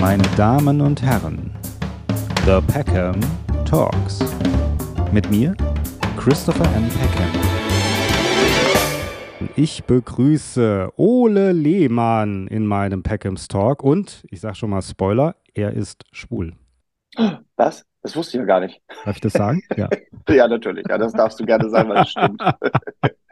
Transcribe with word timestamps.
meine 0.00 0.22
Damen 0.34 0.80
und 0.80 1.02
Herren, 1.02 1.50
The 2.46 2.60
Peckham 2.72 3.20
Talks. 3.66 4.20
Mit 5.12 5.30
mir, 5.30 5.54
Christopher 6.16 6.64
M. 6.74 6.88
Peckham. 6.88 7.30
Ich 9.56 9.84
begrüße 9.84 10.90
Ole 10.96 11.52
Lehmann 11.52 12.46
in 12.46 12.66
meinem 12.66 13.02
Peckhams 13.02 13.46
Talk 13.46 13.82
und 13.82 14.24
ich 14.30 14.40
sage 14.40 14.54
schon 14.54 14.70
mal 14.70 14.80
Spoiler, 14.80 15.36
er 15.52 15.74
ist 15.74 16.04
schwul. 16.12 16.54
Was? 17.56 17.84
Das 18.02 18.16
wusste 18.16 18.38
ich 18.38 18.40
ja 18.40 18.46
gar 18.46 18.60
nicht. 18.60 18.80
Darf 19.04 19.16
ich 19.16 19.20
das 19.20 19.34
sagen? 19.34 19.62
Ja. 19.76 19.90
ja, 20.30 20.48
natürlich. 20.48 20.86
Ja, 20.88 20.96
das 20.96 21.12
darfst 21.12 21.38
du 21.38 21.44
gerne 21.44 21.68
sagen, 21.68 21.90
weil 21.90 21.96
das 21.96 22.10
stimmt. 22.10 22.42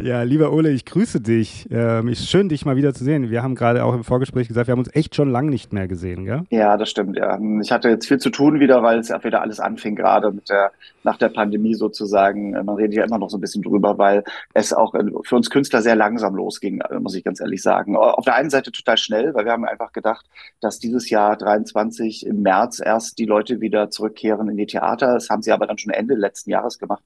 Ja, 0.00 0.22
lieber 0.22 0.52
Ole, 0.52 0.70
ich 0.70 0.84
grüße 0.84 1.20
dich. 1.20 1.66
Ähm, 1.72 2.06
ist 2.06 2.30
schön, 2.30 2.48
dich 2.48 2.64
mal 2.64 2.76
wieder 2.76 2.94
zu 2.94 3.02
sehen. 3.02 3.30
Wir 3.30 3.42
haben 3.42 3.56
gerade 3.56 3.82
auch 3.82 3.94
im 3.94 4.04
Vorgespräch 4.04 4.46
gesagt, 4.46 4.68
wir 4.68 4.72
haben 4.72 4.78
uns 4.78 4.94
echt 4.94 5.16
schon 5.16 5.28
lange 5.28 5.50
nicht 5.50 5.72
mehr 5.72 5.88
gesehen, 5.88 6.24
gell? 6.24 6.44
Ja, 6.50 6.76
das 6.76 6.88
stimmt, 6.88 7.16
ja. 7.16 7.36
Ich 7.60 7.72
hatte 7.72 7.88
jetzt 7.88 8.06
viel 8.06 8.18
zu 8.18 8.30
tun 8.30 8.60
wieder, 8.60 8.84
weil 8.84 9.00
es 9.00 9.08
ja 9.08 9.22
wieder 9.24 9.40
alles 9.40 9.58
anfing, 9.58 9.96
gerade 9.96 10.30
mit 10.30 10.50
der, 10.50 10.70
nach 11.02 11.16
der 11.16 11.30
Pandemie 11.30 11.74
sozusagen. 11.74 12.52
Man 12.52 12.76
redet 12.76 12.94
ja 12.94 13.04
immer 13.06 13.18
noch 13.18 13.28
so 13.28 13.38
ein 13.38 13.40
bisschen 13.40 13.64
drüber, 13.64 13.98
weil 13.98 14.22
es 14.54 14.72
auch 14.72 14.94
für 15.24 15.34
uns 15.34 15.50
Künstler 15.50 15.82
sehr 15.82 15.96
langsam 15.96 16.36
losging, 16.36 16.80
muss 17.00 17.16
ich 17.16 17.24
ganz 17.24 17.40
ehrlich 17.40 17.60
sagen. 17.60 17.96
Auf 17.96 18.24
der 18.24 18.36
einen 18.36 18.50
Seite 18.50 18.70
total 18.70 18.98
schnell, 18.98 19.34
weil 19.34 19.46
wir 19.46 19.52
haben 19.52 19.64
einfach 19.64 19.92
gedacht, 19.92 20.26
dass 20.60 20.78
dieses 20.78 21.10
Jahr 21.10 21.36
23 21.36 22.24
im 22.24 22.42
März 22.42 22.80
erst 22.80 23.18
die 23.18 23.26
Leute 23.26 23.60
wieder 23.60 23.90
zurückkehren 23.90 24.48
in 24.48 24.56
die 24.56 24.66
Theater. 24.66 25.14
Das 25.14 25.28
haben 25.28 25.42
sie 25.42 25.50
aber 25.50 25.66
dann 25.66 25.78
schon 25.78 25.92
Ende 25.92 26.14
letzten 26.14 26.50
Jahres 26.50 26.78
gemacht. 26.78 27.02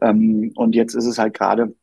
Ähm, 0.00 0.52
und 0.54 0.76
jetzt 0.76 0.94
ist 0.94 1.06
es 1.06 1.18
halt 1.18 1.34
gerade 1.36 1.74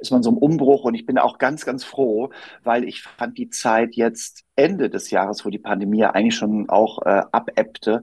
ist 0.00 0.10
man 0.10 0.22
so 0.22 0.30
im 0.30 0.38
Umbruch 0.38 0.84
und 0.84 0.94
ich 0.94 1.06
bin 1.06 1.18
auch 1.18 1.38
ganz, 1.38 1.64
ganz 1.64 1.84
froh, 1.84 2.30
weil 2.64 2.84
ich 2.84 3.02
fand 3.02 3.38
die 3.38 3.50
Zeit 3.50 3.94
jetzt 3.94 4.44
Ende 4.56 4.90
des 4.90 5.10
Jahres, 5.10 5.44
wo 5.44 5.50
die 5.50 5.58
Pandemie 5.58 6.04
eigentlich 6.04 6.34
schon 6.34 6.68
auch 6.68 7.00
äh, 7.06 7.22
abebbte, 7.32 8.02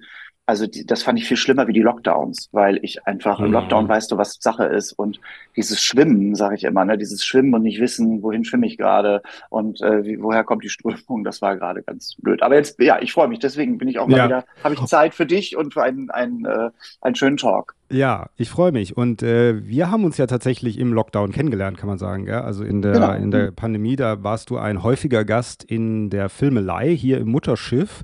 also 0.51 0.67
die, 0.67 0.85
das 0.85 1.01
fand 1.01 1.17
ich 1.17 1.29
viel 1.29 1.37
schlimmer 1.37 1.69
wie 1.69 1.71
die 1.71 1.81
Lockdowns, 1.81 2.49
weil 2.51 2.77
ich 2.81 3.07
einfach 3.07 3.39
mhm. 3.39 3.45
im 3.45 3.51
Lockdown 3.53 3.87
weißt 3.87 4.11
du, 4.11 4.17
was 4.17 4.37
Sache 4.41 4.65
ist 4.65 4.91
und 4.91 5.21
dieses 5.55 5.81
Schwimmen, 5.81 6.35
sage 6.35 6.55
ich 6.55 6.65
immer, 6.65 6.83
ne, 6.83 6.97
dieses 6.97 7.23
Schwimmen 7.23 7.53
und 7.53 7.63
nicht 7.63 7.79
wissen, 7.79 8.21
wohin 8.21 8.43
schwimme 8.43 8.67
ich 8.67 8.77
gerade 8.77 9.21
und 9.49 9.81
äh, 9.81 10.03
wie, 10.03 10.21
woher 10.21 10.43
kommt 10.43 10.65
die 10.65 10.69
Strömung, 10.69 11.23
das 11.23 11.41
war 11.41 11.55
gerade 11.55 11.83
ganz 11.83 12.17
blöd. 12.17 12.43
Aber 12.43 12.55
jetzt, 12.55 12.77
ja, 12.81 13.01
ich 13.01 13.13
freue 13.13 13.29
mich, 13.29 13.39
deswegen 13.39 13.77
bin 13.77 13.87
ich 13.87 13.97
auch 13.97 14.07
mal 14.07 14.17
ja. 14.17 14.25
wieder, 14.25 14.45
habe 14.61 14.73
ich 14.73 14.83
Zeit 14.87 15.15
für 15.15 15.25
dich 15.25 15.55
und 15.55 15.73
für 15.73 15.83
einen, 15.83 16.09
einen, 16.09 16.43
äh, 16.43 16.69
einen 16.99 17.15
schönen 17.15 17.37
Talk. 17.37 17.73
Ja, 17.89 18.29
ich 18.35 18.49
freue 18.49 18.73
mich. 18.73 18.97
Und 18.97 19.23
äh, 19.23 19.65
wir 19.65 19.89
haben 19.89 20.03
uns 20.03 20.17
ja 20.17 20.27
tatsächlich 20.27 20.79
im 20.79 20.91
Lockdown 20.91 21.31
kennengelernt, 21.31 21.77
kann 21.77 21.87
man 21.87 21.97
sagen. 21.97 22.25
Gell? 22.25 22.35
Also 22.35 22.65
in 22.65 22.81
der, 22.81 22.93
genau. 22.93 23.13
in 23.13 23.31
der 23.31 23.51
Pandemie, 23.51 23.95
da 23.95 24.21
warst 24.21 24.49
du 24.49 24.57
ein 24.57 24.83
häufiger 24.83 25.23
Gast 25.23 25.63
in 25.63 26.09
der 26.09 26.27
Filmelei 26.29 26.95
hier 26.95 27.19
im 27.19 27.29
Mutterschiff. 27.29 28.03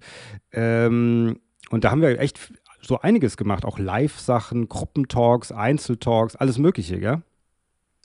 Ähm, 0.52 1.40
und 1.70 1.84
da 1.84 1.92
haben 1.92 2.02
wir 2.02 2.20
echt 2.20 2.54
so 2.82 3.00
einiges 3.02 3.38
gemacht, 3.38 3.66
auch 3.66 3.80
Live-Sachen, 3.80 4.70
Gruppentalks, 4.70 5.52
Einzeltalks, 5.52 6.36
alles 6.36 6.58
Mögliche, 6.58 7.00
gell? 7.00 7.22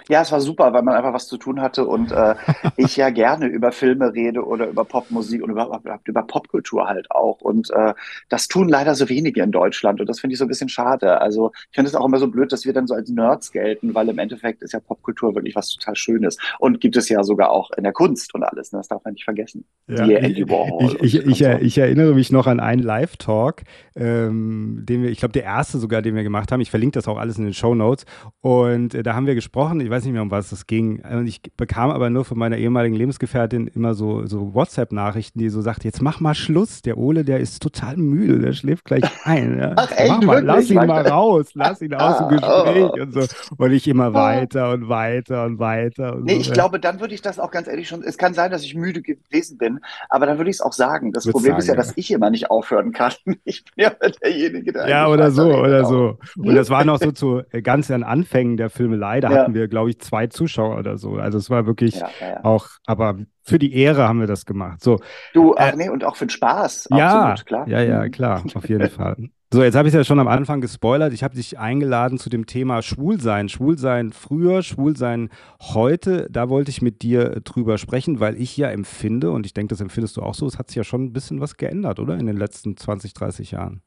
Ja, 0.09 0.23
es 0.23 0.33
war 0.33 0.41
super, 0.41 0.73
weil 0.73 0.83
man 0.83 0.95
einfach 0.95 1.12
was 1.12 1.29
zu 1.29 1.37
tun 1.37 1.61
hatte 1.61 1.87
und 1.87 2.12
äh, 2.12 2.35
ich 2.77 2.97
ja 2.97 3.11
gerne 3.11 3.47
über 3.47 3.73
Filme 3.73 4.12
rede 4.12 4.45
oder 4.45 4.67
über 4.67 4.85
Popmusik 4.85 5.43
und 5.43 5.51
überhaupt 5.51 6.09
über 6.09 6.23
Popkultur 6.23 6.89
halt 6.89 7.11
auch. 7.11 7.41
Und 7.41 7.71
äh, 7.71 7.95
das 8.29 8.48
tun 8.48 8.69
leider 8.69 8.95
so 8.95 9.09
wenige 9.09 9.43
in 9.43 9.53
Deutschland 9.53 10.01
und 10.01 10.09
das 10.09 10.20
finde 10.20 10.33
ich 10.33 10.39
so 10.39 10.45
ein 10.45 10.48
bisschen 10.48 10.69
schade. 10.69 11.20
Also 11.20 11.53
ich 11.70 11.75
finde 11.75 11.89
es 11.89 11.95
auch 11.95 12.05
immer 12.05 12.19
so 12.19 12.29
blöd, 12.29 12.53
dass 12.53 12.65
wir 12.65 12.73
dann 12.73 12.87
so 12.87 12.95
als 12.95 13.11
Nerds 13.11 13.53
gelten, 13.53 13.95
weil 13.95 14.09
im 14.09 14.19
Endeffekt 14.19 14.63
ist 14.63 14.73
ja 14.73 14.81
Popkultur 14.81 15.35
wirklich 15.35 15.55
was 15.55 15.69
total 15.69 15.95
Schönes 15.95 16.37
und 16.59 16.81
gibt 16.81 16.97
es 16.97 17.09
ja 17.09 17.23
sogar 17.23 17.51
auch 17.51 17.70
in 17.77 17.85
der 17.85 17.93
Kunst 17.93 18.35
und 18.35 18.43
alles. 18.43 18.73
Ne? 18.73 18.79
Das 18.81 18.89
darf 18.89 19.05
man 19.05 19.15
nicht 19.15 19.25
vergessen. 19.25 19.65
Ja, 19.89 20.07
ich, 20.07 20.39
ich, 20.39 21.01
ich, 21.01 21.27
ich, 21.27 21.43
ich, 21.43 21.79
erinnere 21.79 22.15
mich 22.15 22.33
noch 22.33 22.47
an 22.47 22.61
einen 22.61 22.83
Live-Talk, 22.83 23.63
ähm, 23.95 24.85
den 24.85 25.03
wir, 25.03 25.11
ich 25.11 25.19
glaube, 25.19 25.33
der 25.33 25.45
erste 25.45 25.79
sogar, 25.79 26.03
den 26.03 26.15
wir 26.15 26.23
gemacht 26.23 26.51
haben. 26.51 26.61
Ich 26.61 26.70
verlinke 26.70 26.95
das 26.95 27.09
auch 27.09 27.19
alles 27.19 27.39
in 27.39 27.45
den 27.45 27.55
Show 27.55 27.74
Notes 27.74 28.05
und 28.41 28.95
äh, 28.95 29.03
da 29.03 29.14
haben 29.14 29.27
wir 29.27 29.35
gesprochen. 29.35 29.82
Ich 29.83 29.91
weiß 29.91 30.05
nicht 30.05 30.13
mehr, 30.13 30.23
um 30.23 30.31
was 30.31 30.53
es 30.53 30.67
ging. 30.67 31.01
Und 31.01 31.27
ich 31.27 31.43
bekam 31.57 31.91
aber 31.91 32.11
nur 32.11 32.25
von 32.25 32.39
meiner 32.39 32.57
ehemaligen 32.57 32.95
Lebensgefährtin 32.95 33.69
immer 33.75 33.95
so, 33.95 34.27
so 34.27 34.55
WhatsApp-Nachrichten, 34.55 35.39
die 35.39 35.48
so 35.48 35.61
sagt, 35.61 35.85
jetzt 35.85 36.03
mach 36.03 36.20
mal 36.20 36.35
Schluss. 36.35 36.83
Der 36.83 36.98
Ole, 36.98 37.25
der 37.25 37.41
ist 37.41 37.63
total 37.63 37.97
müde, 37.97 38.39
der 38.39 38.53
schläft 38.53 38.85
gleich 38.85 39.03
ein. 39.25 39.59
Ja. 39.59 39.73
Ach, 39.77 39.91
echt, 39.92 40.11
mach 40.11 40.23
mal, 40.23 40.45
lass 40.45 40.71
ihn 40.71 40.77
mal 40.77 41.07
raus, 41.07 41.51
lass 41.55 41.83
ihn 41.83 41.95
aus 41.95 42.19
dem 42.19 42.27
ah, 42.27 42.29
Gespräch 42.29 42.91
oh. 42.92 43.03
und 43.03 43.13
so. 43.13 43.27
Und 43.57 43.73
ich 43.73 43.89
immer 43.89 44.15
weiter 44.15 44.73
und 44.73 44.89
weiter 44.89 45.45
und 45.45 45.59
weiter. 45.59 46.17
Und 46.17 46.25
nee, 46.25 46.35
so. 46.35 46.41
ich 46.41 46.53
glaube, 46.53 46.81
dann 46.81 47.01
würde 47.01 47.15
ich 47.15 47.23
das 47.23 47.39
auch 47.39 47.51
ganz 47.51 47.69
ehrlich 47.69 47.89
schon, 47.89 48.03
es 48.03 48.19
kann 48.19 48.35
sein, 48.35 48.51
dass 48.51 48.63
ich 48.63 48.75
müde 48.75 49.03
gewesen 49.03 49.59
bin, 49.59 49.81
aber 50.09 50.27
dann 50.27 50.39
würde 50.39 50.51
ich 50.51 50.57
es 50.57 50.61
auch 50.61 50.73
sagen. 50.73 51.13
Das 51.13 51.27
Problem 51.27 51.53
sagen, 51.53 51.61
ist 51.61 51.69
ja, 51.69 51.75
dass 51.75 51.92
ich 51.97 52.11
immer 52.11 52.31
nicht 52.31 52.51
aufhören 52.51 52.92
kann. 52.92 53.13
Ich 53.45 53.65
bin 53.65 53.85
ja 53.85 53.91
derjenige, 54.23 54.73
der 54.73 54.89
Ja, 54.89 55.09
oder 55.09 55.31
so, 55.31 55.53
oder 55.53 55.85
so. 55.85 56.19
Und 56.37 56.55
das 56.55 56.71
war 56.71 56.85
noch 56.85 56.98
so 56.98 57.11
zu 57.13 57.42
äh, 57.51 57.61
ganz 57.61 57.91
an 57.91 58.03
Anfängen 58.03 58.57
der 58.57 58.71
Filmelei, 58.71 59.21
da 59.21 59.31
ja. 59.31 59.39
hatten 59.39 59.55
wir, 59.55 59.69
glaube 59.73 59.89
ich, 59.89 59.99
zwei 60.01 60.27
Zuschauer 60.27 60.79
oder 60.79 60.99
so. 60.99 61.15
Also 61.15 61.39
es 61.39 61.49
war 61.49 61.65
wirklich 61.67 61.95
ja, 61.97 62.11
ja, 62.21 62.45
auch, 62.45 62.69
aber 62.87 63.17
für 63.43 63.59
die 63.59 63.75
Ehre 63.75 64.07
haben 64.07 64.21
wir 64.21 64.27
das 64.27 64.45
gemacht. 64.45 64.85
So. 64.85 65.01
Du, 65.33 65.55
ach 65.57 65.73
äh, 65.73 65.77
nee, 65.77 65.89
und 65.89 66.05
auch 66.05 66.15
für 66.15 66.27
den 66.27 66.31
Spaß. 66.31 66.89
Ja, 66.91 67.31
absolut, 67.31 67.47
klar. 67.47 67.69
Ja, 67.69 67.81
ja, 67.81 68.03
mhm. 68.05 68.11
klar, 68.11 68.45
auf 68.55 68.69
jeden 68.69 68.91
Fall. 68.91 69.17
So, 69.51 69.63
jetzt 69.63 69.75
habe 69.75 69.89
ich 69.89 69.95
es 69.95 69.99
ja 69.99 70.05
schon 70.05 70.21
am 70.21 70.29
Anfang 70.29 70.61
gespoilert. 70.61 71.15
Ich 71.15 71.23
habe 71.23 71.35
dich 71.35 71.59
eingeladen 71.59 72.19
zu 72.19 72.29
dem 72.29 72.45
Thema 72.45 72.83
Schwulsein. 72.83 73.49
Schwulsein 73.49 74.13
früher, 74.13 74.63
Schwulsein 74.63 75.31
heute. 75.61 76.29
Da 76.31 76.51
wollte 76.51 76.71
ich 76.71 76.83
mit 76.83 77.01
dir 77.01 77.41
drüber 77.43 77.79
sprechen, 77.79 78.21
weil 78.21 78.39
ich 78.41 78.55
ja 78.59 78.69
empfinde, 78.69 79.31
und 79.31 79.47
ich 79.47 79.55
denke, 79.55 79.73
das 79.73 79.81
empfindest 79.81 80.19
du 80.19 80.23
auch 80.23 80.35
so, 80.35 80.47
es 80.47 80.59
hat 80.59 80.69
sich 80.69 80.77
ja 80.77 80.85
schon 80.85 81.05
ein 81.05 81.13
bisschen 81.15 81.41
was 81.41 81.57
geändert, 81.57 81.99
oder? 81.99 82.19
In 82.19 82.27
den 82.27 82.37
letzten 82.37 82.77
20, 82.77 83.15
30 83.15 83.53
Jahren. 83.53 83.83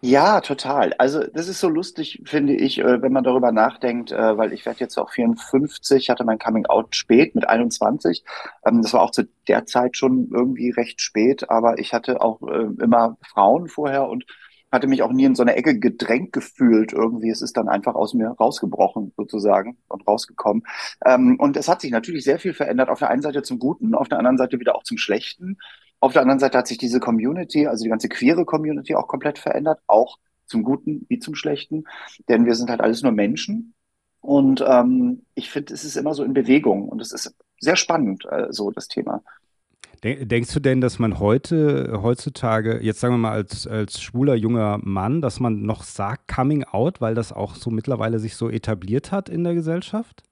Ja, 0.00 0.40
total. 0.40 0.92
Also 0.98 1.24
das 1.26 1.48
ist 1.48 1.58
so 1.58 1.68
lustig, 1.68 2.22
finde 2.24 2.54
ich, 2.54 2.78
äh, 2.78 3.02
wenn 3.02 3.12
man 3.12 3.24
darüber 3.24 3.50
nachdenkt, 3.50 4.12
äh, 4.12 4.36
weil 4.38 4.52
ich 4.52 4.64
werde 4.64 4.78
jetzt 4.78 4.96
auch 4.96 5.10
54, 5.10 6.08
hatte 6.08 6.24
mein 6.24 6.38
Coming 6.38 6.66
Out 6.66 6.94
spät 6.94 7.34
mit 7.34 7.48
21. 7.48 8.22
Ähm, 8.64 8.80
das 8.80 8.92
war 8.92 9.02
auch 9.02 9.10
zu 9.10 9.24
der 9.48 9.66
Zeit 9.66 9.96
schon 9.96 10.28
irgendwie 10.32 10.70
recht 10.70 11.00
spät, 11.00 11.50
aber 11.50 11.78
ich 11.80 11.92
hatte 11.92 12.20
auch 12.20 12.40
äh, 12.42 12.68
immer 12.80 13.16
Frauen 13.22 13.66
vorher 13.68 14.06
und 14.08 14.24
hatte 14.70 14.86
mich 14.86 15.02
auch 15.02 15.10
nie 15.12 15.24
in 15.24 15.34
so 15.34 15.42
eine 15.42 15.56
Ecke 15.56 15.78
gedrängt 15.80 16.32
gefühlt. 16.32 16.92
Irgendwie, 16.92 17.30
es 17.30 17.42
ist 17.42 17.56
dann 17.56 17.68
einfach 17.68 17.96
aus 17.96 18.14
mir 18.14 18.28
rausgebrochen 18.28 19.12
sozusagen 19.16 19.78
und 19.88 20.06
rausgekommen. 20.06 20.62
Ähm, 21.04 21.40
und 21.40 21.56
es 21.56 21.66
hat 21.68 21.80
sich 21.80 21.90
natürlich 21.90 22.22
sehr 22.22 22.38
viel 22.38 22.54
verändert. 22.54 22.88
Auf 22.88 23.00
der 23.00 23.10
einen 23.10 23.22
Seite 23.22 23.42
zum 23.42 23.58
Guten, 23.58 23.94
auf 23.96 24.08
der 24.08 24.18
anderen 24.18 24.38
Seite 24.38 24.60
wieder 24.60 24.76
auch 24.76 24.84
zum 24.84 24.98
Schlechten. 24.98 25.58
Auf 26.00 26.12
der 26.12 26.22
anderen 26.22 26.38
Seite 26.38 26.58
hat 26.58 26.68
sich 26.68 26.78
diese 26.78 27.00
Community, 27.00 27.66
also 27.66 27.82
die 27.82 27.90
ganze 27.90 28.08
queere 28.08 28.44
Community 28.44 28.94
auch 28.94 29.08
komplett 29.08 29.38
verändert, 29.38 29.80
auch 29.86 30.18
zum 30.46 30.62
Guten 30.62 31.06
wie 31.08 31.18
zum 31.18 31.34
Schlechten, 31.34 31.84
denn 32.28 32.46
wir 32.46 32.54
sind 32.54 32.70
halt 32.70 32.80
alles 32.80 33.02
nur 33.02 33.12
Menschen. 33.12 33.74
Und 34.20 34.64
ähm, 34.66 35.22
ich 35.34 35.50
finde, 35.50 35.74
es 35.74 35.84
ist 35.84 35.96
immer 35.96 36.14
so 36.14 36.24
in 36.24 36.34
Bewegung 36.34 36.88
und 36.88 37.00
es 37.00 37.12
ist 37.12 37.34
sehr 37.60 37.76
spannend, 37.76 38.24
äh, 38.30 38.46
so 38.50 38.70
das 38.70 38.88
Thema. 38.88 39.22
Denkst 40.02 40.54
du 40.54 40.60
denn, 40.60 40.80
dass 40.80 41.00
man 41.00 41.18
heute, 41.18 41.98
heutzutage, 42.02 42.78
jetzt 42.82 43.00
sagen 43.00 43.14
wir 43.14 43.18
mal 43.18 43.32
als, 43.32 43.66
als 43.66 44.00
schwuler 44.00 44.36
junger 44.36 44.78
Mann, 44.82 45.20
dass 45.20 45.40
man 45.40 45.62
noch 45.62 45.82
sagt 45.82 46.32
Coming 46.32 46.62
Out, 46.62 47.00
weil 47.00 47.16
das 47.16 47.32
auch 47.32 47.56
so 47.56 47.70
mittlerweile 47.70 48.20
sich 48.20 48.36
so 48.36 48.48
etabliert 48.48 49.10
hat 49.10 49.28
in 49.28 49.42
der 49.42 49.54
Gesellschaft? 49.54 50.22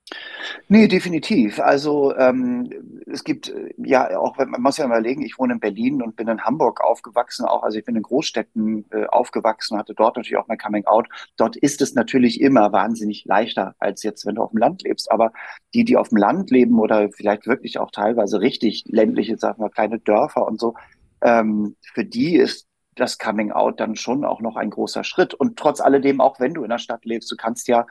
Nee, 0.69 0.87
definitiv. 0.87 1.59
Also 1.59 2.15
ähm, 2.17 3.03
es 3.07 3.25
gibt 3.25 3.49
äh, 3.49 3.75
ja 3.79 4.19
auch, 4.19 4.37
man 4.39 4.63
muss 4.63 4.77
ja 4.77 4.85
überlegen, 4.85 5.23
ich 5.23 5.39
wohne 5.39 5.55
in 5.55 5.61
Berlin 5.61 6.01
und 6.03 6.15
bin 6.17 6.29
in 6.29 6.43
Hamburg 6.43 6.81
aufgewachsen, 6.81 7.45
auch 7.45 7.65
also 7.65 7.79
ich 7.79 7.85
bin 7.85 7.97
in 7.97 8.03
Großstädten 8.03 8.85
äh, 8.91 9.07
aufgewachsen, 9.07 9.79
hatte 9.79 9.95
dort 9.95 10.17
natürlich 10.17 10.37
auch 10.37 10.47
mein 10.47 10.59
Coming 10.59 10.87
Out. 10.87 11.09
Dort 11.37 11.57
ist 11.57 11.81
es 11.83 11.95
natürlich 11.95 12.41
immer 12.41 12.73
wahnsinnig 12.73 13.25
leichter 13.25 13.75
als 13.79 14.03
jetzt, 14.05 14.27
wenn 14.27 14.37
du 14.37 14.43
auf 14.43 14.51
dem 14.51 14.59
Land 14.59 14.83
lebst. 14.83 15.11
Aber 15.11 15.33
die, 15.75 15.85
die 15.85 15.97
auf 15.97 16.11
dem 16.11 16.19
Land 16.19 16.51
leben 16.51 16.79
oder 16.79 17.11
vielleicht 17.11 17.47
wirklich 17.47 17.79
auch 17.79 17.91
teilweise 17.91 18.41
richtig 18.41 18.85
ländliche, 18.87 19.39
sagen 19.39 19.63
wir, 19.63 19.71
kleine 19.71 19.99
Dörfer 19.99 20.47
und 20.47 20.61
so, 20.61 20.75
ähm, 21.23 21.77
für 21.95 22.05
die 22.05 22.37
ist 22.37 22.66
das 22.97 23.19
Coming 23.19 23.53
Out 23.53 23.81
dann 23.81 23.95
schon 23.95 24.25
auch 24.25 24.41
noch 24.41 24.57
ein 24.57 24.71
großer 24.71 25.05
Schritt. 25.05 25.35
Und 25.35 25.59
trotz 25.59 25.81
alledem, 25.81 26.21
auch 26.21 26.41
wenn 26.41 26.55
du 26.55 26.65
in 26.65 26.71
der 26.71 26.79
Stadt 26.79 27.05
lebst, 27.05 27.31
du 27.31 27.37
kannst 27.37 27.69
ja 27.69 27.87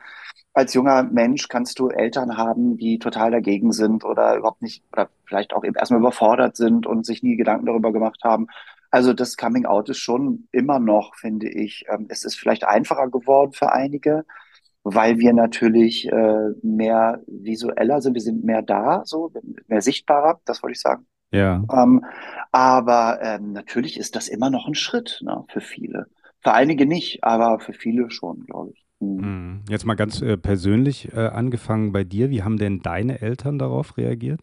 als 0.56 0.72
junger 0.72 1.02
Mensch 1.02 1.48
kannst 1.48 1.78
du 1.78 1.90
Eltern 1.90 2.38
haben, 2.38 2.78
die 2.78 2.98
total 2.98 3.30
dagegen 3.30 3.72
sind 3.72 4.04
oder 4.04 4.36
überhaupt 4.36 4.62
nicht, 4.62 4.82
oder 4.92 5.10
vielleicht 5.26 5.52
auch 5.52 5.64
eben 5.64 5.76
erstmal 5.76 6.00
überfordert 6.00 6.56
sind 6.56 6.86
und 6.86 7.04
sich 7.04 7.22
nie 7.22 7.36
Gedanken 7.36 7.66
darüber 7.66 7.92
gemacht 7.92 8.20
haben. 8.24 8.46
Also 8.90 9.12
das 9.12 9.36
Coming 9.36 9.66
Out 9.66 9.90
ist 9.90 9.98
schon 9.98 10.48
immer 10.52 10.78
noch, 10.78 11.14
finde 11.16 11.50
ich, 11.50 11.84
ähm, 11.90 12.06
es 12.08 12.24
ist 12.24 12.36
vielleicht 12.36 12.64
einfacher 12.64 13.10
geworden 13.10 13.52
für 13.52 13.72
einige, 13.72 14.24
weil 14.82 15.18
wir 15.18 15.34
natürlich 15.34 16.08
äh, 16.10 16.50
mehr 16.62 17.22
visueller 17.26 18.00
sind, 18.00 18.14
wir 18.14 18.22
sind 18.22 18.44
mehr 18.44 18.62
da, 18.62 19.02
so 19.04 19.32
mehr 19.66 19.82
sichtbarer, 19.82 20.40
das 20.46 20.62
wollte 20.62 20.72
ich 20.72 20.80
sagen. 20.80 21.06
Ja. 21.32 21.64
Ähm, 21.72 22.04
aber 22.52 23.18
ähm, 23.22 23.52
natürlich 23.52 23.98
ist 23.98 24.16
das 24.16 24.28
immer 24.28 24.50
noch 24.50 24.66
ein 24.66 24.74
Schritt 24.74 25.20
ne, 25.22 25.44
für 25.48 25.60
viele. 25.60 26.06
Für 26.40 26.52
einige 26.52 26.86
nicht, 26.86 27.24
aber 27.24 27.58
für 27.58 27.72
viele 27.72 28.10
schon, 28.10 28.44
glaube 28.46 28.72
ich. 28.72 28.86
Mhm. 29.00 29.62
Jetzt 29.68 29.84
mal 29.84 29.94
ganz 29.94 30.22
äh, 30.22 30.36
persönlich 30.36 31.12
äh, 31.12 31.26
angefangen 31.26 31.92
bei 31.92 32.04
dir. 32.04 32.30
Wie 32.30 32.42
haben 32.42 32.56
denn 32.56 32.80
deine 32.80 33.20
Eltern 33.20 33.58
darauf 33.58 33.96
reagiert? 33.96 34.40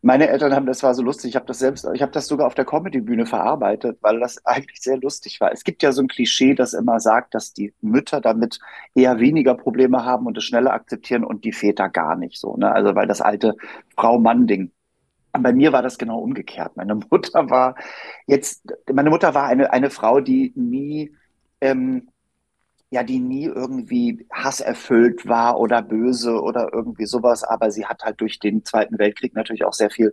Meine 0.00 0.28
Eltern 0.28 0.54
haben, 0.54 0.66
das 0.66 0.82
war 0.84 0.94
so 0.94 1.02
lustig, 1.02 1.30
ich 1.30 1.36
habe 1.36 1.46
das 1.46 1.58
selbst, 1.58 1.86
ich 1.92 2.02
habe 2.02 2.12
das 2.12 2.28
sogar 2.28 2.46
auf 2.46 2.54
der 2.54 2.64
Comedy-Bühne 2.64 3.26
verarbeitet, 3.26 3.98
weil 4.00 4.20
das 4.20 4.38
eigentlich 4.46 4.80
sehr 4.80 4.96
lustig 4.96 5.40
war. 5.40 5.52
Es 5.52 5.64
gibt 5.64 5.82
ja 5.82 5.92
so 5.92 6.02
ein 6.02 6.08
Klischee, 6.08 6.54
das 6.54 6.72
immer 6.72 7.00
sagt, 7.00 7.34
dass 7.34 7.52
die 7.52 7.74
Mütter 7.80 8.20
damit 8.20 8.60
eher 8.94 9.18
weniger 9.18 9.54
Probleme 9.54 10.04
haben 10.04 10.26
und 10.26 10.38
es 10.38 10.44
schneller 10.44 10.72
akzeptieren 10.72 11.24
und 11.24 11.44
die 11.44 11.52
Väter 11.52 11.88
gar 11.88 12.16
nicht 12.16 12.38
so. 12.38 12.56
Ne? 12.56 12.70
Also 12.70 12.94
weil 12.94 13.08
das 13.08 13.20
alte 13.20 13.56
Frau-Mann-Ding. 13.96 14.70
Bei 15.42 15.52
mir 15.52 15.72
war 15.72 15.82
das 15.82 15.98
genau 15.98 16.18
umgekehrt. 16.20 16.76
Meine 16.76 16.94
Mutter 16.94 17.50
war 17.50 17.76
jetzt, 18.26 18.74
meine 18.92 19.10
Mutter 19.10 19.34
war 19.34 19.46
eine, 19.46 19.72
eine 19.72 19.90
Frau, 19.90 20.20
die 20.20 20.52
nie 20.54 21.14
ähm, 21.60 22.08
ja, 22.90 23.02
die 23.02 23.18
nie 23.18 23.44
irgendwie 23.44 24.26
hasserfüllt 24.32 25.28
war 25.28 25.58
oder 25.60 25.82
böse 25.82 26.40
oder 26.40 26.70
irgendwie 26.72 27.04
sowas, 27.06 27.44
aber 27.44 27.70
sie 27.70 27.84
hat 27.84 28.02
halt 28.02 28.20
durch 28.20 28.38
den 28.38 28.64
Zweiten 28.64 28.98
Weltkrieg 28.98 29.34
natürlich 29.34 29.64
auch 29.64 29.74
sehr 29.74 29.90
viel 29.90 30.12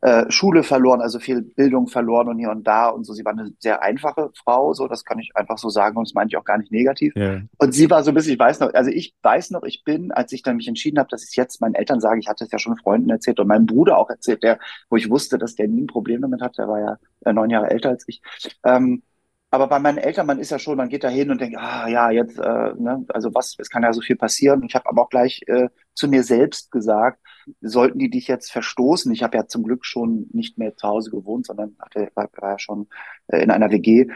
äh, 0.00 0.30
Schule 0.30 0.62
verloren, 0.62 1.00
also 1.00 1.18
viel 1.18 1.42
Bildung 1.42 1.88
verloren 1.88 2.28
und 2.28 2.38
hier 2.38 2.50
und 2.50 2.66
da 2.66 2.88
und 2.88 3.04
so. 3.04 3.12
Sie 3.14 3.24
war 3.24 3.32
eine 3.32 3.52
sehr 3.58 3.82
einfache 3.82 4.30
Frau, 4.34 4.72
so 4.72 4.86
das 4.86 5.04
kann 5.04 5.18
ich 5.18 5.32
einfach 5.34 5.58
so 5.58 5.68
sagen 5.70 5.96
und 5.96 6.08
das 6.08 6.14
meine 6.14 6.28
ich 6.28 6.36
auch 6.36 6.44
gar 6.44 6.58
nicht 6.58 6.70
negativ. 6.70 7.16
Yeah. 7.16 7.42
Und 7.58 7.72
sie 7.72 7.90
war 7.90 8.04
so 8.04 8.12
ein 8.12 8.14
bisschen, 8.14 8.34
ich 8.34 8.38
weiß 8.38 8.60
noch, 8.60 8.72
also 8.74 8.90
ich 8.90 9.14
weiß 9.22 9.50
noch, 9.50 9.64
ich 9.64 9.82
bin, 9.84 10.12
als 10.12 10.32
ich 10.32 10.42
dann 10.42 10.56
mich 10.56 10.68
entschieden 10.68 10.98
habe, 10.98 11.08
dass 11.10 11.28
ich 11.28 11.36
jetzt 11.36 11.60
meinen 11.60 11.74
Eltern 11.74 12.00
sage, 12.00 12.20
ich 12.20 12.28
hatte 12.28 12.44
es 12.44 12.52
ja 12.52 12.58
schon 12.58 12.76
Freunden 12.76 13.10
erzählt 13.10 13.40
und 13.40 13.48
meinem 13.48 13.66
Bruder 13.66 13.98
auch 13.98 14.08
erzählt, 14.08 14.42
der, 14.42 14.58
wo 14.88 14.96
ich 14.96 15.10
wusste, 15.10 15.36
dass 15.36 15.56
der 15.56 15.66
nie 15.68 15.82
ein 15.82 15.86
Problem 15.86 16.20
damit 16.20 16.42
hat, 16.42 16.58
der 16.58 16.68
war 16.68 16.80
ja 16.80 16.96
äh, 17.24 17.32
neun 17.32 17.50
Jahre 17.50 17.70
älter 17.70 17.90
als 17.90 18.04
ich. 18.06 18.22
Ähm, 18.64 19.02
aber 19.50 19.66
bei 19.66 19.78
meinen 19.78 19.98
Eltern, 19.98 20.26
man 20.26 20.38
ist 20.38 20.50
ja 20.50 20.58
schon, 20.58 20.76
man 20.76 20.90
geht 20.90 21.04
da 21.04 21.08
hin 21.08 21.30
und 21.30 21.40
denkt, 21.40 21.56
ah 21.58 21.88
ja, 21.88 22.10
jetzt, 22.10 22.38
äh, 22.38 22.74
ne, 22.76 23.04
also 23.08 23.34
was, 23.34 23.56
es 23.58 23.70
kann 23.70 23.82
ja 23.82 23.92
so 23.94 24.02
viel 24.02 24.16
passieren. 24.16 24.62
Ich 24.62 24.74
habe 24.74 24.86
aber 24.88 25.02
auch 25.02 25.08
gleich 25.08 25.40
äh, 25.46 25.68
zu 25.98 26.08
mir 26.08 26.22
selbst 26.22 26.70
gesagt, 26.70 27.20
sollten 27.60 27.98
die 27.98 28.08
dich 28.08 28.28
jetzt 28.28 28.52
verstoßen, 28.52 29.12
ich 29.12 29.22
habe 29.22 29.36
ja 29.36 29.46
zum 29.46 29.64
Glück 29.64 29.84
schon 29.84 30.28
nicht 30.32 30.56
mehr 30.56 30.76
zu 30.76 30.86
Hause 30.86 31.10
gewohnt, 31.10 31.46
sondern 31.46 31.76
hatte, 31.80 32.10
war, 32.14 32.30
war 32.36 32.52
ja 32.52 32.58
schon 32.58 32.86
äh, 33.26 33.42
in 33.42 33.50
einer 33.50 33.70
WG. 33.70 34.06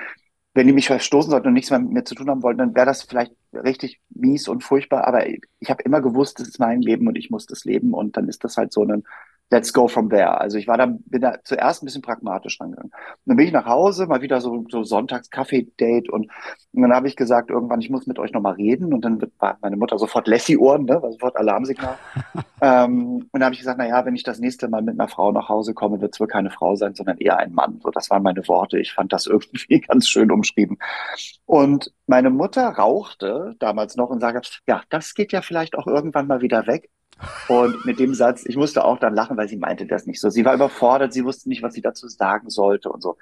Wenn 0.54 0.66
die 0.66 0.72
mich 0.72 0.86
verstoßen 0.86 1.30
sollten 1.30 1.48
und 1.48 1.54
nichts 1.54 1.70
mehr 1.70 1.80
mit 1.80 1.90
mir 1.90 2.04
zu 2.04 2.14
tun 2.14 2.30
haben 2.30 2.42
wollten, 2.42 2.58
dann 2.58 2.74
wäre 2.74 2.86
das 2.86 3.02
vielleicht 3.02 3.32
richtig 3.52 4.00
mies 4.10 4.48
und 4.48 4.62
furchtbar. 4.62 5.06
Aber 5.08 5.26
ich, 5.26 5.70
habe 5.70 5.82
immer 5.82 6.00
gewusst, 6.00 6.38
das 6.38 6.48
ist 6.48 6.60
mein 6.60 6.82
Leben 6.82 7.08
und 7.08 7.16
ich 7.16 7.30
muss 7.30 7.46
das 7.46 7.64
leben. 7.64 7.94
Und 7.94 8.16
dann 8.16 8.28
ist 8.28 8.44
das 8.44 8.56
halt 8.56 8.72
so 8.72 8.84
ein 8.84 9.02
let's 9.52 9.72
go 9.72 9.86
from 9.86 10.08
there. 10.08 10.40
Also 10.40 10.56
ich 10.56 10.66
war 10.66 10.78
da, 10.78 10.86
bin 10.86 11.20
da 11.20 11.36
zuerst 11.44 11.82
ein 11.82 11.86
bisschen 11.86 12.00
pragmatisch 12.00 12.58
rangegangen. 12.58 12.90
Und 12.90 13.20
dann 13.26 13.36
bin 13.36 13.46
ich 13.46 13.52
nach 13.52 13.66
Hause, 13.66 14.06
mal 14.06 14.22
wieder 14.22 14.40
so, 14.40 14.64
so 14.70 14.82
Sonntags-Kaffee-Date 14.82 16.08
und, 16.08 16.30
und 16.72 16.82
dann 16.82 16.92
habe 16.92 17.06
ich 17.06 17.16
gesagt, 17.16 17.50
irgendwann, 17.50 17.80
ich 17.82 17.90
muss 17.90 18.06
mit 18.06 18.18
euch 18.18 18.32
nochmal 18.32 18.54
reden 18.54 18.94
und 18.94 19.04
dann 19.04 19.20
war 19.38 19.58
meine 19.60 19.76
Mutter 19.76 19.98
sofort 19.98 20.26
Lassie-Ohren, 20.26 20.86
ne, 20.86 21.02
war 21.02 21.12
sofort 21.12 21.36
Alarmsignal. 21.36 21.98
ähm, 22.62 23.28
und 23.30 23.30
dann 23.34 23.44
habe 23.44 23.52
ich 23.52 23.60
gesagt, 23.60 23.78
na 23.78 23.86
ja, 23.86 24.04
wenn 24.06 24.16
ich 24.16 24.22
das 24.22 24.38
nächste 24.38 24.68
Mal 24.68 24.80
mit 24.80 24.98
einer 24.98 25.08
Frau 25.08 25.30
nach 25.32 25.50
Hause 25.50 25.74
komme, 25.74 26.00
wird 26.00 26.14
es 26.14 26.20
wohl 26.20 26.28
keine 26.28 26.50
Frau 26.50 26.74
sein, 26.74 26.94
sondern 26.94 27.18
eher 27.18 27.36
ein 27.36 27.52
Mann. 27.52 27.78
So, 27.82 27.90
das 27.90 28.08
waren 28.08 28.22
meine 28.22 28.48
Worte. 28.48 28.78
Ich 28.78 28.94
fand 28.94 29.12
das 29.12 29.26
irgendwie 29.26 29.80
ganz 29.86 30.08
schön 30.08 30.30
umschrieben. 30.30 30.78
Und 31.44 31.92
meine 32.06 32.30
Mutter 32.30 32.66
rauchte 32.66 33.54
damals 33.58 33.96
noch 33.96 34.08
und 34.08 34.20
sagte, 34.20 34.48
ja, 34.66 34.82
das 34.88 35.12
geht 35.12 35.32
ja 35.32 35.42
vielleicht 35.42 35.76
auch 35.76 35.86
irgendwann 35.86 36.26
mal 36.26 36.40
wieder 36.40 36.66
weg. 36.66 36.88
Und 37.48 37.84
mit 37.84 37.98
dem 37.98 38.14
Satz, 38.14 38.44
ich 38.46 38.56
musste 38.56 38.84
auch 38.84 38.98
dann 38.98 39.14
lachen, 39.14 39.36
weil 39.36 39.48
sie 39.48 39.56
meinte 39.56 39.86
das 39.86 40.06
nicht 40.06 40.20
so. 40.20 40.30
Sie 40.30 40.44
war 40.44 40.54
überfordert, 40.54 41.12
sie 41.12 41.24
wusste 41.24 41.48
nicht, 41.48 41.62
was 41.62 41.74
sie 41.74 41.82
dazu 41.82 42.08
sagen 42.08 42.50
sollte 42.50 42.90
und 42.90 43.02
so. 43.02 43.16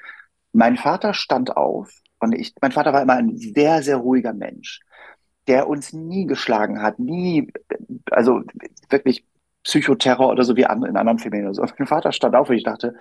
Mein 0.52 0.76
Vater 0.76 1.14
stand 1.14 1.56
auf 1.56 1.92
und 2.19 2.32
ich, 2.34 2.54
mein 2.60 2.72
Vater 2.72 2.92
war 2.92 3.02
immer 3.02 3.14
ein 3.14 3.37
sehr, 3.37 3.82
sehr 3.82 3.96
ruhiger 3.96 4.32
Mensch, 4.32 4.81
der 5.46 5.69
uns 5.69 5.92
nie 5.92 6.26
geschlagen 6.26 6.82
hat, 6.82 6.98
nie, 6.98 7.52
also 8.10 8.42
wirklich 8.88 9.25
Psychoterror 9.64 10.31
oder 10.31 10.44
so 10.44 10.56
wie 10.56 10.62
in 10.62 10.69
anderen 10.96 11.19
Familien 11.19 11.48
oder 11.48 11.54
so. 11.54 11.75
Mein 11.78 11.88
Vater 11.88 12.12
stand 12.12 12.34
auf 12.34 12.48
und 12.48 12.56
ich 12.56 12.64
dachte, 12.64 12.94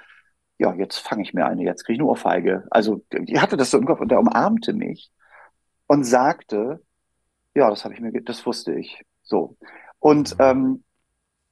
ja, 0.57 0.73
jetzt 0.75 0.99
fange 0.99 1.23
ich 1.23 1.33
mir 1.33 1.45
eine, 1.45 1.63
jetzt 1.63 1.85
kriege 1.85 1.95
ich 1.95 1.99
eine 1.99 2.09
Ohrfeige. 2.09 2.65
Also, 2.69 3.01
die 3.13 3.39
hatte 3.39 3.55
das 3.55 3.71
so 3.71 3.77
im 3.77 3.85
Kopf 3.85 4.01
und 4.01 4.11
der 4.11 4.19
umarmte 4.19 4.73
mich 4.73 5.09
und 5.87 6.03
sagte, 6.03 6.83
ja, 7.55 7.69
das 7.69 7.85
habe 7.85 7.93
ich 7.93 8.01
mir, 8.01 8.11
das 8.23 8.45
wusste 8.45 8.73
ich. 8.73 9.03
So. 9.23 9.57
Und 9.99 10.35
ähm, 10.39 10.83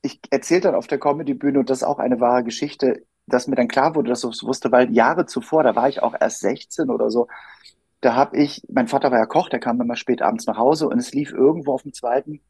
ich 0.02 0.20
erzählte 0.30 0.70
dann 0.70 0.76
auf 0.76 0.88
der 0.88 1.00
Comedy-Bühne, 1.00 1.60
und 1.60 1.70
das 1.70 1.80
ist 1.80 1.84
auch 1.84 2.00
eine 2.00 2.20
wahre 2.20 2.44
Geschichte, 2.44 3.04
dass 3.28 3.48
mir 3.48 3.56
dann 3.56 3.68
klar 3.68 3.96
wurde, 3.96 4.10
dass 4.10 4.24
ich 4.24 4.30
es 4.30 4.44
wusste, 4.44 4.72
weil 4.72 4.94
Jahre 4.94 5.26
zuvor, 5.26 5.64
da 5.64 5.76
war 5.76 5.90
ich 5.90 6.02
auch 6.02 6.16
erst 6.20 6.40
16 6.40 6.90
oder 6.90 7.10
so, 7.12 7.28
da 8.02 8.16
habe 8.16 8.38
ich, 8.38 8.64
mein 8.70 8.88
Vater 8.88 9.12
war 9.12 9.20
ja 9.20 9.26
Koch, 9.26 9.50
der 9.50 9.60
kam 9.60 9.82
immer 9.82 9.96
spät 9.96 10.22
abends 10.22 10.46
nach 10.46 10.58
Hause 10.58 10.88
und 10.88 11.00
es 11.00 11.14
lief 11.14 11.32
irgendwo 11.32 11.74
auf 11.74 11.84
dem 11.84 11.94
zweiten 11.94 12.42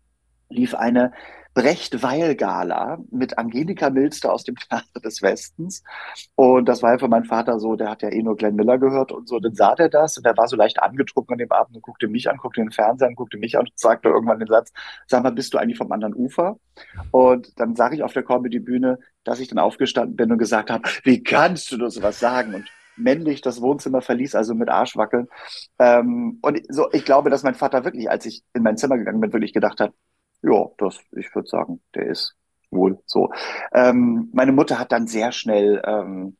lief 0.49 0.75
eine 0.75 1.11
Brecht-Weil-Gala 1.57 2.99
mit 3.09 3.39
Angelika 3.39 3.89
Milster 3.89 4.31
aus 4.31 4.43
dem 4.43 4.55
Theater 4.57 4.99
des 5.03 5.23
Westens. 5.23 5.81
Und 6.35 6.69
das 6.69 6.83
war 6.83 6.91
ja 6.91 6.97
für 6.99 7.07
meinen 7.07 7.25
Vater 7.25 7.59
so, 7.59 7.75
der 7.75 7.89
hat 7.89 8.03
ja 8.03 8.09
eh 8.09 8.21
nur 8.21 8.37
Glenn 8.37 8.55
Miller 8.55 8.77
gehört 8.77 9.11
und 9.11 9.27
so. 9.27 9.39
Dann 9.39 9.55
sah 9.55 9.73
der 9.73 9.89
das 9.89 10.17
und 10.17 10.25
der 10.27 10.37
war 10.37 10.47
so 10.47 10.55
leicht 10.55 10.79
angetrunken 10.79 11.33
an 11.33 11.39
dem 11.39 11.51
Abend 11.51 11.75
und 11.75 11.81
guckte 11.81 12.07
mich 12.07 12.29
an, 12.29 12.37
guckte 12.37 12.61
den 12.61 12.69
Fernseher 12.69 13.07
an, 13.07 13.15
guckte 13.15 13.37
mich 13.39 13.57
an 13.57 13.61
und 13.61 13.71
sagte 13.73 14.09
irgendwann 14.09 14.37
den 14.37 14.47
Satz, 14.47 14.71
sag 15.07 15.23
mal, 15.23 15.31
bist 15.31 15.51
du 15.51 15.57
eigentlich 15.57 15.79
vom 15.79 15.91
anderen 15.91 16.13
Ufer? 16.13 16.59
Und 17.09 17.59
dann 17.59 17.75
sage 17.75 17.95
ich 17.95 18.03
auf 18.03 18.13
der 18.13 18.21
Comedy-Bühne, 18.21 18.99
dass 19.23 19.39
ich 19.39 19.47
dann 19.47 19.57
aufgestanden 19.57 20.15
bin 20.15 20.31
und 20.31 20.37
gesagt 20.37 20.69
habe, 20.69 20.87
wie 21.05 21.23
kannst 21.23 21.71
du 21.71 21.77
nur 21.77 21.89
sowas 21.89 22.19
sagen? 22.19 22.53
Und 22.53 22.69
männlich 22.97 23.41
das 23.41 23.61
Wohnzimmer 23.61 24.01
verließ, 24.01 24.35
also 24.35 24.53
mit 24.53 24.69
Arschwackeln. 24.69 25.27
Ähm, 25.79 26.37
und 26.43 26.61
so, 26.69 26.87
ich 26.91 27.03
glaube, 27.03 27.31
dass 27.31 27.41
mein 27.41 27.55
Vater 27.55 27.83
wirklich, 27.83 28.11
als 28.11 28.27
ich 28.27 28.43
in 28.53 28.61
mein 28.61 28.77
Zimmer 28.77 28.97
gegangen 28.99 29.21
bin, 29.21 29.33
wirklich 29.33 29.53
gedacht 29.53 29.79
hat, 29.79 29.93
ja, 30.47 30.65
das, 30.77 30.99
ich 31.11 31.33
würde 31.35 31.47
sagen, 31.47 31.81
der 31.95 32.07
ist 32.07 32.35
wohl 32.71 32.99
so. 33.05 33.31
Ähm, 33.73 34.29
meine 34.33 34.51
Mutter 34.51 34.79
hat 34.79 34.91
dann 34.91 35.07
sehr 35.07 35.31
schnell, 35.31 35.81
ähm, 35.85 36.37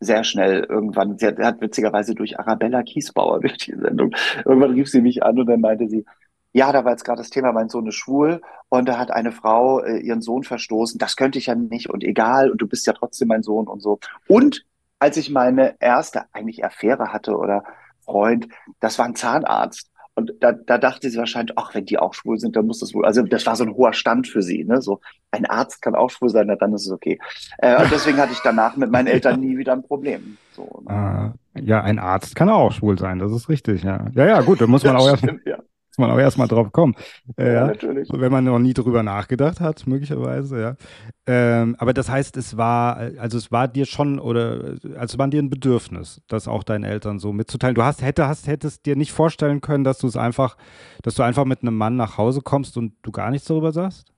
sehr 0.00 0.24
schnell 0.24 0.64
irgendwann, 0.68 1.18
sie 1.18 1.26
hat, 1.26 1.38
hat 1.38 1.60
witzigerweise 1.60 2.14
durch 2.14 2.38
Arabella 2.38 2.82
Kiesbauer 2.82 3.40
durch 3.40 3.58
die 3.58 3.74
Sendung, 3.74 4.14
irgendwann 4.44 4.72
rief 4.72 4.88
sie 4.88 5.02
mich 5.02 5.22
an 5.22 5.38
und 5.38 5.46
dann 5.46 5.60
meinte 5.60 5.88
sie, 5.88 6.04
ja, 6.52 6.72
da 6.72 6.84
war 6.84 6.92
jetzt 6.92 7.04
gerade 7.04 7.18
das 7.18 7.30
Thema, 7.30 7.52
mein 7.52 7.68
Sohn 7.68 7.86
ist 7.86 7.96
schwul 7.96 8.40
und 8.68 8.88
da 8.88 8.98
hat 8.98 9.10
eine 9.10 9.32
Frau 9.32 9.80
äh, 9.80 9.98
ihren 9.98 10.22
Sohn 10.22 10.44
verstoßen, 10.44 10.98
das 10.98 11.16
könnte 11.16 11.38
ich 11.38 11.46
ja 11.46 11.54
nicht 11.54 11.90
und 11.90 12.04
egal 12.04 12.50
und 12.50 12.60
du 12.60 12.66
bist 12.66 12.86
ja 12.86 12.94
trotzdem 12.94 13.28
mein 13.28 13.42
Sohn 13.42 13.68
und 13.68 13.80
so. 13.80 13.98
Und 14.28 14.64
als 14.98 15.16
ich 15.16 15.30
meine 15.30 15.76
erste 15.80 16.24
eigentlich 16.32 16.64
Affäre 16.64 17.12
hatte 17.12 17.36
oder 17.36 17.64
Freund, 18.00 18.48
das 18.80 18.98
war 18.98 19.04
ein 19.04 19.14
Zahnarzt. 19.14 19.87
Und 20.18 20.32
da, 20.40 20.50
da 20.50 20.78
dachte 20.78 21.08
sie 21.10 21.16
wahrscheinlich, 21.16 21.56
ach, 21.56 21.76
wenn 21.76 21.84
die 21.84 21.96
auch 21.96 22.12
schwul 22.12 22.40
sind, 22.40 22.56
dann 22.56 22.66
muss 22.66 22.80
das 22.80 22.92
wohl. 22.92 23.04
Also 23.04 23.22
das 23.22 23.46
war 23.46 23.54
so 23.54 23.62
ein 23.62 23.72
hoher 23.76 23.92
Stand 23.92 24.26
für 24.26 24.42
sie. 24.42 24.64
Ne? 24.64 24.82
So 24.82 25.00
ein 25.30 25.46
Arzt 25.46 25.80
kann 25.80 25.94
auch 25.94 26.10
schwul 26.10 26.28
sein, 26.28 26.48
na, 26.48 26.56
dann 26.56 26.74
ist 26.74 26.86
es 26.86 26.90
okay. 26.90 27.20
Äh, 27.58 27.80
und 27.80 27.92
deswegen 27.92 28.18
hatte 28.18 28.32
ich 28.32 28.40
danach 28.42 28.76
mit 28.76 28.90
meinen 28.90 29.06
Eltern 29.14 29.38
nie 29.38 29.56
wieder 29.56 29.74
ein 29.74 29.84
Problem. 29.84 30.36
So, 30.56 30.82
ne? 30.88 31.34
äh, 31.54 31.60
ja, 31.62 31.82
ein 31.82 32.00
Arzt 32.00 32.34
kann 32.34 32.48
auch 32.48 32.72
schwul 32.72 32.98
sein, 32.98 33.20
das 33.20 33.30
ist 33.30 33.48
richtig. 33.48 33.84
Ja, 33.84 34.06
ja, 34.12 34.26
ja 34.26 34.40
gut, 34.40 34.60
da 34.60 34.66
muss 34.66 34.82
man 34.82 34.96
auch 34.96 35.06
erst. 35.06 35.24
Ja 35.46 35.58
man 35.98 36.10
auch 36.10 36.18
erstmal 36.18 36.48
drauf 36.48 36.72
kommen. 36.72 36.94
Äh, 37.36 37.54
ja, 37.54 37.66
natürlich. 37.66 38.08
Wenn 38.12 38.32
man 38.32 38.44
noch 38.44 38.58
nie 38.58 38.74
drüber 38.74 39.02
nachgedacht 39.02 39.60
hat, 39.60 39.86
möglicherweise, 39.86 40.60
ja. 40.60 40.76
Ähm, 41.26 41.76
aber 41.78 41.92
das 41.92 42.08
heißt, 42.08 42.36
es 42.36 42.56
war, 42.56 42.96
also 43.18 43.36
es 43.38 43.52
war 43.52 43.68
dir 43.68 43.86
schon, 43.86 44.18
oder 44.18 44.76
also 44.96 45.14
es 45.14 45.18
war 45.18 45.28
dir 45.28 45.42
ein 45.42 45.50
Bedürfnis, 45.50 46.22
das 46.28 46.48
auch 46.48 46.62
deinen 46.62 46.84
Eltern 46.84 47.18
so 47.18 47.32
mitzuteilen. 47.32 47.74
Du 47.74 47.82
hast, 47.82 48.02
hätte, 48.02 48.26
hast, 48.28 48.46
hättest 48.46 48.86
dir 48.86 48.96
nicht 48.96 49.12
vorstellen 49.12 49.60
können, 49.60 49.84
dass 49.84 49.98
du 49.98 50.06
es 50.06 50.16
einfach, 50.16 50.56
dass 51.02 51.14
du 51.14 51.22
einfach 51.22 51.44
mit 51.44 51.62
einem 51.62 51.76
Mann 51.76 51.96
nach 51.96 52.16
Hause 52.18 52.40
kommst 52.42 52.76
und 52.76 52.94
du 53.02 53.12
gar 53.12 53.30
nichts 53.30 53.46
darüber 53.48 53.72
sagst? 53.72 54.12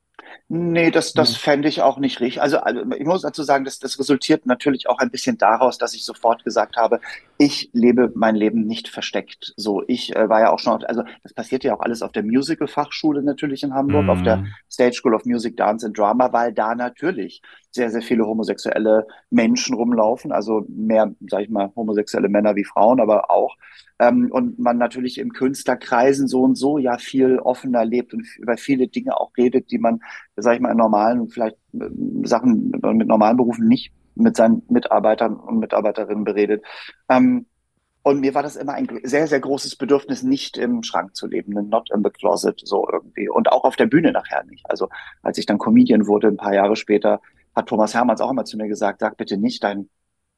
Nee, 0.48 0.90
das, 0.90 1.12
das 1.12 1.36
fände 1.36 1.68
ich 1.68 1.82
auch 1.82 1.98
nicht 1.98 2.20
richtig. 2.20 2.42
Also, 2.42 2.58
also 2.58 2.82
ich 2.98 3.06
muss 3.06 3.22
dazu 3.22 3.42
sagen, 3.42 3.64
das, 3.64 3.78
das 3.78 3.98
resultiert 3.98 4.46
natürlich 4.46 4.88
auch 4.88 4.98
ein 4.98 5.10
bisschen 5.10 5.38
daraus, 5.38 5.78
dass 5.78 5.94
ich 5.94 6.04
sofort 6.04 6.44
gesagt 6.44 6.76
habe, 6.76 7.00
ich 7.38 7.70
lebe 7.72 8.10
mein 8.14 8.34
Leben 8.34 8.66
nicht 8.66 8.88
versteckt. 8.88 9.54
So, 9.56 9.82
ich 9.86 10.14
äh, 10.16 10.28
war 10.28 10.40
ja 10.40 10.50
auch 10.50 10.58
schon, 10.58 10.84
also 10.84 11.02
das 11.22 11.34
passiert 11.34 11.64
ja 11.64 11.74
auch 11.74 11.80
alles 11.80 12.02
auf 12.02 12.12
der 12.12 12.24
Musical-Fachschule 12.24 13.22
natürlich 13.22 13.62
in 13.62 13.74
Hamburg, 13.74 14.06
mm. 14.06 14.10
auf 14.10 14.22
der 14.22 14.38
mhm. 14.38 14.48
Stage 14.70 14.94
School 14.94 15.14
of 15.14 15.24
Music, 15.24 15.56
Dance 15.56 15.86
and 15.86 15.96
Drama, 15.96 16.32
weil 16.32 16.52
da 16.52 16.74
natürlich 16.74 17.42
sehr, 17.70 17.90
sehr 17.90 18.02
viele 18.02 18.26
homosexuelle 18.26 19.06
Menschen 19.30 19.74
rumlaufen, 19.74 20.32
also 20.32 20.64
mehr, 20.68 21.14
sag 21.28 21.42
ich 21.42 21.50
mal, 21.50 21.72
homosexuelle 21.76 22.28
Männer 22.28 22.56
wie 22.56 22.64
Frauen, 22.64 23.00
aber 23.00 23.30
auch. 23.30 23.56
Ähm, 23.98 24.28
und 24.32 24.58
man 24.58 24.78
natürlich 24.78 25.18
im 25.18 25.32
Künstlerkreisen 25.32 26.26
so 26.26 26.42
und 26.42 26.56
so 26.56 26.78
ja 26.78 26.98
viel 26.98 27.38
offener 27.38 27.84
lebt 27.84 28.14
und 28.14 28.26
über 28.38 28.56
viele 28.56 28.88
Dinge 28.88 29.18
auch 29.18 29.30
redet, 29.36 29.70
die 29.70 29.78
man, 29.78 30.00
sag 30.36 30.54
ich 30.54 30.60
mal, 30.60 30.72
in 30.72 30.78
normalen, 30.78 31.28
vielleicht 31.28 31.56
äh, 31.74 31.88
Sachen 32.24 32.70
mit 32.70 33.06
normalen 33.06 33.36
Berufen 33.36 33.68
nicht 33.68 33.92
mit 34.14 34.36
seinen 34.36 34.62
Mitarbeitern 34.68 35.36
und 35.36 35.58
Mitarbeiterinnen 35.58 36.24
beredet. 36.24 36.64
Ähm, 37.08 37.46
und 38.02 38.20
mir 38.20 38.34
war 38.34 38.42
das 38.42 38.56
immer 38.56 38.72
ein 38.72 38.88
sehr, 39.02 39.26
sehr 39.26 39.40
großes 39.40 39.76
Bedürfnis, 39.76 40.22
nicht 40.22 40.56
im 40.56 40.82
Schrank 40.82 41.14
zu 41.14 41.26
leben, 41.26 41.68
not 41.68 41.90
in 41.94 42.02
the 42.02 42.10
closet, 42.10 42.60
so 42.64 42.88
irgendwie. 42.90 43.28
Und 43.28 43.52
auch 43.52 43.64
auf 43.64 43.76
der 43.76 43.86
Bühne 43.86 44.12
nachher 44.12 44.42
nicht. 44.44 44.64
Also 44.70 44.88
als 45.22 45.36
ich 45.36 45.44
dann 45.44 45.58
Comedian 45.58 46.06
wurde, 46.06 46.28
ein 46.28 46.38
paar 46.38 46.54
Jahre 46.54 46.76
später, 46.76 47.20
hat 47.54 47.66
Thomas 47.66 47.94
Hermanns 47.94 48.20
auch 48.20 48.30
immer 48.30 48.44
zu 48.44 48.56
mir 48.56 48.68
gesagt, 48.68 49.00
sag 49.00 49.16
bitte 49.16 49.36
nicht 49.36 49.62
dein, 49.64 49.88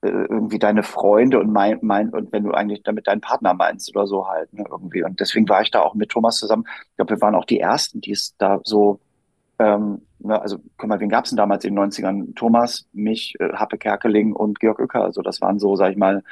äh, 0.03 0.09
irgendwie 0.09 0.59
deine 0.59 0.83
Freunde 0.83 1.39
und 1.41 1.53
mein, 1.53 1.79
mein, 1.83 2.11
und 2.11 2.33
wenn 2.33 2.45
du 2.45 2.53
eigentlich 2.53 2.83
damit 2.83 3.07
deinen 3.07 3.21
Partner 3.21 3.55
meinst 3.55 3.95
oder 3.95 4.07
so 4.07 4.29
halt, 4.29 4.53
ne, 4.53 4.65
irgendwie. 4.71 5.03
Und 5.05 5.21
deswegen 5.21 5.49
war 5.49 5.63
ich 5.63 5.71
da 5.71 5.81
auch 5.81 5.95
mit 5.95 6.11
Thomas 6.11 6.39
zusammen. 6.39 6.65
Ich 6.91 6.97
glaube, 6.97 7.17
wir 7.17 7.21
waren 7.21 7.35
auch 7.35 7.45
die 7.45 7.61
Ersten, 7.61 8.01
die 8.01 8.13
es 8.13 8.37
da 8.39 8.61
so 8.65 9.01
Ähm, 9.63 10.03
ne, 10.19 10.41
also, 10.41 10.59
guck 10.79 10.89
mal, 10.89 11.01
wen 11.01 11.09
gab 11.09 11.25
es 11.25 11.31
denn 11.31 11.37
damals 11.37 11.65
in 11.65 11.71
den 11.75 11.77
90ern? 11.77 12.35
Thomas, 12.35 12.89
mich, 12.93 13.35
äh, 13.41 13.53
Happe 13.55 13.79
Kerkeling 13.79 14.33
und 14.33 14.61
Georg 14.61 14.79
Uecker. 14.81 15.05
Also 15.05 15.23
das 15.23 15.41
waren 15.41 15.59
so, 15.59 15.77
sag 15.77 15.93
ich 15.93 15.97
mal, 15.99 16.23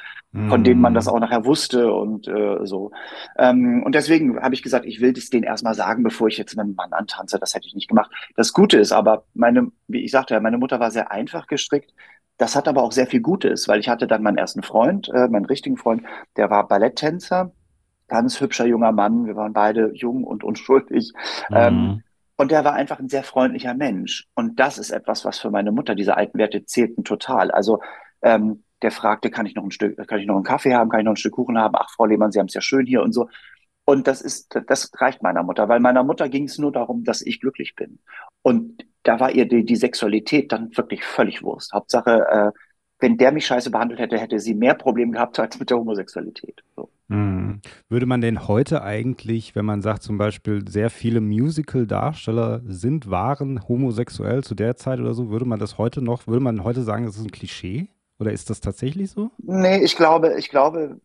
von 0.49 0.65
denen 0.65 0.81
man 0.81 0.95
das 0.95 1.07
Mhm. 1.07 1.09
auch 1.09 1.21
nachher 1.21 1.45
wusste 1.45 1.93
und 1.93 2.27
äh, 2.29 2.67
so. 2.67 2.91
Ähm, 3.39 3.83
und 3.85 3.95
deswegen 3.95 4.41
habe 4.43 4.55
ich 4.55 4.63
gesagt, 4.63 4.85
ich 4.87 5.01
will 5.01 5.13
das 5.13 5.31
denen 5.31 5.45
erstmal 5.45 5.75
sagen, 5.75 6.03
bevor 6.03 6.29
ich 6.29 6.39
jetzt 6.39 6.59
einen 6.59 6.75
Mann 6.75 6.93
antanze. 6.93 7.39
Das 7.39 7.55
hätte 7.55 7.69
ich 7.69 7.75
nicht 7.75 7.89
gemacht. 7.89 8.11
Das 8.37 8.53
Gute 8.53 8.79
ist 8.79 8.93
aber, 8.93 9.25
meine, 9.35 9.71
wie 9.89 10.03
ich 10.05 10.11
sagte, 10.11 10.41
meine 10.41 10.59
Mutter 10.59 10.81
war 10.81 10.91
sehr 10.91 11.11
einfach 11.13 11.47
gestrickt. 11.47 11.93
Das 12.39 12.57
hat 12.57 12.69
aber 12.69 12.83
auch 12.83 12.93
sehr 12.93 13.07
viel 13.07 13.21
Gutes, 13.21 13.69
weil 13.69 13.81
ich 13.81 13.89
hatte 13.89 14.07
dann 14.09 14.23
meinen 14.23 14.39
ersten 14.39 14.63
Freund, 14.63 15.09
äh, 15.11 15.29
meinen 15.29 15.45
richtigen 15.45 15.77
Freund, 15.77 16.03
der 16.37 16.51
war 16.51 16.67
Balletttänzer, 16.67 17.53
ganz 18.09 18.41
hübscher 18.41 18.67
junger 18.67 18.93
Mann. 18.93 19.27
Wir 19.27 19.37
waren 19.37 19.53
beide 19.53 19.93
jung 19.95 20.25
und 20.25 20.45
unschuldig. 20.45 21.13
Ähm, 21.53 21.95
Mhm. 21.95 22.03
Und 22.40 22.50
der 22.50 22.64
war 22.64 22.73
einfach 22.73 22.99
ein 22.99 23.11
sehr 23.11 23.23
freundlicher 23.23 23.75
Mensch. 23.75 24.26
Und 24.35 24.59
das 24.59 24.78
ist 24.78 24.92
etwas, 24.92 25.26
was 25.26 25.38
für 25.38 25.50
meine 25.50 25.73
Mutter, 25.73 25.94
diese 25.94 26.16
alten 26.16 26.38
Werte 26.38 26.64
zählten 26.64 27.04
total. 27.04 27.50
Also 27.50 27.82
ähm, 28.23 28.64
der 28.80 28.92
fragte, 28.92 29.30
kann 29.30 29.44
ich 29.44 29.54
noch 29.54 29.62
ein 29.62 29.70
Stück, 29.70 29.99
kann 30.09 30.20
ich 30.20 30.26
noch 30.26 30.37
einen 30.37 30.44
Kaffee 30.44 30.75
haben, 30.75 30.88
kann 30.88 31.00
ich 31.00 31.04
noch 31.04 31.12
ein 31.12 31.16
Stück 31.16 31.35
Kuchen 31.35 31.59
haben? 31.59 31.75
Ach, 31.76 31.90
Frau 31.94 32.06
Lehmann, 32.06 32.32
Sie 32.32 32.38
haben 32.38 32.47
es 32.47 32.54
ja 32.54 32.62
schön 32.62 32.87
hier 32.87 33.02
und 33.02 33.12
so. 33.12 33.28
Und 33.85 34.06
das 34.06 34.23
ist, 34.23 34.59
das 34.68 34.90
reicht 34.97 35.23
meiner 35.23 35.42
Mutter, 35.42 35.68
weil 35.68 35.80
meiner 35.80 36.02
Mutter 36.02 36.30
ging 36.30 36.44
es 36.44 36.56
nur 36.56 36.73
darum, 36.73 37.04
dass 37.04 37.20
ich 37.20 37.40
glücklich 37.40 37.75
bin. 37.76 37.99
Und 38.40 38.87
da 39.02 39.20
war 39.20 39.32
ihr 39.32 39.47
die, 39.47 39.66
die 39.66 39.76
Sexualität 39.76 40.50
dann 40.50 40.75
wirklich 40.75 41.04
völlig 41.04 41.42
Wurst. 41.42 41.75
Hauptsache, 41.75 42.26
äh, 42.26 42.59
wenn 43.00 43.18
der 43.18 43.32
mich 43.32 43.44
scheiße 43.44 43.70
behandelt 43.70 44.00
hätte, 44.00 44.16
hätte 44.16 44.38
sie 44.38 44.54
mehr 44.54 44.75
Probleme 44.75 45.12
gehabt 45.12 45.38
als 45.38 45.59
mit 45.59 45.68
der 45.68 45.76
Homosexualität. 45.76 46.62
So. 46.75 46.88
Mhm. 47.11 47.61
Würde 47.88 48.07
man 48.07 48.21
denn 48.21 48.47
heute 48.47 48.83
eigentlich, 48.83 49.57
wenn 49.57 49.64
man 49.64 49.83
sagt 49.83 50.02
zum 50.02 50.17
Beispiel, 50.17 50.67
sehr 50.69 50.90
viele 50.90 51.21
Musical-Darsteller 51.21 52.62
sind, 52.64 53.11
waren 53.11 53.69
homosexuell 53.69 54.45
zu 54.45 54.55
der 54.55 54.76
Zeit 54.76 55.00
oder 55.00 55.12
so, 55.12 55.29
würde 55.29 55.45
man 55.45 55.59
das 55.59 55.76
heute 55.76 56.02
noch, 56.02 56.29
würde 56.29 56.43
man 56.43 56.62
heute 56.62 56.83
sagen, 56.83 57.05
das 57.05 57.17
ist 57.17 57.25
ein 57.25 57.33
Klischee? 57.33 57.88
Oder 58.21 58.33
ist 58.33 58.50
das 58.50 58.61
tatsächlich 58.61 59.11
so? 59.11 59.31
Nee, 59.38 59.83
ich 59.83 59.97
glaube, 59.97 60.35
ich 60.38 60.50
glaube, 60.50 61.00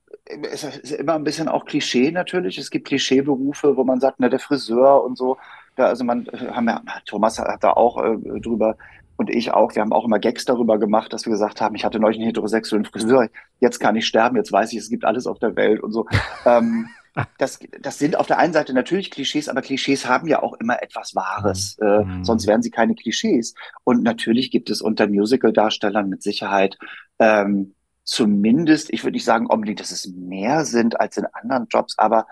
es 0.52 0.64
ist 0.64 0.92
immer 0.92 1.14
ein 1.14 1.24
bisschen 1.24 1.48
auch 1.48 1.66
Klischee 1.66 2.12
natürlich. 2.12 2.58
Es 2.58 2.70
gibt 2.70 2.88
Klischeeberufe, 2.88 3.78
wo 3.78 3.84
man 3.84 4.00
sagt, 4.02 4.18
na, 4.20 4.30
der 4.30 4.40
Friseur 4.40 5.04
und 5.04 5.18
so. 5.18 5.38
Da, 5.78 5.86
also 5.88 6.04
man, 6.04 6.28
äh, 6.28 6.50
haben 6.52 6.68
ja, 6.68 6.82
Thomas 7.06 7.40
hat 7.40 7.64
da 7.64 7.72
auch 7.72 8.04
äh, 8.04 8.40
drüber 8.42 8.76
und 9.18 9.30
ich 9.30 9.52
auch. 9.52 9.76
Wir 9.76 9.82
haben 9.82 9.94
auch 9.94 10.06
immer 10.06 10.20
Gags 10.20 10.46
darüber 10.46 10.78
gemacht, 10.80 11.14
dass 11.14 11.26
wir 11.26 11.32
gesagt 11.32 11.62
haben, 11.62 11.76
ich 11.76 11.86
hatte 11.86 12.00
neulich 12.00 12.18
einen 12.20 12.28
heterosexuellen 12.28 12.86
Friseur. 12.86 13.30
Jetzt 13.60 13.80
kann 13.80 13.96
ich 13.96 14.06
sterben. 14.08 14.36
Jetzt 14.38 14.52
weiß 14.52 14.72
ich, 14.74 14.80
es 14.80 14.90
gibt 14.90 15.06
alles 15.06 15.28
auf 15.28 15.40
der 15.40 15.56
Welt 15.56 15.82
und 15.82 15.92
so. 15.92 16.06
Ähm, 16.46 16.90
das, 17.38 17.60
das 17.80 17.98
sind 17.98 18.18
auf 18.18 18.28
der 18.28 18.40
einen 18.40 18.52
Seite 18.52 18.74
natürlich 18.74 19.10
Klischees, 19.10 19.48
aber 19.48 19.62
Klischees 19.62 20.06
haben 20.08 20.28
ja 20.28 20.44
auch 20.44 20.54
immer 20.56 20.84
etwas 20.84 21.14
Mhm. 21.14 21.20
Wahres. 21.20 21.78
Äh, 21.80 22.04
sonst 22.24 22.46
Mhm. 22.46 22.50
wären 22.50 22.62
sie 22.62 22.72
keine 22.72 22.94
Klischees. 22.96 23.54
Und 23.86 24.04
natürlich 24.04 24.52
gibt 24.52 24.70
es 24.70 24.82
unter 24.82 25.08
Musical-Darstellern 25.08 26.10
mit 26.10 26.22
Sicherheit 26.24 26.78
ähm, 27.20 27.74
zumindest, 28.04 28.92
ich 28.94 29.04
würde 29.04 29.16
nicht 29.16 29.26
sagen 29.26 29.48
unbedingt, 29.48 29.80
dass 29.80 29.92
es 29.92 30.08
mehr 30.08 30.66
sind 30.66 31.00
als 31.00 31.18
in 31.18 31.26
anderen 31.26 31.68
Jobs, 31.70 31.98
aber 31.98 32.28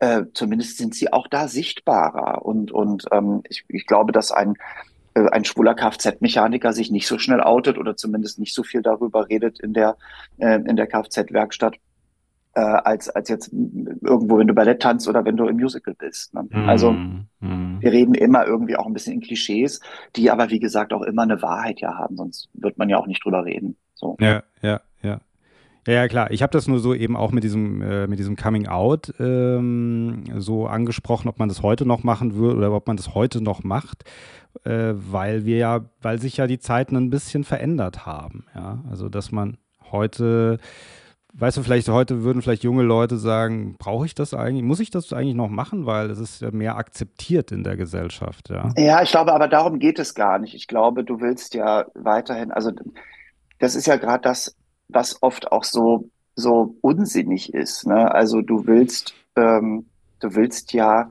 äh, 0.00 0.24
zumindest 0.34 0.76
sind 0.78 0.94
sie 0.94 1.12
auch 1.12 1.28
da 1.28 1.48
sichtbarer. 1.48 2.44
Und, 2.44 2.72
und 2.72 3.04
ähm, 3.12 3.42
ich, 3.48 3.64
ich 3.68 3.86
glaube, 3.86 4.12
dass 4.12 4.32
ein, 4.32 4.54
äh, 4.54 4.56
ein 5.14 5.44
schwuler 5.44 5.74
Kfz-Mechaniker 5.74 6.72
sich 6.72 6.90
nicht 6.90 7.06
so 7.06 7.18
schnell 7.18 7.40
outet 7.40 7.78
oder 7.78 7.96
zumindest 7.96 8.38
nicht 8.38 8.54
so 8.54 8.62
viel 8.62 8.82
darüber 8.82 9.28
redet 9.28 9.60
in 9.60 9.72
der, 9.72 9.96
äh, 10.38 10.56
in 10.56 10.76
der 10.76 10.86
Kfz-Werkstatt, 10.86 11.76
äh, 12.54 12.60
als, 12.60 13.08
als 13.08 13.28
jetzt 13.28 13.52
irgendwo, 13.52 14.38
wenn 14.38 14.46
du 14.46 14.54
Ballett 14.54 14.80
tanzt 14.82 15.08
oder 15.08 15.24
wenn 15.24 15.36
du 15.36 15.46
im 15.46 15.56
Musical 15.56 15.94
bist. 15.94 16.34
Ne? 16.34 16.46
Also 16.66 16.92
Mhm. 16.92 17.26
Mhm. 17.40 17.78
wir 17.80 17.92
reden 17.92 18.14
immer 18.14 18.46
irgendwie 18.46 18.76
auch 18.76 18.86
ein 18.86 18.92
bisschen 18.92 19.14
in 19.14 19.20
Klischees, 19.20 19.80
die 20.16 20.30
aber, 20.30 20.50
wie 20.50 20.60
gesagt, 20.60 20.92
auch 20.92 21.02
immer 21.02 21.22
eine 21.22 21.42
Wahrheit 21.42 21.80
ja 21.80 21.96
haben, 21.96 22.16
sonst 22.16 22.48
wird 22.54 22.78
man 22.78 22.88
ja 22.88 22.98
auch 22.98 23.06
nicht 23.06 23.24
drüber 23.24 23.44
reden. 23.44 23.76
So. 23.94 24.16
Ja, 24.20 24.42
ja, 24.62 24.80
ja. 25.02 25.20
Ja, 25.86 26.08
klar. 26.08 26.30
Ich 26.30 26.42
habe 26.42 26.50
das 26.50 26.66
nur 26.66 26.78
so 26.78 26.94
eben 26.94 27.16
auch 27.16 27.30
mit 27.30 27.44
diesem, 27.44 27.82
äh, 27.82 28.06
mit 28.06 28.18
diesem 28.18 28.36
Coming 28.36 28.66
Out 28.66 29.12
ähm, 29.18 30.24
so 30.38 30.66
angesprochen, 30.66 31.28
ob 31.28 31.38
man 31.38 31.48
das 31.48 31.62
heute 31.62 31.84
noch 31.84 32.02
machen 32.02 32.34
würde 32.34 32.56
oder 32.58 32.72
ob 32.72 32.86
man 32.86 32.96
das 32.96 33.14
heute 33.14 33.42
noch 33.42 33.64
macht, 33.64 34.04
äh, 34.64 34.94
weil 34.94 35.44
wir 35.44 35.58
ja, 35.58 35.80
weil 36.00 36.18
sich 36.18 36.38
ja 36.38 36.46
die 36.46 36.58
Zeiten 36.58 36.96
ein 36.96 37.10
bisschen 37.10 37.44
verändert 37.44 38.06
haben. 38.06 38.46
Ja, 38.54 38.82
also 38.90 39.10
dass 39.10 39.30
man 39.30 39.58
heute, 39.92 40.58
weißt 41.34 41.58
du, 41.58 41.62
vielleicht 41.62 41.88
heute 41.88 42.22
würden 42.22 42.40
vielleicht 42.40 42.64
junge 42.64 42.82
Leute 42.82 43.18
sagen, 43.18 43.76
brauche 43.78 44.06
ich 44.06 44.14
das 44.14 44.32
eigentlich, 44.32 44.64
muss 44.64 44.80
ich 44.80 44.90
das 44.90 45.12
eigentlich 45.12 45.34
noch 45.34 45.50
machen, 45.50 45.84
weil 45.84 46.10
es 46.10 46.18
ist 46.18 46.40
ja 46.40 46.50
mehr 46.50 46.76
akzeptiert 46.76 47.52
in 47.52 47.62
der 47.62 47.76
Gesellschaft. 47.76 48.48
Ja. 48.48 48.70
Ja, 48.78 49.02
ich 49.02 49.10
glaube, 49.10 49.34
aber 49.34 49.48
darum 49.48 49.78
geht 49.78 49.98
es 49.98 50.14
gar 50.14 50.38
nicht. 50.38 50.54
Ich 50.54 50.66
glaube, 50.66 51.04
du 51.04 51.20
willst 51.20 51.52
ja 51.52 51.84
weiterhin, 51.94 52.52
also 52.52 52.72
das 53.58 53.74
ist 53.74 53.86
ja 53.86 53.96
gerade 53.96 54.22
das, 54.22 54.56
was 54.88 55.22
oft 55.22 55.50
auch 55.52 55.64
so, 55.64 56.10
so 56.36 56.76
unsinnig 56.80 57.52
ist. 57.54 57.86
Ne? 57.86 58.12
Also 58.12 58.40
du 58.42 58.66
willst, 58.66 59.14
ähm, 59.36 59.86
du 60.20 60.34
willst 60.34 60.72
ja 60.72 61.10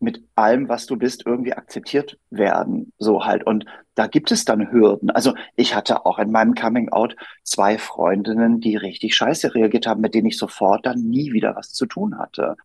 mit 0.00 0.22
allem, 0.36 0.68
was 0.68 0.86
du 0.86 0.96
bist, 0.96 1.26
irgendwie 1.26 1.54
akzeptiert 1.54 2.18
werden. 2.30 2.92
So 2.98 3.24
halt. 3.24 3.44
Und 3.44 3.64
da 3.94 4.06
gibt 4.06 4.30
es 4.30 4.44
dann 4.44 4.70
Hürden. 4.70 5.10
Also 5.10 5.34
ich 5.56 5.74
hatte 5.74 6.06
auch 6.06 6.18
in 6.18 6.30
meinem 6.30 6.54
Coming 6.54 6.90
Out 6.90 7.16
zwei 7.42 7.78
Freundinnen, 7.78 8.60
die 8.60 8.76
richtig 8.76 9.16
scheiße 9.16 9.54
reagiert 9.54 9.86
haben, 9.86 10.00
mit 10.00 10.14
denen 10.14 10.28
ich 10.28 10.38
sofort 10.38 10.86
dann 10.86 11.00
nie 11.00 11.32
wieder 11.32 11.56
was 11.56 11.72
zu 11.72 11.86
tun 11.86 12.16
hatte. 12.18 12.56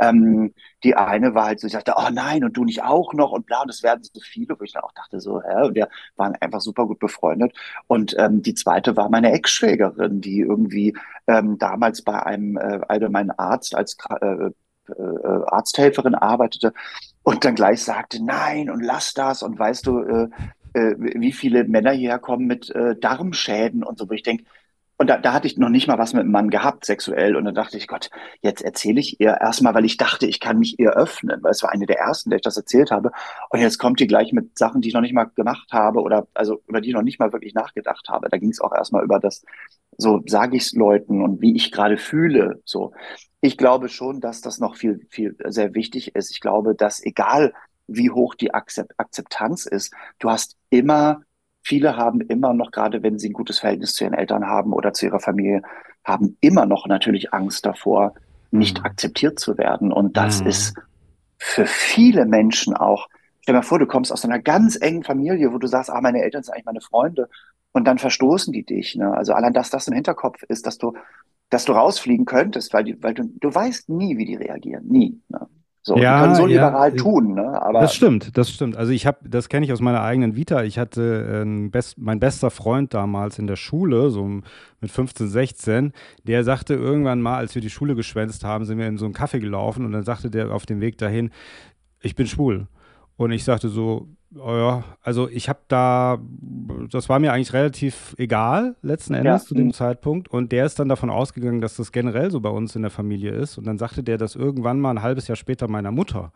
Ähm, 0.00 0.54
die 0.84 0.94
eine 0.94 1.34
war 1.34 1.46
halt 1.46 1.60
so, 1.60 1.66
ich 1.66 1.72
dachte, 1.72 1.94
oh 1.96 2.08
nein, 2.12 2.44
und 2.44 2.56
du 2.56 2.64
nicht 2.64 2.82
auch 2.82 3.12
noch 3.14 3.32
und 3.32 3.46
bla, 3.46 3.62
und 3.62 3.70
es 3.70 3.82
werden 3.82 4.02
so 4.02 4.20
viele, 4.20 4.58
wo 4.58 4.64
ich 4.64 4.72
dann 4.72 4.82
auch 4.84 4.92
dachte, 4.92 5.20
so, 5.20 5.42
hä, 5.42 5.66
und 5.66 5.74
wir 5.74 5.88
waren 6.16 6.34
einfach 6.36 6.60
super 6.60 6.86
gut 6.86 6.98
befreundet. 6.98 7.52
Und 7.86 8.14
ähm, 8.18 8.42
die 8.42 8.54
zweite 8.54 8.96
war 8.96 9.08
meine 9.10 9.32
Ex-Schwägerin, 9.32 10.20
die 10.20 10.40
irgendwie 10.40 10.96
ähm, 11.26 11.58
damals 11.58 12.02
bei 12.02 12.22
einem 12.24 12.56
äh, 12.56 12.80
allgemeinen 12.88 13.30
Arzt 13.32 13.74
als 13.74 13.96
äh, 14.20 14.50
äh, 14.88 15.42
Arzthelferin 15.46 16.14
arbeitete 16.14 16.72
und 17.22 17.44
dann 17.44 17.54
gleich 17.54 17.82
sagte, 17.82 18.24
nein, 18.24 18.70
und 18.70 18.80
lass 18.82 19.14
das, 19.14 19.42
und 19.42 19.58
weißt 19.58 19.86
du, 19.86 20.00
äh, 20.00 20.28
äh, 20.74 20.94
wie 20.98 21.32
viele 21.32 21.64
Männer 21.64 21.92
hierher 21.92 22.18
kommen 22.18 22.46
mit 22.46 22.70
äh, 22.70 22.96
Darmschäden 22.98 23.82
und 23.84 23.98
so, 23.98 24.08
wo 24.08 24.14
ich 24.14 24.22
denke, 24.22 24.44
und 24.98 25.06
da, 25.08 25.16
da 25.16 25.32
hatte 25.32 25.46
ich 25.46 25.56
noch 25.56 25.68
nicht 25.68 25.86
mal 25.86 25.96
was 25.96 26.12
mit 26.12 26.22
einem 26.22 26.32
Mann 26.32 26.50
gehabt, 26.50 26.84
sexuell. 26.84 27.36
Und 27.36 27.44
dann 27.44 27.54
dachte 27.54 27.76
ich, 27.76 27.86
Gott, 27.86 28.10
jetzt 28.42 28.62
erzähle 28.62 28.98
ich 28.98 29.20
ihr 29.20 29.38
erstmal, 29.40 29.72
weil 29.74 29.84
ich 29.84 29.96
dachte, 29.96 30.26
ich 30.26 30.40
kann 30.40 30.58
mich 30.58 30.80
ihr 30.80 30.90
öffnen, 30.90 31.40
weil 31.42 31.52
es 31.52 31.62
war 31.62 31.70
eine 31.70 31.86
der 31.86 32.00
ersten, 32.00 32.30
der 32.30 32.38
ich 32.38 32.42
das 32.42 32.56
erzählt 32.56 32.90
habe. 32.90 33.12
Und 33.50 33.60
jetzt 33.60 33.78
kommt 33.78 34.00
die 34.00 34.08
gleich 34.08 34.32
mit 34.32 34.58
Sachen, 34.58 34.80
die 34.80 34.88
ich 34.88 34.94
noch 34.94 35.00
nicht 35.00 35.14
mal 35.14 35.30
gemacht 35.36 35.72
habe 35.72 36.00
oder 36.00 36.26
also 36.34 36.62
über 36.66 36.80
die 36.80 36.88
ich 36.88 36.94
noch 36.94 37.02
nicht 37.02 37.20
mal 37.20 37.32
wirklich 37.32 37.54
nachgedacht 37.54 38.08
habe. 38.08 38.28
Da 38.28 38.38
ging 38.38 38.50
es 38.50 38.60
auch 38.60 38.74
erstmal 38.74 39.04
über 39.04 39.20
das, 39.20 39.44
so 39.96 40.20
sage 40.26 40.56
ich 40.56 40.64
es 40.64 40.72
Leuten 40.72 41.22
und 41.22 41.40
wie 41.40 41.54
ich 41.54 41.70
gerade 41.70 41.96
fühle. 41.96 42.60
So, 42.64 42.92
ich 43.40 43.56
glaube 43.56 43.88
schon, 43.88 44.20
dass 44.20 44.40
das 44.40 44.58
noch 44.58 44.74
viel, 44.74 45.06
viel 45.10 45.36
sehr 45.46 45.74
wichtig 45.74 46.16
ist. 46.16 46.32
Ich 46.32 46.40
glaube, 46.40 46.74
dass 46.74 47.00
egal 47.04 47.52
wie 47.86 48.10
hoch 48.10 48.34
die 48.34 48.52
Akzeptanz 48.52 49.64
ist, 49.64 49.94
du 50.18 50.28
hast 50.28 50.56
immer 50.70 51.22
viele 51.68 51.96
haben 51.96 52.20
immer 52.22 52.54
noch, 52.54 52.70
gerade 52.72 53.02
wenn 53.02 53.18
sie 53.18 53.30
ein 53.30 53.34
gutes 53.34 53.60
Verhältnis 53.60 53.94
zu 53.94 54.04
ihren 54.04 54.14
Eltern 54.14 54.46
haben 54.46 54.72
oder 54.72 54.92
zu 54.92 55.06
ihrer 55.06 55.20
Familie, 55.20 55.62
haben 56.04 56.36
immer 56.40 56.66
noch 56.66 56.86
natürlich 56.86 57.32
Angst 57.34 57.66
davor, 57.66 58.14
nicht 58.50 58.80
Mhm. 58.80 58.84
akzeptiert 58.84 59.38
zu 59.38 59.58
werden. 59.58 59.92
Und 59.92 60.16
das 60.16 60.40
Mhm. 60.40 60.46
ist 60.46 60.74
für 61.38 61.66
viele 61.66 62.26
Menschen 62.26 62.74
auch, 62.74 63.08
stell 63.40 63.54
dir 63.54 63.58
mal 63.58 63.62
vor, 63.62 63.78
du 63.78 63.86
kommst 63.86 64.12
aus 64.12 64.24
einer 64.24 64.40
ganz 64.40 64.76
engen 64.80 65.04
Familie, 65.04 65.52
wo 65.52 65.58
du 65.58 65.66
sagst, 65.66 65.90
ah, 65.90 66.00
meine 66.00 66.22
Eltern 66.22 66.42
sind 66.42 66.54
eigentlich 66.54 66.66
meine 66.66 66.80
Freunde. 66.80 67.28
Und 67.72 67.84
dann 67.86 67.98
verstoßen 67.98 68.52
die 68.52 68.64
dich. 68.64 68.96
Ne? 68.96 69.12
Also 69.12 69.32
allein, 69.34 69.52
dass 69.52 69.70
das 69.70 69.88
im 69.88 69.94
Hinterkopf 69.94 70.42
ist, 70.44 70.66
dass 70.66 70.78
du, 70.78 70.94
dass 71.50 71.64
du 71.64 71.72
rausfliegen 71.72 72.26
könntest, 72.26 72.72
weil, 72.74 72.84
die, 72.84 73.02
weil 73.02 73.14
du, 73.14 73.24
du 73.24 73.54
weißt 73.54 73.88
nie, 73.90 74.16
wie 74.18 74.24
die 74.26 74.36
reagieren. 74.36 74.86
Nie. 74.86 75.20
Ne? 75.28 75.48
So, 75.88 75.94
die 75.94 76.02
Ja, 76.02 76.20
können 76.20 76.34
so 76.34 76.42
ja, 76.46 76.66
liberal 76.66 76.92
äh, 76.92 76.96
tun, 76.96 77.34
ne? 77.34 77.62
aber 77.62 77.80
Das 77.80 77.94
stimmt, 77.94 78.36
das 78.36 78.50
stimmt. 78.50 78.76
Also 78.76 78.92
ich 78.92 79.06
habe, 79.06 79.26
das 79.26 79.48
kenne 79.48 79.64
ich 79.64 79.72
aus 79.72 79.80
meiner 79.80 80.02
eigenen 80.02 80.36
Vita. 80.36 80.62
Ich 80.62 80.78
hatte 80.78 81.44
äh, 81.46 81.68
best, 81.70 81.96
mein 81.96 82.20
bester 82.20 82.50
Freund 82.50 82.92
damals 82.92 83.38
in 83.38 83.46
der 83.46 83.56
Schule, 83.56 84.10
so 84.10 84.26
mit 84.26 84.90
15, 84.90 85.28
16, 85.28 85.92
der 86.24 86.44
sagte 86.44 86.74
irgendwann 86.74 87.22
mal, 87.22 87.38
als 87.38 87.54
wir 87.54 87.62
die 87.62 87.70
Schule 87.70 87.94
geschwänzt 87.94 88.44
haben, 88.44 88.66
sind 88.66 88.76
wir 88.76 88.86
in 88.86 88.98
so 88.98 89.06
einen 89.06 89.14
Kaffee 89.14 89.40
gelaufen 89.40 89.86
und 89.86 89.92
dann 89.92 90.04
sagte 90.04 90.28
der 90.30 90.52
auf 90.52 90.66
dem 90.66 90.82
Weg 90.82 90.98
dahin, 90.98 91.30
ich 92.02 92.14
bin 92.14 92.26
schwul. 92.26 92.66
Und 93.18 93.32
ich 93.32 93.42
sagte 93.42 93.68
so, 93.68 94.06
oh 94.36 94.54
ja, 94.54 94.84
also 95.02 95.28
ich 95.28 95.48
habe 95.48 95.58
da, 95.66 96.18
das 96.88 97.08
war 97.08 97.18
mir 97.18 97.32
eigentlich 97.32 97.52
relativ 97.52 98.14
egal 98.16 98.76
letzten 98.80 99.14
Endes 99.14 99.42
ja, 99.42 99.48
zu 99.48 99.54
dem 99.56 99.66
hm, 99.66 99.72
Zeitpunkt. 99.72 100.28
Und 100.28 100.52
der 100.52 100.64
ist 100.64 100.78
dann 100.78 100.88
davon 100.88 101.10
ausgegangen, 101.10 101.60
dass 101.60 101.74
das 101.74 101.90
generell 101.90 102.30
so 102.30 102.38
bei 102.38 102.48
uns 102.48 102.76
in 102.76 102.82
der 102.82 102.92
Familie 102.92 103.32
ist. 103.32 103.58
Und 103.58 103.66
dann 103.66 103.76
sagte 103.76 104.04
der 104.04 104.18
das 104.18 104.36
irgendwann 104.36 104.78
mal 104.78 104.92
ein 104.92 105.02
halbes 105.02 105.26
Jahr 105.26 105.34
später 105.34 105.66
meiner 105.66 105.90
Mutter. 105.90 106.32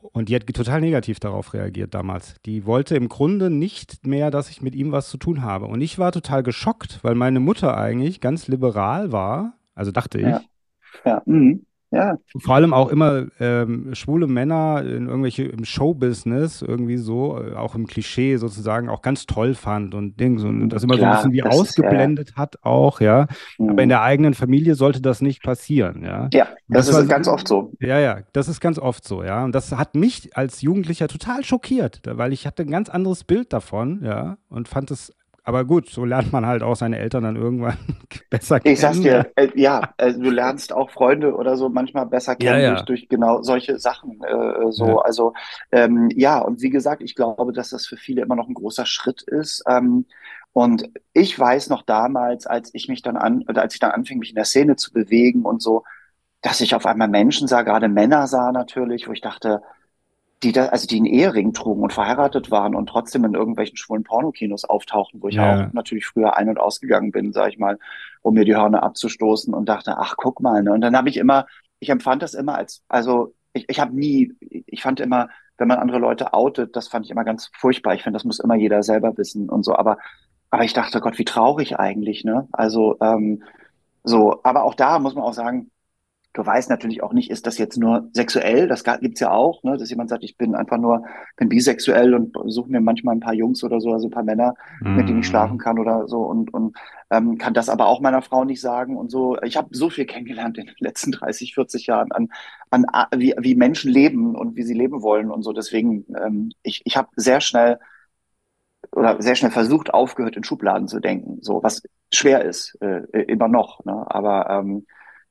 Und 0.00 0.30
die 0.30 0.34
hat 0.34 0.46
total 0.46 0.80
negativ 0.80 1.20
darauf 1.20 1.52
reagiert 1.52 1.92
damals. 1.92 2.36
Die 2.46 2.64
wollte 2.64 2.96
im 2.96 3.10
Grunde 3.10 3.50
nicht 3.50 4.06
mehr, 4.06 4.30
dass 4.30 4.48
ich 4.48 4.62
mit 4.62 4.74
ihm 4.74 4.90
was 4.90 5.10
zu 5.10 5.18
tun 5.18 5.42
habe. 5.42 5.66
Und 5.66 5.82
ich 5.82 5.98
war 5.98 6.12
total 6.12 6.42
geschockt, 6.42 7.00
weil 7.02 7.14
meine 7.14 7.40
Mutter 7.40 7.76
eigentlich 7.76 8.22
ganz 8.22 8.48
liberal 8.48 9.12
war, 9.12 9.58
also 9.74 9.90
dachte 9.90 10.18
ja, 10.18 10.38
ich. 10.38 10.50
ja, 11.04 11.22
hm, 11.26 11.66
ja. 11.94 12.18
Vor 12.38 12.54
allem 12.54 12.74
auch 12.74 12.88
immer 12.88 13.26
ähm, 13.38 13.94
schwule 13.94 14.26
Männer 14.26 14.82
in 14.84 15.06
irgendwelche 15.06 15.44
im 15.44 15.64
Showbusiness 15.64 16.62
irgendwie 16.62 16.96
so, 16.96 17.40
äh, 17.40 17.54
auch 17.54 17.74
im 17.74 17.86
Klischee 17.86 18.36
sozusagen, 18.36 18.88
auch 18.88 19.02
ganz 19.02 19.26
toll 19.26 19.54
fand 19.54 19.94
und 19.94 20.18
Dings 20.18 20.42
und 20.42 20.68
das 20.70 20.82
immer 20.82 20.96
Klar, 20.96 21.22
so 21.22 21.28
ein 21.28 21.32
bisschen 21.32 21.52
wie 21.52 21.56
ausgeblendet 21.56 22.30
ist, 22.30 22.36
ja. 22.36 22.42
hat 22.42 22.58
auch, 22.62 23.00
ja. 23.00 23.26
Mhm. 23.58 23.70
Aber 23.70 23.82
in 23.82 23.88
der 23.88 24.02
eigenen 24.02 24.34
Familie 24.34 24.74
sollte 24.74 25.00
das 25.00 25.20
nicht 25.20 25.42
passieren, 25.42 26.02
ja. 26.02 26.28
Ja, 26.32 26.48
das, 26.68 26.86
das 26.88 26.98
ist 26.98 27.08
ganz 27.08 27.28
oft 27.28 27.46
so. 27.46 27.72
Ja, 27.80 27.98
ja, 27.98 28.20
das 28.32 28.48
ist 28.48 28.60
ganz 28.60 28.78
oft 28.78 29.06
so, 29.06 29.22
ja. 29.22 29.44
Und 29.44 29.54
das 29.54 29.72
hat 29.72 29.94
mich 29.94 30.36
als 30.36 30.62
Jugendlicher 30.62 31.08
total 31.08 31.44
schockiert, 31.44 32.00
weil 32.04 32.32
ich 32.32 32.46
hatte 32.46 32.62
ein 32.62 32.70
ganz 32.70 32.88
anderes 32.88 33.24
Bild 33.24 33.52
davon, 33.52 34.00
ja, 34.02 34.36
und 34.48 34.68
fand 34.68 34.90
es 34.90 35.12
aber 35.46 35.66
gut, 35.66 35.90
so 35.90 36.06
lernt 36.06 36.32
man 36.32 36.46
halt 36.46 36.62
auch 36.62 36.74
seine 36.74 36.98
Eltern 36.98 37.22
dann 37.22 37.36
irgendwann 37.36 37.76
besser 38.30 38.60
kennen. 38.60 38.72
Ich 38.72 38.80
sag's 38.80 39.00
dir, 39.00 39.30
äh, 39.36 39.48
ja, 39.54 39.92
äh, 39.98 40.14
du 40.14 40.30
lernst 40.30 40.72
auch 40.72 40.90
Freunde 40.90 41.34
oder 41.34 41.56
so 41.56 41.68
manchmal 41.68 42.06
besser 42.06 42.34
kennen 42.34 42.60
ja, 42.60 42.64
ja. 42.64 42.70
Durch, 42.70 42.84
durch, 42.86 43.08
genau 43.08 43.42
solche 43.42 43.78
Sachen. 43.78 44.22
Äh, 44.24 44.72
so, 44.72 44.86
ja. 44.86 44.98
also 45.02 45.34
ähm, 45.70 46.08
ja, 46.14 46.38
und 46.38 46.62
wie 46.62 46.70
gesagt, 46.70 47.02
ich 47.02 47.14
glaube, 47.14 47.52
dass 47.52 47.68
das 47.68 47.86
für 47.86 47.98
viele 47.98 48.22
immer 48.22 48.36
noch 48.36 48.48
ein 48.48 48.54
großer 48.54 48.86
Schritt 48.86 49.20
ist. 49.20 49.62
Ähm, 49.68 50.06
und 50.54 50.88
ich 51.12 51.38
weiß 51.38 51.68
noch 51.68 51.82
damals, 51.82 52.46
als 52.46 52.70
ich 52.72 52.88
mich 52.88 53.02
dann 53.02 53.18
an, 53.18 53.44
oder 53.46 53.60
als 53.60 53.74
ich 53.74 53.80
dann 53.80 53.90
anfing, 53.90 54.20
mich 54.20 54.30
in 54.30 54.36
der 54.36 54.44
Szene 54.44 54.76
zu 54.76 54.92
bewegen 54.92 55.42
und 55.42 55.60
so, 55.60 55.84
dass 56.40 56.62
ich 56.62 56.74
auf 56.74 56.86
einmal 56.86 57.08
Menschen 57.08 57.48
sah, 57.48 57.62
gerade 57.62 57.88
Männer 57.88 58.28
sah 58.28 58.50
natürlich, 58.50 59.08
wo 59.08 59.12
ich 59.12 59.20
dachte, 59.20 59.62
die 60.44 60.52
da, 60.52 60.66
also 60.66 60.86
die 60.86 60.96
einen 60.96 61.06
Ehering 61.06 61.52
trugen 61.52 61.82
und 61.82 61.92
verheiratet 61.92 62.50
waren 62.50 62.74
und 62.74 62.88
trotzdem 62.88 63.24
in 63.24 63.34
irgendwelchen 63.34 63.76
schwulen 63.76 64.04
Pornokinos 64.04 64.64
auftauchten, 64.64 65.22
wo 65.22 65.28
ich 65.28 65.36
ja. 65.36 65.66
auch 65.66 65.72
natürlich 65.72 66.06
früher 66.06 66.36
ein- 66.36 66.50
und 66.50 66.60
ausgegangen 66.60 67.10
bin, 67.10 67.32
sag 67.32 67.48
ich 67.48 67.58
mal, 67.58 67.78
um 68.22 68.34
mir 68.34 68.44
die 68.44 68.54
Hörner 68.54 68.82
abzustoßen 68.82 69.54
und 69.54 69.68
dachte, 69.68 69.96
ach, 69.98 70.14
guck 70.16 70.40
mal, 70.40 70.62
ne? 70.62 70.72
Und 70.72 70.82
dann 70.82 70.96
habe 70.96 71.08
ich 71.08 71.16
immer, 71.16 71.46
ich 71.80 71.88
empfand 71.88 72.22
das 72.22 72.34
immer 72.34 72.56
als, 72.56 72.82
also 72.88 73.34
ich, 73.54 73.64
ich 73.68 73.80
habe 73.80 73.96
nie, 73.96 74.34
ich 74.40 74.82
fand 74.82 75.00
immer, 75.00 75.28
wenn 75.56 75.68
man 75.68 75.78
andere 75.78 75.98
Leute 75.98 76.34
outet, 76.34 76.76
das 76.76 76.88
fand 76.88 77.06
ich 77.06 77.10
immer 77.10 77.24
ganz 77.24 77.50
furchtbar. 77.58 77.94
Ich 77.94 78.02
finde, 78.02 78.16
das 78.16 78.24
muss 78.24 78.40
immer 78.40 78.54
jeder 78.54 78.82
selber 78.82 79.16
wissen 79.16 79.48
und 79.48 79.64
so. 79.64 79.74
Aber, 79.74 79.98
aber 80.50 80.64
ich 80.64 80.74
dachte, 80.74 81.00
Gott, 81.00 81.18
wie 81.18 81.24
traurig 81.24 81.78
eigentlich, 81.78 82.24
ne? 82.24 82.48
Also 82.52 82.98
ähm, 83.00 83.42
so, 84.02 84.40
aber 84.42 84.64
auch 84.64 84.74
da 84.74 84.98
muss 84.98 85.14
man 85.14 85.24
auch 85.24 85.32
sagen, 85.32 85.70
du 86.34 86.44
weißt 86.44 86.68
natürlich 86.68 87.02
auch 87.02 87.12
nicht, 87.12 87.30
ist 87.30 87.46
das 87.46 87.58
jetzt 87.58 87.78
nur 87.78 88.10
sexuell? 88.12 88.66
Das 88.66 88.82
gibt's 88.84 89.20
ja 89.20 89.30
auch, 89.30 89.62
ne? 89.62 89.76
dass 89.78 89.88
jemand 89.88 90.10
sagt, 90.10 90.24
ich 90.24 90.36
bin 90.36 90.54
einfach 90.54 90.78
nur, 90.78 91.04
bin 91.36 91.48
bisexuell 91.48 92.12
und 92.12 92.36
suche 92.46 92.70
mir 92.70 92.80
manchmal 92.80 93.14
ein 93.14 93.20
paar 93.20 93.34
Jungs 93.34 93.62
oder 93.62 93.80
so, 93.80 93.92
also 93.92 94.08
ein 94.08 94.10
paar 94.10 94.24
Männer, 94.24 94.54
mm. 94.80 94.96
mit 94.96 95.08
denen 95.08 95.20
ich 95.20 95.26
schlafen 95.26 95.58
kann 95.58 95.78
oder 95.78 96.08
so 96.08 96.22
und, 96.22 96.52
und 96.52 96.76
ähm, 97.10 97.38
kann 97.38 97.54
das 97.54 97.68
aber 97.68 97.86
auch 97.86 98.00
meiner 98.00 98.20
Frau 98.20 98.44
nicht 98.44 98.60
sagen 98.60 98.96
und 98.96 99.10
so. 99.10 99.40
Ich 99.42 99.56
habe 99.56 99.68
so 99.70 99.90
viel 99.90 100.06
kennengelernt 100.06 100.58
in 100.58 100.66
den 100.66 100.74
letzten 100.80 101.12
30, 101.12 101.54
40 101.54 101.86
Jahren 101.86 102.10
an, 102.10 102.28
an 102.70 102.84
wie, 103.16 103.34
wie 103.38 103.54
Menschen 103.54 103.92
leben 103.92 104.34
und 104.34 104.56
wie 104.56 104.64
sie 104.64 104.74
leben 104.74 105.02
wollen 105.02 105.30
und 105.30 105.42
so. 105.42 105.52
Deswegen, 105.52 106.04
ähm, 106.20 106.50
ich, 106.64 106.82
ich 106.84 106.96
habe 106.96 107.08
sehr 107.14 107.40
schnell 107.40 107.78
oder 108.90 109.22
sehr 109.22 109.36
schnell 109.36 109.52
versucht, 109.52 109.94
aufgehört, 109.94 110.36
in 110.36 110.44
Schubladen 110.44 110.88
zu 110.88 110.98
denken, 110.98 111.38
so 111.40 111.62
was 111.62 111.82
schwer 112.12 112.44
ist, 112.44 112.76
äh, 112.80 113.02
immer 113.22 113.48
noch. 113.48 113.84
Ne? 113.84 114.04
Aber 114.08 114.50
ähm, 114.50 114.86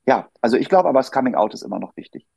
ja, 0.05 0.27
also 0.41 0.57
ich 0.57 0.69
glaube 0.69 0.89
aber, 0.89 0.99
das 0.99 1.11
Coming 1.11 1.35
Out 1.35 1.53
ist 1.53 1.63
immer 1.63 1.79
noch 1.79 1.95
wichtig. 1.95 2.27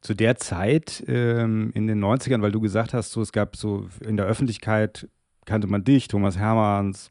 Zu 0.00 0.14
der 0.14 0.36
Zeit 0.36 1.04
ähm, 1.08 1.72
in 1.74 1.86
den 1.86 2.02
90ern, 2.02 2.40
weil 2.40 2.52
du 2.52 2.60
gesagt 2.60 2.94
hast, 2.94 3.12
so, 3.12 3.20
es 3.20 3.32
gab 3.32 3.56
so 3.56 3.86
in 4.00 4.16
der 4.16 4.26
Öffentlichkeit 4.26 5.08
kannte 5.44 5.66
man 5.66 5.84
dich, 5.84 6.08
Thomas 6.08 6.38
Hermanns, 6.38 7.10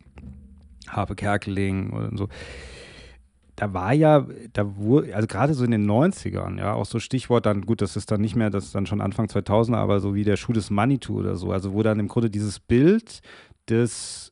Harpe 0.88 1.16
Kerkeling 1.16 1.92
und 1.92 2.18
so. 2.18 2.30
Da 3.56 3.74
war 3.74 3.92
ja, 3.92 4.26
da 4.54 4.78
wurde, 4.78 5.14
also 5.14 5.28
gerade 5.28 5.54
so 5.54 5.66
in 5.66 5.72
den 5.72 5.86
90ern, 5.86 6.58
ja, 6.58 6.74
auch 6.74 6.86
so 6.86 7.00
Stichwort 7.00 7.46
dann, 7.46 7.66
gut, 7.66 7.82
das 7.82 7.98
ist 7.98 8.10
dann 8.10 8.22
nicht 8.22 8.38
mehr, 8.38 8.50
das 8.50 8.66
ist 8.66 8.76
dann 8.76 8.86
schon 8.86 9.02
Anfang 9.02 9.26
2000er, 9.26 9.76
aber 9.76 10.00
so 10.00 10.16
wie 10.16 10.24
der 10.24 10.38
Schuh 10.38 10.54
des 10.54 10.70
Manitou 10.70 11.20
oder 11.20 11.36
so, 11.36 11.52
also 11.52 11.74
wo 11.74 11.84
dann 11.84 12.00
im 12.00 12.08
Grunde 12.08 12.30
dieses 12.30 12.60
Bild 12.60 13.20
des 13.70 14.29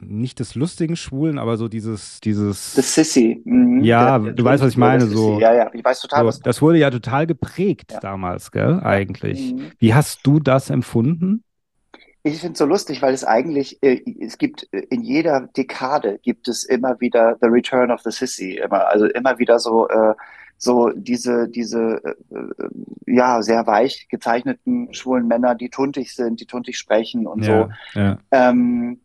nicht 0.00 0.40
des 0.40 0.54
lustigen 0.54 0.96
Schwulen, 0.96 1.38
aber 1.38 1.56
so 1.56 1.68
dieses, 1.68 2.20
dieses. 2.20 2.74
Das 2.74 2.94
Sissy. 2.94 3.40
Mhm. 3.44 3.82
Ja, 3.82 4.18
der, 4.18 4.26
der 4.26 4.32
du 4.34 4.44
weißt, 4.44 4.62
was 4.62 4.72
ich 4.72 4.76
meine. 4.76 5.06
So, 5.06 5.40
ja, 5.40 5.54
ja, 5.54 5.70
ich 5.72 5.84
weiß 5.84 6.00
total, 6.00 6.20
so, 6.20 6.26
was. 6.26 6.40
Das 6.40 6.60
wurde 6.62 6.78
ja 6.78 6.90
total 6.90 7.26
geprägt 7.26 7.92
ja. 7.92 8.00
damals, 8.00 8.50
gell, 8.50 8.80
eigentlich. 8.82 9.54
Mhm. 9.54 9.72
Wie 9.78 9.94
hast 9.94 10.26
du 10.26 10.40
das 10.40 10.70
empfunden? 10.70 11.44
Ich 12.22 12.40
finde 12.40 12.52
es 12.52 12.58
so 12.58 12.66
lustig, 12.66 13.00
weil 13.00 13.14
es 13.14 13.24
eigentlich, 13.24 13.82
äh, 13.82 14.02
es 14.20 14.36
gibt 14.36 14.68
äh, 14.72 14.82
in 14.90 15.02
jeder 15.02 15.48
Dekade 15.56 16.18
gibt 16.22 16.48
es 16.48 16.64
immer 16.64 17.00
wieder 17.00 17.38
The 17.40 17.48
Return 17.48 17.90
of 17.90 18.02
the 18.02 18.10
Sissy, 18.10 18.60
immer, 18.62 18.88
also 18.88 19.06
immer 19.06 19.38
wieder 19.38 19.58
so, 19.58 19.88
äh, 19.88 20.14
so 20.58 20.90
diese, 20.90 21.48
diese, 21.48 22.02
äh, 22.04 22.36
äh, 22.36 22.68
ja, 23.06 23.40
sehr 23.40 23.66
weich 23.66 24.08
gezeichneten 24.10 24.92
schwulen 24.92 25.28
Männer, 25.28 25.54
die 25.54 25.70
tuntig 25.70 26.14
sind, 26.14 26.40
die 26.40 26.46
tuntig 26.46 26.76
sprechen 26.76 27.26
und 27.26 27.44
ja, 27.44 27.70
so. 27.94 27.98
Ja. 27.98 28.18
Ähm, 28.30 29.00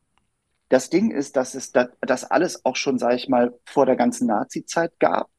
das 0.69 0.89
Ding 0.89 1.11
ist, 1.11 1.35
dass 1.35 1.55
es 1.55 1.71
das, 1.71 1.89
das 2.01 2.29
alles 2.29 2.65
auch 2.65 2.75
schon, 2.75 2.97
sage 2.97 3.15
ich 3.15 3.29
mal, 3.29 3.53
vor 3.65 3.85
der 3.85 3.95
ganzen 3.95 4.27
Nazi-Zeit 4.27 4.93
gab. 4.99 5.29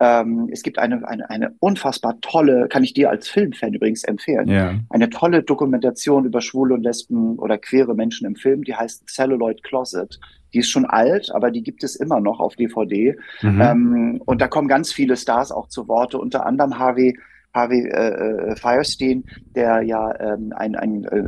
Ähm, 0.00 0.48
es 0.52 0.62
gibt 0.62 0.78
eine, 0.78 1.06
eine, 1.06 1.30
eine 1.30 1.54
unfassbar 1.60 2.20
tolle, 2.20 2.68
kann 2.68 2.82
ich 2.82 2.94
dir 2.94 3.10
als 3.10 3.28
Filmfan 3.28 3.74
übrigens 3.74 4.02
empfehlen, 4.02 4.48
yeah. 4.48 4.80
eine 4.90 5.08
tolle 5.08 5.44
Dokumentation 5.44 6.24
über 6.24 6.40
schwule 6.40 6.74
und 6.74 6.82
Lesben 6.82 7.38
oder 7.38 7.58
queere 7.58 7.94
Menschen 7.94 8.26
im 8.26 8.34
Film, 8.34 8.64
die 8.64 8.74
heißt 8.74 9.08
Celluloid 9.08 9.62
Closet. 9.62 10.18
Die 10.52 10.58
ist 10.58 10.68
schon 10.68 10.84
alt, 10.84 11.30
aber 11.32 11.50
die 11.50 11.62
gibt 11.62 11.84
es 11.84 11.96
immer 11.96 12.20
noch 12.20 12.40
auf 12.40 12.56
DVD. 12.56 13.16
Mhm. 13.42 13.60
Ähm, 13.60 14.22
und 14.24 14.40
da 14.40 14.48
kommen 14.48 14.68
ganz 14.68 14.92
viele 14.92 15.16
Stars 15.16 15.52
auch 15.52 15.68
zu 15.68 15.86
Worte, 15.88 16.18
unter 16.18 16.44
anderem 16.44 16.78
Harvey 16.78 17.16
Harvey 17.54 17.88
äh, 17.88 18.50
äh, 18.50 18.56
Firestein, 18.56 19.24
der 19.54 19.82
ja 19.82 20.12
ähm, 20.18 20.52
ein, 20.56 20.74
ein 20.74 21.04
äh, 21.04 21.22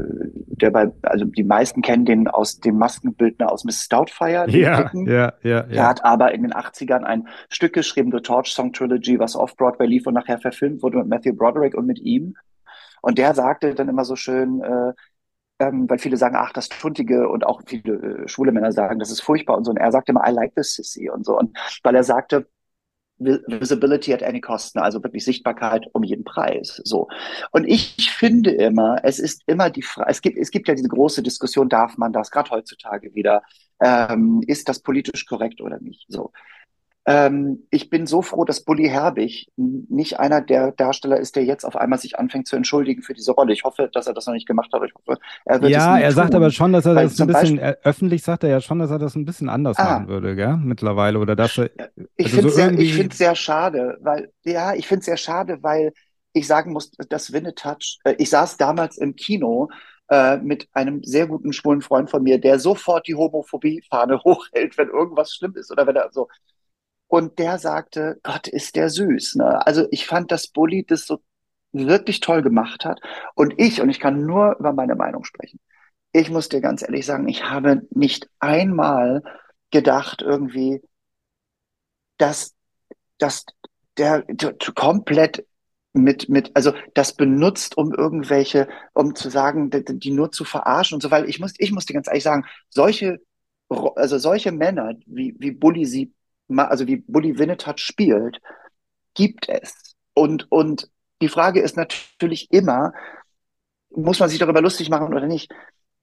der 0.57 0.71
bei, 0.71 0.91
also 1.03 1.25
die 1.25 1.45
meisten 1.45 1.83
kennen 1.83 2.05
den 2.05 2.29
aus 2.29 2.61
dem 2.61 2.79
Maskenbildner 2.79 3.51
aus 3.51 3.65
Miss 3.65 3.83
Stoutfire. 3.83 4.51
Ja, 4.51 4.91
ja, 4.93 5.05
ja, 5.05 5.33
ja. 5.43 5.65
Er 5.69 5.89
hat 5.89 6.05
aber 6.05 6.33
in 6.35 6.43
den 6.43 6.53
80ern 6.53 7.05
ein 7.05 7.29
Stück 7.49 7.73
geschrieben, 7.73 8.11
The 8.12 8.21
Torch 8.21 8.53
Song 8.53 8.73
Trilogy, 8.73 9.19
was 9.19 9.37
off-Broadway 9.37 9.87
lief 9.87 10.07
und 10.07 10.15
nachher 10.15 10.39
verfilmt 10.39 10.83
wurde 10.83 10.99
mit 10.99 11.09
Matthew 11.09 11.35
Broderick 11.35 11.75
und 11.75 11.87
mit 11.87 12.01
ihm. 12.01 12.35
Und 13.03 13.19
der 13.19 13.35
sagte 13.35 13.75
dann 13.75 13.89
immer 13.89 14.05
so 14.05 14.17
schön, 14.17 14.62
äh, 14.62 14.93
ähm, 15.59 15.89
weil 15.89 15.99
viele 15.99 16.17
sagen, 16.17 16.37
ach, 16.37 16.53
das 16.53 16.69
Tuntige 16.69 17.29
und 17.29 17.47
auch 17.47 17.62
viele 17.67 18.25
äh, 18.25 18.29
schwule 18.29 18.53
Männer 18.53 18.73
sagen, 18.73 18.99
das 18.99 19.11
ist 19.11 19.23
furchtbar 19.23 19.57
und 19.57 19.65
so. 19.65 19.71
Und 19.71 19.79
er 19.79 19.93
sagte 19.93 20.12
immer, 20.12 20.27
I 20.27 20.33
like 20.33 20.55
this 20.55 20.75
sissy 20.75 21.09
und 21.09 21.25
so. 21.25 21.39
Und 21.39 21.57
weil 21.83 21.95
er 21.95 22.05
sagte, 22.05 22.47
Visibility 23.18 24.12
at 24.12 24.22
any 24.22 24.40
cost, 24.40 24.76
ne? 24.76 24.83
also 24.83 25.02
wirklich 25.02 25.24
Sichtbarkeit 25.24 25.87
um 25.92 26.02
jeden 26.02 26.24
Preis. 26.24 26.81
So. 26.85 27.09
Und 27.50 27.64
ich 27.64 28.11
finde 28.12 28.50
immer, 28.50 28.98
es 29.05 29.18
ist 29.18 29.42
immer 29.46 29.70
die 29.70 29.83
Frage, 29.83 30.11
es 30.11 30.20
gibt, 30.20 30.38
es 30.38 30.50
gibt 30.50 30.68
ja 30.68 30.74
diese 30.74 30.88
große 30.88 31.22
Diskussion, 31.22 31.68
darf 31.68 31.96
man 31.96 32.12
das, 32.12 32.31
gerade 32.31 32.50
heutzutage 32.50 33.14
wieder, 33.14 33.42
ähm, 33.81 34.42
ist 34.46 34.68
das 34.68 34.81
politisch 34.81 35.26
korrekt 35.26 35.61
oder 35.61 35.81
nicht? 35.81 36.05
So. 36.09 36.33
Ähm, 37.09 37.66
ich 37.71 37.88
bin 37.88 38.05
so 38.07 38.21
froh, 38.21 38.45
dass 38.45 38.64
Bully 38.64 38.88
Herbig 38.88 39.49
nicht 39.57 40.19
einer 40.19 40.40
der 40.40 40.73
Darsteller 40.73 41.19
ist, 41.19 41.37
der 41.37 41.45
jetzt 41.45 41.64
auf 41.64 41.77
einmal 41.77 42.01
sich 42.01 42.19
anfängt 42.19 42.49
zu 42.49 42.57
entschuldigen 42.57 43.03
für 43.03 43.14
diese 43.14 43.31
Rolle. 43.31 43.53
Ich 43.53 43.62
hoffe, 43.62 43.88
dass 43.92 44.09
er 44.09 44.12
das 44.12 44.27
noch 44.27 44.35
nicht 44.35 44.49
gemacht 44.49 44.73
hat. 44.73 44.83
Ich 44.85 44.92
hoffe, 44.92 45.21
er 45.45 45.62
wird 45.62 45.71
ja, 45.71 45.99
er 45.99 46.09
tun. 46.09 46.16
sagt 46.16 46.35
aber 46.35 46.51
schon, 46.51 46.73
dass 46.73 46.85
er 46.85 46.97
Weil 46.97 47.05
das 47.05 47.21
ein 47.21 47.29
bisschen, 47.29 47.57
Beispiel, 47.59 47.77
öffentlich 47.85 48.23
sagt 48.25 48.42
er 48.42 48.51
ja 48.51 48.61
schon, 48.61 48.81
dass 48.81 48.90
er 48.90 48.99
das 48.99 49.14
ein 49.14 49.25
bisschen 49.25 49.49
anders 49.49 49.79
ah, 49.79 49.85
machen 49.85 50.09
würde, 50.09 50.35
gell, 50.35 50.57
mittlerweile. 50.57 51.21
Oder 51.21 51.37
dass 51.37 51.57
er, 51.59 51.71
ich 52.16 52.27
also 52.27 52.37
finde 52.37 52.49
es 52.49 52.55
so 52.55 52.95
sehr, 52.97 53.12
sehr 53.12 53.35
schade, 53.37 53.99
weil, 54.01 54.33
ja, 54.45 54.75
ich 54.75 54.88
finde 54.88 55.01
es 55.01 55.07
sehr 55.07 55.16
schade, 55.16 55.59
weil 55.62 55.92
ich 56.33 56.49
sagen 56.49 56.73
muss, 56.73 56.90
dass 56.90 57.33
Winnetouch, 57.33 57.99
äh, 58.03 58.16
ich 58.19 58.31
saß 58.31 58.57
damals 58.57 58.99
im 58.99 59.14
Kino 59.14 59.69
äh, 60.09 60.38
mit 60.38 60.69
einem 60.73 61.05
sehr 61.05 61.29
guten 61.29 61.53
schwulen 61.53 61.83
Freund 61.83 62.11
von 62.11 62.25
mir, 62.25 62.40
der 62.40 62.59
sofort 62.59 63.07
die 63.07 63.14
Homophobie-Fahne 63.14 64.21
hochhält, 64.25 64.77
wenn 64.77 64.88
irgendwas 64.88 65.33
schlimm 65.33 65.55
ist 65.55 65.71
oder 65.71 65.87
wenn 65.87 65.95
er 65.95 66.11
so 66.11 66.29
und 67.09 67.38
der 67.38 67.59
sagte, 67.59 68.19
Gott, 68.23 68.49
ist 68.49 68.77
der 68.77 68.90
süß. 68.90 69.37
Ne? 69.37 69.66
Also 69.66 69.87
ich 69.90 70.07
fand, 70.07 70.33
dass 70.33 70.49
Bully 70.49 70.85
das 70.85 71.07
so 71.07 71.21
wirklich 71.73 72.21
toll 72.21 72.42
gemacht 72.42 72.85
hat. 72.85 73.01
Und 73.35 73.55
ich, 73.59 73.81
und 73.81 73.90
ich 73.90 74.01
kann 74.01 74.25
nur 74.25 74.57
über 74.59 74.73
meine 74.73 74.97
Meinung 74.97 75.25
sprechen, 75.25 75.61
ich 76.12 76.31
muss 76.31 76.49
dir 76.49 76.61
ganz 76.61 76.83
ehrlich 76.83 77.05
sagen, 77.05 77.29
ich 77.29 77.45
habe 77.45 77.83
nicht 77.90 78.29
einmal 78.38 79.23
gedacht 79.71 80.23
irgendwie, 80.23 80.81
dass, 82.16 82.55
dass 83.19 83.45
der 83.99 84.25
komplett 84.75 85.47
mit, 85.92 86.29
mit, 86.29 86.51
also 86.55 86.73
das 86.95 87.14
benutzt, 87.14 87.77
um 87.77 87.92
irgendwelche, 87.92 88.69
um 88.95 89.14
zu 89.14 89.31
sagen, 89.31 89.71
die, 89.71 89.85
die 89.85 90.11
nur 90.11 90.31
zu 90.33 90.45
verarschen 90.45 90.97
und 90.97 91.03
so, 91.03 91.11
weil 91.11 91.29
ich 91.29 91.40
muss, 91.40 91.55
ich 91.59 91.73
muss 91.73 91.87
dir 91.87 91.95
ganz 91.95 92.07
ehrlich 92.07 92.23
sagen, 92.23 92.45
solche, 92.69 93.21
also 93.69 94.19
solche 94.19 94.53
Männer, 94.53 94.95
wie, 95.07 95.35
wie 95.38 95.51
Bully 95.53 95.87
sie 95.87 96.12
also 96.48 96.87
wie 96.87 96.96
Bully 96.96 97.38
Winnetouch 97.38 97.78
spielt, 97.78 98.40
gibt 99.14 99.48
es. 99.48 99.94
Und, 100.14 100.50
und 100.50 100.90
die 101.22 101.28
Frage 101.28 101.61
ist 101.61 101.76
natürlich 101.76 102.50
immer, 102.50 102.92
muss 103.90 104.20
man 104.20 104.28
sich 104.28 104.38
darüber 104.38 104.61
lustig 104.61 104.90
machen 104.90 105.14
oder 105.14 105.26
nicht? 105.26 105.52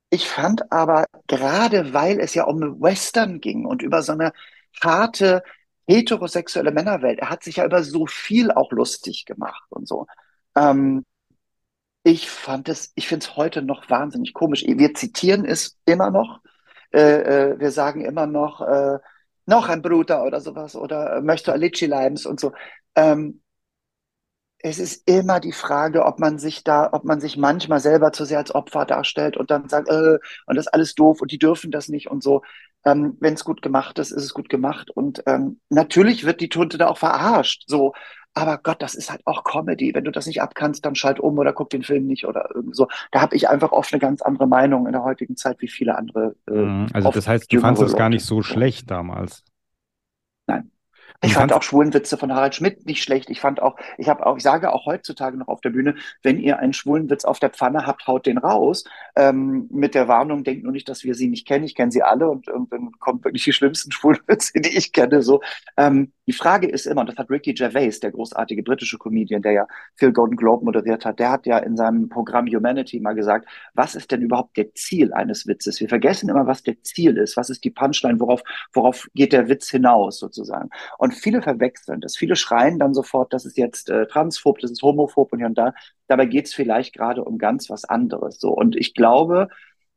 Ich 0.10 0.28
fand 0.28 0.72
aber, 0.72 1.06
gerade 1.28 1.94
weil 1.94 2.20
es 2.20 2.34
ja 2.34 2.44
um 2.46 2.82
Western 2.82 3.40
ging 3.40 3.66
und 3.66 3.82
über 3.82 4.02
so 4.04 4.12
eine 4.12 4.32
harte, 4.82 5.44
heterosexuelle 5.88 6.72
Männerwelt. 6.72 7.20
Er 7.20 7.30
hat 7.30 7.44
sich 7.44 7.58
ja 7.58 7.66
über 7.66 7.84
so 7.84 8.06
viel 8.06 8.52
auch 8.52 8.72
lustig 8.72 9.26
gemacht 9.26 9.64
und 9.70 9.88
so. 9.88 10.08
Ähm, 10.56 11.06
ich 12.04 12.30
fand 12.30 12.70
es, 12.70 12.92
ich 12.96 13.08
finde 13.08 13.26
es 13.26 13.36
heute 13.38 13.62
noch 13.62 13.90
wahnsinnig 13.90 14.34
komisch. 14.34 14.64
Wir 14.66 14.94
zitieren 14.94 15.46
es 15.46 15.78
immer 15.86 16.12
noch. 16.12 16.42
Äh, 16.92 17.54
äh, 17.54 17.60
wir 17.60 17.72
sagen 17.72 18.06
immer 18.06 18.28
noch, 18.28 18.62
äh, 18.62 19.00
noch 19.46 19.70
ein 19.70 19.82
Bruder 19.82 20.24
oder 20.24 20.42
sowas 20.42 20.76
oder 20.76 21.18
äh, 21.18 21.22
möchte 21.22 21.54
Alici 21.54 21.86
Leims 21.86 22.26
und 22.26 22.40
so. 22.40 22.54
Ähm, 22.96 23.42
es 24.66 24.80
ist 24.80 25.08
immer 25.10 25.40
die 25.42 25.52
Frage, 25.52 26.06
ob 26.06 26.20
man 26.20 26.40
sich 26.40 26.64
da, 26.64 26.90
ob 26.94 27.04
man 27.04 27.20
sich 27.20 27.36
manchmal 27.36 27.82
selber 27.82 28.14
zu 28.14 28.24
sehr 28.24 28.38
als 28.38 28.56
Opfer 28.56 28.86
darstellt 28.86 29.36
und 29.36 29.52
dann 29.52 29.68
sagt, 29.68 29.90
äh, 29.90 30.20
und 30.46 30.56
das 30.56 30.68
ist 30.68 30.74
alles 30.74 30.96
doof 30.96 31.22
und 31.22 31.32
die 31.32 31.38
dürfen 31.38 31.70
das 31.70 31.90
nicht 31.90 32.10
und 32.10 32.24
so. 32.24 32.42
Ähm, 32.86 33.18
Wenn 33.20 33.34
es 33.34 33.44
gut 33.44 33.62
gemacht 33.62 34.00
ist, 34.00 34.12
ist 34.12 34.24
es 34.24 34.34
gut 34.34 34.50
gemacht. 34.50 34.90
Und 34.92 35.24
ähm, 35.26 35.60
natürlich 35.70 36.24
wird 36.26 36.42
die 36.42 36.50
Tunte 36.50 36.78
da 36.78 36.88
auch 36.88 36.98
verarscht. 36.98 37.64
So, 37.68 37.94
aber 38.34 38.58
Gott, 38.58 38.82
das 38.82 38.96
ist 38.96 39.12
halt 39.12 39.22
auch 39.26 39.44
Comedy. 39.44 39.94
Wenn 39.94 40.04
du 40.04 40.12
das 40.12 40.26
nicht 40.26 40.42
abkannst, 40.42 40.84
dann 40.86 40.96
schalt 40.96 41.20
um 41.20 41.38
oder 41.38 41.54
guck 41.54 41.70
den 41.70 41.84
Film 41.84 42.08
nicht 42.08 42.26
oder 42.26 42.50
irgendwie 42.54 42.76
so. 42.76 42.88
Da 43.12 43.22
habe 43.22 43.36
ich 43.36 43.50
einfach 43.50 43.72
oft 43.72 43.94
eine 43.94 44.00
ganz 44.00 44.22
andere 44.22 44.48
Meinung 44.48 44.88
in 44.88 44.94
der 44.94 45.04
heutigen 45.04 45.36
Zeit 45.36 45.62
wie 45.62 45.68
viele 45.68 45.96
andere. 45.96 46.36
Äh, 46.48 46.54
mhm. 46.54 46.88
also 46.94 47.12
das 47.12 47.28
heißt, 47.28 47.52
du 47.52 47.60
fandest 47.60 47.88
es 47.88 47.96
gar 47.96 48.10
nicht 48.10 48.26
so 48.26 48.42
schlecht 48.42 48.90
damals. 48.90 49.44
Nein. 50.48 50.72
Ich 51.24 51.36
fand 51.36 51.54
auch 51.54 51.64
Schwulenwitze 51.64 52.18
von 52.18 52.34
Harald 52.34 52.54
Schmidt 52.54 52.86
nicht 52.86 53.02
schlecht. 53.02 53.30
Ich 53.30 53.40
fand 53.40 53.62
auch, 53.62 53.78
ich 53.98 54.10
habe 54.10 54.26
auch, 54.26 54.36
ich 54.36 54.44
sage 54.44 54.74
auch 54.74 54.86
heutzutage 54.86 55.38
noch 55.38 55.48
auf 55.48 55.62
der 55.62 55.70
Bühne, 55.70 55.96
wenn 56.22 56.38
ihr 56.38 56.60
einen 56.60 56.74
Schwulenwitz 56.74 57.24
auf 57.24 57.40
der 57.40 57.50
Pfanne 57.50 57.86
habt, 57.86 58.08
haut 58.08 58.26
den 58.26 58.38
raus. 58.38 58.84
Ähm, 59.16 59.68
mit 59.72 59.96
der 59.96 60.10
Warnung, 60.10 60.44
denkt 60.44 60.64
nur 60.64 60.74
nicht, 60.74 60.90
dass 60.90 61.06
wir 61.06 61.16
sie 61.16 61.30
nicht 61.30 61.48
kennen. 61.48 61.64
Ich 61.64 61.76
kenne 61.76 61.92
sie 61.92 62.04
alle 62.04 62.30
und, 62.30 62.50
und 62.50 62.72
dann 62.74 62.92
kommen 63.00 63.24
wirklich 63.24 63.46
die 63.46 63.54
schlimmsten 63.54 63.92
Schwulenwitze, 63.94 64.60
die 64.60 64.78
ich 64.78 64.92
kenne. 64.92 65.22
So, 65.22 65.42
ähm, 65.78 66.12
die 66.28 66.34
Frage 66.34 66.68
ist 66.68 66.86
immer, 66.86 67.02
und 67.02 67.10
das 67.10 67.18
hat 67.18 67.30
Ricky 67.30 67.54
Gervais, 67.54 68.00
der 68.02 68.12
großartige 68.12 68.64
britische 68.64 68.98
Comedian, 68.98 69.42
der 69.42 69.52
ja 69.52 69.68
Phil 69.96 70.14
Golden 70.14 70.38
Globe 70.38 70.64
moderiert 70.64 71.06
hat, 71.06 71.20
der 71.20 71.32
hat 71.32 71.46
ja 71.46 71.58
in 71.58 71.76
seinem 71.76 72.08
Programm 72.08 72.48
Humanity 72.48 73.00
mal 73.02 73.14
gesagt, 73.14 73.48
was 73.74 73.96
ist 73.96 74.12
denn 74.12 74.22
überhaupt 74.22 74.56
der 74.56 74.74
Ziel 74.74 75.14
eines 75.14 75.48
Witzes? 75.48 75.82
Wir 75.82 75.90
vergessen 75.90 76.30
immer, 76.30 76.48
was 76.48 76.64
der 76.64 76.82
Ziel 76.82 77.18
ist. 77.18 77.36
Was 77.36 77.50
ist 77.50 77.64
die 77.66 77.72
Punchline? 77.72 78.20
Worauf, 78.20 78.42
worauf 78.74 79.08
geht 79.14 79.34
der 79.34 79.50
Witz 79.50 79.70
hinaus 79.70 80.20
sozusagen? 80.20 80.70
Und 80.98 81.14
viele 81.14 81.42
verwechseln 81.42 82.00
das. 82.00 82.16
Viele 82.16 82.36
schreien 82.36 82.80
dann 82.80 82.94
sofort, 82.94 83.34
das 83.34 83.46
ist 83.46 83.58
jetzt 83.58 83.90
äh, 83.90 84.08
transphob, 84.08 84.60
das 84.60 84.72
ist 84.72 84.82
homophob 84.82 85.34
und 85.34 85.40
hier 85.40 85.48
und 85.48 85.58
da. 85.58 85.74
Dabei 86.08 86.26
geht 86.26 86.46
es 86.46 86.54
vielleicht 86.54 86.94
gerade 86.94 87.24
um 87.24 87.38
ganz 87.38 87.70
was 87.70 87.84
anderes. 87.84 88.40
So. 88.40 88.52
Und 88.52 88.76
ich 88.78 88.94
glaube, 88.94 89.50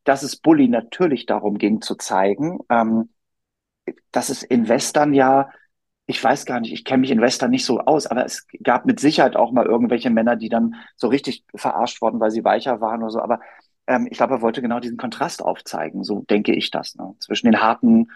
dass 0.05 0.23
es 0.23 0.37
Bully 0.37 0.69
natürlich 0.69 1.27
darum 1.27 1.59
ging 1.59 1.81
zu 1.81 1.95
zeigen, 1.97 2.59
ähm, 2.69 3.11
dass 4.11 4.29
es 4.31 4.43
in 4.43 4.69
Western 4.69 5.13
ja 5.15 5.51
ich 6.07 6.23
weiß 6.23 6.47
gar 6.47 6.61
nicht, 6.61 6.73
ich 6.73 6.85
kenne 6.85 7.01
mich 7.01 7.11
in 7.11 7.21
Western 7.21 7.51
nicht 7.51 7.65
so 7.65 7.81
aus, 7.81 8.07
aber 8.07 8.25
es 8.25 8.47
gab 8.63 8.87
mit 8.87 9.01
Sicherheit 9.01 9.35
auch 9.35 9.51
mal 9.51 9.67
irgendwelche 9.67 10.11
Männer, 10.11 10.37
die 10.37 10.49
dann 10.49 10.77
so 10.95 11.09
richtig 11.09 11.45
verarscht 11.55 12.01
wurden, 12.01 12.21
weil 12.21 12.31
sie 12.31 12.45
weicher 12.45 12.81
waren 12.81 13.03
oder 13.03 13.11
so. 13.11 13.21
Aber 13.21 13.41
ähm, 13.89 14.07
ich 14.11 14.17
glaube, 14.17 14.35
er 14.35 14.43
wollte 14.43 14.63
genau 14.63 14.79
diesen 14.79 14.97
Kontrast 14.97 15.43
aufzeigen, 15.43 16.05
so 16.05 16.25
denke 16.31 16.55
ich 16.55 16.71
das, 16.71 16.95
ne? 16.95 17.15
zwischen 17.19 17.47
den 17.47 17.61
harten 17.61 18.11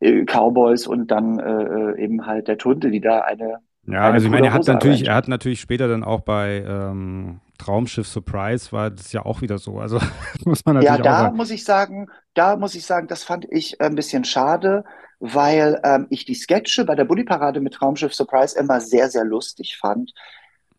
äh, 0.00 0.24
Cowboys 0.24 0.86
und 0.88 1.10
dann 1.10 1.38
äh, 1.38 1.62
äh 1.62 2.02
eben 2.02 2.26
halt 2.26 2.48
der 2.48 2.58
Tunte, 2.58 2.90
die 2.90 3.00
da 3.00 3.20
eine. 3.20 3.58
Ja, 3.86 4.00
eine 4.00 4.14
also 4.14 4.26
ich 4.26 4.32
meine, 4.32 4.48
er 4.48 4.52
hat 4.52 4.66
natürlich, 4.66 5.06
er 5.06 5.14
hat 5.14 5.28
natürlich 5.28 5.60
später 5.60 5.86
dann 5.86 6.02
auch 6.02 6.20
bei 6.20 6.64
ähm, 6.66 7.40
Traumschiff 7.58 8.06
Surprise 8.06 8.72
war 8.72 8.90
das 8.90 9.12
ja 9.12 9.24
auch 9.24 9.42
wieder 9.42 9.58
so. 9.58 9.78
Also 9.78 9.98
muss 10.44 10.64
man 10.64 10.74
natürlich 10.74 11.04
Ja, 11.04 11.28
da 11.28 11.30
muss 11.30 11.50
ich 11.50 11.64
sagen, 11.64 12.08
da 12.34 12.56
muss 12.56 12.74
ich 12.74 12.84
sagen, 12.84 13.06
das 13.06 13.22
fand 13.22 13.46
ich 13.50 13.80
ein 13.80 13.94
bisschen 13.94 14.24
schade, 14.24 14.84
weil 15.20 15.80
ähm, 15.84 16.06
ich 16.10 16.24
die 16.24 16.34
Sketche 16.34 16.84
bei 16.84 16.94
der 16.94 17.04
Bulli-Parade 17.04 17.60
mit 17.60 17.74
Traumschiff 17.74 18.14
Surprise 18.14 18.58
immer 18.58 18.80
sehr, 18.80 19.10
sehr 19.10 19.24
lustig 19.24 19.76
fand. 19.76 20.12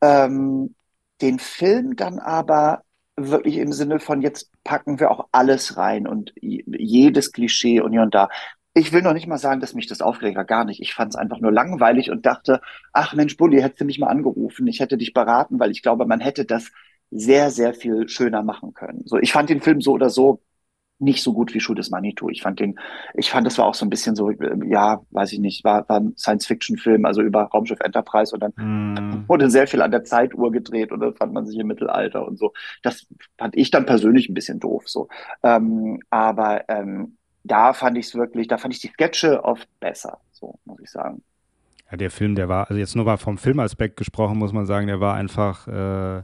Ähm, 0.02 0.76
den 1.22 1.40
Film 1.40 1.96
dann 1.96 2.20
aber 2.20 2.84
wirklich 3.18 3.58
im 3.58 3.74
Sinne 3.74 4.00
von 4.00 4.22
jetzt 4.22 4.52
packen 4.64 5.00
wir 5.00 5.12
auch 5.12 5.28
alles 5.32 5.76
rein 5.78 6.08
und 6.08 6.34
jedes 6.42 7.32
Klischee 7.34 7.82
und 7.82 7.92
hier 7.92 8.02
und 8.02 8.16
da. 8.16 8.30
Ich 8.74 8.94
will 8.94 9.02
noch 9.02 9.14
nicht 9.14 9.28
mal 9.28 9.38
sagen, 9.38 9.60
dass 9.60 9.74
mich 9.74 9.88
das 9.88 10.02
aufgeregt 10.02 10.38
hat, 10.38 10.48
gar 10.48 10.64
nicht. 10.64 10.80
Ich 10.82 10.94
fand 10.94 11.14
es 11.14 11.20
einfach 11.20 11.40
nur 11.40 11.52
langweilig 11.52 12.12
und 12.12 12.26
dachte, 12.26 12.62
ach 12.94 13.14
Mensch, 13.14 13.36
Bulli, 13.36 13.62
hättest 13.62 13.82
du 13.82 13.86
mich 13.86 14.00
mal 14.00 14.08
angerufen, 14.08 14.68
ich 14.68 14.80
hätte 14.80 14.98
dich 14.98 15.14
beraten, 15.14 15.60
weil 15.60 15.72
ich 15.72 15.82
glaube, 15.82 16.06
man 16.06 16.22
hätte 16.22 16.46
das 16.46 16.72
sehr, 17.12 17.52
sehr 17.52 17.74
viel 17.74 18.08
schöner 18.08 18.44
machen 18.44 18.74
können. 18.74 19.02
So, 19.06 19.18
ich 19.18 19.34
fand 19.34 19.50
den 19.50 19.62
Film 19.62 19.82
so 19.82 19.94
oder 19.94 20.10
so 20.10 20.42
nicht 21.00 21.24
so 21.24 21.34
gut 21.34 21.54
wie 21.54 21.60
Schuh 21.60 21.74
des 21.74 21.90
Manitou. 21.90 22.30
Ich 22.30 22.42
fand 22.42 22.60
den, 22.60 22.78
ich 23.14 23.32
fand, 23.32 23.48
das 23.48 23.58
war 23.58 23.66
auch 23.66 23.74
so 23.74 23.86
ein 23.86 23.90
bisschen 23.90 24.16
so, 24.16 24.32
ja, 24.32 25.02
weiß 25.12 25.32
ich 25.34 25.40
nicht, 25.40 25.64
war, 25.64 25.88
war 25.88 26.02
ein 26.02 26.14
Science-Fiction-Film, 26.18 27.06
also 27.06 27.22
über 27.22 27.44
Raumschiff 27.44 27.80
Enterprise 27.80 28.34
und 28.36 28.42
dann 28.42 28.52
mm. 28.56 29.30
wurde 29.30 29.50
sehr 29.50 29.68
viel 29.68 29.82
an 29.82 29.92
der 29.92 30.04
Zeituhr 30.04 30.52
gedreht 30.52 30.92
und 30.92 31.00
dann 31.00 31.16
fand 31.16 31.34
man 31.34 31.46
sich 31.46 31.58
im 31.58 31.68
Mittelalter 31.68 32.28
und 32.28 32.38
so. 32.38 32.54
Das 32.84 33.08
fand 33.38 33.56
ich 33.56 33.72
dann 33.72 33.86
persönlich 33.86 34.30
ein 34.30 34.34
bisschen 34.34 34.60
doof, 34.60 34.84
so. 34.88 35.08
Ähm, 35.42 36.02
aber 36.10 36.68
ähm, 36.70 37.18
da 37.44 37.74
fand 37.74 37.98
ich 37.98 38.08
es 38.08 38.16
wirklich, 38.16 38.48
da 38.48 38.58
fand 38.58 38.74
ich 38.74 38.82
die 38.82 38.90
Sketche 38.90 39.44
oft 39.44 39.68
besser, 39.80 40.20
so 40.32 40.60
muss 40.66 40.80
ich 40.82 40.92
sagen. 40.92 41.24
Ja, 41.90 41.98
der 41.98 42.12
Film, 42.12 42.36
der 42.36 42.50
war, 42.50 42.70
also 42.70 42.80
jetzt 42.80 42.96
nur 42.96 43.06
mal 43.06 43.18
vom 43.18 43.38
Filmaspekt 43.38 43.98
gesprochen, 43.98 44.38
muss 44.38 44.54
man 44.54 44.66
sagen, 44.66 44.88
der 44.88 45.00
war 45.00 45.16
einfach 45.16 45.68
äh, 45.68 46.24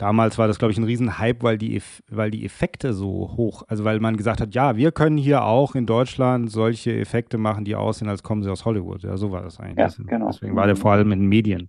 Damals 0.00 0.38
war 0.38 0.48
das, 0.48 0.58
glaube 0.58 0.72
ich, 0.72 0.78
ein 0.78 0.84
Riesenhype, 0.84 1.42
weil 1.42 1.58
die, 1.58 1.82
weil 2.08 2.30
die 2.30 2.46
Effekte 2.46 2.94
so 2.94 3.34
hoch, 3.36 3.64
also 3.68 3.84
weil 3.84 4.00
man 4.00 4.16
gesagt 4.16 4.40
hat, 4.40 4.54
ja, 4.54 4.74
wir 4.76 4.92
können 4.92 5.18
hier 5.18 5.44
auch 5.44 5.74
in 5.74 5.84
Deutschland 5.84 6.50
solche 6.50 6.98
Effekte 6.98 7.36
machen, 7.36 7.66
die 7.66 7.74
aussehen, 7.74 8.08
als 8.08 8.22
kommen 8.22 8.42
sie 8.42 8.50
aus 8.50 8.64
Hollywood. 8.64 9.02
Ja, 9.02 9.18
so 9.18 9.30
war 9.30 9.42
das 9.42 9.60
eigentlich. 9.60 9.76
Ja, 9.98 10.04
genau. 10.06 10.28
Deswegen 10.28 10.56
war 10.56 10.66
der 10.66 10.76
vor 10.76 10.92
allem 10.92 11.12
in 11.12 11.20
den 11.20 11.28
Medien, 11.28 11.68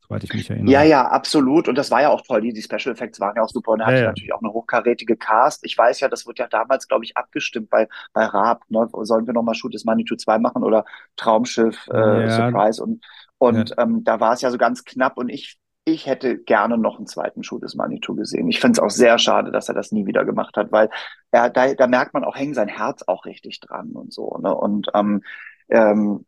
soweit 0.00 0.24
ich 0.24 0.32
mich 0.32 0.48
erinnere. 0.48 0.72
Ja, 0.72 0.84
ja, 0.84 1.06
absolut. 1.06 1.68
Und 1.68 1.76
das 1.76 1.90
war 1.90 2.00
ja 2.00 2.08
auch 2.08 2.22
toll. 2.22 2.40
Die, 2.40 2.54
die 2.54 2.62
Special 2.62 2.94
Effects 2.94 3.20
waren 3.20 3.36
ja 3.36 3.42
auch 3.42 3.50
super. 3.50 3.72
Und 3.72 3.80
er 3.80 3.88
ja, 3.88 3.92
hatte 3.92 4.00
ja. 4.00 4.08
natürlich 4.08 4.32
auch 4.32 4.42
eine 4.42 4.54
hochkarätige 4.54 5.18
Cast. 5.18 5.62
Ich 5.66 5.76
weiß 5.76 6.00
ja, 6.00 6.08
das 6.08 6.26
wird 6.26 6.38
ja 6.38 6.46
damals, 6.48 6.88
glaube 6.88 7.04
ich, 7.04 7.14
abgestimmt 7.14 7.68
bei, 7.68 7.88
bei 8.14 8.24
Raab. 8.24 8.62
Ne? 8.70 8.88
Sollen 9.02 9.26
wir 9.26 9.34
nochmal 9.34 9.54
Shoot 9.54 9.74
is 9.74 9.84
Manitou 9.84 10.16
2 10.16 10.38
machen 10.38 10.62
oder 10.62 10.86
Traumschiff, 11.16 11.88
äh, 11.92 12.22
ja. 12.22 12.30
Surprise? 12.30 12.82
Und, 12.82 13.04
und 13.36 13.74
ähm, 13.76 14.02
da 14.02 14.18
war 14.18 14.32
es 14.32 14.40
ja 14.40 14.50
so 14.50 14.56
ganz 14.56 14.82
knapp. 14.86 15.18
Und 15.18 15.28
ich 15.28 15.58
ich 15.88 16.06
hätte 16.06 16.36
gerne 16.36 16.76
noch 16.76 16.96
einen 16.96 17.06
zweiten 17.06 17.44
Schuh 17.44 17.60
des 17.60 17.76
Manitou 17.76 18.16
gesehen. 18.16 18.48
Ich 18.48 18.60
finde 18.60 18.72
es 18.72 18.78
auch 18.80 18.90
sehr 18.90 19.18
schade, 19.18 19.52
dass 19.52 19.68
er 19.68 19.74
das 19.74 19.92
nie 19.92 20.04
wieder 20.04 20.24
gemacht 20.24 20.56
hat, 20.56 20.72
weil 20.72 20.90
er, 21.30 21.48
da, 21.48 21.74
da 21.74 21.86
merkt 21.86 22.12
man 22.12 22.24
auch, 22.24 22.34
hängt 22.34 22.56
sein 22.56 22.66
Herz 22.66 23.04
auch 23.06 23.24
richtig 23.24 23.60
dran 23.60 23.92
und 23.92 24.12
so. 24.12 24.36
Ne? 24.42 24.52
Und 24.52 24.88
ähm, 24.94 25.22
ähm, 25.68 26.26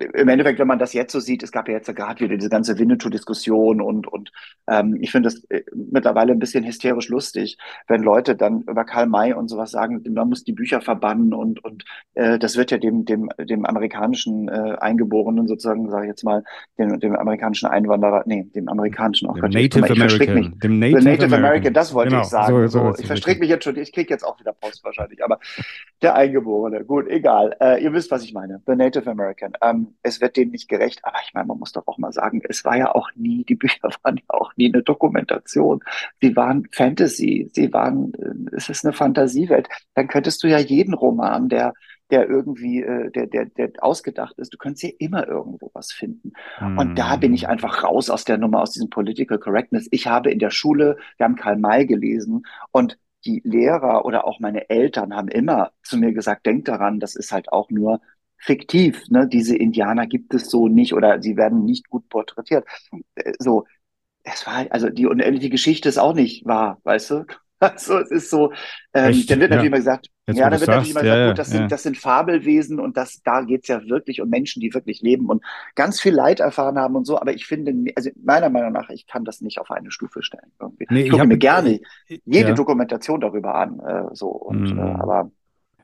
im 0.00 0.28
Endeffekt, 0.28 0.58
wenn 0.58 0.66
man 0.68 0.78
das 0.78 0.92
jetzt 0.92 1.12
so 1.12 1.20
sieht, 1.20 1.42
es 1.42 1.52
gab 1.52 1.68
ja 1.68 1.74
jetzt 1.74 1.94
gerade 1.94 2.20
wieder 2.20 2.36
diese 2.36 2.50
ganze 2.50 2.78
Winnetou-Diskussion 2.78 3.80
und, 3.80 4.06
und 4.06 4.30
ähm, 4.68 4.98
ich 5.00 5.10
finde 5.10 5.28
das 5.28 5.44
äh, 5.50 5.62
mittlerweile 5.74 6.32
ein 6.32 6.38
bisschen 6.38 6.64
hysterisch 6.64 7.08
lustig, 7.08 7.58
wenn 7.86 8.02
Leute 8.02 8.36
dann 8.36 8.62
über 8.62 8.84
Karl 8.84 9.06
May 9.06 9.32
und 9.32 9.48
sowas 9.48 9.70
sagen, 9.70 10.02
man 10.08 10.28
muss 10.28 10.44
die 10.44 10.52
Bücher 10.52 10.80
verbannen 10.80 11.32
und, 11.32 11.62
und 11.64 11.84
äh, 12.14 12.38
das 12.38 12.56
wird 12.56 12.70
ja 12.70 12.78
dem, 12.78 13.04
dem, 13.04 13.28
dem 13.38 13.64
amerikanischen 13.64 14.48
äh, 14.48 14.76
Eingeborenen 14.80 15.46
sozusagen, 15.46 15.90
sage 15.90 16.06
ich 16.06 16.10
jetzt 16.10 16.24
mal, 16.24 16.44
dem, 16.78 17.00
dem 17.00 17.16
amerikanischen 17.16 17.68
Einwanderer, 17.68 18.22
nee, 18.26 18.44
dem 18.54 18.68
amerikanischen 18.68 19.28
auch 19.28 19.34
dem 19.34 19.50
Native 19.50 19.84
ich, 19.84 19.90
American. 19.90 20.34
Mich, 20.34 20.58
dem 20.58 20.78
Native, 20.78 21.02
Native 21.02 21.24
American. 21.24 21.34
American. 21.34 21.74
das 21.74 21.94
wollte 21.94 22.10
genau. 22.10 22.22
ich 22.22 22.28
sagen. 22.28 22.52
So, 22.52 22.66
so, 22.66 22.92
so, 22.92 22.98
ich 22.98 23.06
verstricke 23.06 23.40
mich 23.40 23.48
jetzt 23.48 23.64
schon, 23.64 23.76
ich 23.76 23.92
kriege 23.92 24.12
jetzt 24.12 24.24
auch 24.24 24.38
wieder 24.38 24.52
Post 24.52 24.84
wahrscheinlich, 24.84 25.24
aber 25.24 25.38
der 26.02 26.14
Eingeborene, 26.14 26.84
gut, 26.84 27.08
egal. 27.08 27.56
Äh, 27.60 27.82
ihr 27.82 27.92
wisst, 27.92 28.10
was 28.10 28.22
ich 28.24 28.32
meine. 28.32 28.62
The 28.66 28.74
Native 28.74 29.10
American. 29.10 29.52
Ähm, 29.62 29.87
es 30.02 30.20
wird 30.20 30.36
dem 30.36 30.50
nicht 30.50 30.68
gerecht. 30.68 31.00
Aber 31.04 31.18
ich 31.24 31.34
meine, 31.34 31.46
man 31.46 31.58
muss 31.58 31.72
doch 31.72 31.86
auch 31.86 31.98
mal 31.98 32.12
sagen, 32.12 32.42
es 32.48 32.64
war 32.64 32.76
ja 32.76 32.94
auch 32.94 33.10
nie, 33.14 33.44
die 33.44 33.54
Bücher 33.54 33.88
waren 34.02 34.16
ja 34.16 34.24
auch 34.28 34.52
nie 34.56 34.72
eine 34.72 34.82
Dokumentation. 34.82 35.80
Sie 36.20 36.34
waren 36.36 36.66
Fantasy, 36.72 37.50
sie 37.52 37.72
waren, 37.72 38.12
äh, 38.14 38.56
es 38.56 38.68
ist 38.68 38.84
eine 38.84 38.92
Fantasiewelt. 38.92 39.68
Dann 39.94 40.08
könntest 40.08 40.42
du 40.42 40.48
ja 40.48 40.58
jeden 40.58 40.94
Roman, 40.94 41.48
der 41.48 41.74
der 42.10 42.28
irgendwie, 42.28 42.82
äh, 42.82 43.10
der, 43.10 43.26
der, 43.26 43.46
der 43.46 43.70
ausgedacht 43.80 44.38
ist. 44.38 44.52
Du 44.52 44.56
könntest 44.56 44.82
ja 44.82 44.90
immer 44.98 45.28
irgendwo 45.28 45.70
was 45.74 45.92
finden. 45.92 46.32
Mm. 46.60 46.78
Und 46.78 46.98
da 46.98 47.16
bin 47.16 47.34
ich 47.34 47.42
hm. 47.42 47.50
einfach 47.50 47.84
raus 47.84 48.08
aus 48.08 48.24
der 48.24 48.38
Nummer, 48.38 48.62
aus 48.62 48.72
diesem 48.72 48.88
Political 48.88 49.38
Correctness. 49.38 49.88
Ich 49.90 50.06
habe 50.06 50.30
in 50.30 50.38
der 50.38 50.50
Schule, 50.50 50.96
wir 51.16 51.24
haben 51.24 51.36
Karl 51.36 51.58
May 51.58 51.86
gelesen 51.86 52.46
und 52.72 52.98
die 53.24 53.42
Lehrer 53.44 54.04
oder 54.04 54.26
auch 54.26 54.40
meine 54.40 54.70
Eltern 54.70 55.14
haben 55.14 55.28
immer 55.28 55.72
zu 55.82 55.98
mir 55.98 56.12
gesagt, 56.12 56.46
denk 56.46 56.64
daran, 56.64 57.00
das 57.00 57.14
ist 57.14 57.32
halt 57.32 57.52
auch 57.52 57.68
nur 57.68 58.00
fiktiv. 58.38 59.02
Ne? 59.08 59.28
Diese 59.28 59.56
Indianer 59.56 60.06
gibt 60.06 60.34
es 60.34 60.50
so 60.50 60.68
nicht 60.68 60.94
oder 60.94 61.20
sie 61.20 61.36
werden 61.36 61.64
nicht 61.64 61.88
gut 61.88 62.08
porträtiert. 62.08 62.64
Äh, 63.14 63.32
so, 63.38 63.66
es 64.22 64.46
war, 64.46 64.66
also 64.70 64.88
die 64.90 65.06
unendliche 65.06 65.50
Geschichte 65.50 65.88
ist 65.88 65.98
auch 65.98 66.14
nicht 66.14 66.46
wahr, 66.46 66.80
weißt 66.84 67.10
du? 67.10 67.24
Also 67.60 67.98
es 67.98 68.12
ist 68.12 68.30
so, 68.30 68.52
ähm, 68.94 69.24
dann 69.26 69.40
wird 69.40 69.50
natürlich 69.50 69.50
ja. 69.50 69.62
immer 69.62 69.76
gesagt, 69.78 70.10
Jetzt, 70.28 70.38
ja, 70.38 70.50
dann 70.50 70.60
wird 70.60 70.68
natürlich 70.68 70.90
immer 70.90 71.00
gesagt, 71.00 71.18
ja, 71.18 71.28
gut, 71.28 71.38
das, 71.38 71.52
ja. 71.52 71.58
sind, 71.58 71.72
das 71.72 71.82
sind 71.82 71.96
Fabelwesen 71.96 72.78
und 72.78 72.96
das, 72.96 73.20
da 73.24 73.40
geht's 73.40 73.66
ja 73.66 73.82
wirklich 73.88 74.20
um 74.20 74.28
Menschen, 74.28 74.60
die 74.60 74.74
wirklich 74.74 75.00
leben 75.00 75.28
und 75.28 75.42
ganz 75.74 76.00
viel 76.00 76.12
Leid 76.12 76.38
erfahren 76.38 76.78
haben 76.78 76.94
und 76.94 77.04
so, 77.04 77.18
aber 77.18 77.32
ich 77.32 77.46
finde, 77.46 77.92
also 77.96 78.10
meiner 78.22 78.48
Meinung 78.50 78.72
nach, 78.72 78.90
ich 78.90 79.06
kann 79.06 79.24
das 79.24 79.40
nicht 79.40 79.58
auf 79.58 79.70
eine 79.70 79.90
Stufe 79.90 80.22
stellen. 80.22 80.52
Irgendwie. 80.60 80.86
Nee, 80.90 81.02
ich 81.02 81.10
gucke 81.10 81.26
mir 81.26 81.38
gerne 81.38 81.80
jede 82.26 82.54
Dokumentation 82.54 83.20
darüber 83.20 83.54
an, 83.54 83.80
äh, 83.80 84.14
so 84.14 84.28
und 84.28 84.70
äh, 84.70 84.74
mhm. 84.74 84.78
äh, 84.78 84.82
aber 84.82 85.30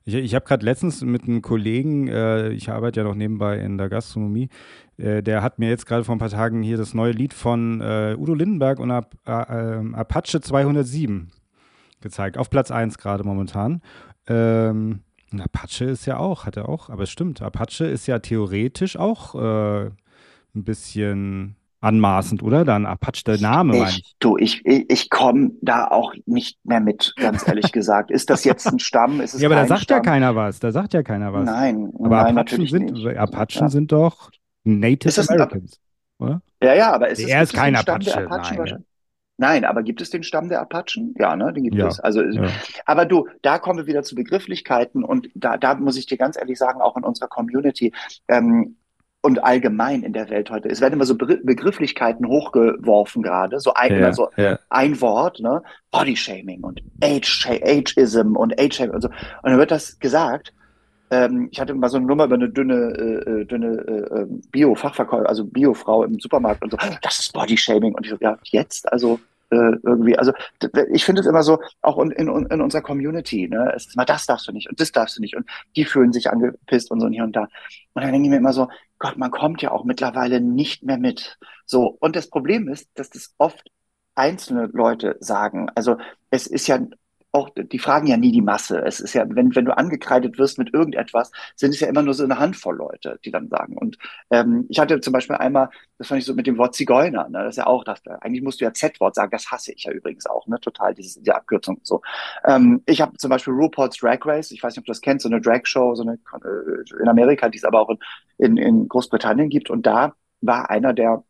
Ich, 0.05 0.15
ich 0.15 0.35
habe 0.35 0.45
gerade 0.45 0.65
letztens 0.65 1.03
mit 1.03 1.25
einem 1.25 1.41
Kollegen, 1.41 2.09
äh, 2.09 2.51
ich 2.51 2.71
arbeite 2.71 3.01
ja 3.01 3.05
noch 3.05 3.15
nebenbei 3.15 3.59
in 3.59 3.79
der 3.79 3.89
Gastronomie, 3.89 4.51
äh, 4.99 5.23
der 5.23 5.43
hat 5.43 5.59
mir 5.59 5.69
jetzt 5.71 5.87
gerade 5.87 6.05
vor 6.05 6.15
ein 6.15 6.19
paar 6.19 6.29
Tagen 6.29 6.63
hier 6.63 6.77
das 6.77 6.95
neue 6.95 7.13
Lied 7.13 7.33
von 7.33 7.81
äh, 7.81 8.15
Udo 8.19 8.35
Lindenberg 8.35 8.81
und 8.81 8.91
Ap 8.91 9.15
äh, 9.27 9.77
ähm, 9.79 9.95
Apache 9.95 10.41
207 10.41 11.31
gezeigt. 12.01 12.37
Auf 12.37 12.51
Platz 12.51 12.71
1 12.71 12.99
gerade 12.99 13.25
momentan. 13.25 13.81
Ähm, 14.27 15.01
Apache 15.41 15.87
ist 15.87 16.07
ja 16.07 16.19
auch, 16.19 16.47
hat 16.47 16.57
er 16.57 16.69
auch, 16.69 16.91
aber 16.91 17.05
es 17.05 17.11
stimmt, 17.11 17.43
Apache 17.43 17.87
ist 17.87 18.07
ja 18.07 18.19
theoretisch 18.19 18.97
auch 18.97 19.35
äh, 19.35 19.87
ein 19.87 20.65
bisschen 20.65 21.57
anmaßend, 21.85 22.43
oder? 22.43 22.65
Dann 22.65 22.87
Apache, 22.87 23.23
der 23.25 23.39
Name, 23.39 23.77
meine 23.77 23.91
ich. 23.91 24.15
Du, 24.19 24.37
ich, 24.37 24.65
ich, 24.65 24.91
ich 24.91 25.11
komme 25.11 25.53
da 25.61 25.87
auch 25.89 26.15
nicht 26.27 26.59
mehr 26.65 26.81
mit, 26.81 27.15
ganz 27.17 27.47
ehrlich 27.47 27.73
gesagt. 27.73 28.11
Ist 28.11 28.31
das 28.31 28.45
jetzt 28.45 28.67
ein 28.67 28.79
Stamm? 28.79 29.21
Ist 29.21 29.35
es 29.35 29.41
ja, 29.41 29.49
aber 29.49 29.57
da 29.57 29.67
sagt 29.67 29.83
Stamm? 29.83 29.99
ja 29.99 30.03
keiner 30.03 30.35
was. 30.37 30.59
Da 30.61 30.73
sagt 30.73 30.95
ja 30.95 31.03
keiner 31.03 31.33
was. 31.33 31.45
Nein, 31.45 31.93
aber 31.99 32.25
nein, 32.25 32.39
Apachen, 32.39 32.67
sind, 32.67 33.07
Apachen 33.17 33.63
ja. 33.63 33.69
sind 33.69 33.93
doch 33.93 34.31
Native 34.65 35.21
Americans, 35.29 35.79
oder? 36.19 36.43
Ja, 36.63 36.75
ja, 36.75 36.93
aber 36.93 37.11
es 37.11 37.19
ist, 37.19 37.29
er 37.29 37.43
ist 37.43 37.53
kein 37.53 37.77
Apache. 37.77 38.27
Nein, 38.29 38.85
Nein, 39.37 39.65
aber 39.65 39.83
gibt 39.83 40.01
es 40.01 40.11
den 40.11 40.23
Stamm 40.23 40.49
der 40.49 40.61
Apachen? 40.61 41.13
Ja, 41.19 41.35
ne, 41.35 41.53
den 41.53 41.65
gibt 41.65 41.75
ja, 41.75 41.89
es. 41.89 41.99
Also, 41.99 42.23
ja. 42.23 42.49
aber 42.87 43.05
du, 43.05 43.27
da 43.43 43.59
kommen 43.59 43.81
wir 43.81 43.87
wieder 43.87 44.05
zu 44.05 44.15
Begrifflichkeiten 44.15 45.03
und 45.03 45.29
da, 45.35 45.57
da 45.57 45.75
muss 45.75 45.97
ich 45.97 46.07
dir 46.07 46.17
ganz 46.17 46.37
ehrlich 46.37 46.57
sagen, 46.57 46.81
auch 46.81 46.97
in 46.97 47.03
unserer 47.03 47.27
Community, 47.27 47.93
ähm, 48.29 48.77
und 49.25 49.43
allgemein 49.43 50.03
in 50.03 50.13
der 50.13 50.29
Welt 50.29 50.51
heute. 50.51 50.69
Es 50.69 50.83
werden 50.83 50.93
immer 50.93 51.07
so 51.07 51.17
Begrifflichkeiten 51.17 52.29
hochgeworfen 52.29 53.23
gerade, 53.23 53.59
so 53.59 53.73
ein, 53.73 53.99
ja, 53.99 54.13
so 54.13 54.29
ja. 54.37 54.59
ein 54.69 55.01
Wort, 55.01 55.41
ne? 55.41 55.63
Bodyshaming 55.91 56.61
und 56.61 56.83
Age, 57.03 57.49
Ageism 57.49 58.37
und 58.37 58.61
Age-Shaming 58.61 58.95
und 58.95 59.01
so. 59.01 59.09
Und 59.09 59.51
dann 59.51 59.59
wird 59.59 59.71
das 59.71 59.99
gesagt. 59.99 60.53
Ähm, 61.11 61.49
ich 61.51 61.59
hatte 61.59 61.73
mal 61.75 61.89
so 61.89 61.97
eine 61.97 62.07
Nummer 62.07 62.25
über 62.25 62.35
eine 62.35 62.51
dünne, 62.51 62.75
äh, 62.75 63.31
äh 63.31 63.45
dünne 63.47 63.79
äh, 63.87 64.21
ähm, 64.21 64.43
Bio-Fachverkäufer, 64.51 65.27
also 65.27 65.45
Biofrau 65.47 66.05
im 66.05 66.21
Supermarkt 66.21 66.63
und 66.63 66.73
so. 66.73 66.77
Das 67.01 67.19
ist 67.19 67.33
Bodyshaming. 67.33 67.95
Und 67.95 68.05
ich 68.05 68.11
so, 68.11 68.19
ja, 68.21 68.37
jetzt? 68.43 68.93
Also 68.93 69.21
äh, 69.51 69.77
irgendwie. 69.83 70.19
Also 70.19 70.33
ich 70.93 71.05
finde 71.05 71.21
es 71.21 71.27
immer 71.27 71.43
so, 71.43 71.61
auch 71.83 71.99
in, 71.99 72.11
in, 72.13 72.29
in 72.29 72.61
unserer 72.61 72.83
Community, 72.83 73.49
ne, 73.49 73.73
es 73.75 73.87
ist 73.87 73.95
immer, 73.95 74.05
das 74.05 74.27
darfst 74.27 74.49
du 74.49 74.53
nicht 74.53 74.69
und 74.69 74.81
das 74.81 74.93
darfst 74.93 75.17
du 75.17 75.21
nicht 75.21 75.37
und 75.37 75.49
die 75.77 75.85
fühlen 75.85 76.13
sich 76.13 76.31
angepisst 76.31 76.91
und 76.91 77.01
so 77.01 77.07
und 77.07 77.13
hier 77.13 77.25
und 77.25 77.35
da. 77.37 77.43
Und 77.95 78.03
dann 78.03 78.13
denke 78.13 78.27
ich 78.27 78.31
mir 78.31 78.39
immer 78.39 78.53
so, 78.53 78.69
Gott, 78.99 79.17
man 79.17 79.31
kommt 79.31 79.63
ja 79.63 79.71
auch 79.71 79.85
mittlerweile 79.85 80.41
nicht 80.41 80.83
mehr 80.83 80.99
mit. 80.99 81.39
So, 81.67 81.97
und 82.01 82.17
das 82.17 82.29
Problem 82.29 82.69
ist, 82.69 82.89
dass 82.95 83.11
das 83.11 83.35
oft 83.39 83.71
einzelne 84.15 84.67
Leute 84.73 85.17
sagen. 85.21 85.71
Also 85.75 85.97
es 86.31 86.47
ist 86.47 86.67
ja 86.67 86.79
auch, 87.35 87.51
die 87.57 87.79
fragen 87.79 88.07
ja 88.07 88.17
nie 88.17 88.31
die 88.31 88.43
Masse. 88.43 88.79
Es 88.79 89.01
ist 89.01 89.13
ja, 89.13 89.25
wenn, 89.29 89.55
wenn 89.57 89.65
du 89.65 89.77
angekreidet 89.77 90.39
wirst 90.39 90.59
mit 90.59 90.73
irgendetwas, 90.73 91.33
sind 91.57 91.75
es 91.75 91.81
ja 91.81 91.89
immer 91.89 92.03
nur 92.03 92.15
so 92.15 92.23
eine 92.23 92.39
Handvoll 92.39 92.77
Leute, 92.77 93.19
die 93.25 93.33
dann 93.33 93.49
sagen. 93.49 93.77
Und 93.77 93.99
ähm, 94.31 94.67
ich 94.69 94.79
hatte 94.79 95.01
zum 95.01 95.13
Beispiel 95.13 95.37
einmal, 95.37 95.69
das 95.99 96.09
fand 96.09 96.21
ich 96.21 96.27
so 96.27 96.35
mit 96.35 96.47
dem 96.47 96.59
Wort 96.59 96.75
Zigeuner, 96.77 97.29
ne? 97.29 97.41
das 97.41 97.55
ist 97.55 97.57
ja 97.57 97.67
auch 97.67 97.83
das, 97.83 98.01
eigentlich 98.21 98.43
musst 98.43 98.61
du 98.61 98.65
ja 98.65 98.73
Z-Wort 98.73 99.17
sagen, 99.17 99.33
das 99.33 99.51
hasse 99.51 99.73
ich 99.73 99.85
ja 99.85 99.93
übrigens 99.93 100.27
auch, 100.27 100.47
ne? 100.47 100.61
Total, 100.61 100.95
diese, 100.95 101.19
diese 101.21 101.35
Abkürzung 101.35 101.81
so. 101.83 102.03
Ähm, 102.45 102.83
ich 102.87 103.01
habe 103.01 103.17
zum 103.17 103.31
Beispiel 103.31 103.53
RuPaul's 103.53 103.97
Drag 103.97 104.25
Race, 104.25 104.53
ich 104.53 104.63
weiß 104.63 104.75
nicht, 104.75 104.83
ob 104.83 104.87
du 104.87 104.93
das 104.93 105.01
kennst, 105.01 105.25
so 105.25 105.29
eine 105.29 105.41
Drag-Show, 105.41 105.95
so 105.97 106.03
eine 106.03 106.15
äh, 106.15 107.03
in 107.03 107.09
Amerika, 107.09 107.49
die 107.49 107.59
es 107.59 107.65
aber 107.65 107.81
auch 107.81 107.91
in, 107.91 107.99
in, 108.39 108.57
in 108.57 108.89
Großbritannien 108.89 109.49
gibt. 109.49 109.71
Und 109.71 109.87
da 109.87 110.15
war 110.41 110.71
einer 110.71 110.93
der 110.93 111.25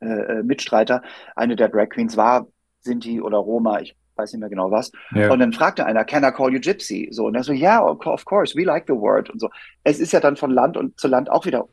äh, 0.00 0.06
äh 0.06 0.42
Mitstreiter, 0.42 1.02
eine 1.36 1.56
der 1.56 1.68
Drag 1.68 1.88
Queens 1.88 2.16
war 2.16 2.46
Sinti 2.80 3.20
oder 3.20 3.38
Roma, 3.38 3.80
ich 3.80 3.96
weiß 4.18 4.32
nicht 4.32 4.40
mehr 4.40 4.48
genau 4.48 4.70
was. 4.70 4.90
Ja. 5.14 5.32
Und 5.32 5.38
dann 5.38 5.52
fragte 5.52 5.86
einer, 5.86 6.04
can 6.04 6.24
I 6.24 6.30
call 6.30 6.52
you 6.52 6.60
Gypsy? 6.60 7.08
So, 7.10 7.26
und 7.26 7.34
er 7.34 7.44
so, 7.44 7.52
ja, 7.52 7.80
yeah, 7.80 7.88
of 7.88 8.24
course, 8.24 8.56
we 8.56 8.64
like 8.64 8.84
the 8.86 8.94
word 8.94 9.30
und 9.30 9.40
so. 9.40 9.48
Es 9.84 10.00
ist 10.00 10.12
ja 10.12 10.20
dann 10.20 10.36
von 10.36 10.50
Land 10.50 10.76
und 10.76 10.98
zu 10.98 11.08
Land 11.08 11.30
auch 11.30 11.46
wieder 11.46 11.66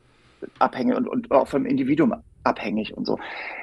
abhängig 0.58 0.96
und, 0.96 1.08
und 1.08 1.30
auch 1.30 1.48
vom 1.48 1.66
Individuum 1.66 2.14
abhängig 2.46 2.96
und 2.96 3.06
so. 3.06 3.18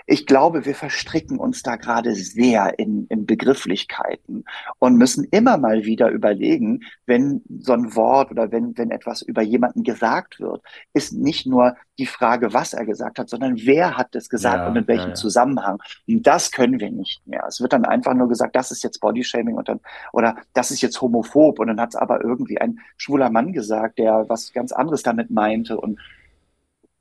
Ich 0.06 0.26
glaube, 0.26 0.65
wir 0.65 0.76
verstricken 0.76 1.39
uns 1.39 1.63
da 1.63 1.78
gerade 1.78 2.13
sehr 2.13 2.78
in, 2.78 3.08
in 3.08 3.26
Begrifflichkeiten 3.26 4.43
und 4.80 4.98
müssen 4.98 5.26
immer 5.32 5.58
mal 5.58 5.86
wieder 5.86 6.10
überlegen, 6.10 6.82
wenn 7.06 7.41
so 7.60 7.74
ein 7.74 7.96
Wort 7.96 8.32
oder 8.32 8.52
wenn, 8.52 8.78
wenn 8.78 8.91
etwas 8.91 9.22
über 9.22 9.41
jemanden 9.41 9.84
gesagt 9.84 10.39
wird, 10.39 10.62
ist 10.93 11.13
nicht 11.13 11.46
nur 11.46 11.76
die 11.98 12.06
Frage, 12.06 12.54
was 12.54 12.74
er 12.74 12.86
gesagt 12.86 13.19
hat, 13.19 13.30
sondern 13.30 13.56
wer 13.58 13.98
hat 13.98 14.15
es 14.15 14.28
gesagt 14.28 14.58
ja, 14.58 14.67
und 14.67 14.76
in 14.76 14.88
welchem 14.88 15.04
ja, 15.04 15.10
ja. 15.10 15.15
Zusammenhang. 15.15 15.82
Und 16.08 16.28
das 16.28 16.52
können 16.52 16.80
wir 16.80 16.91
nicht 16.91 17.26
mehr. 17.26 17.46
Es 17.48 17.62
wird 17.62 17.72
dann 17.72 17.86
einfach 17.86 18.13
nur 18.13 18.28
gesagt, 18.28 18.56
das 18.56 18.72
ist 18.72 18.84
jetzt 18.84 19.00
Bodyshaming 19.00 19.56
und 19.56 19.69
dann, 19.69 19.80
oder 20.12 20.36
das 20.54 20.72
ist 20.72 20.82
jetzt 20.82 21.00
homophob 21.02 21.60
und 21.60 21.67
dann 21.67 21.80
hat 21.80 21.89
es 21.89 21.96
aber 21.96 22.24
irgendwie 22.24 22.60
ein 22.60 22.80
schwuler 22.98 23.30
Mann 23.30 23.54
gesagt, 23.54 24.00
der 24.00 24.26
was 24.28 24.52
ganz 24.52 24.72
anderes 24.72 25.04
damit 25.04 25.30
meinte 25.30 25.78
und 25.80 26.00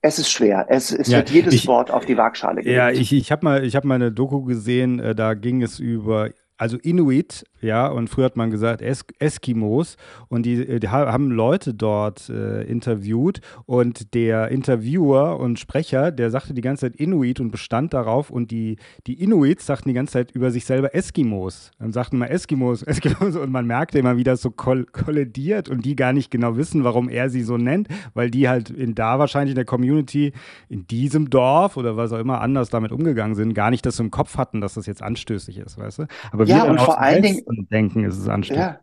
es 0.02 0.18
ist 0.18 0.30
schwer. 0.30 0.66
Es, 0.68 0.90
es 0.92 1.08
ja, 1.08 1.18
wird 1.18 1.30
jedes 1.30 1.54
ich, 1.54 1.66
Wort 1.68 1.90
auf 1.90 2.04
die 2.04 2.16
Waagschale 2.16 2.62
gelegt. 2.62 2.76
Ja, 2.76 2.90
ich, 2.90 3.12
ich 3.12 3.32
habe 3.32 3.44
mal, 3.44 3.66
hab 3.66 3.84
mal 3.84 3.94
eine 3.94 4.10
Doku 4.10 4.42
gesehen, 4.42 4.98
äh, 4.98 5.14
da 5.14 5.34
ging 5.34 5.62
es 5.62 5.78
über 5.78 6.30
also 6.58 6.76
Inuit, 6.78 7.44
ja, 7.60 7.88
und 7.88 8.08
früher 8.08 8.26
hat 8.26 8.36
man 8.36 8.50
gesagt 8.50 8.82
es 8.82 9.04
Eskimos 9.18 9.96
und 10.28 10.44
die, 10.44 10.80
die, 10.80 10.88
haben 10.88 11.30
Leute 11.30 11.74
dort 11.74 12.28
äh, 12.28 12.62
interviewt 12.62 13.40
und 13.66 14.14
der 14.14 14.48
Interviewer 14.48 15.40
und 15.40 15.58
Sprecher, 15.58 16.12
der 16.12 16.30
sagte 16.30 16.54
die 16.54 16.60
ganze 16.60 16.86
Zeit 16.86 16.96
Inuit 16.96 17.40
und 17.40 17.50
bestand 17.50 17.94
darauf 17.94 18.30
und 18.30 18.50
die, 18.50 18.76
die 19.06 19.20
Inuits 19.22 19.66
sagten 19.66 19.88
die 19.88 19.94
ganze 19.94 20.14
Zeit 20.14 20.32
über 20.32 20.50
sich 20.50 20.64
selber 20.64 20.94
Eskimos. 20.94 21.70
Dann 21.78 21.92
sagten 21.92 22.18
mal 22.18 22.26
Eskimos, 22.26 22.82
Eskimos 22.84 23.36
und 23.36 23.50
man 23.50 23.66
merkte 23.66 23.98
immer, 23.98 24.16
wie 24.16 24.24
das 24.24 24.42
so 24.42 24.50
koll 24.50 24.84
kollidiert 24.84 25.68
und 25.68 25.84
die 25.84 25.96
gar 25.96 26.12
nicht 26.12 26.30
genau 26.30 26.56
wissen, 26.56 26.84
warum 26.84 27.08
er 27.08 27.30
sie 27.30 27.42
so 27.42 27.56
nennt, 27.56 27.88
weil 28.14 28.30
die 28.30 28.48
halt 28.48 28.70
in 28.70 28.94
da 28.94 29.18
wahrscheinlich 29.18 29.52
in 29.52 29.56
der 29.56 29.64
Community 29.64 30.32
in 30.68 30.86
diesem 30.86 31.30
Dorf 31.30 31.76
oder 31.76 31.96
was 31.96 32.12
auch 32.12 32.18
immer 32.18 32.40
anders 32.40 32.70
damit 32.70 32.92
umgegangen 32.92 33.34
sind, 33.34 33.54
gar 33.54 33.70
nicht 33.70 33.84
das 33.86 33.98
im 33.98 34.10
Kopf 34.10 34.36
hatten, 34.36 34.60
dass 34.60 34.74
das 34.74 34.86
jetzt 34.86 35.02
anstößig 35.02 35.58
ist, 35.58 35.78
weißt 35.78 36.00
du? 36.00 36.06
Aber 36.30 36.41
ja, 36.44 36.64
und 36.64 36.80
vor 36.80 37.00
allen 37.00 37.22
Dingen 37.22 37.44
denken, 37.70 38.04
ist 38.04 38.18
es 38.18 38.28
anstrengend. 38.28 38.64
Ja. 38.64 38.80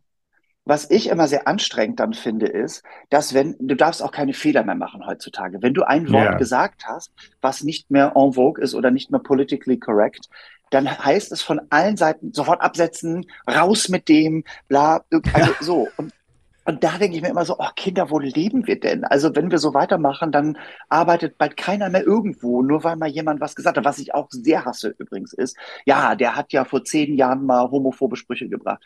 Was 0.65 0.91
ich 0.91 1.09
immer 1.09 1.27
sehr 1.27 1.47
anstrengend 1.47 1.99
dann 1.99 2.13
finde, 2.13 2.45
ist, 2.45 2.83
dass 3.09 3.33
wenn, 3.33 3.55
du 3.59 3.75
darfst 3.75 4.03
auch 4.03 4.11
keine 4.11 4.33
Fehler 4.33 4.63
mehr 4.63 4.75
machen 4.75 5.05
heutzutage. 5.05 5.61
Wenn 5.61 5.73
du 5.73 5.83
ein 5.83 6.11
Wort 6.11 6.29
yeah. 6.29 6.37
gesagt 6.37 6.85
hast, 6.85 7.11
was 7.41 7.63
nicht 7.63 7.89
mehr 7.89 8.13
en 8.15 8.33
vogue 8.33 8.63
ist 8.63 8.75
oder 8.75 8.91
nicht 8.91 9.09
mehr 9.09 9.19
politically 9.19 9.79
correct, 9.79 10.29
dann 10.69 10.87
heißt 10.87 11.31
es 11.31 11.41
von 11.41 11.59
allen 11.71 11.97
Seiten 11.97 12.33
sofort 12.33 12.61
absetzen, 12.61 13.25
raus 13.49 13.89
mit 13.89 14.07
dem, 14.09 14.43
bla, 14.67 15.03
also 15.33 15.53
so. 15.59 15.87
Und 15.97 16.13
und 16.69 16.83
da 16.83 16.99
denke 16.99 17.15
ich 17.17 17.23
mir 17.23 17.29
immer 17.29 17.45
so, 17.45 17.55
oh 17.57 17.69
Kinder, 17.75 18.11
wo 18.11 18.19
leben 18.19 18.67
wir 18.67 18.79
denn? 18.79 19.03
Also 19.03 19.35
wenn 19.35 19.49
wir 19.49 19.57
so 19.57 19.73
weitermachen, 19.73 20.31
dann 20.31 20.55
arbeitet 20.87 21.39
bald 21.39 21.57
keiner 21.57 21.89
mehr 21.89 22.03
irgendwo, 22.03 22.61
nur 22.61 22.83
weil 22.83 22.95
mal 22.95 23.09
jemand 23.09 23.41
was 23.41 23.55
gesagt 23.55 23.77
hat. 23.77 23.85
Was 23.85 23.97
ich 23.97 24.13
auch 24.13 24.27
sehr 24.29 24.65
hasse 24.65 24.93
übrigens 24.99 25.33
ist, 25.33 25.57
ja, 25.85 26.13
der 26.13 26.35
hat 26.35 26.53
ja 26.53 26.65
vor 26.65 26.83
zehn 26.83 27.15
Jahren 27.15 27.43
mal 27.47 27.71
homophobe 27.71 28.17
Sprüche 28.17 28.47
gebracht. 28.49 28.83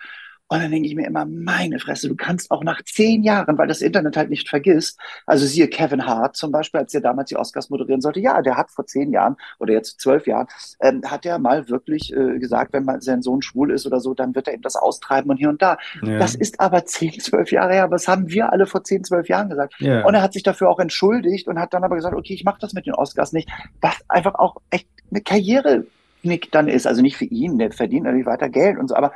Und 0.50 0.62
dann 0.62 0.72
denke 0.72 0.88
ich 0.88 0.96
mir 0.96 1.08
immer, 1.08 1.26
meine 1.26 1.80
Fresse, 1.80 2.08
du 2.08 2.16
kannst 2.16 2.52
auch 2.52 2.64
nach 2.64 2.84
zehn 2.84 3.24
Jahren, 3.24 3.58
weil 3.58 3.68
das 3.68 3.82
Internet 3.82 4.18
halt 4.18 4.30
nicht 4.30 4.50
vergisst, 4.50 5.00
also 5.26 5.48
siehe 5.48 5.68
Kevin 5.68 6.06
Hart 6.06 6.36
zum 6.36 6.52
Beispiel, 6.52 6.82
als 6.82 6.94
er 6.94 7.02
damals 7.02 7.30
die 7.30 7.38
Oscars 7.38 7.70
moderieren 7.70 8.02
sollte, 8.02 8.20
ja, 8.20 8.42
der 8.42 8.56
hat 8.56 8.70
vor 8.70 8.86
zehn 8.86 9.12
Jahren 9.12 9.36
oder 9.60 9.74
jetzt 9.74 10.00
zwölf 10.00 10.28
Jahren, 10.28 10.48
ähm, 10.82 11.02
hat 11.06 11.26
er 11.26 11.40
mal 11.40 11.70
wirklich 11.70 12.14
äh, 12.14 12.38
gesagt, 12.38 12.74
wenn 12.74 12.84
man 12.84 13.02
sein 13.02 13.22
Sohn 13.22 13.42
schwul 13.42 13.72
ist 13.72 13.88
oder 13.88 14.00
so, 14.00 14.14
dann 14.14 14.36
wird 14.36 14.48
er 14.48 14.54
ihm 14.54 14.62
das 14.62 14.76
austreiben 14.76 15.32
und 15.32 15.38
hier 15.38 15.50
und 15.50 15.62
da. 15.62 15.78
Ja. 16.04 16.20
Das 16.20 16.36
ist 16.36 16.60
aber 16.60 16.86
zehn, 16.86 17.20
zwölf 17.20 17.52
Jahre 17.52 17.74
her, 17.74 17.90
was 17.90 18.08
haben 18.08 18.30
wir 18.30 18.52
alle 18.52 18.68
vor 18.68 18.84
zehn, 18.84 19.04
zwölf 19.04 19.30
Jahren 19.30 19.50
gesagt? 19.50 19.74
Ja. 19.80 20.06
Und 20.06 20.14
er 20.14 20.22
hat 20.22 20.34
sich 20.34 20.44
dafür 20.44 20.70
auch 20.70 20.80
entschuldigt 20.80 21.48
und 21.48 21.60
hat 21.60 21.74
dann 21.74 21.84
aber 21.84 21.96
gesagt, 21.96 22.16
okay, 22.16 22.34
ich 22.34 22.44
mache 22.44 22.60
das 22.60 22.74
mit 22.74 22.86
den 22.86 22.94
Oscars 22.94 23.34
nicht, 23.34 23.50
was 23.82 23.96
einfach 24.08 24.36
auch 24.36 24.58
echt 24.70 24.88
eine 25.10 25.22
Karriere 25.22 25.86
dann 26.52 26.70
ist, 26.70 26.88
also 26.88 27.02
nicht 27.02 27.18
für 27.18 27.26
ihn, 27.26 27.58
der 27.58 27.72
verdient 27.72 28.06
natürlich 28.06 28.26
weiter 28.26 28.48
Geld 28.48 28.78
und 28.78 28.88
so, 28.88 28.96
aber 28.96 29.12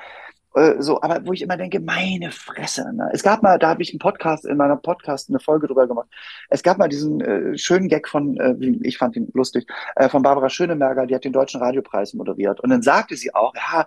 äh, 0.58 0.82
so, 0.82 1.02
aber 1.02 1.26
wo 1.26 1.34
ich 1.34 1.42
immer 1.42 1.58
denke, 1.58 1.80
meine 1.80 2.32
Fresse. 2.32 2.92
Ne? 2.94 3.10
Es 3.14 3.24
gab 3.24 3.44
mal, 3.44 3.60
da 3.60 3.70
habe 3.70 3.82
ich 3.82 3.92
einen 3.92 4.00
Podcast, 4.00 4.46
in 4.46 4.58
meiner 4.58 4.76
Podcast 4.76 5.30
eine 5.30 5.40
Folge 5.40 5.68
drüber 5.68 5.88
gemacht. 5.88 6.08
Es 6.50 6.64
gab 6.64 6.78
mal 6.78 6.90
diesen 6.90 7.22
äh, 7.22 7.58
schönen 7.58 7.88
Gag 7.88 8.08
von, 8.08 8.38
äh, 8.38 8.56
ich 8.82 8.98
fand 8.98 9.16
ihn 9.16 9.30
lustig, 9.34 9.68
äh, 9.96 10.10
von 10.10 10.22
Barbara 10.24 10.50
Schöneberger, 10.50 11.06
die 11.06 11.16
hat 11.16 11.26
den 11.26 11.34
Deutschen 11.34 11.62
Radiopreis 11.62 12.14
moderiert. 12.14 12.60
Und 12.60 12.70
dann 12.70 12.82
sagte 12.82 13.16
sie 13.16 13.34
auch, 13.34 13.54
ja, 13.56 13.86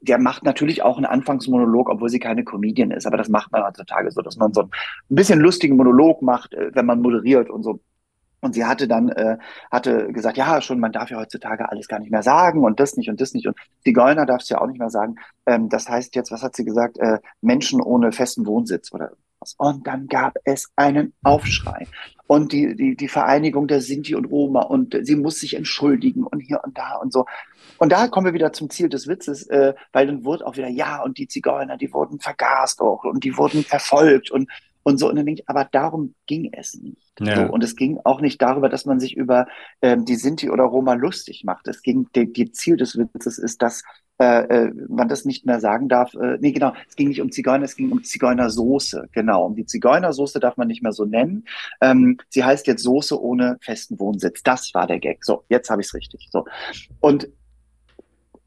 der 0.00 0.18
macht 0.18 0.44
natürlich 0.44 0.82
auch 0.82 0.96
einen 0.96 1.06
Anfangsmonolog, 1.06 1.90
obwohl 1.90 2.08
sie 2.08 2.20
keine 2.20 2.44
Comedian 2.44 2.90
ist. 2.90 3.06
Aber 3.06 3.16
das 3.16 3.28
macht 3.28 3.52
man 3.52 3.64
heutzutage 3.64 4.10
so, 4.10 4.22
dass 4.22 4.36
man 4.36 4.52
so 4.52 4.62
ein 4.62 4.70
bisschen 5.08 5.40
lustigen 5.40 5.76
Monolog 5.76 6.22
macht, 6.22 6.54
äh, 6.54 6.70
wenn 6.74 6.86
man 6.86 7.00
moderiert 7.00 7.50
und 7.50 7.62
so. 7.62 7.80
Und 8.40 8.54
sie 8.54 8.64
hatte 8.64 8.86
dann, 8.86 9.08
äh, 9.08 9.38
hatte 9.70 10.12
gesagt, 10.12 10.36
ja, 10.36 10.60
schon, 10.60 10.78
man 10.78 10.92
darf 10.92 11.10
ja 11.10 11.18
heutzutage 11.18 11.68
alles 11.70 11.88
gar 11.88 11.98
nicht 11.98 12.10
mehr 12.10 12.22
sagen 12.22 12.64
und 12.64 12.78
das 12.78 12.96
nicht 12.96 13.10
und 13.10 13.20
das 13.20 13.34
nicht. 13.34 13.46
Und 13.46 13.56
Zigeuner 13.82 14.26
darfst 14.26 14.48
du 14.48 14.54
ja 14.54 14.60
auch 14.60 14.66
nicht 14.66 14.78
mehr 14.78 14.90
sagen. 14.90 15.16
Ähm, 15.46 15.68
das 15.68 15.88
heißt 15.88 16.14
jetzt, 16.14 16.30
was 16.30 16.42
hat 16.42 16.54
sie 16.54 16.64
gesagt? 16.64 16.98
Äh, 16.98 17.18
Menschen 17.40 17.80
ohne 17.80 18.12
festen 18.12 18.46
Wohnsitz 18.46 18.92
oder 18.92 19.10
was. 19.40 19.54
Und 19.58 19.86
dann 19.86 20.06
gab 20.06 20.36
es 20.44 20.70
einen 20.76 21.14
Aufschrei. 21.22 21.86
Und 22.26 22.52
die, 22.52 22.76
die, 22.76 22.94
die 22.94 23.08
Vereinigung 23.08 23.66
der 23.66 23.80
Sinti 23.80 24.14
und 24.14 24.26
Roma 24.26 24.62
und 24.62 24.96
sie 25.02 25.16
muss 25.16 25.40
sich 25.40 25.54
entschuldigen 25.54 26.24
und 26.24 26.40
hier 26.40 26.60
und 26.62 26.76
da 26.76 26.96
und 26.96 27.12
so. 27.12 27.24
und 27.78 27.90
da 27.90 28.06
kommen 28.06 28.26
wir 28.26 28.34
wieder 28.34 28.52
zum 28.52 28.68
Ziel 28.70 28.88
des 28.88 29.08
Witzes, 29.08 29.46
äh, 29.46 29.74
weil 29.92 30.06
dann 30.06 30.24
wurde 30.24 30.46
auch 30.46 30.56
wieder, 30.56 30.68
ja, 30.68 31.02
und 31.02 31.18
die 31.18 31.26
Zigeuner, 31.26 31.76
die 31.76 31.92
wurden 31.92 32.20
vergast 32.20 32.80
auch 32.82 33.04
und 33.04 33.24
die 33.24 33.36
wurden 33.36 33.64
verfolgt 33.64 34.30
und, 34.30 34.48
und 34.88 34.96
so. 34.98 35.08
Und 35.08 35.16
dann 35.16 35.26
denke 35.26 35.42
ich, 35.42 35.48
aber 35.48 35.68
darum 35.70 36.14
ging 36.26 36.50
es 36.52 36.74
nicht. 36.74 37.12
Ja. 37.20 37.46
So, 37.46 37.52
und 37.52 37.62
es 37.62 37.76
ging 37.76 37.98
auch 38.04 38.22
nicht 38.22 38.40
darüber, 38.40 38.70
dass 38.70 38.86
man 38.86 39.00
sich 39.00 39.16
über 39.16 39.46
ähm, 39.82 40.06
die 40.06 40.16
Sinti 40.16 40.48
oder 40.50 40.64
Roma 40.64 40.94
lustig 40.94 41.44
macht. 41.44 41.68
Es 41.68 41.82
ging, 41.82 42.08
die, 42.14 42.32
die 42.32 42.52
Ziel 42.52 42.78
des 42.78 42.96
Witzes 42.96 43.38
ist, 43.38 43.60
dass 43.60 43.82
äh, 44.18 44.44
äh, 44.48 44.72
man 44.88 45.08
das 45.08 45.26
nicht 45.26 45.44
mehr 45.44 45.60
sagen 45.60 45.88
darf. 45.88 46.14
Äh, 46.14 46.38
nee, 46.40 46.52
genau, 46.52 46.72
es 46.88 46.96
ging 46.96 47.08
nicht 47.08 47.20
um 47.20 47.30
Zigeuner, 47.30 47.64
es 47.64 47.76
ging 47.76 47.92
um 47.92 48.02
Zigeunersoße. 48.02 49.08
Genau, 49.12 49.44
um 49.44 49.54
die 49.54 49.66
Zigeunersoße 49.66 50.40
darf 50.40 50.56
man 50.56 50.68
nicht 50.68 50.82
mehr 50.82 50.92
so 50.92 51.04
nennen. 51.04 51.44
Ähm, 51.82 52.16
sie 52.30 52.42
heißt 52.42 52.66
jetzt 52.66 52.82
Soße 52.82 53.20
ohne 53.20 53.58
festen 53.60 54.00
Wohnsitz. 54.00 54.42
Das 54.42 54.72
war 54.72 54.86
der 54.86 55.00
Gag. 55.00 55.22
So, 55.22 55.44
jetzt 55.50 55.68
habe 55.68 55.82
ich 55.82 55.88
es 55.88 55.94
richtig. 55.94 56.28
So. 56.32 56.46
Und 57.00 57.28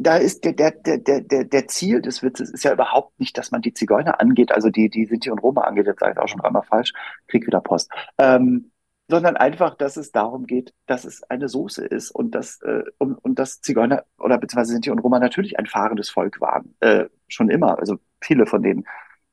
da 0.03 0.17
ist 0.17 0.43
der, 0.45 0.53
der, 0.53 0.71
der, 0.71 1.21
der, 1.21 1.43
der 1.43 1.67
Ziel 1.67 2.01
des 2.01 2.23
Witzes 2.23 2.49
ist 2.49 2.63
ja 2.63 2.73
überhaupt 2.73 3.19
nicht, 3.19 3.37
dass 3.37 3.51
man 3.51 3.61
die 3.61 3.73
Zigeuner 3.73 4.19
angeht, 4.19 4.51
also 4.51 4.69
die, 4.69 4.89
die 4.89 5.05
Sinti 5.05 5.29
und 5.29 5.39
Roma 5.39 5.61
angeht, 5.61 5.85
jetzt 5.85 5.99
sage 5.99 6.13
ich 6.13 6.17
auch 6.17 6.27
schon 6.27 6.41
dreimal 6.41 6.63
falsch, 6.63 6.93
krieg 7.27 7.45
wieder 7.45 7.61
Post. 7.61 7.91
Ähm, 8.17 8.71
sondern 9.07 9.35
einfach, 9.35 9.75
dass 9.75 9.97
es 9.97 10.11
darum 10.11 10.47
geht, 10.47 10.73
dass 10.87 11.03
es 11.03 11.21
eine 11.23 11.49
Soße 11.49 11.85
ist 11.85 12.11
und 12.11 12.33
dass, 12.33 12.61
äh, 12.61 12.83
und, 12.97 13.15
und 13.15 13.39
dass 13.39 13.59
Zigeuner 13.61 14.05
oder 14.17 14.37
beziehungsweise 14.37 14.73
Sinti 14.73 14.89
und 14.89 14.99
Roma 14.99 15.19
natürlich 15.19 15.59
ein 15.59 15.65
fahrendes 15.65 16.09
Volk 16.09 16.39
waren. 16.39 16.75
Äh, 16.79 17.05
schon 17.27 17.49
immer. 17.49 17.77
Also 17.77 17.97
viele 18.21 18.45
von 18.45 18.63
denen. 18.63 18.85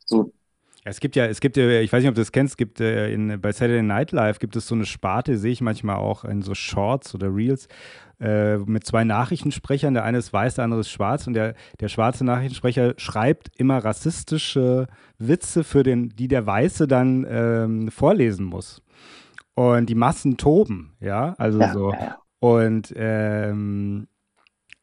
So 0.05 0.33
es 0.89 1.01
gibt 1.01 1.17
ja, 1.17 1.27
es 1.27 1.41
gibt 1.41 1.57
ja, 1.57 1.81
ich 1.81 1.93
weiß 1.93 2.03
nicht, 2.03 2.09
ob 2.09 2.15
du 2.15 2.21
das 2.21 2.33
kennst, 2.33 2.57
gibt 2.59 2.81
äh, 2.81 3.13
in, 3.13 3.41
bei 3.41 3.53
Saturday 3.53 3.83
Night 3.83 4.13
Live 4.13 4.39
gibt 4.39 4.57
es 4.57 4.67
so 4.67 4.75
eine 4.75 4.87
Sparte, 4.87 5.39
sehe 5.39 5.53
ich 5.53 5.61
manchmal 5.61 5.97
auch 5.97 6.25
in 6.25 6.43
so 6.43 6.55
Shorts 6.55 7.15
oder 7.15 7.35
Reels, 7.35 7.69
äh, 8.21 8.57
mit 8.59 8.85
zwei 8.85 9.05
Nachrichtensprechern. 9.05 9.95
Der 9.95 10.05
eine 10.05 10.19
ist 10.19 10.33
weiß, 10.33 10.57
der 10.57 10.65
andere 10.65 10.81
ist 10.81 10.91
schwarz 10.91 11.27
und 11.27 11.35
der, 11.35 11.55
der 11.81 11.89
schwarze 11.89 12.25
Nachrichtensprecher 12.25 12.95
schreibt 12.97 13.51
immer 13.57 13.85
rassistische 13.85 14.87
Witze 15.19 15.65
für 15.65 15.83
den, 15.83 16.11
die 16.11 16.29
der 16.29 16.47
Weiße 16.47 16.89
dann 16.89 17.27
ähm, 17.29 17.91
vorlesen 17.91 18.47
muss. 18.47 18.83
Und 19.55 19.89
die 19.89 19.95
Massen 19.95 20.37
toben, 20.37 20.93
ja, 21.01 21.35
also 21.39 21.61
ja, 21.61 21.73
so. 21.73 21.93
Ja. 21.93 22.19
Und 22.41 22.95
ähm, 22.97 24.07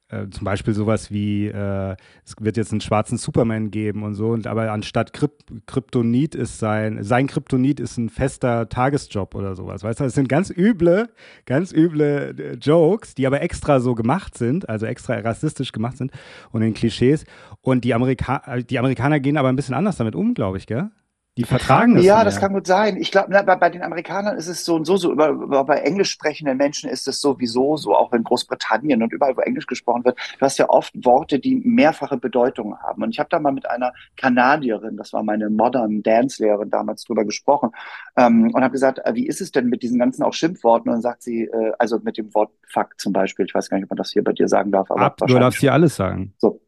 äh, 0.10 0.30
zum 0.30 0.46
Beispiel 0.46 0.74
sowas 0.74 1.12
wie, 1.12 1.48
äh, 1.48 1.96
es 2.24 2.36
wird 2.40 2.58
jetzt 2.58 2.72
einen 2.72 2.82
schwarzen 2.82 3.18
Superman 3.18 3.72
geben 3.72 4.04
und 4.04 4.14
so, 4.14 4.30
und 4.30 4.46
aber 4.46 4.72
anstatt 4.72 5.14
Kryp 5.14 5.34
Kryptonit 5.66 6.36
ist 6.36 6.60
sein, 6.60 7.04
sein 7.04 7.28
Kryptonit 7.28 7.80
ist 7.80 7.98
ein 7.98 8.10
fester 8.10 8.70
Tagesjob 8.70 9.34
oder 9.36 9.56
sowas. 9.56 9.84
Weißt 9.84 10.00
du, 10.00 10.04
das 10.04 10.14
sind 10.14 10.30
ganz 10.30 10.50
üble, 10.50 11.10
ganz 11.46 11.72
üble 11.72 12.36
äh, 12.38 12.54
Jokes, 12.56 13.16
die 13.16 13.26
aber 13.26 13.42
extra 13.42 13.80
so 13.80 13.96
gemacht 13.96 14.38
sind, 14.38 14.70
also 14.70 14.86
extra 14.86 15.16
rassistisch 15.16 15.72
gemacht 15.72 15.98
sind 15.98 16.12
und 16.52 16.62
in 16.62 16.74
Klischees. 16.74 17.26
Und 17.62 17.84
die, 17.84 17.94
Amerika 17.94 18.60
die 18.62 18.78
Amerikaner 18.78 19.20
gehen 19.20 19.38
aber 19.38 19.50
ein 19.50 19.56
bisschen 19.56 19.76
anders 19.76 19.98
damit 19.98 20.16
um, 20.16 20.34
glaube 20.34 20.58
ich, 20.58 20.68
gell? 20.68 20.92
Die 21.38 21.44
vertragen 21.44 21.96
das. 21.96 22.06
Ja, 22.06 22.24
das 22.24 22.40
kann 22.40 22.54
gut 22.54 22.66
sein. 22.66 22.96
Ich 22.96 23.12
glaube, 23.12 23.30
bei, 23.30 23.56
bei 23.58 23.70
den 23.70 23.84
Amerikanern 23.84 24.38
ist 24.38 24.48
es 24.48 24.64
so 24.64 24.76
und 24.76 24.86
so, 24.86 24.96
so 24.96 25.12
über, 25.12 25.28
über, 25.28 25.66
bei 25.66 25.80
englisch 25.80 26.12
sprechenden 26.12 26.56
Menschen 26.56 26.90
ist 26.90 27.10
es 27.10 27.20
sowieso 27.20 27.76
so, 27.76 27.94
auch 27.94 28.14
in 28.14 28.24
Großbritannien 28.24 29.04
und 29.04 29.12
überall, 29.12 29.36
wo 29.36 29.42
Englisch 29.42 29.68
gesprochen 29.68 30.06
wird. 30.06 30.18
Du 30.40 30.46
hast 30.46 30.58
ja 30.58 30.70
oft 30.70 30.94
Worte, 31.04 31.40
die 31.40 31.56
mehrfache 31.56 32.16
Bedeutungen 32.16 32.82
haben. 32.82 33.04
Und 33.04 33.10
ich 33.10 33.20
habe 33.20 33.28
da 33.30 33.40
mal 33.40 33.52
mit 33.52 33.70
einer 33.70 33.92
Kanadierin, 34.16 34.96
das 34.96 35.12
war 35.12 35.24
meine 35.24 35.50
Modern 35.50 36.02
Dance-Lehrerin 36.04 36.70
damals 36.70 37.04
drüber 37.04 37.26
gesprochen 37.26 37.72
ähm, 38.16 38.52
und 38.54 38.64
habe 38.64 38.72
gesagt, 38.72 39.00
äh, 39.04 39.14
wie 39.14 39.28
ist 39.28 39.42
es 39.42 39.52
denn 39.52 39.68
mit 39.68 39.84
diesen 39.84 40.00
ganzen 40.00 40.24
auch 40.24 40.34
Schimpfworten? 40.34 40.90
Und 40.90 40.96
dann 40.96 41.02
sagt 41.02 41.22
sie, 41.22 41.44
äh, 41.44 41.74
also 41.78 42.00
mit 42.00 42.18
dem 42.18 42.34
Wort 42.34 42.52
Fuck 42.70 42.98
zum 42.98 43.12
Beispiel, 43.12 43.46
ich 43.46 43.54
weiß 43.54 43.70
gar 43.70 43.76
nicht, 43.76 43.86
ob 43.86 43.90
man 43.90 43.98
das 43.98 44.12
hier 44.12 44.24
bei 44.24 44.32
dir 44.32 44.48
sagen 44.48 44.72
darf. 44.72 44.90
Aber 44.90 45.02
Ab, 45.02 45.18
du 45.18 45.38
darfst 45.38 45.60
hier 45.60 45.74
alles 45.74 45.98
sagen. 45.98 46.34
So. 46.38 46.62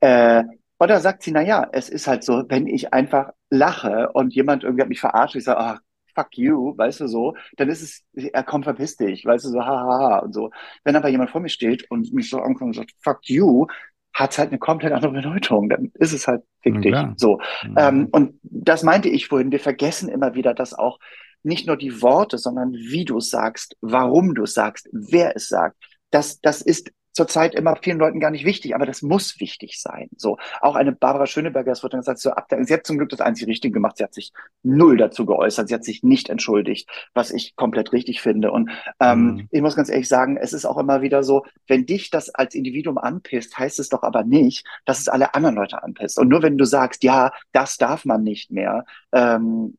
Äh, 0.00 0.44
oder 0.78 1.00
sagt 1.00 1.22
sie, 1.22 1.32
na 1.32 1.40
ja, 1.40 1.66
es 1.72 1.88
ist 1.88 2.06
halt 2.06 2.22
so, 2.24 2.44
wenn 2.48 2.66
ich 2.66 2.92
einfach 2.92 3.32
lache 3.50 4.10
und 4.12 4.34
jemand 4.34 4.64
irgendwie 4.64 4.82
hat 4.82 4.88
mich 4.88 5.00
verarscht, 5.00 5.36
ich 5.36 5.44
sage, 5.44 5.60
ach, 5.60 5.80
fuck 6.14 6.36
you, 6.36 6.76
weißt 6.76 7.00
du 7.00 7.06
so, 7.06 7.34
dann 7.56 7.68
ist 7.68 7.82
es, 7.82 8.04
er 8.32 8.42
kommt, 8.42 8.64
verpiss 8.64 8.96
dich, 8.96 9.24
weißt 9.24 9.44
du 9.44 9.50
so, 9.50 9.60
hahaha 9.60 10.18
und 10.20 10.32
so. 10.32 10.50
Wenn 10.84 10.96
aber 10.96 11.08
jemand 11.08 11.30
vor 11.30 11.40
mir 11.40 11.48
steht 11.48 11.90
und 11.90 12.12
mich 12.12 12.30
so 12.30 12.40
ankommt 12.40 12.68
und 12.68 12.74
sagt, 12.74 12.92
fuck 13.00 13.20
you, 13.28 13.66
hat 14.12 14.32
es 14.32 14.38
halt 14.38 14.50
eine 14.50 14.58
komplett 14.58 14.92
andere 14.92 15.12
Bedeutung. 15.12 15.68
Dann 15.68 15.92
ist 15.94 16.12
es 16.12 16.26
halt 16.26 16.42
fick 16.62 16.82
dich. 16.82 16.96
So. 17.16 17.40
Mhm. 17.62 17.74
Ähm, 17.76 18.08
und 18.10 18.40
das 18.42 18.82
meinte 18.82 19.08
ich 19.08 19.28
vorhin. 19.28 19.52
Wir 19.52 19.60
vergessen 19.60 20.08
immer 20.08 20.34
wieder, 20.34 20.52
dass 20.52 20.74
auch 20.74 20.98
nicht 21.42 21.66
nur 21.66 21.76
die 21.76 22.02
Worte, 22.02 22.36
sondern 22.38 22.72
wie 22.72 23.04
du 23.04 23.18
es 23.18 23.30
sagst, 23.30 23.76
warum 23.80 24.34
du 24.34 24.42
es 24.42 24.54
sagst, 24.54 24.88
wer 24.92 25.36
es 25.36 25.48
sagt. 25.48 25.76
Das, 26.10 26.40
das 26.40 26.60
ist 26.60 26.92
zurzeit 27.12 27.54
immer 27.54 27.76
vielen 27.76 27.98
Leuten 27.98 28.20
gar 28.20 28.30
nicht 28.30 28.44
wichtig, 28.44 28.74
aber 28.74 28.86
das 28.86 29.02
muss 29.02 29.40
wichtig 29.40 29.80
sein. 29.80 30.08
So 30.16 30.38
auch 30.60 30.74
eine 30.74 30.92
Barbara 30.92 31.26
Schöneberger, 31.26 31.72
es 31.72 31.82
wird 31.82 31.92
dann 31.92 32.00
gesagt, 32.00 32.20
so 32.20 32.30
ab 32.30 32.46
sie 32.62 32.74
hat 32.74 32.86
zum 32.86 32.98
Glück 32.98 33.10
das 33.10 33.20
einzige 33.20 33.50
Richtige 33.50 33.72
gemacht. 33.72 33.96
Sie 33.96 34.04
hat 34.04 34.14
sich 34.14 34.32
null 34.62 34.96
dazu 34.96 35.26
geäußert, 35.26 35.68
sie 35.68 35.74
hat 35.74 35.84
sich 35.84 36.02
nicht 36.02 36.28
entschuldigt, 36.28 36.88
was 37.14 37.30
ich 37.30 37.56
komplett 37.56 37.92
richtig 37.92 38.20
finde. 38.20 38.52
Und 38.52 38.70
ähm, 39.00 39.24
mhm. 39.24 39.48
ich 39.50 39.60
muss 39.60 39.76
ganz 39.76 39.88
ehrlich 39.88 40.08
sagen, 40.08 40.36
es 40.36 40.52
ist 40.52 40.64
auch 40.64 40.78
immer 40.78 41.02
wieder 41.02 41.22
so, 41.22 41.44
wenn 41.66 41.86
dich 41.86 42.10
das 42.10 42.30
als 42.34 42.54
Individuum 42.54 42.98
anpisst, 42.98 43.58
heißt 43.58 43.78
es 43.78 43.88
doch 43.88 44.02
aber 44.02 44.24
nicht, 44.24 44.66
dass 44.84 45.00
es 45.00 45.08
alle 45.08 45.34
anderen 45.34 45.56
Leute 45.56 45.82
anpisst. 45.82 46.18
Und 46.18 46.28
nur 46.28 46.42
wenn 46.42 46.58
du 46.58 46.64
sagst, 46.64 47.04
ja, 47.04 47.32
das 47.52 47.76
darf 47.76 48.04
man 48.04 48.22
nicht 48.22 48.50
mehr, 48.50 48.84
ähm, 49.12 49.76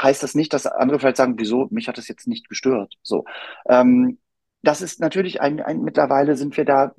heißt 0.00 0.22
das 0.22 0.34
nicht, 0.34 0.52
dass 0.52 0.66
andere 0.66 0.98
vielleicht 0.98 1.16
sagen, 1.16 1.34
wieso, 1.38 1.68
mich 1.70 1.88
hat 1.88 1.98
das 1.98 2.08
jetzt 2.08 2.28
nicht 2.28 2.48
gestört. 2.48 2.94
So. 3.02 3.24
Ähm, 3.68 4.18
das 4.62 4.80
ist 4.80 5.00
natürlich 5.00 5.40
ein, 5.40 5.60
ein 5.60 5.82
mittlerweile 5.82 6.36
sind 6.36 6.56
wir 6.56 6.64
da 6.64 6.94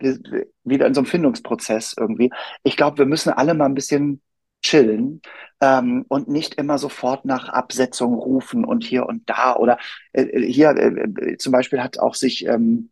wieder 0.63 0.85
in 0.85 0.93
so 0.93 0.99
einem 1.01 1.05
Findungsprozess 1.05 1.95
irgendwie. 1.97 2.31
Ich 2.63 2.77
glaube, 2.77 2.97
wir 2.97 3.05
müssen 3.05 3.31
alle 3.31 3.53
mal 3.53 3.65
ein 3.65 3.73
bisschen 3.73 4.21
chillen 4.61 5.21
ähm, 5.61 6.05
und 6.07 6.27
nicht 6.29 6.55
immer 6.55 6.77
sofort 6.77 7.25
nach 7.25 7.49
Absetzung 7.49 8.15
rufen 8.15 8.63
und 8.65 8.83
hier 8.83 9.05
und 9.05 9.29
da 9.29 9.55
oder 9.55 9.77
äh, 10.13 10.41
hier 10.41 10.69
äh, 10.69 11.31
äh 11.31 11.37
zum 11.37 11.51
Beispiel 11.51 11.81
hat 11.81 11.99
auch 11.99 12.15
sich 12.15 12.45
ähm, 12.47 12.89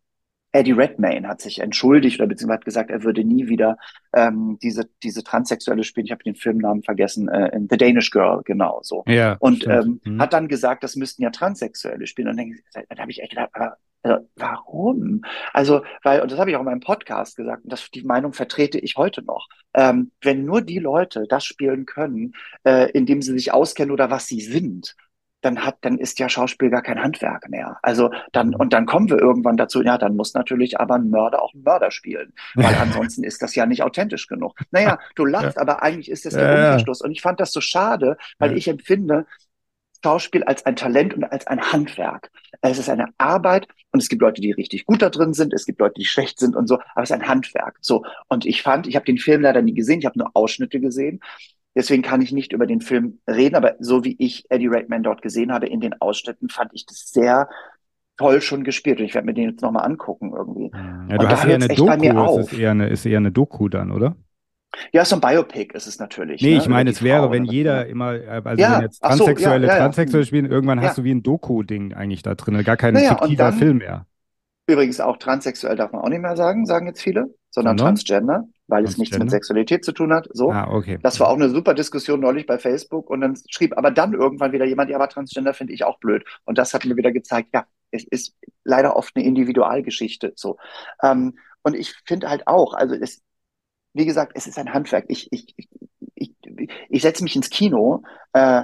Eddie 0.54 0.72
Redmayne 0.72 1.26
hat 1.26 1.40
sich 1.40 1.60
entschuldigt 1.60 2.20
oder 2.20 2.28
beziehungsweise 2.28 2.58
hat 2.58 2.64
gesagt, 2.66 2.90
er 2.90 3.04
würde 3.04 3.24
nie 3.24 3.48
wieder 3.48 3.78
ähm, 4.14 4.58
diese 4.62 4.88
diese 5.02 5.24
transsexuelle 5.24 5.82
spielen. 5.82 6.04
Ich 6.04 6.12
habe 6.12 6.22
den 6.22 6.34
Filmnamen 6.34 6.82
vergessen. 6.82 7.28
Äh, 7.28 7.56
in 7.56 7.68
The 7.70 7.78
Danish 7.78 8.10
Girl, 8.10 8.42
genau 8.44 8.80
so. 8.82 9.02
Ja, 9.06 9.36
und 9.40 9.66
ähm, 9.66 10.00
mhm. 10.04 10.20
hat 10.20 10.34
dann 10.34 10.48
gesagt, 10.48 10.84
das 10.84 10.94
müssten 10.94 11.22
ja 11.22 11.30
Transsexuelle 11.30 12.06
spielen. 12.06 12.28
Und 12.28 12.36
dann, 12.36 12.54
dann 12.86 12.98
habe 12.98 13.10
ich 13.10 13.22
echt 13.22 13.30
gedacht, 13.30 13.48
aber 13.54 13.78
also, 14.02 14.28
warum? 14.36 15.22
Also, 15.52 15.82
weil, 16.02 16.20
und 16.20 16.30
das 16.30 16.38
habe 16.38 16.50
ich 16.50 16.56
auch 16.56 16.60
in 16.60 16.66
meinem 16.66 16.80
Podcast 16.80 17.36
gesagt, 17.36 17.64
und 17.64 17.72
das, 17.72 17.90
die 17.90 18.02
Meinung 18.02 18.32
vertrete 18.32 18.78
ich 18.78 18.96
heute 18.96 19.22
noch. 19.22 19.48
Ähm, 19.74 20.10
wenn 20.20 20.44
nur 20.44 20.62
die 20.62 20.78
Leute 20.78 21.26
das 21.28 21.44
spielen 21.44 21.86
können, 21.86 22.34
äh, 22.64 22.90
indem 22.90 23.22
sie 23.22 23.32
sich 23.32 23.52
auskennen 23.52 23.92
oder 23.92 24.10
was 24.10 24.26
sie 24.26 24.40
sind, 24.40 24.96
dann 25.42 25.64
hat, 25.64 25.78
dann 25.82 25.98
ist 25.98 26.18
ja 26.18 26.28
Schauspiel 26.28 26.70
gar 26.70 26.82
kein 26.82 27.02
Handwerk 27.02 27.48
mehr. 27.50 27.78
Also 27.82 28.10
dann, 28.32 28.54
und 28.54 28.72
dann 28.72 28.86
kommen 28.86 29.10
wir 29.10 29.18
irgendwann 29.18 29.56
dazu, 29.56 29.82
ja, 29.82 29.98
dann 29.98 30.16
muss 30.16 30.34
natürlich 30.34 30.80
aber 30.80 30.94
ein 30.94 31.10
Mörder 31.10 31.42
auch 31.42 31.52
einen 31.52 31.64
Mörder 31.64 31.90
spielen. 31.90 32.32
Weil 32.54 32.74
ansonsten 32.76 33.24
ist 33.24 33.42
das 33.42 33.54
ja 33.54 33.66
nicht 33.66 33.82
authentisch 33.82 34.28
genug. 34.28 34.56
Naja, 34.70 34.98
du 35.16 35.24
lachst, 35.26 35.56
ja. 35.56 35.62
aber 35.62 35.82
eigentlich 35.82 36.10
ist 36.10 36.24
das 36.24 36.34
der 36.34 36.44
ja, 36.44 36.54
Umkehrschluss. 36.54 37.02
Und 37.02 37.10
ich 37.10 37.22
fand 37.22 37.40
das 37.40 37.52
so 37.52 37.60
schade, 37.60 38.16
weil 38.38 38.56
ich 38.56 38.68
empfinde, 38.68 39.26
Schauspiel 40.04 40.42
als 40.44 40.66
ein 40.66 40.76
Talent 40.76 41.14
und 41.14 41.24
als 41.24 41.46
ein 41.46 41.60
Handwerk. 41.60 42.30
Es 42.60 42.78
ist 42.78 42.88
eine 42.88 43.08
Arbeit 43.18 43.68
und 43.92 44.02
es 44.02 44.08
gibt 44.08 44.22
Leute, 44.22 44.40
die 44.40 44.52
richtig 44.52 44.84
gut 44.86 45.02
da 45.02 45.10
drin 45.10 45.32
sind, 45.34 45.52
es 45.52 45.66
gibt 45.66 45.80
Leute, 45.80 45.94
die 45.98 46.04
schlecht 46.04 46.38
sind 46.38 46.56
und 46.56 46.66
so, 46.68 46.80
aber 46.94 47.02
es 47.02 47.10
ist 47.10 47.16
ein 47.16 47.28
Handwerk. 47.28 47.78
So 47.80 48.04
und 48.28 48.46
ich 48.46 48.62
fand, 48.62 48.86
ich 48.86 48.96
habe 48.96 49.06
den 49.06 49.18
Film 49.18 49.42
leider 49.42 49.62
nie 49.62 49.74
gesehen, 49.74 50.00
ich 50.00 50.06
habe 50.06 50.18
nur 50.18 50.30
Ausschnitte 50.34 50.80
gesehen. 50.80 51.20
Deswegen 51.74 52.02
kann 52.02 52.20
ich 52.20 52.32
nicht 52.32 52.52
über 52.52 52.66
den 52.66 52.82
Film 52.82 53.20
reden, 53.26 53.54
aber 53.54 53.76
so 53.78 54.04
wie 54.04 54.14
ich 54.18 54.44
Eddie 54.50 54.66
Redman 54.66 55.02
dort 55.02 55.22
gesehen 55.22 55.52
habe 55.52 55.66
in 55.66 55.80
den 55.80 55.98
Ausschnitten, 56.00 56.50
fand 56.50 56.70
ich 56.74 56.84
das 56.84 57.10
sehr 57.10 57.48
toll 58.18 58.42
schon 58.42 58.62
gespielt 58.62 58.98
und 58.98 59.06
ich 59.06 59.14
werde 59.14 59.26
mir 59.26 59.34
den 59.34 59.50
jetzt 59.50 59.62
nochmal 59.62 59.86
angucken 59.86 60.32
irgendwie. 60.36 60.70
Ja, 60.72 61.16
du 61.16 61.24
und 61.24 61.28
hast 61.28 61.44
eher 61.46 61.54
eine 61.54 61.68
Doku, 61.68 62.38
ist 62.40 62.52
eher 62.52 62.70
eine, 62.72 62.88
ist 62.88 63.06
eher 63.06 63.18
eine 63.18 63.32
Doku 63.32 63.68
dann, 63.68 63.90
oder? 63.90 64.16
Ja, 64.92 65.04
so 65.04 65.16
ein 65.16 65.20
Biopic 65.20 65.74
ist 65.74 65.86
es 65.86 65.98
natürlich. 65.98 66.42
Nee, 66.42 66.52
ne? 66.52 66.58
ich 66.58 66.68
meine, 66.68 66.90
es 66.90 67.02
wäre, 67.02 67.30
wenn 67.30 67.44
jeder 67.44 67.86
immer, 67.86 68.14
äh, 68.14 68.42
also 68.44 68.60
ja, 68.60 68.76
wenn 68.76 68.82
jetzt 68.82 69.00
Transsexuelle, 69.02 69.66
so, 69.66 69.70
ja, 69.70 69.76
ja, 69.76 69.82
Transsexuelle 69.82 70.26
spielen, 70.26 70.46
irgendwann 70.46 70.80
hast 70.80 70.98
du 70.98 71.04
wie 71.04 71.12
ein 71.12 71.22
Doku-Ding 71.22 71.94
eigentlich 71.94 72.22
da 72.22 72.34
drin, 72.34 72.62
gar 72.64 72.76
kein 72.76 72.94
naja, 72.94 73.16
fiktiver 73.16 73.44
dann, 73.44 73.58
Film 73.58 73.78
mehr. 73.78 74.06
Übrigens 74.66 75.00
auch 75.00 75.16
transsexuell 75.16 75.76
darf 75.76 75.92
man 75.92 76.02
auch 76.02 76.08
nicht 76.08 76.22
mehr 76.22 76.36
sagen, 76.36 76.66
sagen 76.66 76.86
jetzt 76.86 77.02
viele, 77.02 77.34
sondern 77.50 77.76
Sondern? 77.76 77.94
Transgender, 77.94 78.48
weil 78.68 78.84
es 78.84 78.96
nichts 78.96 79.18
mit 79.18 79.30
Sexualität 79.30 79.84
zu 79.84 79.92
tun 79.92 80.12
hat. 80.12 80.28
So. 80.32 80.50
Ah, 80.52 80.68
okay. 80.70 80.98
Das 81.02 81.20
war 81.20 81.28
auch 81.28 81.36
eine 81.36 81.50
super 81.50 81.74
Diskussion 81.74 82.20
neulich 82.20 82.46
bei 82.46 82.58
Facebook 82.58 83.10
und 83.10 83.20
dann 83.20 83.36
schrieb 83.50 83.76
aber 83.76 83.90
dann 83.90 84.14
irgendwann 84.14 84.52
wieder 84.52 84.64
jemand, 84.64 84.88
ja, 84.88 84.96
aber 84.96 85.08
Transgender 85.08 85.52
finde 85.52 85.72
ich 85.72 85.84
auch 85.84 85.98
blöd. 85.98 86.24
Und 86.44 86.58
das 86.58 86.72
hat 86.72 86.84
mir 86.84 86.96
wieder 86.96 87.12
gezeigt, 87.12 87.50
ja, 87.52 87.66
es 87.90 88.04
ist 88.04 88.34
leider 88.64 88.96
oft 88.96 89.14
eine 89.16 89.24
Individualgeschichte. 89.24 90.32
So. 90.36 90.56
Ähm, 91.02 91.36
und 91.62 91.74
ich 91.74 91.94
finde 92.06 92.30
halt 92.30 92.46
auch, 92.46 92.74
also 92.74 92.94
es, 92.94 93.20
wie 93.94 94.06
gesagt, 94.06 94.32
es 94.34 94.46
ist 94.46 94.58
ein 94.58 94.72
Handwerk. 94.72 95.06
Ich, 95.08 95.28
ich, 95.32 95.54
ich, 95.56 95.68
ich, 96.14 96.34
ich 96.88 97.02
setze 97.02 97.22
mich 97.22 97.36
ins 97.36 97.50
Kino 97.50 98.02
äh, 98.32 98.62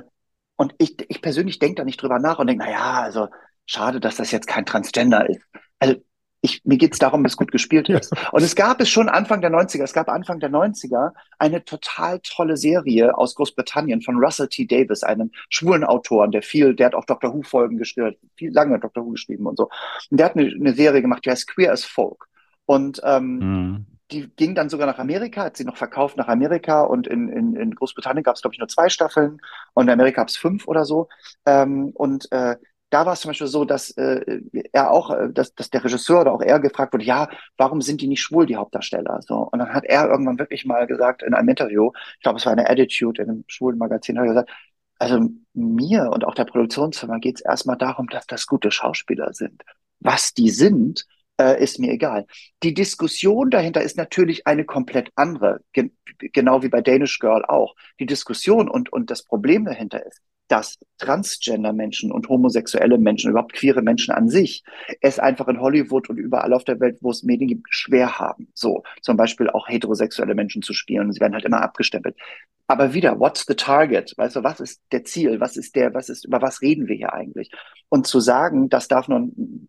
und 0.56 0.74
ich, 0.78 0.96
ich 1.08 1.22
persönlich 1.22 1.58
denke 1.58 1.76
da 1.76 1.84
nicht 1.84 2.00
drüber 2.02 2.18
nach 2.18 2.38
und 2.38 2.46
denke, 2.46 2.64
na 2.64 2.70
ja, 2.70 3.02
also 3.02 3.28
schade, 3.66 4.00
dass 4.00 4.16
das 4.16 4.30
jetzt 4.30 4.46
kein 4.46 4.66
Transgender 4.66 5.28
ist. 5.28 5.42
Also 5.78 5.96
Ich, 6.40 6.62
mir 6.64 6.78
geht 6.78 6.92
es 6.92 7.00
darum, 7.00 7.24
dass 7.24 7.36
gut 7.36 7.50
gespielt 7.50 7.88
ist. 7.88 8.12
Und 8.32 8.42
es 8.42 8.54
gab 8.54 8.80
es 8.80 8.88
schon 8.88 9.08
Anfang 9.08 9.40
der 9.40 9.50
90er, 9.50 9.82
es 9.82 9.92
gab 9.92 10.08
Anfang 10.08 10.38
der 10.38 10.50
90er 10.50 11.12
eine 11.38 11.64
total 11.64 12.20
tolle 12.20 12.56
Serie 12.56 13.16
aus 13.18 13.34
Großbritannien 13.34 14.02
von 14.02 14.16
Russell 14.16 14.48
T. 14.48 14.64
Davis, 14.64 15.02
einem 15.02 15.32
schwulen 15.50 15.82
Autoren, 15.82 16.30
der 16.30 16.42
viel, 16.42 16.74
der 16.74 16.86
hat 16.86 16.94
auch 16.94 17.06
Dr. 17.06 17.34
Who-Folgen 17.34 17.76
geschrieben, 17.76 18.14
viel 18.36 18.52
lange 18.52 18.78
Dr. 18.78 19.04
Who 19.04 19.10
geschrieben 19.10 19.46
und 19.46 19.56
so. 19.56 19.68
Und 20.10 20.18
der 20.18 20.26
hat 20.26 20.36
eine, 20.36 20.46
eine 20.48 20.74
Serie 20.74 21.02
gemacht, 21.02 21.24
die 21.24 21.30
heißt 21.30 21.48
Queer 21.48 21.72
as 21.72 21.84
Folk. 21.84 22.28
Und 22.66 23.00
ähm, 23.02 23.38
mhm. 23.38 23.86
Die 24.10 24.28
ging 24.36 24.54
dann 24.54 24.70
sogar 24.70 24.86
nach 24.86 24.98
Amerika, 24.98 25.44
hat 25.44 25.56
sie 25.56 25.64
noch 25.64 25.76
verkauft 25.76 26.16
nach 26.16 26.28
Amerika 26.28 26.82
und 26.82 27.06
in, 27.06 27.28
in, 27.28 27.54
in 27.56 27.74
Großbritannien 27.74 28.22
gab 28.22 28.36
es, 28.36 28.42
glaube 28.42 28.54
ich, 28.54 28.58
nur 28.58 28.68
zwei 28.68 28.88
Staffeln 28.88 29.40
und 29.74 29.84
in 29.88 29.90
Amerika 29.92 30.22
gab 30.22 30.28
es 30.28 30.36
fünf 30.36 30.66
oder 30.66 30.84
so. 30.84 31.08
Ähm, 31.46 31.90
und 31.94 32.30
äh, 32.32 32.56
da 32.90 33.04
war 33.04 33.12
es 33.12 33.20
zum 33.20 33.30
Beispiel 33.30 33.46
so, 33.48 33.64
dass 33.64 33.90
äh, 33.92 34.40
er 34.72 34.90
auch, 34.90 35.10
äh, 35.10 35.30
dass, 35.32 35.54
dass 35.54 35.70
der 35.70 35.84
Regisseur 35.84 36.22
oder 36.22 36.32
auch 36.32 36.40
er 36.40 36.58
gefragt 36.58 36.92
wurde, 36.94 37.04
ja, 37.04 37.28
warum 37.58 37.82
sind 37.82 38.00
die 38.00 38.06
nicht 38.08 38.22
schwul, 38.22 38.46
die 38.46 38.56
Hauptdarsteller? 38.56 39.20
So 39.22 39.48
und 39.52 39.58
dann 39.58 39.74
hat 39.74 39.84
er 39.84 40.08
irgendwann 40.08 40.38
wirklich 40.38 40.64
mal 40.64 40.86
gesagt 40.86 41.22
in 41.22 41.34
einem 41.34 41.48
Interview, 41.50 41.90
ich 42.16 42.22
glaube, 42.22 42.38
es 42.38 42.46
war 42.46 42.52
eine 42.52 42.68
Attitude 42.68 43.22
in 43.22 43.28
einem 43.28 43.44
schwulen 43.46 43.78
Magazin, 43.78 44.18
hat 44.18 44.24
er 44.24 44.28
gesagt, 44.28 44.50
also 44.98 45.28
mir 45.54 46.10
und 46.10 46.24
auch 46.24 46.34
der 46.34 46.44
Produktionsfirma 46.44 47.18
geht 47.18 47.36
es 47.36 47.40
erstmal 47.42 47.76
darum, 47.76 48.08
dass 48.08 48.26
das 48.26 48.46
gute 48.46 48.70
Schauspieler 48.70 49.32
sind. 49.32 49.62
Was 50.00 50.34
die 50.34 50.50
sind, 50.50 51.06
äh, 51.40 51.62
ist 51.62 51.78
mir 51.78 51.92
egal. 51.92 52.26
Die 52.62 52.74
Diskussion 52.74 53.50
dahinter 53.50 53.82
ist 53.82 53.96
natürlich 53.96 54.46
eine 54.46 54.64
komplett 54.64 55.10
andere, 55.14 55.60
gen 55.72 55.92
genau 56.18 56.62
wie 56.62 56.68
bei 56.68 56.80
Danish 56.80 57.18
Girl 57.18 57.44
auch. 57.44 57.74
Die 58.00 58.06
Diskussion 58.06 58.68
und, 58.68 58.92
und 58.92 59.10
das 59.10 59.22
Problem 59.22 59.64
dahinter 59.64 60.04
ist, 60.04 60.20
dass 60.48 60.78
Transgender-Menschen 60.98 62.10
und 62.10 62.28
homosexuelle 62.28 62.98
Menschen, 62.98 63.30
überhaupt 63.30 63.52
queere 63.52 63.82
Menschen 63.82 64.12
an 64.12 64.28
sich, 64.28 64.64
es 65.00 65.18
einfach 65.18 65.46
in 65.48 65.60
Hollywood 65.60 66.08
und 66.08 66.16
überall 66.16 66.54
auf 66.54 66.64
der 66.64 66.80
Welt, 66.80 66.98
wo 67.02 67.10
es 67.10 67.22
Medien 67.22 67.48
gibt, 67.48 67.66
schwer 67.68 68.18
haben. 68.18 68.48
So, 68.54 68.82
zum 69.02 69.16
Beispiel 69.16 69.50
auch 69.50 69.68
heterosexuelle 69.68 70.34
Menschen 70.34 70.62
zu 70.62 70.72
spielen. 70.72 71.12
Sie 71.12 71.20
werden 71.20 71.34
halt 71.34 71.44
immer 71.44 71.60
abgestempelt. 71.60 72.16
Aber 72.66 72.92
wieder, 72.94 73.20
what's 73.20 73.44
the 73.46 73.54
target? 73.54 74.14
Weißt 74.16 74.36
du, 74.36 74.42
was 74.42 74.60
ist 74.60 74.82
der 74.92 75.04
Ziel? 75.04 75.40
Was 75.40 75.56
ist 75.56 75.76
der, 75.76 75.94
was 75.94 76.08
ist, 76.08 76.24
über 76.24 76.42
was 76.42 76.60
reden 76.60 76.88
wir 76.88 76.96
hier 76.96 77.12
eigentlich? 77.12 77.50
Und 77.88 78.06
zu 78.06 78.20
sagen, 78.20 78.68
das 78.68 78.88
darf 78.88 79.08
nur 79.08 79.20
ein 79.20 79.66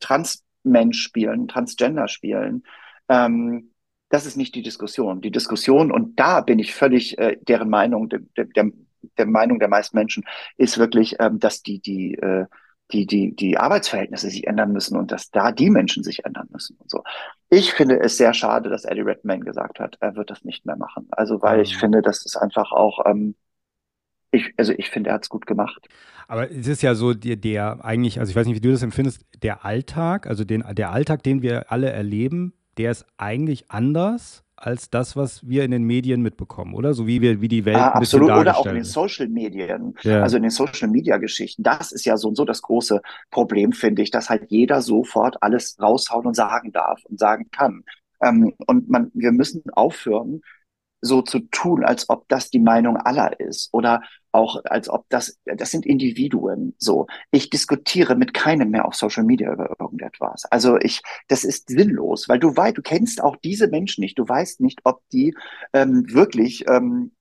Transmensch 0.70 1.01
spielen, 1.01 1.47
Transgender 1.47 2.07
spielen, 2.07 2.63
ähm, 3.07 3.72
das 4.09 4.26
ist 4.26 4.38
nicht 4.38 4.55
die 4.55 4.63
Diskussion. 4.63 5.22
Die 5.22 5.32
Diskussion, 5.32 5.91
und 5.91 6.20
da 6.20 6.41
bin 6.41 6.59
ich 6.59 6.74
völlig 6.74 7.17
äh, 7.17 7.38
deren 7.41 7.70
Meinung, 7.70 8.09
der, 8.09 8.22
der, 8.38 8.72
der 9.17 9.26
Meinung 9.26 9.59
der 9.59 9.67
meisten 9.67 9.97
Menschen 9.97 10.24
ist 10.57 10.78
wirklich, 10.78 11.17
ähm, 11.20 11.39
dass 11.39 11.61
die, 11.61 11.80
die, 11.80 12.15
äh, 12.15 12.45
die, 12.91 13.05
die, 13.05 13.36
die 13.36 13.57
Arbeitsverhältnisse 13.57 14.30
sich 14.30 14.47
ändern 14.47 14.72
müssen 14.72 14.97
und 14.97 15.11
dass 15.11 15.30
da 15.30 15.51
die 15.51 15.70
Menschen 15.70 16.03
sich 16.03 16.26
ändern 16.26 16.47
müssen 16.51 16.76
und 16.80 16.89
so. 16.89 17.03
Ich 17.49 17.74
finde 17.74 17.99
es 17.99 18.17
sehr 18.17 18.34
schade, 18.34 18.70
dass 18.70 18.86
Eddie 18.86 19.01
Redmayne 19.01 19.45
gesagt 19.45 19.80
hat, 19.80 19.97
er 19.99 20.15
wird 20.15 20.32
das 20.32 20.43
nicht 20.43 20.65
mehr 20.65 20.76
machen. 20.76 21.07
Also, 21.11 21.41
weil 21.43 21.57
mhm. 21.57 21.63
ich 21.63 21.78
finde, 21.78 22.01
das 22.01 22.26
ist 22.26 22.36
einfach 22.36 22.72
auch, 22.72 23.05
ähm, 23.05 23.36
ich, 24.32 24.53
also 24.57 24.74
ich 24.76 24.89
finde, 24.89 25.11
er 25.11 25.15
hat 25.15 25.24
es 25.24 25.30
gut 25.30 25.45
gemacht. 25.45 25.88
Aber 26.30 26.51
es 26.51 26.67
ist 26.67 26.84
ja 26.84 26.93
so, 26.93 27.15
der, 27.15 27.38
der 27.38 27.84
eigentlich, 27.84 28.19
also 28.19 28.30
ich 28.30 28.36
weiß 28.36 28.45
nicht, 28.45 28.55
wie 28.55 28.61
du 28.61 28.71
das 28.71 28.84
empfindest, 28.84 29.25
der 29.41 29.65
Alltag, 29.65 30.27
also 30.27 30.43
den, 30.43 30.63
der 30.73 30.91
Alltag, 30.91 31.23
den 31.23 31.41
wir 31.41 31.71
alle 31.71 31.89
erleben, 31.89 32.53
der 32.77 32.91
ist 32.91 33.07
eigentlich 33.17 33.71
anders 33.71 34.43
als 34.55 34.91
das, 34.91 35.15
was 35.15 35.47
wir 35.47 35.63
in 35.63 35.71
den 35.71 35.86
Medien 35.86 36.21
mitbekommen, 36.21 36.75
oder? 36.75 36.93
So 36.93 37.07
wie 37.07 37.21
wir, 37.21 37.41
wie 37.41 37.47
die 37.47 37.65
Welt 37.65 37.77
ah, 37.77 37.93
ein 37.93 38.01
absolut. 38.01 38.30
Oder 38.30 38.59
auch 38.59 38.65
in 38.67 38.75
den 38.75 38.84
Social 38.84 39.27
Medien, 39.27 39.95
ja. 40.03 40.21
also 40.21 40.38
in 40.38 40.43
den 40.43 40.51
Social 40.51 40.88
Media 40.88 41.17
Geschichten. 41.17 41.63
Das 41.63 41.91
ist 41.91 42.05
ja 42.05 42.15
so 42.15 42.27
und 42.27 42.36
so 42.36 42.45
das 42.45 42.61
große 42.61 43.01
Problem, 43.32 43.71
finde 43.71 44.03
ich, 44.03 44.11
dass 44.11 44.30
halt 44.30 44.51
jeder 44.51 44.84
sofort 44.84 45.41
alles 45.41 45.77
raushauen 45.82 46.27
und 46.27 46.36
sagen 46.36 46.71
darf 46.71 47.03
und 47.05 47.19
sagen 47.19 47.47
kann. 47.51 47.84
Ähm, 48.21 48.53
und 48.67 48.88
man, 48.88 49.09
wir 49.15 49.32
müssen 49.32 49.63
aufhören, 49.71 50.41
so 51.01 51.21
zu 51.21 51.39
tun, 51.39 51.84
als 51.84 52.09
ob 52.09 52.27
das 52.27 52.49
die 52.49 52.59
Meinung 52.59 52.97
aller 52.97 53.39
ist 53.39 53.69
oder 53.71 54.01
auch 54.32 54.63
als 54.65 54.89
ob 54.89 55.05
das, 55.09 55.39
das 55.45 55.71
sind 55.71 55.86
Individuen. 55.86 56.75
So, 56.77 57.07
ich 57.32 57.49
diskutiere 57.49 58.15
mit 58.15 58.34
keinem 58.34 58.69
mehr 58.69 58.86
auf 58.86 58.95
Social 58.95 59.23
Media 59.23 59.51
über 59.51 59.75
irgendetwas. 59.80 60.45
Also 60.45 60.77
ich, 60.77 61.01
das 61.27 61.43
ist 61.43 61.69
sinnlos, 61.69 62.30
weil 62.30 62.39
du 62.39 62.55
weißt, 62.55 62.77
du 62.77 62.82
kennst 62.82 63.23
auch 63.23 63.36
diese 63.38 63.67
Menschen 63.67 64.01
nicht. 64.01 64.17
Du 64.19 64.27
weißt 64.27 64.61
nicht, 64.61 64.82
ob 64.84 65.01
die 65.11 65.36
ähm, 65.73 66.05
wirklich 66.13 66.65
ähm, 66.67 67.11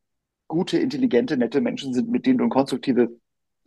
gute, 0.49 0.79
intelligente, 0.79 1.37
nette 1.37 1.61
Menschen 1.61 1.95
sind, 1.95 2.11
mit 2.11 2.27
denen 2.27 2.39
du 2.39 2.49
konstruktive 2.49 3.11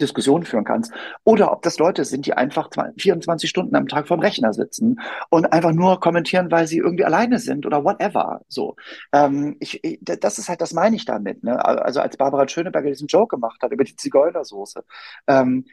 Diskussionen 0.02 0.46
führen 0.46 0.64
kannst. 0.66 0.92
Oder 1.24 1.52
ob 1.52 1.62
das 1.62 1.78
Leute 1.78 2.06
sind, 2.06 2.26
die 2.26 2.34
einfach 2.34 2.70
24 2.98 3.50
Stunden 3.50 3.76
am 3.76 3.88
Tag 3.88 4.08
vorm 4.08 4.20
Rechner 4.20 4.54
sitzen 4.54 5.00
und 5.30 5.52
einfach 5.54 5.72
nur 5.72 6.00
kommentieren, 6.00 6.52
weil 6.52 6.68
sie 6.68 6.78
irgendwie 6.78 7.06
alleine 7.06 7.40
sind 7.40 7.66
oder 7.66 7.84
whatever. 7.84 8.42
So, 8.48 8.76
ähm, 9.14 9.58
ich, 9.60 9.84
ich, 9.84 10.00
das 10.02 10.38
ist 10.38 10.50
halt, 10.50 10.62
das 10.62 10.74
meine 10.74 10.96
ich 10.96 11.06
damit. 11.06 11.44
Ne? 11.44 11.64
Also 11.64 12.02
als 12.02 12.18
Barbara 12.18 12.48
Schöneberger 12.48 12.90
diesen 12.90 13.08
Joke 13.08 13.36
gemacht 13.36 13.62
hat 13.62 13.72
über 13.72 13.84
die 13.84 13.96
Zigeunersoße. 13.96 14.84
Ähm, 15.28 15.66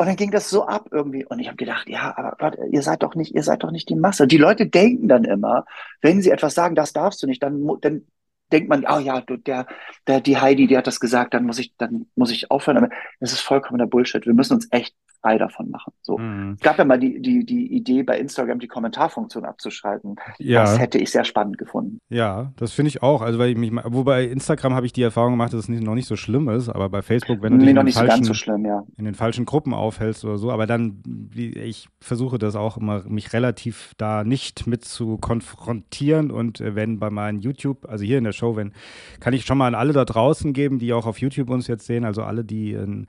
und 0.00 0.06
dann 0.06 0.16
ging 0.16 0.30
das 0.30 0.48
so 0.48 0.64
ab 0.64 0.88
irgendwie. 0.92 1.26
Und 1.26 1.40
ich 1.40 1.48
habe 1.48 1.56
gedacht, 1.56 1.88
ja, 1.88 2.14
aber 2.16 2.36
warte, 2.38 2.64
ihr 2.70 2.82
seid 2.82 3.02
doch 3.02 3.16
nicht, 3.16 3.34
ihr 3.34 3.42
seid 3.42 3.64
doch 3.64 3.72
nicht 3.72 3.88
die 3.88 3.96
Masse. 3.96 4.28
Die 4.28 4.36
Leute 4.36 4.68
denken 4.68 5.08
dann 5.08 5.24
immer, 5.24 5.64
wenn 6.00 6.22
sie 6.22 6.30
etwas 6.30 6.54
sagen, 6.54 6.76
das 6.76 6.92
darfst 6.92 7.20
du 7.22 7.26
nicht, 7.26 7.42
dann, 7.42 7.66
dann 7.80 8.06
denkt 8.52 8.68
man, 8.68 8.84
oh 8.88 8.98
ja, 8.98 9.20
der, 9.20 9.66
der, 10.06 10.20
die 10.20 10.38
Heidi, 10.38 10.66
die 10.66 10.76
hat 10.76 10.86
das 10.86 11.00
gesagt, 11.00 11.34
dann 11.34 11.44
muss 11.44 11.58
ich, 11.58 11.74
dann 11.76 12.06
muss 12.14 12.30
ich 12.30 12.50
aufhören. 12.50 12.78
Aber 12.78 12.90
das 13.20 13.32
ist 13.32 13.40
vollkommener 13.40 13.86
Bullshit. 13.86 14.26
Wir 14.26 14.34
müssen 14.34 14.54
uns 14.54 14.68
echt 14.70 14.94
frei 15.20 15.38
davon 15.38 15.70
machen. 15.70 15.92
So. 16.02 16.18
Mhm. 16.18 16.54
Es 16.58 16.60
gab 16.60 16.78
ja 16.78 16.84
mal 16.84 16.98
die, 16.98 17.20
die, 17.20 17.44
die 17.44 17.72
Idee, 17.74 18.02
bei 18.02 18.18
Instagram 18.18 18.58
die 18.58 18.68
Kommentarfunktion 18.68 19.44
abzuschalten. 19.44 20.16
Ja. 20.38 20.62
Das 20.62 20.78
hätte 20.78 20.98
ich 20.98 21.10
sehr 21.10 21.24
spannend 21.24 21.58
gefunden. 21.58 22.00
Ja, 22.08 22.52
das 22.56 22.72
finde 22.72 22.88
ich 22.88 23.02
auch. 23.02 23.22
Also, 23.22 23.38
weil 23.38 23.50
ich 23.50 23.56
mich, 23.56 23.72
wobei 23.72 24.24
Instagram 24.24 24.74
habe 24.74 24.86
ich 24.86 24.92
die 24.92 25.02
Erfahrung 25.02 25.32
gemacht, 25.32 25.52
dass 25.52 25.60
es 25.60 25.68
nicht, 25.68 25.82
noch 25.82 25.94
nicht 25.94 26.06
so 26.06 26.16
schlimm 26.16 26.48
ist, 26.48 26.68
aber 26.68 26.88
bei 26.88 27.02
Facebook, 27.02 27.42
wenn 27.42 27.52
du 27.52 27.58
nee, 27.58 27.72
dich 27.72 27.76
in, 27.76 27.86
den 27.86 27.92
falschen, 27.92 28.24
so 28.24 28.34
schlimm, 28.34 28.64
ja. 28.64 28.84
in 28.96 29.04
den 29.04 29.14
falschen 29.14 29.44
Gruppen 29.44 29.74
aufhältst 29.74 30.24
oder 30.24 30.38
so, 30.38 30.50
aber 30.50 30.66
dann, 30.66 31.02
ich 31.34 31.88
versuche 32.00 32.38
das 32.38 32.56
auch 32.56 32.76
immer, 32.76 33.04
mich 33.08 33.32
relativ 33.32 33.94
da 33.98 34.24
nicht 34.24 34.66
mit 34.66 34.84
zu 34.84 35.18
konfrontieren 35.18 36.30
und 36.30 36.60
äh, 36.60 36.74
wenn 36.74 36.98
bei 36.98 37.10
meinen 37.10 37.40
YouTube, 37.40 37.88
also 37.88 38.04
hier 38.04 38.18
in 38.18 38.24
der 38.24 38.32
Show, 38.32 38.56
wenn, 38.56 38.72
kann 39.20 39.34
ich 39.34 39.44
schon 39.44 39.58
mal 39.58 39.66
an 39.66 39.74
alle 39.74 39.92
da 39.92 40.04
draußen 40.04 40.52
geben, 40.52 40.78
die 40.78 40.92
auch 40.92 41.06
auf 41.06 41.18
YouTube 41.18 41.50
uns 41.50 41.66
jetzt 41.66 41.86
sehen, 41.86 42.04
also 42.04 42.22
alle, 42.22 42.44
die 42.44 42.72
in 42.72 43.06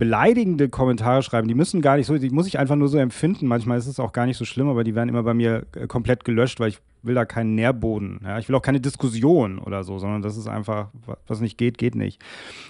beleidigende 0.00 0.70
Kommentare 0.70 1.22
schreiben, 1.22 1.46
die 1.46 1.54
müssen 1.54 1.82
gar 1.82 1.98
nicht 1.98 2.06
so, 2.06 2.16
die 2.16 2.30
muss 2.30 2.46
ich 2.46 2.58
einfach 2.58 2.74
nur 2.74 2.88
so 2.88 2.96
empfinden. 2.96 3.46
Manchmal 3.46 3.76
ist 3.76 3.86
es 3.86 4.00
auch 4.00 4.12
gar 4.12 4.24
nicht 4.24 4.38
so 4.38 4.46
schlimm, 4.46 4.70
aber 4.70 4.82
die 4.82 4.94
werden 4.94 5.10
immer 5.10 5.22
bei 5.22 5.34
mir 5.34 5.66
äh, 5.76 5.86
komplett 5.86 6.24
gelöscht, 6.24 6.58
weil 6.58 6.70
ich 6.70 6.78
will 7.02 7.14
da 7.14 7.26
keinen 7.26 7.54
Nährboden. 7.54 8.18
Ja? 8.24 8.38
Ich 8.38 8.48
will 8.48 8.56
auch 8.56 8.62
keine 8.62 8.80
Diskussion 8.80 9.58
oder 9.58 9.84
so, 9.84 9.98
sondern 9.98 10.22
das 10.22 10.38
ist 10.38 10.48
einfach, 10.48 10.88
was 11.26 11.42
nicht 11.42 11.58
geht, 11.58 11.76
geht 11.76 11.96
nicht. 11.96 12.18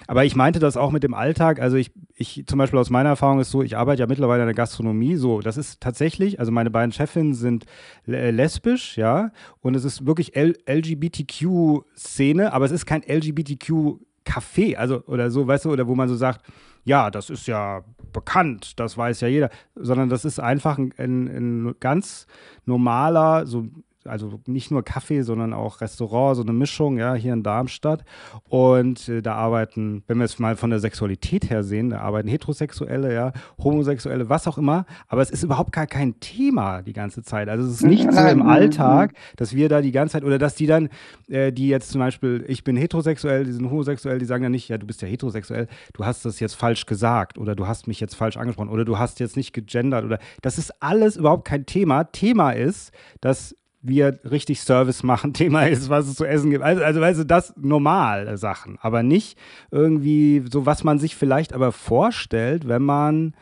Aber 0.07 0.25
ich 0.25 0.35
meinte 0.35 0.59
das 0.59 0.75
auch 0.75 0.91
mit 0.91 1.03
dem 1.03 1.13
Alltag. 1.13 1.61
Also 1.61 1.77
ich, 1.77 1.93
ich 2.15 2.43
zum 2.47 2.59
Beispiel 2.59 2.79
aus 2.79 2.89
meiner 2.89 3.07
Erfahrung 3.07 3.39
ist 3.39 3.51
so, 3.51 3.63
ich 3.63 3.77
arbeite 3.77 4.01
ja 4.01 4.07
mittlerweile 4.07 4.43
in 4.43 4.47
der 4.47 4.53
Gastronomie. 4.53 5.15
So, 5.15 5.39
das 5.39 5.55
ist 5.55 5.79
tatsächlich, 5.79 6.37
also 6.37 6.51
meine 6.51 6.69
beiden 6.69 6.91
Chefinnen 6.91 7.33
sind 7.33 7.63
äh, 8.09 8.31
lesbisch, 8.31 8.97
ja, 8.97 9.31
und 9.61 9.75
es 9.75 9.85
ist 9.85 10.05
wirklich 10.05 10.33
LGBTQ-Szene, 10.35 12.51
aber 12.51 12.65
es 12.65 12.71
ist 12.71 12.85
kein 12.85 13.03
LGBTQ-Café, 13.03 14.75
also 14.75 15.05
oder 15.05 15.31
so, 15.31 15.47
weißt 15.47 15.63
du, 15.63 15.71
oder 15.71 15.87
wo 15.87 15.95
man 15.95 16.09
so 16.09 16.15
sagt, 16.15 16.41
ja, 16.83 17.11
das 17.11 17.29
ist 17.29 17.47
ja 17.47 17.83
bekannt, 18.11 18.79
das 18.79 18.97
weiß 18.97 19.21
ja 19.21 19.27
jeder, 19.27 19.49
sondern 19.75 20.09
das 20.09 20.25
ist 20.25 20.39
einfach 20.39 20.77
ein, 20.77 20.93
ein, 20.97 21.27
ein 21.27 21.75
ganz 21.79 22.27
normaler, 22.65 23.45
so 23.45 23.67
also 24.05 24.39
nicht 24.47 24.71
nur 24.71 24.83
Kaffee, 24.83 25.21
sondern 25.21 25.53
auch 25.53 25.81
Restaurant, 25.81 26.35
so 26.35 26.41
eine 26.41 26.53
Mischung, 26.53 26.97
ja, 26.97 27.13
hier 27.13 27.33
in 27.33 27.43
Darmstadt. 27.43 28.03
Und 28.47 29.07
äh, 29.09 29.21
da 29.21 29.35
arbeiten, 29.35 30.03
wenn 30.07 30.17
wir 30.17 30.25
es 30.25 30.39
mal 30.39 30.55
von 30.55 30.69
der 30.69 30.79
Sexualität 30.79 31.49
her 31.49 31.63
sehen, 31.63 31.91
da 31.91 31.99
arbeiten 31.99 32.27
Heterosexuelle, 32.27 33.13
ja, 33.13 33.33
Homosexuelle, 33.63 34.29
was 34.29 34.47
auch 34.47 34.57
immer. 34.57 34.85
Aber 35.07 35.21
es 35.21 35.29
ist 35.29 35.43
überhaupt 35.43 35.71
gar 35.71 35.87
kein 35.87 36.19
Thema 36.19 36.81
die 36.81 36.93
ganze 36.93 37.23
Zeit. 37.23 37.49
Also 37.49 37.67
es 37.67 37.75
ist 37.75 37.83
nicht 37.83 38.11
so 38.11 38.19
im 38.27 38.41
Alltag, 38.41 39.13
dass 39.37 39.55
wir 39.55 39.69
da 39.69 39.81
die 39.81 39.91
ganze 39.91 40.13
Zeit, 40.13 40.23
oder 40.23 40.37
dass 40.37 40.55
die 40.55 40.65
dann, 40.65 40.89
äh, 41.27 41.51
die 41.51 41.67
jetzt 41.67 41.91
zum 41.91 41.99
Beispiel, 41.99 42.43
ich 42.47 42.63
bin 42.63 42.75
heterosexuell, 42.75 43.45
die 43.45 43.51
sind 43.51 43.69
homosexuell, 43.69 44.19
die 44.19 44.25
sagen 44.25 44.43
ja 44.43 44.49
nicht, 44.49 44.69
ja, 44.69 44.77
du 44.77 44.87
bist 44.87 45.01
ja 45.01 45.07
heterosexuell, 45.07 45.67
du 45.93 46.05
hast 46.05 46.25
das 46.25 46.39
jetzt 46.39 46.55
falsch 46.55 46.85
gesagt 46.85 47.37
oder 47.37 47.55
du 47.55 47.67
hast 47.67 47.87
mich 47.87 47.99
jetzt 47.99 48.15
falsch 48.15 48.37
angesprochen 48.37 48.69
oder 48.69 48.85
du 48.85 48.97
hast 48.97 49.19
jetzt 49.19 49.37
nicht 49.37 49.53
gegendert 49.53 50.05
oder 50.05 50.19
das 50.41 50.57
ist 50.57 50.71
alles 50.81 51.17
überhaupt 51.17 51.45
kein 51.45 51.65
Thema. 51.65 52.05
Thema 52.05 52.51
ist, 52.51 52.91
dass 53.19 53.55
wir 53.81 54.19
richtig 54.29 54.61
Service 54.61 55.03
machen, 55.03 55.33
Thema 55.41 55.67
ist, 55.67 55.89
was 55.89 56.07
es 56.07 56.15
zu 56.15 56.25
essen 56.25 56.51
gibt. 56.51 56.63
Also, 56.63 56.83
also 56.83 57.01
weißt 57.01 57.19
du, 57.19 57.25
das 57.25 57.53
normale 57.57 58.37
Sachen, 58.37 58.77
aber 58.81 59.03
nicht 59.03 59.37
irgendwie 59.71 60.43
so, 60.51 60.65
was 60.65 60.83
man 60.83 60.99
sich 60.99 61.15
vielleicht 61.15 61.53
aber 61.53 61.71
vorstellt, 61.71 62.67
wenn 62.67 62.83
man 62.83 63.33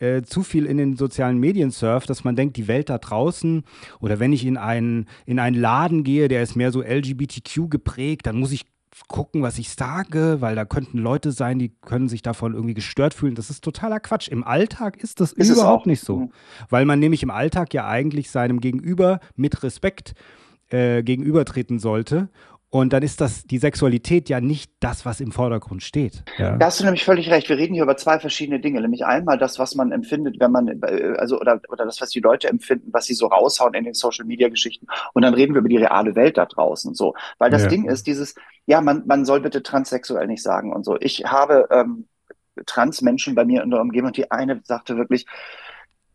äh, 0.00 0.22
zu 0.22 0.42
viel 0.42 0.66
in 0.66 0.76
den 0.76 0.96
sozialen 0.96 1.38
Medien 1.38 1.70
surft, 1.70 2.10
dass 2.10 2.24
man 2.24 2.36
denkt, 2.36 2.56
die 2.56 2.68
Welt 2.68 2.90
da 2.90 2.98
draußen 2.98 3.62
oder 4.00 4.18
wenn 4.18 4.32
ich 4.32 4.44
in 4.44 4.56
einen, 4.56 5.06
in 5.26 5.38
einen 5.38 5.56
Laden 5.56 6.04
gehe, 6.04 6.28
der 6.28 6.42
ist 6.42 6.56
mehr 6.56 6.72
so 6.72 6.82
LGBTQ 6.82 7.70
geprägt, 7.70 8.26
dann 8.26 8.36
muss 8.36 8.52
ich 8.52 8.66
gucken, 9.08 9.42
was 9.42 9.58
ich 9.58 9.70
sage, 9.70 10.36
weil 10.40 10.54
da 10.54 10.64
könnten 10.64 10.98
Leute 10.98 11.32
sein, 11.32 11.58
die 11.58 11.70
können 11.80 12.08
sich 12.08 12.22
davon 12.22 12.54
irgendwie 12.54 12.74
gestört 12.74 13.14
fühlen. 13.14 13.34
Das 13.34 13.50
ist 13.50 13.62
totaler 13.62 14.00
Quatsch. 14.00 14.28
Im 14.28 14.44
Alltag 14.44 14.96
ist 14.96 15.20
das 15.20 15.32
ist 15.32 15.50
überhaupt 15.50 15.86
nicht 15.86 16.00
so. 16.00 16.30
Weil 16.68 16.84
man 16.84 16.98
nämlich 16.98 17.22
im 17.22 17.30
Alltag 17.30 17.74
ja 17.74 17.86
eigentlich 17.86 18.30
seinem 18.30 18.60
Gegenüber 18.60 19.20
mit 19.36 19.62
Respekt 19.62 20.14
äh, 20.70 21.02
gegenübertreten 21.02 21.78
sollte. 21.78 22.28
Und 22.74 22.92
dann 22.92 23.04
ist 23.04 23.20
das 23.20 23.44
die 23.44 23.58
Sexualität 23.58 24.28
ja 24.28 24.40
nicht 24.40 24.72
das, 24.80 25.06
was 25.06 25.20
im 25.20 25.30
Vordergrund 25.30 25.84
steht. 25.84 26.24
Ja. 26.38 26.56
Da 26.56 26.66
hast 26.66 26.80
du 26.80 26.84
nämlich 26.84 27.04
völlig 27.04 27.30
recht. 27.30 27.48
Wir 27.48 27.56
reden 27.56 27.72
hier 27.72 27.84
über 27.84 27.96
zwei 27.96 28.18
verschiedene 28.18 28.58
Dinge. 28.58 28.80
Nämlich 28.80 29.06
einmal 29.06 29.38
das, 29.38 29.60
was 29.60 29.76
man 29.76 29.92
empfindet, 29.92 30.40
wenn 30.40 30.50
man, 30.50 30.66
äh, 30.82 31.14
also, 31.16 31.40
oder, 31.40 31.60
oder 31.68 31.84
das, 31.84 32.00
was 32.00 32.10
die 32.10 32.18
Leute 32.18 32.48
empfinden, 32.48 32.92
was 32.92 33.06
sie 33.06 33.14
so 33.14 33.28
raushauen 33.28 33.74
in 33.74 33.84
den 33.84 33.94
Social 33.94 34.24
Media 34.24 34.48
Geschichten. 34.48 34.88
Und 35.12 35.22
dann 35.22 35.34
reden 35.34 35.54
wir 35.54 35.60
über 35.60 35.68
die 35.68 35.76
reale 35.76 36.16
Welt 36.16 36.36
da 36.36 36.46
draußen. 36.46 36.94
So. 36.94 37.14
Weil 37.38 37.52
das 37.52 37.62
ja. 37.62 37.68
Ding 37.68 37.88
ist, 37.88 38.08
dieses, 38.08 38.34
ja, 38.66 38.80
man, 38.80 39.04
man 39.06 39.24
soll 39.24 39.40
bitte 39.40 39.62
transsexuell 39.62 40.26
nicht 40.26 40.42
sagen 40.42 40.72
und 40.72 40.84
so. 40.84 40.96
Ich 40.98 41.24
habe 41.26 41.68
ähm, 41.70 42.08
Transmenschen 42.66 43.36
bei 43.36 43.44
mir 43.44 43.62
in 43.62 43.70
der 43.70 43.80
Umgebung 43.80 44.08
und 44.08 44.16
die 44.16 44.32
eine 44.32 44.60
sagte 44.64 44.96
wirklich, 44.96 45.26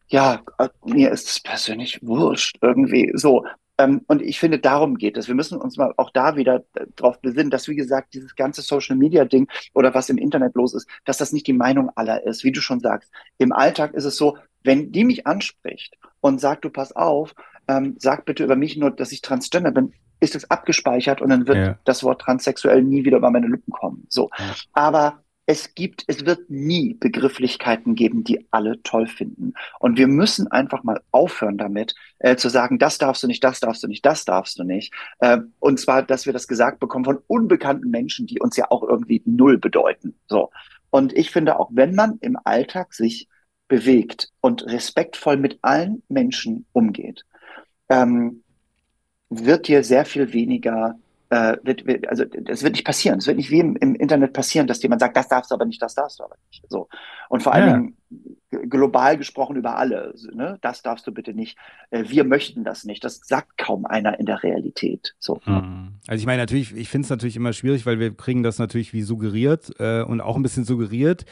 ja, 0.10 0.42
äh, 0.58 0.68
mir 0.84 1.12
ist 1.12 1.30
es 1.30 1.40
persönlich 1.40 2.00
wurscht 2.02 2.58
irgendwie 2.62 3.14
so. 3.16 3.46
Ähm, 3.80 4.02
und 4.08 4.22
ich 4.22 4.40
finde, 4.40 4.60
darum 4.60 4.98
geht 4.98 5.18
es. 5.18 5.28
Wir 5.30 5.36
müssen 5.36 5.58
uns 5.58 5.78
mal 5.78 5.94
auch 5.96 6.12
da 6.12 6.36
wieder 6.36 6.66
äh, 6.76 6.86
darauf 6.98 7.20
besinnen, 7.22 7.50
dass, 7.50 7.68
wie 7.70 7.78
gesagt, 7.78 8.14
dieses 8.14 8.36
ganze 8.36 8.62
Social 8.62 8.98
Media 8.98 9.24
Ding 9.24 9.48
oder 9.74 9.94
was 9.94 10.10
im 10.10 10.18
Internet 10.18 10.54
los 10.56 10.74
ist, 10.74 10.88
dass 11.06 11.18
das 11.18 11.32
nicht 11.32 11.48
die 11.48 11.54
Meinung 11.54 11.90
aller 11.96 12.24
ist, 12.26 12.44
wie 12.44 12.52
du 12.52 12.60
schon 12.60 12.82
sagst. 12.82 13.10
Im 13.38 13.54
Alltag 13.54 13.94
ist 13.94 14.04
es 14.04 14.18
so, 14.18 14.38
wenn 14.64 14.92
die 14.92 15.06
mich 15.06 15.26
anspricht 15.26 15.98
und 16.20 16.42
sagt, 16.42 16.66
du 16.66 16.70
pass 16.70 16.94
auf, 16.94 17.34
ähm, 17.70 17.96
sag 17.98 18.26
bitte 18.26 18.44
über 18.44 18.58
mich 18.58 18.76
nur, 18.76 18.92
dass 18.92 19.14
ich 19.14 19.22
transgender 19.22 19.72
bin, 19.72 19.94
ist 20.20 20.36
es 20.36 20.52
abgespeichert 20.52 21.22
und 21.22 21.30
dann 21.30 21.48
wird 21.48 21.58
ja. 21.58 21.80
das 21.86 22.04
Wort 22.04 22.20
transsexuell 22.20 22.84
nie 22.84 23.06
wieder 23.06 23.18
über 23.18 23.32
meine 23.32 23.48
Lippen 23.48 23.72
kommen. 23.72 24.06
So. 24.10 24.30
Ja. 24.38 24.56
Aber 24.74 25.24
es 25.50 25.74
gibt, 25.74 26.04
es 26.06 26.28
wird 26.28 26.52
nie 26.52 26.94
Begrifflichkeiten 26.94 27.96
geben, 27.96 28.24
die 28.24 28.46
alle 28.52 28.84
toll 28.84 29.08
finden. 29.08 29.56
Und 29.80 29.98
wir 29.98 30.06
müssen 30.06 30.46
einfach 30.46 30.84
mal 30.84 31.02
aufhören 31.10 31.58
damit, 31.58 31.96
äh, 32.20 32.36
zu 32.36 32.50
sagen, 32.50 32.78
das 32.78 33.00
darfst 33.00 33.24
du 33.24 33.28
nicht, 33.28 33.44
das 33.44 33.60
darfst 33.60 33.82
du 33.82 33.88
nicht, 33.88 34.06
das 34.06 34.26
darfst 34.26 34.60
du 34.60 34.64
nicht. 34.64 34.94
Äh, 35.18 35.40
und 35.58 35.80
zwar, 35.80 36.04
dass 36.04 36.28
wir 36.28 36.34
das 36.34 36.48
gesagt 36.48 36.80
bekommen 36.80 37.04
von 37.04 37.18
unbekannten 37.26 37.90
Menschen, 37.90 38.28
die 38.28 38.40
uns 38.40 38.58
ja 38.58 38.70
auch 38.70 38.84
irgendwie 38.84 39.24
null 39.26 39.58
bedeuten. 39.58 40.14
So. 40.28 40.52
Und 40.92 41.14
ich 41.14 41.32
finde, 41.32 41.60
auch 41.60 41.72
wenn 41.74 41.96
man 41.96 42.20
im 42.22 42.38
Alltag 42.44 42.94
sich 42.94 43.28
bewegt 43.68 44.30
und 44.42 44.68
respektvoll 44.68 45.38
mit 45.38 45.58
allen 45.64 46.04
Menschen 46.10 46.68
umgeht, 46.74 47.26
ähm, 47.90 48.44
wird 49.30 49.68
dir 49.68 49.84
sehr 49.84 50.06
viel 50.06 50.32
weniger 50.32 51.00
äh, 51.30 51.58
wird, 51.64 51.86
wird, 51.86 52.10
also 52.10 52.26
das 52.26 52.64
wird 52.64 52.74
nicht 52.74 52.86
passieren. 52.86 53.20
Es 53.20 53.28
wird 53.28 53.38
nicht 53.38 53.52
wie 53.52 53.60
im, 53.60 53.76
im, 53.76 53.96
Internet 53.96 54.34
passieren, 54.34 54.68
dass 54.68 54.82
jemand 54.82 55.02
sagt, 55.02 55.16
das 55.16 55.28
darfst 55.28 55.52
du 55.52 55.56
aber 55.56 55.66
nicht, 55.66 55.82
das 55.82 55.96
darfst 55.96 56.20
du 56.20 56.24
aber 56.24 56.36
nicht. 56.48 56.64
So. 56.70 56.90
Und 57.30 57.44
vor 57.44 57.54
allen 57.54 57.68
ja. 57.68 57.74
Dingen 57.74 57.96
global 58.70 59.18
gesprochen 59.18 59.56
über 59.56 59.78
alle, 59.78 60.16
ne? 60.34 60.58
das 60.62 60.82
darfst 60.82 61.06
du 61.06 61.12
bitte 61.12 61.34
nicht. 61.34 61.58
Äh, 61.92 62.06
wir 62.08 62.24
möchten 62.24 62.64
das 62.64 62.84
nicht. 62.84 63.04
Das 63.04 63.22
sagt 63.24 63.58
kaum 63.58 63.86
einer 63.86 64.20
in 64.20 64.26
der 64.26 64.42
Realität. 64.42 65.16
So. 65.20 65.40
Mhm. 65.46 66.00
Also 66.08 66.20
ich 66.20 66.26
meine 66.26 66.42
natürlich, 66.42 66.76
ich 66.76 66.90
finde 66.90 67.06
es 67.06 67.10
natürlich 67.10 67.36
immer 67.36 67.54
schwierig, 67.54 67.86
weil 67.86 68.00
wir 68.00 68.16
kriegen 68.16 68.42
das 68.42 68.58
natürlich 68.58 68.94
wie 68.94 69.04
suggeriert 69.04 69.72
äh, 69.80 70.02
und 70.02 70.22
auch 70.22 70.36
ein 70.36 70.42
bisschen 70.42 70.66
suggeriert 70.66 71.26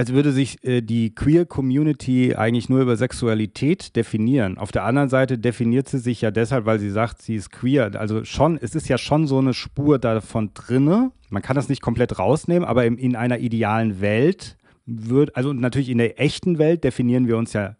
als 0.00 0.14
würde 0.14 0.32
sich 0.32 0.64
äh, 0.64 0.80
die 0.80 1.14
Queer 1.14 1.44
Community 1.44 2.34
eigentlich 2.34 2.70
nur 2.70 2.80
über 2.80 2.96
Sexualität 2.96 3.94
definieren. 3.96 4.56
Auf 4.56 4.72
der 4.72 4.84
anderen 4.84 5.10
Seite 5.10 5.36
definiert 5.36 5.90
sie 5.90 5.98
sich 5.98 6.22
ja 6.22 6.30
deshalb, 6.30 6.64
weil 6.64 6.78
sie 6.78 6.88
sagt, 6.88 7.20
sie 7.20 7.34
ist 7.34 7.50
queer. 7.50 7.90
Also 8.00 8.24
schon, 8.24 8.56
es 8.56 8.74
ist 8.74 8.88
ja 8.88 8.96
schon 8.96 9.26
so 9.26 9.36
eine 9.40 9.52
Spur 9.52 9.98
davon 9.98 10.52
drinne. 10.54 11.12
Man 11.28 11.42
kann 11.42 11.54
das 11.54 11.68
nicht 11.68 11.82
komplett 11.82 12.18
rausnehmen, 12.18 12.66
aber 12.66 12.86
in, 12.86 12.96
in 12.96 13.14
einer 13.14 13.40
idealen 13.40 14.00
Welt 14.00 14.56
wird, 14.86 15.36
also 15.36 15.52
natürlich 15.52 15.90
in 15.90 15.98
der 15.98 16.18
echten 16.18 16.56
Welt 16.56 16.82
definieren 16.82 17.28
wir 17.28 17.36
uns 17.36 17.52
ja 17.52 17.76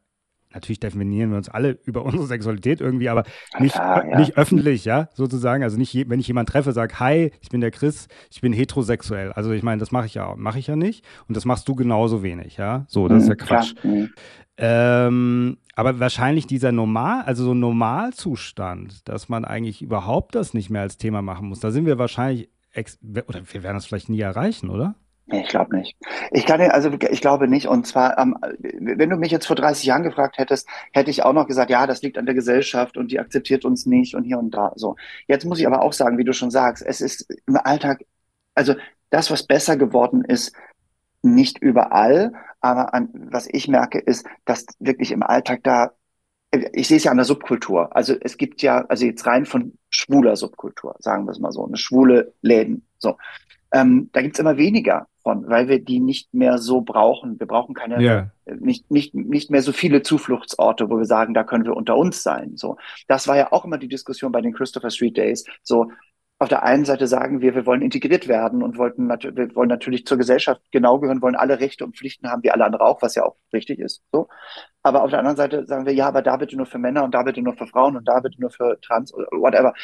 natürlich 0.53 0.81
definieren 0.81 1.31
wir 1.31 1.37
uns 1.37 1.49
alle 1.49 1.79
über 1.85 2.05
unsere 2.07 2.27
Sexualität 2.27 2.81
irgendwie, 2.81 3.09
aber 3.09 3.25
nicht, 3.59 3.75
ja, 3.75 4.07
ja. 4.07 4.19
nicht 4.19 4.37
öffentlich, 4.37 4.85
ja, 4.85 5.09
sozusagen. 5.15 5.63
Also 5.63 5.77
nicht, 5.77 6.09
wenn 6.09 6.21
ich 6.21 6.29
jemanden 6.29 6.53
treffe, 6.53 6.73
sage, 6.73 6.99
hi, 7.01 7.33
ich 7.41 7.49
bin 7.49 7.61
der 7.61 7.71
Chris, 7.71 8.09
ich 8.31 8.41
bin 8.41 8.53
heterosexuell. 8.53 9.33
Also 9.33 9.53
ich 9.53 9.63
meine, 9.63 9.79
das 9.79 9.93
mache 9.93 10.07
ich 10.07 10.15
ja, 10.15 10.35
mache 10.37 10.59
ich 10.59 10.67
ja 10.67 10.77
nicht. 10.77 11.05
Und 11.29 11.37
das 11.37 11.45
machst 11.45 11.69
du 11.69 11.75
genauso 11.75 12.23
wenig, 12.23 12.57
ja. 12.57 12.85
So, 12.89 13.09
das 13.09 13.17
mhm, 13.17 13.23
ist 13.23 13.29
ja 13.29 13.35
Quatsch. 13.47 13.75
Mhm. 13.83 14.11
Ähm, 14.63 15.57
aber 15.75 16.01
wahrscheinlich 16.01 16.47
dieser 16.47 16.71
Normal, 16.71 17.23
also 17.23 17.45
so 17.45 17.55
ein 17.55 17.61
Normalzustand, 17.61 19.09
dass 19.09 19.31
man 19.31 19.47
eigentlich 19.47 19.81
überhaupt 19.81 20.35
das 20.35 20.53
nicht 20.53 20.69
mehr 20.69 20.83
als 20.83 20.99
Thema 20.99 21.23
machen 21.23 21.49
muss, 21.49 21.61
da 21.61 21.71
sind 21.71 21.87
wir 21.87 21.99
wahrscheinlich, 21.99 22.51
oder 23.27 23.41
wir 23.51 23.63
werden 23.63 23.77
das 23.77 23.87
vielleicht 23.87 24.11
nie 24.11 24.21
erreichen, 24.21 24.69
oder? 24.69 24.97
Nee, 25.31 25.43
ich 25.43 25.49
glaube 25.49 25.77
nicht. 25.77 25.97
Ich 26.33 26.45
kann 26.45 26.61
also 26.61 26.91
ich 26.93 27.21
glaube 27.21 27.47
nicht. 27.47 27.69
Und 27.69 27.87
zwar, 27.87 28.19
ähm, 28.19 28.37
wenn 28.61 29.11
du 29.11 29.17
mich 29.17 29.31
jetzt 29.31 29.47
vor 29.47 29.55
30 29.55 29.85
Jahren 29.85 30.03
gefragt 30.03 30.39
hättest, 30.39 30.69
hätte 30.93 31.11
ich 31.11 31.23
auch 31.23 31.33
noch 31.33 31.47
gesagt, 31.47 31.71
ja, 31.71 31.87
das 31.87 32.03
liegt 32.03 32.19
an 32.19 32.27
der 32.27 32.35
Gesellschaft 32.35 32.97
und 32.97 33.13
die 33.13 33.21
akzeptiert 33.21 33.65
uns 33.65 33.87
nicht 33.87 34.15
und 34.17 34.25
hier 34.25 34.39
und 34.39 34.51
da. 34.51 34.73
So. 34.75 34.97
Jetzt 35.29 35.45
muss 35.45 35.61
ich 35.61 35.67
aber 35.67 35.83
auch 35.83 35.93
sagen, 35.93 36.19
wie 36.19 36.25
du 36.25 36.33
schon 36.33 36.51
sagst, 36.51 36.85
es 36.85 37.01
ist 37.01 37.33
im 37.47 37.57
Alltag, 37.57 38.05
also 38.55 38.75
das, 39.11 39.31
was 39.31 39.47
besser 39.47 39.77
geworden 39.77 40.25
ist, 40.25 40.53
nicht 41.23 41.59
überall, 41.59 42.33
aber 42.61 42.93
an, 42.93 43.11
was 43.13 43.49
ich 43.51 43.69
merke, 43.69 43.99
ist, 43.99 44.27
dass 44.45 44.67
wirklich 44.81 45.13
im 45.13 45.23
Alltag 45.23 45.61
da, 45.63 45.93
ich 46.73 46.89
sehe 46.89 46.97
es 46.97 47.05
ja 47.05 47.13
an 47.13 47.19
der 47.19 47.25
Subkultur. 47.25 47.95
Also 47.95 48.17
es 48.21 48.37
gibt 48.37 48.63
ja, 48.63 48.85
also 48.89 49.07
jetzt 49.07 49.27
rein 49.27 49.47
von 49.47 49.79
schwuler 49.91 50.35
Subkultur, 50.35 50.97
sagen 50.99 51.25
wir 51.27 51.31
es 51.31 51.39
mal 51.39 51.53
so, 51.53 51.65
eine 51.65 51.77
schwule 51.77 52.35
Läden. 52.43 52.87
So. 52.99 53.17
Ähm, 53.73 54.11
da 54.13 54.23
gibt's 54.23 54.39
immer 54.39 54.57
weniger 54.57 55.07
von, 55.23 55.49
weil 55.49 55.69
wir 55.69 55.85
die 55.85 56.01
nicht 56.01 56.33
mehr 56.35 56.59
so 56.59 56.81
brauchen. 56.81 57.39
Wir 57.39 57.47
brauchen 57.47 57.75
keine, 57.75 58.01
yeah. 58.01 58.31
nicht, 58.59 58.91
nicht, 58.91 59.15
nicht 59.15 59.51
mehr 59.51 59.63
so 59.63 59.73
viele 59.73 60.03
Zufluchtsorte, 60.03 60.89
wo 60.91 60.99
wir 60.99 61.05
sagen, 61.05 61.35
da 61.35 61.45
können 61.45 61.65
wir 61.65 61.77
unter 61.77 61.97
uns 61.97 62.23
sein. 62.23 62.57
So, 62.57 62.77
das 63.07 63.29
war 63.29 63.37
ja 63.37 63.53
auch 63.53 63.65
immer 63.65 63.79
die 63.79 63.89
Diskussion 63.89 64.33
bei 64.33 64.41
den 64.41 64.53
Christopher 64.53 64.91
Street 64.91 65.17
Days. 65.17 65.45
So, 65.63 65.91
auf 66.41 66.49
der 66.49 66.63
einen 66.63 66.87
Seite 66.87 67.07
sagen 67.07 67.43
wir, 67.43 67.55
wir 67.55 67.67
wollen 67.67 67.83
integriert 67.83 68.27
werden 68.27 68.63
und 68.63 68.79
wollten 68.79 69.09
wir 69.09 69.55
wollen 69.55 69.69
natürlich 69.69 70.07
zur 70.07 70.17
Gesellschaft 70.17 70.63
genau 70.71 70.99
gehören, 70.99 71.21
wollen 71.21 71.37
alle 71.37 71.61
Rechte 71.61 71.85
und 71.85 71.99
Pflichten 71.99 72.31
haben 72.31 72.43
wie 72.43 72.51
alle 72.51 72.65
anderen 72.65 72.87
auch, 72.87 73.03
was 73.03 73.15
ja 73.15 73.25
auch 73.25 73.37
richtig 73.53 73.79
ist. 73.79 74.03
So. 74.11 74.27
Aber 74.83 75.03
auf 75.03 75.11
der 75.11 75.19
anderen 75.19 75.37
Seite 75.37 75.67
sagen 75.67 75.85
wir, 75.85 75.93
ja, 75.93 76.09
aber 76.09 76.23
da 76.23 76.39
bitte 76.39 76.57
nur 76.57 76.65
für 76.65 76.79
Männer 76.79 77.05
und 77.05 77.15
da 77.15 77.23
bitte 77.25 77.43
nur 77.43 77.55
für 77.57 77.67
Frauen 77.67 77.95
und 77.99 78.09
da 78.09 78.21
bitte 78.21 78.41
nur 78.41 78.51
für 78.51 78.81
Trans 78.81 79.13
oder 79.13 79.27
whatever. 79.33 79.75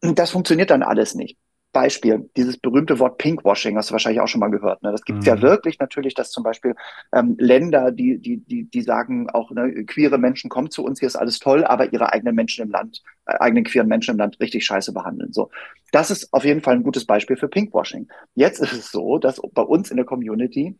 Das 0.00 0.30
funktioniert 0.30 0.70
dann 0.70 0.82
alles 0.82 1.14
nicht. 1.14 1.36
Beispiel, 1.72 2.28
dieses 2.36 2.58
berühmte 2.58 2.98
Wort 2.98 3.18
Pinkwashing, 3.18 3.76
hast 3.76 3.90
du 3.90 3.92
wahrscheinlich 3.92 4.20
auch 4.20 4.28
schon 4.28 4.40
mal 4.40 4.50
gehört. 4.50 4.82
Ne? 4.82 4.90
Das 4.90 5.02
gibt 5.02 5.20
es 5.20 5.24
mhm. 5.24 5.36
ja 5.36 5.42
wirklich 5.42 5.78
natürlich, 5.78 6.14
dass 6.14 6.30
zum 6.30 6.42
Beispiel 6.42 6.74
ähm, 7.12 7.36
Länder, 7.38 7.92
die, 7.92 8.18
die, 8.18 8.38
die, 8.38 8.64
die 8.64 8.82
sagen 8.82 9.30
auch, 9.30 9.50
ne, 9.52 9.84
queere 9.84 10.18
Menschen 10.18 10.50
kommen 10.50 10.70
zu 10.70 10.84
uns, 10.84 10.98
hier 10.98 11.06
ist 11.06 11.16
alles 11.16 11.38
toll, 11.38 11.64
aber 11.64 11.92
ihre 11.92 12.12
eigenen 12.12 12.34
Menschen 12.34 12.64
im 12.64 12.70
Land, 12.70 13.02
äh, 13.26 13.34
eigenen 13.38 13.64
queeren 13.64 13.88
Menschen 13.88 14.12
im 14.12 14.18
Land 14.18 14.40
richtig 14.40 14.64
scheiße 14.64 14.92
behandeln. 14.92 15.32
So, 15.32 15.50
das 15.92 16.10
ist 16.10 16.32
auf 16.32 16.44
jeden 16.44 16.60
Fall 16.60 16.74
ein 16.74 16.82
gutes 16.82 17.06
Beispiel 17.06 17.36
für 17.36 17.48
Pinkwashing. 17.48 18.08
Jetzt 18.34 18.60
ist 18.60 18.72
es 18.72 18.90
so, 18.90 19.18
dass 19.18 19.40
bei 19.52 19.62
uns 19.62 19.90
in 19.90 19.96
der 19.96 20.06
Community 20.06 20.76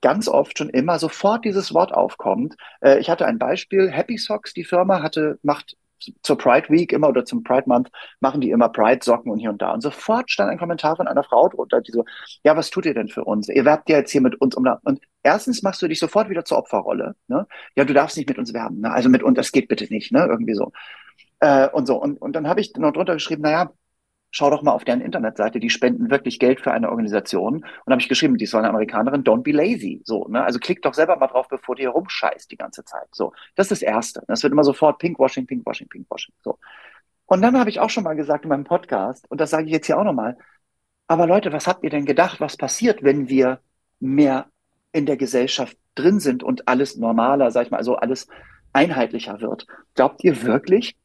ganz 0.00 0.28
oft 0.28 0.56
schon 0.56 0.70
immer 0.70 0.98
sofort 0.98 1.44
dieses 1.44 1.74
Wort 1.74 1.92
aufkommt. 1.92 2.56
Äh, 2.80 2.98
ich 2.98 3.10
hatte 3.10 3.26
ein 3.26 3.38
Beispiel, 3.38 3.90
Happy 3.90 4.16
Socks, 4.16 4.54
die 4.54 4.64
Firma 4.64 5.02
hatte, 5.02 5.38
macht 5.42 5.76
zur 6.22 6.38
Pride 6.38 6.68
Week 6.68 6.92
immer 6.92 7.08
oder 7.08 7.24
zum 7.24 7.42
Pride 7.42 7.64
Month 7.66 7.90
machen 8.20 8.40
die 8.40 8.50
immer 8.50 8.68
Pride 8.68 9.00
Socken 9.02 9.30
und 9.30 9.38
hier 9.38 9.50
und 9.50 9.60
da. 9.62 9.72
Und 9.72 9.80
sofort 9.80 10.30
stand 10.30 10.50
ein 10.50 10.58
Kommentar 10.58 10.96
von 10.96 11.08
einer 11.08 11.24
Frau 11.24 11.48
drunter, 11.48 11.80
die 11.80 11.92
so, 11.92 12.04
ja, 12.44 12.56
was 12.56 12.70
tut 12.70 12.86
ihr 12.86 12.94
denn 12.94 13.08
für 13.08 13.24
uns? 13.24 13.48
Ihr 13.48 13.64
werbt 13.64 13.88
ja 13.88 13.98
jetzt 13.98 14.10
hier 14.10 14.20
mit 14.20 14.40
uns 14.40 14.54
um. 14.54 14.66
Und 14.84 15.00
erstens 15.22 15.62
machst 15.62 15.82
du 15.82 15.88
dich 15.88 15.98
sofort 15.98 16.28
wieder 16.28 16.44
zur 16.44 16.58
Opferrolle. 16.58 17.14
Ne? 17.28 17.46
Ja, 17.76 17.84
du 17.84 17.94
darfst 17.94 18.16
nicht 18.16 18.28
mit 18.28 18.38
uns 18.38 18.52
werben. 18.52 18.80
Ne? 18.80 18.92
Also 18.92 19.08
mit 19.08 19.22
uns, 19.22 19.36
das 19.36 19.52
geht 19.52 19.68
bitte 19.68 19.86
nicht. 19.92 20.12
Ne? 20.12 20.26
Irgendwie 20.28 20.54
so. 20.54 20.72
Äh, 21.40 21.68
und 21.68 21.86
so. 21.86 22.00
Und, 22.00 22.20
und 22.20 22.34
dann 22.34 22.48
habe 22.48 22.60
ich 22.60 22.74
noch 22.76 22.92
drunter 22.92 23.14
geschrieben, 23.14 23.42
naja, 23.42 23.72
schau 24.30 24.50
doch 24.50 24.62
mal 24.62 24.72
auf 24.72 24.84
deren 24.84 25.00
Internetseite, 25.00 25.58
die 25.58 25.70
spenden 25.70 26.10
wirklich 26.10 26.38
Geld 26.38 26.60
für 26.60 26.72
eine 26.72 26.90
Organisation. 26.90 27.64
Und 27.84 27.92
habe 27.92 28.00
ich 28.00 28.08
geschrieben, 28.08 28.36
die 28.36 28.44
ist 28.44 28.54
eine 28.54 28.68
Amerikanerin, 28.68 29.24
don't 29.24 29.42
be 29.42 29.52
lazy. 29.52 30.00
So, 30.04 30.26
ne? 30.28 30.42
Also 30.44 30.58
klick 30.58 30.82
doch 30.82 30.94
selber 30.94 31.16
mal 31.16 31.26
drauf, 31.26 31.48
bevor 31.48 31.74
du 31.74 31.80
hier 31.80 31.90
rumscheißt 31.90 32.50
die 32.50 32.56
ganze 32.56 32.84
Zeit. 32.84 33.08
So, 33.12 33.32
das 33.56 33.70
ist 33.70 33.82
das 33.82 33.88
Erste. 33.88 34.22
Das 34.28 34.42
wird 34.42 34.52
immer 34.52 34.64
sofort 34.64 34.98
Pinkwashing, 34.98 35.46
Pinkwashing, 35.46 35.88
Pinkwashing. 35.88 36.34
So. 36.42 36.58
Und 37.26 37.42
dann 37.42 37.58
habe 37.58 37.70
ich 37.70 37.80
auch 37.80 37.90
schon 37.90 38.04
mal 38.04 38.14
gesagt 38.14 38.44
in 38.44 38.50
meinem 38.50 38.64
Podcast, 38.64 39.30
und 39.30 39.40
das 39.40 39.50
sage 39.50 39.66
ich 39.66 39.72
jetzt 39.72 39.86
hier 39.86 39.98
auch 39.98 40.04
nochmal, 40.04 40.36
aber 41.06 41.26
Leute, 41.26 41.52
was 41.52 41.66
habt 41.66 41.82
ihr 41.82 41.90
denn 41.90 42.04
gedacht, 42.04 42.40
was 42.40 42.56
passiert, 42.56 43.02
wenn 43.02 43.28
wir 43.28 43.60
mehr 43.98 44.46
in 44.92 45.06
der 45.06 45.16
Gesellschaft 45.16 45.76
drin 45.96 46.20
sind 46.20 46.42
und 46.42 46.68
alles 46.68 46.96
normaler, 46.96 47.50
sag 47.50 47.66
ich 47.66 47.70
mal, 47.70 47.78
also 47.78 47.96
alles 47.96 48.28
einheitlicher 48.72 49.40
wird? 49.40 49.66
Glaubt 49.94 50.22
ihr 50.22 50.42
wirklich, 50.42 50.96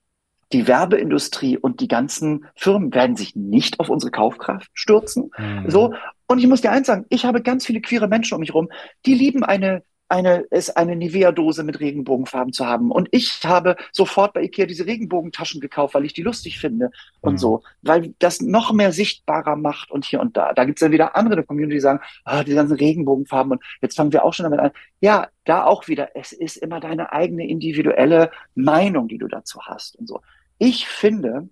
die 0.55 0.67
Werbeindustrie 0.67 1.57
und 1.57 1.81
die 1.81 1.89
ganzen 1.89 2.45
Firmen 2.55 2.93
werden 2.93 3.17
sich 3.17 3.35
nicht 3.35 3.79
auf 3.81 3.89
unsere 3.89 4.11
Kaufkraft 4.11 4.69
stürzen. 4.73 5.31
Mhm. 5.37 5.69
So. 5.69 5.93
Und 6.27 6.39
ich 6.39 6.47
muss 6.47 6.61
dir 6.61 6.71
eins 6.71 6.87
sagen, 6.87 7.05
ich 7.09 7.25
habe 7.25 7.41
ganz 7.41 7.65
viele 7.65 7.81
queere 7.81 8.07
Menschen 8.07 8.35
um 8.35 8.39
mich 8.39 8.53
rum, 8.53 8.69
die 9.05 9.13
lieben 9.13 9.43
eine 9.43 9.83
eine, 10.07 10.45
es 10.51 10.69
eine 10.69 10.95
Nivea-Dose 10.95 11.63
mit 11.63 11.79
Regenbogenfarben 11.79 12.53
zu 12.53 12.65
haben. 12.65 12.91
Und 12.91 13.07
ich 13.11 13.39
habe 13.43 13.75
sofort 13.91 14.33
bei 14.33 14.43
Ikea 14.43 14.65
diese 14.65 14.85
Regenbogentaschen 14.85 15.61
gekauft, 15.61 15.95
weil 15.95 16.05
ich 16.05 16.13
die 16.13 16.21
lustig 16.21 16.59
finde 16.59 16.91
und 17.21 17.33
mhm. 17.33 17.37
so, 17.37 17.63
weil 17.81 18.13
das 18.19 18.41
noch 18.41 18.71
mehr 18.71 18.91
sichtbarer 18.91 19.55
macht 19.55 19.89
und 19.91 20.05
hier 20.05 20.19
und 20.19 20.37
da. 20.37 20.53
Da 20.53 20.65
gibt 20.65 20.77
es 20.77 20.81
dann 20.81 20.91
wieder 20.91 21.15
andere 21.15 21.43
Community, 21.43 21.75
die 21.75 21.81
sagen, 21.81 22.01
ah, 22.23 22.43
die 22.43 22.53
ganzen 22.53 22.77
Regenbogenfarben 22.77 23.53
und 23.53 23.63
jetzt 23.81 23.95
fangen 23.95 24.13
wir 24.13 24.23
auch 24.23 24.33
schon 24.33 24.43
damit 24.43 24.59
an. 24.59 24.71
Ja, 24.99 25.27
da 25.43 25.65
auch 25.65 25.87
wieder, 25.87 26.09
es 26.15 26.33
ist 26.33 26.57
immer 26.57 26.79
deine 26.79 27.11
eigene 27.11 27.47
individuelle 27.47 28.29
Meinung, 28.53 29.07
die 29.07 29.17
du 29.17 29.27
dazu 29.27 29.61
hast 29.63 29.95
und 29.95 30.07
so. 30.07 30.21
Ich 30.57 30.87
finde, 30.87 31.49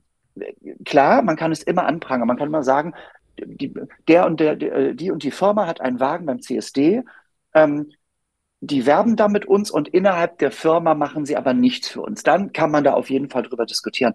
klar, 0.86 1.22
man 1.22 1.36
kann 1.36 1.52
es 1.52 1.64
immer 1.64 1.86
anprangern, 1.86 2.28
man 2.28 2.38
kann 2.38 2.48
immer 2.48 2.64
sagen, 2.64 2.94
die, 3.38 3.74
der 4.08 4.26
und 4.26 4.40
der, 4.40 4.56
die 4.94 5.12
und 5.12 5.24
die 5.24 5.32
Firma 5.32 5.68
hat 5.68 5.82
einen 5.82 6.00
Wagen 6.00 6.26
beim 6.26 6.42
CSD, 6.42 7.04
ähm, 7.54 7.92
die 8.62 8.86
werben 8.86 9.18
da 9.18 9.28
mit 9.28 9.46
uns 9.46 9.72
und 9.72 9.90
innerhalb 9.90 10.38
der 10.40 10.52
Firma 10.52 10.96
machen 10.96 11.26
sie 11.26 11.36
aber 11.36 11.54
nichts 11.54 11.90
für 11.90 12.02
uns. 12.02 12.24
Dann 12.24 12.54
kann 12.54 12.72
man 12.72 12.84
da 12.86 12.94
auf 12.94 13.10
jeden 13.10 13.30
Fall 13.30 13.44
drüber 13.44 13.66
diskutieren. 13.66 14.14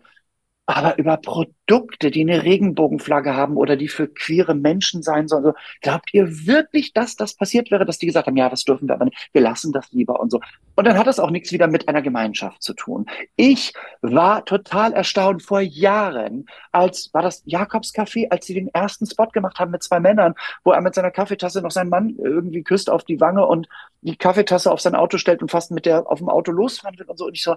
Aber 0.70 0.98
über 0.98 1.16
Produkte, 1.16 2.10
die 2.10 2.20
eine 2.20 2.44
Regenbogenflagge 2.44 3.34
haben 3.34 3.56
oder 3.56 3.74
die 3.74 3.88
für 3.88 4.06
queere 4.06 4.54
Menschen 4.54 5.02
sein 5.02 5.26
sollen, 5.26 5.54
glaubt 5.80 6.12
ihr 6.12 6.46
wirklich, 6.46 6.92
dass 6.92 7.16
das 7.16 7.32
passiert 7.32 7.70
wäre, 7.70 7.86
dass 7.86 7.96
die 7.96 8.04
gesagt 8.04 8.26
haben, 8.26 8.36
ja, 8.36 8.50
das 8.50 8.64
dürfen 8.64 8.86
wir 8.86 8.94
aber 8.94 9.06
nicht, 9.06 9.30
wir 9.32 9.40
lassen 9.40 9.72
das 9.72 9.90
lieber 9.92 10.20
und 10.20 10.30
so. 10.30 10.40
Und 10.76 10.86
dann 10.86 10.98
hat 10.98 11.06
das 11.06 11.20
auch 11.20 11.30
nichts 11.30 11.52
wieder 11.52 11.68
mit 11.68 11.88
einer 11.88 12.02
Gemeinschaft 12.02 12.62
zu 12.62 12.74
tun. 12.74 13.06
Ich 13.34 13.72
war 14.02 14.44
total 14.44 14.92
erstaunt 14.92 15.42
vor 15.42 15.60
Jahren, 15.62 16.44
als 16.70 17.14
war 17.14 17.22
das 17.22 17.46
Jakobscafé, 17.46 18.28
als 18.28 18.44
sie 18.44 18.52
den 18.52 18.68
ersten 18.68 19.06
Spot 19.06 19.28
gemacht 19.28 19.58
haben 19.58 19.70
mit 19.70 19.82
zwei 19.82 20.00
Männern, 20.00 20.34
wo 20.64 20.72
er 20.72 20.82
mit 20.82 20.94
seiner 20.94 21.10
Kaffeetasse 21.10 21.62
noch 21.62 21.70
seinen 21.70 21.88
Mann 21.88 22.14
irgendwie 22.18 22.62
küsst 22.62 22.90
auf 22.90 23.04
die 23.04 23.22
Wange 23.22 23.46
und 23.46 23.68
die 24.02 24.16
Kaffeetasse 24.16 24.70
auf 24.70 24.82
sein 24.82 24.94
Auto 24.94 25.16
stellt 25.16 25.40
und 25.40 25.50
fast 25.50 25.70
mit 25.70 25.86
der 25.86 26.10
auf 26.10 26.18
dem 26.18 26.28
Auto 26.28 26.52
losfahren 26.52 26.98
will 26.98 27.06
und 27.06 27.16
so. 27.16 27.24
Und 27.24 27.34
ich 27.36 27.42
so, 27.42 27.56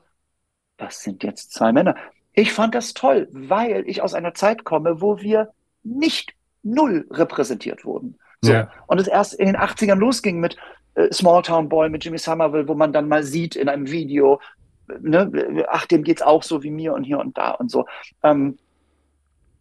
das 0.77 1.03
sind 1.03 1.23
jetzt 1.23 1.51
zwei 1.51 1.73
Männer. 1.73 1.95
Ich 2.33 2.53
fand 2.53 2.75
das 2.75 2.93
toll, 2.93 3.27
weil 3.31 3.83
ich 3.87 4.01
aus 4.01 4.13
einer 4.13 4.33
Zeit 4.33 4.63
komme, 4.63 5.01
wo 5.01 5.19
wir 5.19 5.49
nicht 5.83 6.33
null 6.63 7.07
repräsentiert 7.11 7.85
wurden. 7.85 8.17
So. 8.41 8.53
Ja. 8.53 8.71
Und 8.87 8.99
es 8.99 9.07
erst 9.07 9.33
in 9.33 9.47
den 9.47 9.57
80ern 9.57 9.95
losging 9.95 10.39
mit 10.39 10.57
äh, 10.95 11.11
Small 11.11 11.41
Town 11.41 11.69
Boy, 11.69 11.89
mit 11.89 12.03
Jimmy 12.03 12.17
Somerville, 12.17 12.67
wo 12.67 12.75
man 12.75 12.93
dann 12.93 13.07
mal 13.07 13.23
sieht 13.23 13.55
in 13.55 13.69
einem 13.69 13.89
Video, 13.91 14.39
ne, 14.99 15.65
ach, 15.69 15.85
dem 15.85 16.03
geht's 16.03 16.21
auch 16.21 16.43
so 16.43 16.63
wie 16.63 16.71
mir 16.71 16.93
und 16.93 17.03
hier 17.03 17.19
und 17.19 17.37
da 17.37 17.51
und 17.51 17.69
so. 17.69 17.85
Ähm, 18.23 18.57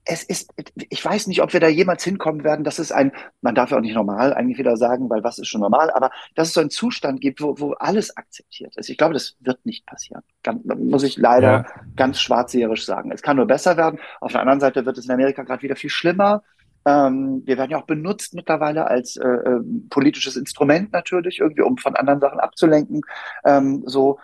es 0.05 0.23
ist, 0.23 0.53
ich 0.77 1.05
weiß 1.05 1.27
nicht, 1.27 1.43
ob 1.43 1.53
wir 1.53 1.61
da 1.61 1.69
jemals 1.69 2.03
hinkommen 2.03 2.43
werden, 2.43 2.65
dass 2.65 2.79
es 2.79 2.91
ein, 2.91 3.13
man 3.43 3.55
darf 3.55 3.71
ja 3.71 3.77
auch 3.77 3.83
nicht 3.83 3.95
normal 3.95 4.35
eigentlich 4.35 4.59
wieder 4.59 4.77
sagen, 4.77 5.11
weil 5.11 5.23
was 5.23 5.39
ist 5.39 5.49
schon 5.49 5.61
normal, 5.61 5.91
aber 5.91 6.11
dass 6.35 6.49
es 6.49 6.55
so 6.55 6.61
einen 6.61 6.71
Zustand 6.71 7.21
gibt, 7.21 7.41
wo, 7.41 7.59
wo 7.59 7.73
alles 7.73 8.17
akzeptiert 8.17 8.77
ist. 8.77 8.89
Ich 8.89 8.99
glaube, 8.99 9.15
das 9.15 9.37
wird 9.41 9.65
nicht 9.67 9.87
passieren. 9.87 10.23
Ganz, 10.43 10.65
muss 10.65 11.03
ich 11.03 11.17
leider 11.17 11.51
ja. 11.51 11.67
ganz 11.97 12.21
schwarzseherisch 12.21 12.85
sagen. 12.85 13.13
Es 13.13 13.23
kann 13.23 13.37
nur 13.37 13.47
besser 13.47 13.77
werden. 13.77 14.01
Auf 14.21 14.33
der 14.33 14.41
anderen 14.41 14.61
Seite 14.61 14.87
wird 14.87 14.99
es 14.99 15.05
in 15.05 15.13
Amerika 15.13 15.43
gerade 15.43 15.63
wieder 15.63 15.77
viel 15.77 15.91
schlimmer. 15.91 16.43
Ähm, 16.87 17.43
wir 17.45 17.59
werden 17.59 17.71
ja 17.71 17.79
auch 17.79 17.87
benutzt 17.87 18.35
mittlerweile 18.35 18.87
als 18.87 19.17
äh, 19.17 19.29
äh, 19.29 19.61
politisches 19.91 20.37
Instrument 20.37 20.93
natürlich, 20.93 21.41
irgendwie, 21.41 21.63
um 21.63 21.77
von 21.77 21.95
anderen 21.95 22.21
Sachen 22.21 22.41
abzulenken. 22.41 23.03
Ähm, 23.45 23.83
so, 23.85 24.19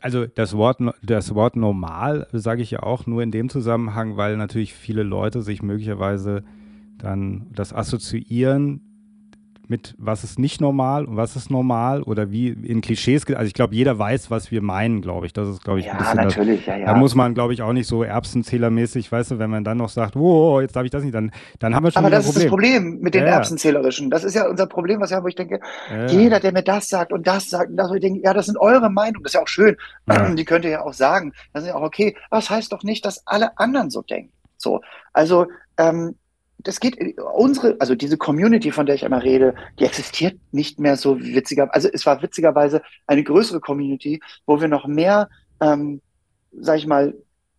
also 0.00 0.26
das 0.26 0.56
Wort, 0.56 0.80
das 1.02 1.34
Wort 1.34 1.56
normal 1.56 2.28
sage 2.32 2.62
ich 2.62 2.70
ja 2.70 2.82
auch 2.82 3.06
nur 3.06 3.22
in 3.22 3.30
dem 3.30 3.48
Zusammenhang, 3.48 4.16
weil 4.16 4.36
natürlich 4.36 4.74
viele 4.74 5.02
Leute 5.02 5.42
sich 5.42 5.62
möglicherweise 5.62 6.44
dann 6.98 7.48
das 7.52 7.74
assoziieren 7.74 8.85
mit 9.68 9.94
was 9.98 10.24
ist 10.24 10.38
nicht 10.38 10.60
normal 10.60 11.04
und 11.04 11.16
was 11.16 11.36
ist 11.36 11.50
normal 11.50 12.02
oder 12.02 12.30
wie 12.30 12.48
in 12.48 12.80
Klischees, 12.80 13.26
also 13.26 13.46
ich 13.46 13.54
glaube, 13.54 13.74
jeder 13.74 13.98
weiß, 13.98 14.30
was 14.30 14.50
wir 14.50 14.62
meinen, 14.62 15.00
glaube 15.00 15.26
ich. 15.26 15.32
Das 15.32 15.48
ist, 15.48 15.64
glaube 15.64 15.80
ich, 15.80 15.86
ja, 15.86 16.14
natürlich, 16.14 16.60
das, 16.60 16.66
ja, 16.66 16.76
ja. 16.76 16.86
Da 16.86 16.94
muss 16.94 17.14
man, 17.14 17.34
glaube 17.34 17.52
ich, 17.52 17.62
auch 17.62 17.72
nicht 17.72 17.86
so 17.86 18.02
erbsenzählermäßig, 18.02 19.10
weißt 19.10 19.32
du, 19.32 19.38
wenn 19.38 19.50
man 19.50 19.64
dann 19.64 19.78
noch 19.78 19.88
sagt, 19.88 20.16
oh, 20.16 20.60
jetzt 20.60 20.76
darf 20.76 20.84
ich 20.84 20.90
das 20.90 21.02
nicht, 21.02 21.14
dann, 21.14 21.32
dann 21.58 21.74
haben 21.74 21.84
wir 21.84 21.90
schon 21.90 22.04
Aber 22.04 22.10
das 22.10 22.26
ist 22.26 22.36
das 22.36 22.46
Problem 22.46 22.98
mit 23.00 23.14
den 23.14 23.24
ja, 23.24 23.34
Erbsenzählerischen. 23.34 24.10
Das 24.10 24.24
ist 24.24 24.34
ja 24.34 24.48
unser 24.48 24.66
Problem, 24.66 25.00
was 25.00 25.10
ja, 25.10 25.22
wo 25.22 25.28
ich 25.28 25.34
denke, 25.34 25.60
jeder, 26.08 26.40
der 26.40 26.52
mir 26.52 26.62
das 26.62 26.88
sagt 26.88 27.12
und 27.12 27.26
das 27.26 27.50
sagt, 27.50 27.70
und 27.70 27.76
das, 27.76 27.90
wo 27.90 27.94
ich 27.94 28.00
denke, 28.00 28.20
ja, 28.22 28.32
das 28.32 28.46
sind 28.46 28.58
eure 28.58 28.90
Meinungen, 28.90 29.22
das 29.22 29.30
ist 29.30 29.34
ja 29.34 29.42
auch 29.42 29.48
schön. 29.48 29.76
Die 30.36 30.44
könnt 30.44 30.64
ihr 30.64 30.70
ja 30.70 30.82
auch 30.82 30.92
sagen. 30.92 31.32
Das 31.52 31.62
ist 31.62 31.68
ja 31.68 31.74
auch 31.74 31.82
okay. 31.82 32.16
Aber 32.30 32.40
das 32.40 32.50
heißt 32.50 32.72
doch 32.72 32.82
nicht, 32.82 33.04
dass 33.04 33.26
alle 33.26 33.58
anderen 33.58 33.90
so 33.90 34.02
denken. 34.02 34.32
So. 34.56 34.80
Also, 35.12 35.46
ähm, 35.78 36.16
das 36.66 36.80
geht, 36.80 37.18
unsere, 37.34 37.76
also 37.78 37.94
diese 37.94 38.16
Community, 38.16 38.72
von 38.72 38.86
der 38.86 38.96
ich 38.96 39.04
immer 39.04 39.22
rede, 39.22 39.54
die 39.78 39.84
existiert 39.84 40.38
nicht 40.50 40.80
mehr 40.80 40.96
so 40.96 41.20
witziger. 41.20 41.72
Also 41.72 41.88
es 41.92 42.04
war 42.06 42.22
witzigerweise 42.22 42.82
eine 43.06 43.22
größere 43.22 43.60
Community, 43.60 44.20
wo 44.46 44.60
wir 44.60 44.68
noch 44.68 44.86
mehr, 44.86 45.28
ähm, 45.60 46.00
sag 46.52 46.78
ich 46.78 46.86
mal, 46.86 47.14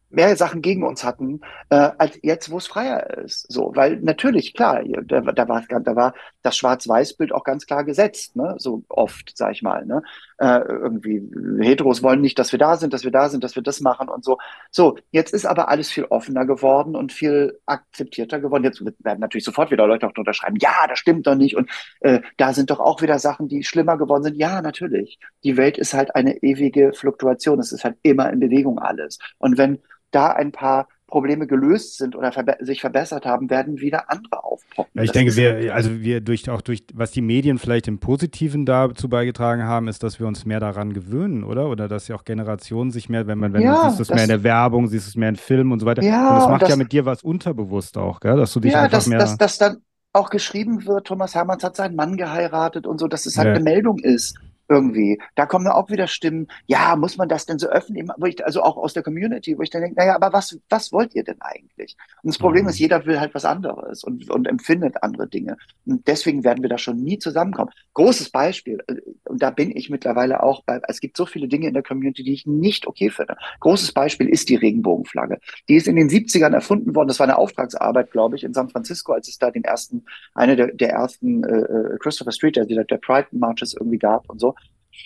mehr 0.09 0.35
Sachen 0.35 0.61
gegen 0.61 0.83
uns 0.83 1.03
hatten, 1.03 1.41
äh, 1.69 1.89
als 1.97 2.19
jetzt, 2.21 2.49
wo 2.49 2.57
es 2.57 2.67
freier 2.67 3.17
ist. 3.17 3.51
So, 3.51 3.71
weil 3.75 3.97
natürlich, 3.97 4.53
klar, 4.53 4.83
da, 4.83 5.21
da, 5.21 5.47
war, 5.47 5.63
da 5.67 5.95
war 5.95 6.13
das 6.41 6.57
Schwarz-Weiß-Bild 6.57 7.33
auch 7.33 7.43
ganz 7.43 7.65
klar 7.65 7.83
gesetzt, 7.83 8.35
ne? 8.35 8.55
so 8.57 8.83
oft, 8.89 9.33
sag 9.35 9.51
ich 9.51 9.61
mal. 9.61 9.85
Ne? 9.85 10.01
Äh, 10.39 10.59
irgendwie, 10.67 11.23
Heteros 11.61 12.03
wollen 12.03 12.21
nicht, 12.21 12.38
dass 12.38 12.51
wir 12.51 12.59
da 12.59 12.77
sind, 12.77 12.93
dass 12.93 13.03
wir 13.03 13.11
da 13.11 13.27
sind, 13.29 13.43
dass 13.43 13.55
wir 13.55 13.63
das 13.63 13.81
machen 13.81 14.07
und 14.07 14.23
so. 14.23 14.38
So, 14.69 14.97
jetzt 15.11 15.33
ist 15.33 15.45
aber 15.45 15.69
alles 15.69 15.89
viel 15.89 16.05
offener 16.05 16.45
geworden 16.45 16.95
und 16.95 17.11
viel 17.11 17.59
akzeptierter 17.65 18.39
geworden. 18.39 18.63
Jetzt 18.63 18.83
werden 19.03 19.19
natürlich 19.19 19.45
sofort 19.45 19.71
wieder 19.71 19.88
Leute 19.88 20.07
auch 20.07 20.13
drunter 20.13 20.33
schreiben, 20.33 20.57
ja, 20.59 20.85
das 20.88 20.99
stimmt 20.99 21.25
doch 21.25 21.35
nicht 21.35 21.55
und 21.55 21.69
äh, 22.01 22.21
da 22.38 22.53
sind 22.53 22.69
doch 22.69 22.79
auch 22.79 23.01
wieder 23.01 23.17
Sachen, 23.17 23.47
die 23.47 23.63
schlimmer 23.63 23.97
geworden 23.97 24.23
sind. 24.23 24.38
Ja, 24.38 24.61
natürlich. 24.61 25.19
Die 25.43 25.57
Welt 25.57 25.77
ist 25.77 25.93
halt 25.93 26.15
eine 26.15 26.38
ewige 26.43 26.93
Fluktuation. 26.93 27.59
Es 27.59 27.71
ist 27.71 27.83
halt 27.83 27.97
immer 28.03 28.31
in 28.31 28.39
Bewegung 28.39 28.79
alles. 28.79 29.17
Und 29.39 29.57
wenn 29.57 29.79
da 30.11 30.31
ein 30.31 30.51
paar 30.51 30.88
Probleme 31.07 31.47
gelöst 31.47 31.97
sind 31.97 32.15
oder 32.15 32.33
verbe 32.33 32.57
sich 32.59 32.81
verbessert 32.81 33.25
haben, 33.25 33.49
werden 33.49 33.79
wieder 33.79 34.11
andere 34.11 34.43
aufpoppen. 34.43 34.91
Ja, 34.93 35.03
ich 35.03 35.11
das 35.11 35.13
denke, 35.13 35.35
wir, 35.37 35.73
also 35.73 36.01
wir 36.01 36.19
durch 36.19 36.49
auch 36.49 36.61
durch, 36.61 36.83
was 36.93 37.11
die 37.11 37.21
Medien 37.21 37.59
vielleicht 37.59 37.87
im 37.87 37.99
Positiven 37.99 38.65
dazu 38.65 39.07
beigetragen 39.07 39.63
haben, 39.63 39.87
ist, 39.87 40.03
dass 40.03 40.19
wir 40.19 40.27
uns 40.27 40.45
mehr 40.45 40.59
daran 40.59 40.91
gewöhnen, 40.93 41.45
oder? 41.45 41.69
Oder 41.69 41.87
dass 41.87 42.09
ja 42.09 42.15
auch 42.15 42.25
Generationen 42.25 42.91
sich 42.91 43.07
mehr, 43.07 43.25
wenn 43.25 43.37
man, 43.37 43.53
wenn 43.53 43.61
ja, 43.61 43.83
du 43.83 43.89
siehst 43.89 44.01
es 44.01 44.09
mehr 44.09 44.23
in 44.23 44.29
der 44.29 44.43
Werbung, 44.43 44.87
siehst 44.87 45.07
es 45.07 45.15
mehr 45.15 45.29
in 45.29 45.37
Filmen 45.37 45.71
und 45.71 45.79
so 45.79 45.85
weiter. 45.85 46.03
Ja, 46.03 46.29
und 46.29 46.35
das 46.35 46.43
macht 46.43 46.53
und 46.53 46.61
das, 46.63 46.69
ja 46.69 46.75
mit 46.75 46.91
dir 46.91 47.05
was 47.05 47.23
unterbewusst 47.23 47.97
auch, 47.97 48.19
gell? 48.19 48.35
Dass 48.35 48.51
du 48.51 48.59
dich 48.59 48.73
ja, 48.73 48.81
einfach 48.81 48.97
dass, 48.97 49.07
mehr. 49.07 49.19
Dass, 49.19 49.37
dass 49.37 49.57
dann 49.57 49.77
auch 50.11 50.29
geschrieben 50.29 50.85
wird, 50.85 51.07
Thomas 51.07 51.35
Hermanns 51.35 51.63
hat 51.63 51.77
seinen 51.77 51.95
Mann 51.95 52.17
geheiratet 52.17 52.85
und 52.85 52.99
so, 52.99 53.07
dass 53.07 53.25
es 53.25 53.37
halt 53.37 53.47
ja. 53.47 53.53
eine 53.53 53.63
Meldung 53.63 53.99
ist 53.99 54.35
irgendwie. 54.70 55.20
Da 55.36 55.45
kommen 55.45 55.65
dann 55.65 55.74
auch 55.74 55.89
wieder 55.89 56.07
Stimmen, 56.07 56.47
ja, 56.65 56.95
muss 56.95 57.18
man 57.18 57.30
das 57.30 57.45
denn 57.45 57.59
so 57.59 57.68
öffentlich 57.68 58.05
machen? 58.05 58.24
Also 58.43 58.61
auch 58.61 58.78
aus 58.78 58.93
der 58.93 59.03
Community, 59.03 59.57
wo 59.57 59.61
ich 59.61 59.70
dann 59.70 59.82
denke, 59.82 59.99
naja, 59.99 60.15
aber 60.15 60.34
was, 60.34 60.59
was 60.70 60.91
wollt 60.91 61.15
ihr 61.15 61.24
denn 61.24 61.41
eigentlich? 61.41 61.95
Und 62.24 62.34
das 62.34 62.38
Problem 62.38 62.63
mhm. 62.63 62.70
ist, 62.70 62.80
jeder 62.80 63.05
will 63.05 63.20
halt 63.20 63.34
was 63.34 63.45
anderes 63.45 64.03
und, 64.03 64.30
und 64.30 64.47
empfindet 64.47 65.03
andere 65.03 65.28
Dinge. 65.28 65.57
Und 65.86 66.07
deswegen 66.07 66.43
werden 66.43 66.61
wir 66.61 66.70
da 66.70 66.78
schon 66.78 67.03
nie 67.03 67.20
zusammenkommen. 67.20 67.72
Großes 67.93 68.30
Beispiel, 68.30 68.84
äh, 68.88 68.95
und 69.26 69.41
da 69.41 69.51
bin 69.51 69.76
ich 69.76 69.89
mittlerweile 69.89 70.43
auch 70.43 70.63
bei, 70.63 70.82
es 70.88 70.99
gibt 70.99 71.18
so 71.18 71.26
viele 71.26 71.47
Dinge 71.47 71.68
in 71.68 71.74
der 71.74 71.84
Community, 71.84 72.24
die 72.24 72.34
ich 72.34 72.45
nicht 72.45 72.88
okay 72.88 73.09
finde. 73.09 73.38
Großes 73.61 73.93
Beispiel 73.93 74.30
ist 74.30 74.49
die 74.49 74.55
Regenbogenflagge. 74.55 75.39
Die 75.70 75.76
ist 75.76 75.88
in 75.88 75.95
den 75.95 76.09
70ern 76.09 76.53
erfunden 76.53 76.95
worden. 76.95 77.07
Das 77.07 77.20
war 77.20 77.28
eine 77.28 77.38
Auftragsarbeit, 77.38 78.11
glaube 78.11 78.36
ich, 78.36 78.43
in 78.43 78.53
San 78.53 78.70
Francisco, 78.70 79.13
als 79.13 79.28
es 79.28 79.38
da 79.38 79.51
den 79.51 79.63
ersten, 79.63 80.05
eine 80.34 80.55
der, 80.55 80.68
der 80.68 80.89
ersten 80.89 81.43
äh, 81.43 81.57
äh 81.57 81.97
Christopher 81.99 82.32
Street, 82.32 82.55
der, 82.57 82.65
der 82.65 82.97
Pride 82.97 83.28
Marches 83.32 83.74
irgendwie 83.74 83.97
gab 83.97 84.30
und 84.30 84.39
so. 84.39 84.56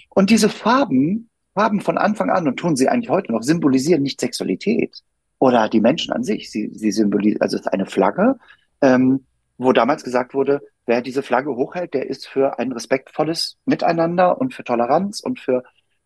Und 0.09 0.29
diese 0.29 0.49
Farben, 0.49 1.29
Farben 1.53 1.81
von 1.81 1.97
Anfang 1.97 2.29
an 2.29 2.47
und 2.47 2.57
tun 2.57 2.75
sie 2.75 2.89
eigentlich 2.89 3.09
heute 3.09 3.31
noch, 3.31 3.43
symbolisieren 3.43 4.03
nicht 4.03 4.19
Sexualität 4.19 5.01
oder 5.39 5.69
die 5.69 5.81
Menschen 5.81 6.13
an 6.13 6.23
sich. 6.23 6.51
Sie, 6.51 6.69
sie 6.73 6.91
symbolisieren, 6.91 7.41
also 7.41 7.57
es 7.57 7.61
ist 7.61 7.67
eine 7.67 7.85
Flagge, 7.85 8.37
ähm, 8.81 9.25
wo 9.57 9.73
damals 9.73 10.03
gesagt 10.03 10.33
wurde, 10.33 10.61
wer 10.85 11.01
diese 11.01 11.23
Flagge 11.23 11.55
hochhält, 11.55 11.93
der 11.93 12.09
ist 12.09 12.27
für 12.27 12.59
ein 12.59 12.71
respektvolles 12.71 13.57
Miteinander 13.65 14.39
und 14.39 14.53
für 14.53 14.63
Toleranz 14.63 15.19
und 15.19 15.39
für 15.39 15.63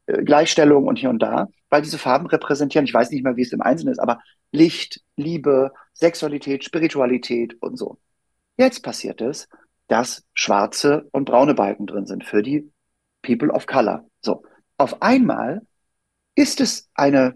äh, 0.07 0.23
Gleichstellung 0.23 0.87
und 0.87 0.97
hier 0.97 1.09
und 1.09 1.19
da, 1.19 1.47
weil 1.69 1.81
diese 1.81 1.97
Farben 1.97 2.27
repräsentieren, 2.27 2.85
ich 2.85 2.93
weiß 2.93 3.11
nicht 3.11 3.23
mehr, 3.23 3.35
wie 3.35 3.41
es 3.41 3.53
im 3.53 3.61
Einzelnen 3.61 3.93
ist, 3.93 3.99
aber 3.99 4.19
Licht, 4.51 5.01
Liebe, 5.15 5.71
Sexualität, 5.93 6.63
Spiritualität 6.63 7.55
und 7.61 7.77
so. 7.77 7.97
Jetzt 8.57 8.83
passiert 8.83 9.21
es, 9.21 9.47
dass 9.87 10.23
schwarze 10.33 11.07
und 11.11 11.25
braune 11.25 11.53
Balken 11.53 11.85
drin 11.85 12.05
sind 12.05 12.23
für 12.23 12.41
die 12.41 12.71
People 13.25 13.49
of 13.49 13.65
Color. 13.65 14.05
So, 14.21 14.43
auf 14.77 15.01
einmal 15.01 15.61
ist 16.35 16.61
es 16.61 16.89
eine, 16.93 17.35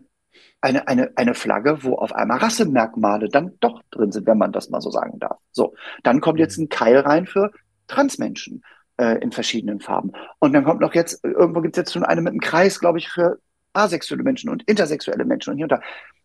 eine, 0.61 0.87
eine, 0.87 1.11
eine 1.15 1.33
Flagge, 1.33 1.83
wo 1.83 1.95
auf 1.95 2.13
einmal 2.13 2.39
Rassemerkmale 2.39 3.29
dann 3.29 3.53
doch 3.59 3.81
drin 3.91 4.11
sind, 4.11 4.27
wenn 4.27 4.37
man 4.37 4.51
das 4.51 4.69
mal 4.69 4.81
so 4.81 4.91
sagen 4.91 5.19
darf. 5.19 5.37
So, 5.51 5.73
dann 6.03 6.21
kommt 6.21 6.39
jetzt 6.39 6.57
ein 6.57 6.69
Keil 6.69 6.99
rein 6.99 7.25
für 7.25 7.51
Transmenschen 7.87 8.63
äh, 8.97 9.19
in 9.21 9.31
verschiedenen 9.31 9.79
Farben. 9.79 10.11
Und 10.39 10.53
dann 10.53 10.65
kommt 10.65 10.81
noch 10.81 10.93
jetzt, 10.93 11.23
irgendwo 11.23 11.61
gibt 11.61 11.75
es 11.75 11.81
jetzt 11.81 11.93
schon 11.93 12.03
eine 12.03 12.21
mit 12.21 12.31
einem 12.31 12.41
Kreis, 12.41 12.79
glaube 12.79 12.99
ich, 12.99 13.09
für 13.09 13.39
asexuelle 13.73 14.23
Menschen 14.23 14.49
und 14.49 14.63
intersexuelle 14.63 15.25
Menschen 15.25 15.51
und 15.51 15.57
hier 15.57 15.65
und 15.65 15.71
da. 15.71 15.81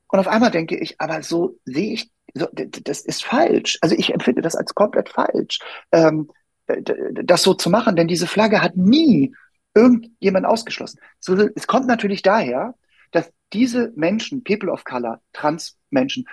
Und 0.09 0.19
auf 0.19 0.29
einmal 0.29 0.51
denke 0.51 0.77
ich, 0.77 1.01
aber 1.01 1.23
so 1.23 1.59
sehe 1.65 1.95
ich, 1.95 2.11
so, 2.35 2.49
das 2.53 3.01
ist 3.01 3.25
falsch. 3.25 3.79
Also 3.81 3.95
ich 3.97 4.13
empfinde 4.13 4.43
das 4.43 4.57
als 4.57 4.75
komplett 4.75 5.09
falsch. 5.09 5.59
Ähm, 5.93 6.31
das 6.67 7.43
so 7.43 7.55
zu 7.55 7.69
machen, 7.69 7.95
denn 7.95 8.09
diese 8.09 8.27
Flagge 8.27 8.63
hat 8.63 8.77
nie 8.77 9.35
irgendjemand 9.75 10.47
ausgeschlossen. 10.47 11.01
Es 11.55 11.67
kommt 11.67 11.87
natürlich 11.87 12.23
daher, 12.23 12.75
dass 13.11 13.31
diese 13.53 13.93
Menschen, 13.97 14.45
People 14.45 14.71
of 14.71 14.85
Color, 14.85 15.21
Trans-Menschen, 15.33 16.27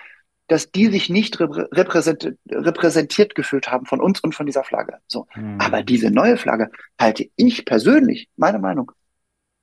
dass 0.48 0.72
die 0.72 0.88
sich 0.88 1.10
nicht 1.10 1.40
repräsentiert, 1.40 2.38
repräsentiert 2.50 3.36
gefühlt 3.36 3.72
haben 3.72 3.86
von 3.86 4.02
uns 4.02 4.20
und 4.20 4.36
von 4.36 4.46
dieser 4.46 4.64
Flagge. 4.64 4.98
So. 5.08 5.28
Mhm. 5.36 5.60
Aber 5.62 5.82
diese 5.82 6.12
neue 6.12 6.38
Flagge 6.38 6.70
halte 7.00 7.30
ich 7.38 7.64
persönlich, 7.66 8.30
meine 8.36 8.60
Meinung, 8.60 8.92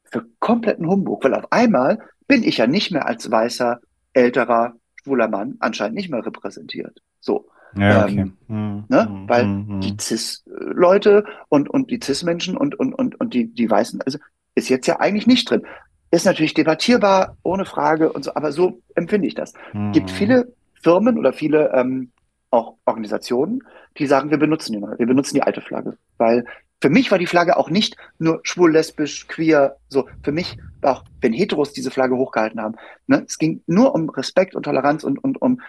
für 0.04 0.26
kompletten 0.38 0.88
Humbug, 0.88 1.24
weil 1.24 1.34
auf 1.34 1.52
einmal 1.52 1.98
bin 2.26 2.42
ich 2.42 2.56
ja 2.56 2.66
nicht 2.66 2.90
mehr 2.90 3.06
als 3.06 3.30
weißer, 3.30 3.80
älterer, 4.14 4.74
schwuler 5.02 5.28
Mann 5.28 5.56
anscheinend 5.60 5.96
nicht 5.96 6.08
mehr 6.10 6.24
repräsentiert. 6.24 7.02
So. 7.20 7.48
Ja, 7.76 8.04
okay. 8.04 8.20
ähm, 8.20 8.36
mhm. 8.46 8.84
ne? 8.88 9.08
Mhm. 9.10 9.28
Weil 9.28 9.46
mhm. 9.46 9.80
die 9.80 9.96
Cis-Leute 10.00 11.24
und, 11.48 11.68
und 11.68 11.90
die 11.90 12.00
Cis-Menschen 12.02 12.56
und, 12.56 12.78
und, 12.78 12.94
und, 12.94 13.07
und 13.28 13.34
die, 13.34 13.46
die 13.46 13.70
Weißen, 13.70 14.00
also 14.02 14.18
ist 14.54 14.70
jetzt 14.70 14.86
ja 14.86 15.00
eigentlich 15.00 15.26
nicht 15.26 15.50
drin. 15.50 15.66
Ist 16.10 16.24
natürlich 16.24 16.54
debattierbar, 16.54 17.36
ohne 17.42 17.66
Frage 17.66 18.10
und 18.10 18.24
so, 18.24 18.34
aber 18.34 18.52
so 18.52 18.80
empfinde 18.94 19.28
ich 19.28 19.34
das. 19.34 19.52
Mhm. 19.74 19.92
Gibt 19.92 20.10
viele 20.10 20.50
Firmen 20.82 21.18
oder 21.18 21.34
viele 21.34 21.70
ähm, 21.74 22.10
auch 22.50 22.76
Organisationen, 22.86 23.62
die 23.98 24.06
sagen, 24.06 24.30
wir 24.30 24.38
benutzen 24.38 24.72
die, 24.72 24.80
wir 24.80 25.06
benutzen 25.06 25.34
die 25.34 25.42
alte 25.42 25.60
Flagge. 25.60 25.98
Weil 26.16 26.46
für 26.80 26.88
mich 26.88 27.10
war 27.10 27.18
die 27.18 27.26
Flagge 27.26 27.58
auch 27.58 27.68
nicht 27.68 27.98
nur 28.18 28.40
schwul, 28.44 28.72
lesbisch, 28.72 29.28
queer, 29.28 29.76
so. 29.90 30.08
Für 30.22 30.32
mich 30.32 30.56
war 30.80 30.96
auch, 30.96 31.04
wenn 31.20 31.34
Heteros 31.34 31.74
diese 31.74 31.90
Flagge 31.90 32.16
hochgehalten 32.16 32.62
haben, 32.62 32.76
ne, 33.06 33.24
es 33.26 33.36
ging 33.36 33.62
nur 33.66 33.94
um 33.94 34.08
Respekt 34.08 34.54
und 34.54 34.62
Toleranz 34.62 35.04
und, 35.04 35.22
und 35.22 35.42
um 35.42 35.60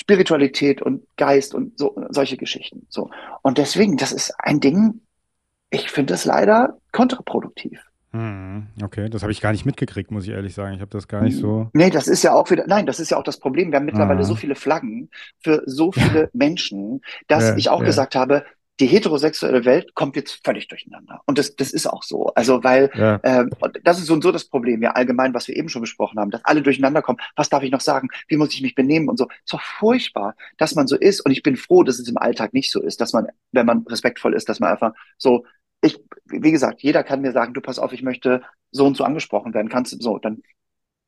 Spiritualität 0.00 0.82
und 0.82 1.06
Geist 1.16 1.54
und 1.54 1.78
so, 1.78 1.94
solche 2.08 2.36
Geschichten, 2.36 2.86
so. 2.88 3.10
Und 3.42 3.58
deswegen, 3.58 3.96
das 3.96 4.10
ist 4.10 4.34
ein 4.38 4.58
Ding, 4.58 5.02
ich 5.70 5.90
finde 5.90 6.14
es 6.14 6.24
leider 6.24 6.78
kontraproduktiv. 6.92 7.80
Hm, 8.12 8.68
okay, 8.82 9.10
das 9.10 9.22
habe 9.22 9.32
ich 9.32 9.40
gar 9.40 9.52
nicht 9.52 9.66
mitgekriegt, 9.66 10.10
muss 10.10 10.24
ich 10.24 10.30
ehrlich 10.30 10.54
sagen. 10.54 10.74
Ich 10.74 10.80
habe 10.80 10.90
das 10.90 11.06
gar 11.06 11.22
nicht 11.22 11.36
so. 11.36 11.68
Nee, 11.74 11.90
das 11.90 12.08
ist 12.08 12.22
ja 12.22 12.34
auch 12.34 12.50
wieder, 12.50 12.64
nein, 12.66 12.86
das 12.86 12.98
ist 12.98 13.10
ja 13.10 13.18
auch 13.18 13.22
das 13.22 13.38
Problem. 13.38 13.70
Wir 13.70 13.78
haben 13.78 13.84
mittlerweile 13.84 14.20
ah. 14.20 14.24
so 14.24 14.34
viele 14.34 14.54
Flaggen 14.54 15.10
für 15.40 15.62
so 15.66 15.92
viele 15.92 16.30
Menschen, 16.32 17.02
dass 17.26 17.44
ja, 17.44 17.56
ich 17.56 17.68
auch 17.68 17.80
ja. 17.80 17.86
gesagt 17.86 18.14
habe, 18.14 18.44
die 18.80 18.86
heterosexuelle 18.86 19.64
Welt 19.64 19.94
kommt 19.94 20.16
jetzt 20.16 20.44
völlig 20.44 20.68
durcheinander. 20.68 21.22
Und 21.24 21.38
das, 21.38 21.56
das 21.56 21.72
ist 21.72 21.86
auch 21.86 22.02
so. 22.02 22.26
Also, 22.34 22.62
weil 22.62 22.90
ja. 22.94 23.16
äh, 23.22 23.46
das 23.82 23.98
ist 23.98 24.06
so 24.06 24.14
und 24.14 24.22
so 24.22 24.32
das 24.32 24.44
Problem, 24.44 24.82
ja, 24.82 24.92
allgemein, 24.92 25.32
was 25.32 25.48
wir 25.48 25.56
eben 25.56 25.68
schon 25.68 25.82
besprochen 25.82 26.18
haben, 26.18 26.30
dass 26.30 26.44
alle 26.44 26.62
durcheinander 26.62 27.00
kommen. 27.00 27.18
Was 27.36 27.48
darf 27.48 27.62
ich 27.62 27.70
noch 27.70 27.80
sagen? 27.80 28.08
Wie 28.28 28.36
muss 28.36 28.52
ich 28.52 28.62
mich 28.62 28.74
benehmen 28.74 29.08
und 29.08 29.18
so? 29.18 29.28
Ist 29.44 29.52
doch 29.52 29.62
furchtbar, 29.62 30.36
dass 30.58 30.74
man 30.74 30.86
so 30.86 30.96
ist. 30.96 31.20
Und 31.20 31.32
ich 31.32 31.42
bin 31.42 31.56
froh, 31.56 31.84
dass 31.84 31.98
es 31.98 32.08
im 32.08 32.18
Alltag 32.18 32.52
nicht 32.52 32.70
so 32.70 32.82
ist, 32.82 33.00
dass 33.00 33.12
man, 33.12 33.28
wenn 33.52 33.66
man 33.66 33.84
respektvoll 33.88 34.34
ist, 34.34 34.48
dass 34.48 34.60
man 34.60 34.70
einfach 34.70 34.92
so 35.16 35.44
ich, 35.82 35.98
wie 36.24 36.52
gesagt, 36.52 36.82
jeder 36.82 37.04
kann 37.04 37.20
mir 37.20 37.32
sagen, 37.32 37.54
du 37.54 37.60
pass 37.60 37.78
auf, 37.78 37.92
ich 37.92 38.02
möchte 38.02 38.42
so 38.70 38.86
und 38.86 38.96
so 38.96 39.04
angesprochen 39.04 39.54
werden, 39.54 39.68
kannst 39.68 39.92
du 39.92 39.98
so, 40.00 40.18
dann 40.18 40.42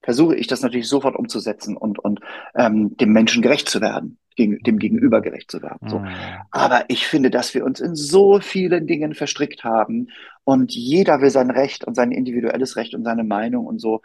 versuche 0.03 0.37
ich 0.37 0.47
das 0.47 0.63
natürlich 0.63 0.89
sofort 0.89 1.17
umzusetzen 1.17 1.77
und, 1.77 1.99
und 1.99 2.21
ähm, 2.55 2.97
dem 2.97 3.13
Menschen 3.13 3.43
gerecht 3.43 3.69
zu 3.69 3.81
werden, 3.81 4.19
gegen, 4.39 4.59
dem 4.61 4.79
Gegenüber 4.79 5.21
gerecht 5.21 5.51
zu 5.51 5.61
werden. 5.63 5.89
So. 5.89 5.99
Mhm. 5.99 6.09
Aber 6.53 6.85
ich 6.87 7.09
finde, 7.09 7.29
dass 7.29 7.55
wir 7.55 7.65
uns 7.65 7.81
in 7.81 7.97
so 7.97 8.39
vielen 8.39 8.87
Dingen 8.87 9.15
verstrickt 9.15 9.65
haben 9.65 10.09
und 10.45 10.73
jeder 10.73 11.21
will 11.21 11.31
sein 11.31 11.51
Recht 11.51 11.85
und 11.85 11.95
sein 11.95 12.13
individuelles 12.13 12.77
Recht 12.77 12.95
und 12.95 13.03
seine 13.03 13.25
Meinung 13.25 13.67
und 13.67 13.81
so. 13.81 14.01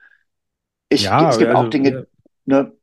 Ich, 0.89 1.03
ja, 1.03 1.29
es 1.29 1.37
gibt 1.37 1.51
also, 1.51 1.61
auch 1.61 1.69
Dinge, 1.69 1.89
ja. 1.89 2.03
ne, 2.45 2.73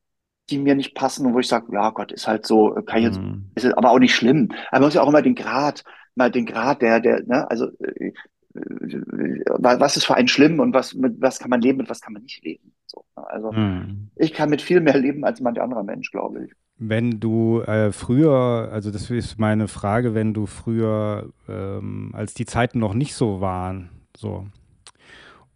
die 0.48 0.58
mir 0.58 0.76
nicht 0.76 0.94
passen 0.94 1.26
und 1.26 1.34
wo 1.34 1.40
ich 1.40 1.48
sage, 1.48 1.72
ja 1.72 1.90
Gott, 1.90 2.12
ist 2.12 2.28
halt 2.28 2.46
so, 2.46 2.70
kann 2.86 2.98
ich 2.98 3.04
jetzt, 3.06 3.20
mhm. 3.20 3.50
ist 3.56 3.66
aber 3.66 3.90
auch 3.90 3.98
nicht 3.98 4.14
schlimm. 4.14 4.50
Aber 4.68 4.80
man 4.80 4.82
muss 4.84 4.94
ja 4.94 5.02
auch 5.02 5.08
immer 5.08 5.22
den 5.22 5.34
Grad 5.34 5.84
mal 6.14 6.30
den 6.30 6.46
Grad 6.46 6.82
der, 6.82 7.00
der, 7.00 7.22
ne, 7.24 7.50
also 7.50 7.66
äh, 7.80 8.12
was 8.52 9.96
ist 9.96 10.06
für 10.06 10.16
einen 10.16 10.26
schlimm 10.26 10.58
und 10.58 10.74
was, 10.74 10.94
mit 10.94 11.20
was 11.20 11.38
kann 11.38 11.50
man 11.50 11.60
leben 11.60 11.80
und 11.80 11.88
was 11.88 12.00
kann 12.00 12.12
man 12.12 12.22
nicht 12.22 12.42
leben. 12.44 12.72
So, 12.86 13.04
ne? 13.16 13.26
also 13.28 13.52
hm. 13.52 14.10
ich 14.16 14.32
kann 14.32 14.50
mit 14.50 14.60
viel 14.60 14.80
mehr 14.80 14.98
leben 14.98 15.24
als 15.24 15.40
manch 15.40 15.60
anderer 15.60 15.84
Mensch, 15.84 16.10
glaube 16.10 16.46
ich. 16.46 16.52
Wenn 16.82 17.20
du 17.20 17.60
äh, 17.60 17.92
früher, 17.92 18.70
also 18.72 18.90
das 18.90 19.10
ist 19.10 19.38
meine 19.38 19.68
Frage, 19.68 20.14
wenn 20.14 20.32
du 20.32 20.46
früher, 20.46 21.28
ähm, 21.46 22.10
als 22.14 22.32
die 22.32 22.46
Zeiten 22.46 22.78
noch 22.78 22.94
nicht 22.94 23.14
so 23.14 23.42
waren, 23.42 23.90
so, 24.16 24.46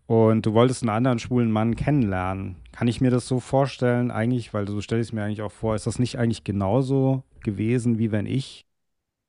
und 0.06 0.44
du 0.44 0.52
wolltest 0.52 0.82
einen 0.82 0.90
anderen 0.90 1.18
schwulen 1.18 1.50
Mann 1.50 1.76
kennenlernen, 1.76 2.56
kann 2.72 2.88
ich 2.88 3.00
mir 3.00 3.10
das 3.10 3.26
so 3.26 3.40
vorstellen, 3.40 4.10
eigentlich, 4.10 4.52
weil 4.52 4.68
so 4.68 4.82
stelle 4.82 5.00
ich 5.00 5.08
es 5.08 5.12
mir 5.14 5.24
eigentlich 5.24 5.40
auch 5.40 5.52
vor, 5.52 5.74
ist 5.74 5.86
das 5.86 5.98
nicht 5.98 6.18
eigentlich 6.18 6.44
genauso 6.44 7.22
gewesen, 7.42 7.98
wie 7.98 8.12
wenn 8.12 8.26
ich 8.26 8.66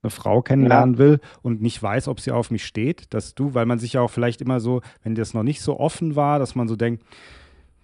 eine 0.04 0.10
Frau 0.10 0.42
kennenlernen 0.42 0.96
ja. 0.96 1.00
will 1.00 1.20
und 1.42 1.62
nicht 1.62 1.82
weiß, 1.82 2.10
ob 2.10 2.20
sie 2.20 2.32
auf 2.32 2.52
mich 2.52 2.66
steht, 2.66 3.14
dass 3.14 3.36
du, 3.36 3.54
weil 3.54 3.66
man 3.66 3.80
sich 3.80 3.94
ja 3.94 4.02
auch 4.02 4.12
vielleicht 4.12 4.42
immer 4.42 4.60
so, 4.60 4.82
wenn 5.02 5.16
das 5.16 5.34
noch 5.34 5.44
nicht 5.44 5.62
so 5.62 5.80
offen 5.80 6.18
war, 6.18 6.40
dass 6.40 6.56
man 6.56 6.68
so 6.68 6.76
denkt, 6.76 7.04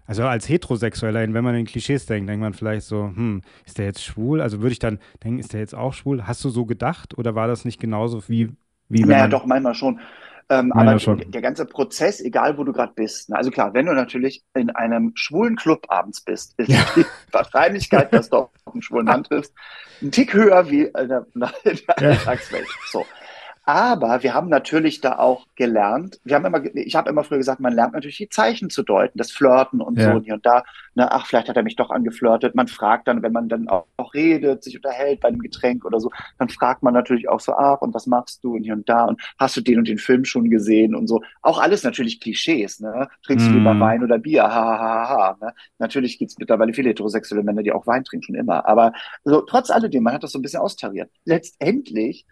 also 0.06 0.24
als 0.24 0.50
Heterosexueller, 0.50 1.22
wenn 1.34 1.44
man 1.44 1.56
in 1.56 1.66
Klischees 1.66 2.06
denkt, 2.06 2.30
denkt 2.30 2.42
man 2.42 2.54
vielleicht 2.54 2.86
so, 2.86 3.06
hm, 3.06 3.42
ist 3.66 3.78
der 3.78 3.86
jetzt 3.86 4.04
schwul? 4.04 4.42
Also 4.42 4.62
würde 4.62 4.74
ich 4.74 4.80
dann 4.80 5.00
denken, 5.24 5.40
ist 5.40 5.54
der 5.54 5.60
jetzt 5.60 5.76
auch 5.76 5.94
schwul? 5.94 6.28
Hast 6.28 6.44
du 6.44 6.50
so 6.50 6.66
gedacht 6.66 7.18
oder 7.18 7.36
war 7.36 7.48
das 7.48 7.66
nicht 7.66 7.80
genauso 7.80 8.28
wie, 8.28 8.50
wie 8.90 9.04
Naja, 9.04 9.28
doch, 9.28 9.46
manchmal 9.46 9.76
schon. 9.76 10.00
Ähm, 10.50 10.74
aber 10.74 11.00
schon. 11.00 11.32
der 11.32 11.42
ganze 11.42 11.66
Prozess, 11.66 12.20
egal 12.20 12.58
wo 12.58 12.66
du 12.66 12.74
gerade 12.74 12.92
bist, 12.94 13.30
ne? 13.30 13.38
also 13.38 13.52
klar, 13.52 13.74
wenn 13.74 13.86
du 13.86 13.94
natürlich 13.94 14.44
in 14.54 14.70
einem 14.70 15.14
schwulen 15.16 15.56
Club 15.56 15.86
abends 15.88 16.20
bist, 16.20 16.56
ist 16.58 16.68
ja. 16.68 16.84
die 16.96 17.06
Wahrscheinlichkeit, 17.32 18.14
dass 18.14 18.30
du 18.30 18.38
auf 18.38 18.50
einen 18.66 18.82
schwulen 18.82 19.06
Mann 19.06 19.24
triffst, 19.24 19.54
ein 20.02 20.12
Tick 20.12 20.34
höher 20.34 20.70
wie 20.70 20.82
in 20.82 21.08
der, 21.08 21.26
in 21.34 21.40
der 21.40 22.12
ja. 22.12 22.36
So. 22.92 23.06
Aber 23.72 24.22
wir 24.22 24.34
haben 24.34 24.50
natürlich 24.50 25.00
da 25.00 25.18
auch 25.18 25.48
gelernt, 25.56 26.20
wir 26.26 26.36
haben 26.36 26.44
immer, 26.44 26.62
ich 26.76 26.94
habe 26.94 27.10
immer 27.10 27.24
früher 27.24 27.38
gesagt, 27.38 27.62
man 27.62 27.72
lernt 27.72 27.94
natürlich 27.94 28.18
die 28.18 28.28
Zeichen 28.28 28.70
zu 28.70 28.84
deuten, 28.84 29.18
das 29.18 29.32
Flirten 29.32 29.80
und 29.80 29.98
ja. 29.98 30.12
so 30.12 30.18
und 30.18 30.24
hier 30.26 30.34
und 30.34 30.46
da. 30.46 30.66
Ne, 30.94 31.10
ach, 31.10 31.26
vielleicht 31.26 31.48
hat 31.48 31.56
er 31.56 31.64
mich 31.64 31.78
doch 31.78 31.90
angeflirtet. 31.90 32.54
Man 32.54 32.68
fragt 32.68 33.08
dann, 33.08 33.24
wenn 33.24 33.32
man 33.32 33.48
dann 33.48 33.70
auch, 33.70 33.86
auch, 33.96 34.14
redet, 34.14 34.66
sich 34.66 34.76
unterhält 34.76 35.22
bei 35.22 35.30
einem 35.30 35.40
Getränk 35.40 35.86
oder 35.86 36.02
so, 36.02 36.12
dann 36.38 36.50
fragt 36.50 36.84
man 36.84 36.94
natürlich 36.94 37.30
auch 37.30 37.40
so, 37.40 37.54
ach, 37.54 37.80
und 37.80 37.94
was 37.94 38.08
machst 38.08 38.44
du 38.44 38.56
und 38.56 38.64
hier 38.64 38.74
und 38.74 38.90
da 38.90 39.06
und 39.06 39.22
hast 39.40 39.56
du 39.56 39.62
den 39.62 39.78
und 39.78 39.88
den 39.88 40.00
Film 40.00 40.26
schon 40.26 40.50
gesehen 40.50 40.94
und 40.94 41.08
so. 41.08 41.22
Auch 41.42 41.62
alles 41.62 41.86
natürlich 41.86 42.20
Klischees, 42.20 42.82
ne? 42.82 43.08
Trinkst 43.26 43.48
mm. 43.48 43.52
du 43.54 43.58
lieber 43.58 43.74
mhm. 43.74 43.80
Wein 43.80 44.04
oder 44.04 44.18
Bier? 44.18 44.44
Ha, 44.44 44.50
ha, 44.50 44.80
ha, 44.80 45.10
ha. 45.10 45.38
Ne? 45.40 45.54
Natürlich 45.80 46.20
gibt's 46.20 46.38
mittlerweile 46.38 46.74
viele 46.74 46.90
heterosexuelle 46.90 47.42
Männer, 47.42 47.64
die 47.64 47.72
auch 47.72 47.88
Wein 47.88 48.04
trinken, 48.04 48.26
schon 48.26 48.36
immer. 48.36 48.68
Aber 48.68 48.92
so, 49.24 49.40
trotz 49.40 49.70
alledem, 49.70 50.04
man 50.04 50.16
hat 50.16 50.24
das 50.24 50.34
so 50.34 50.40
ein 50.40 50.42
bisschen 50.42 50.60
austariert. 50.60 51.10
Letztendlich 51.24 52.26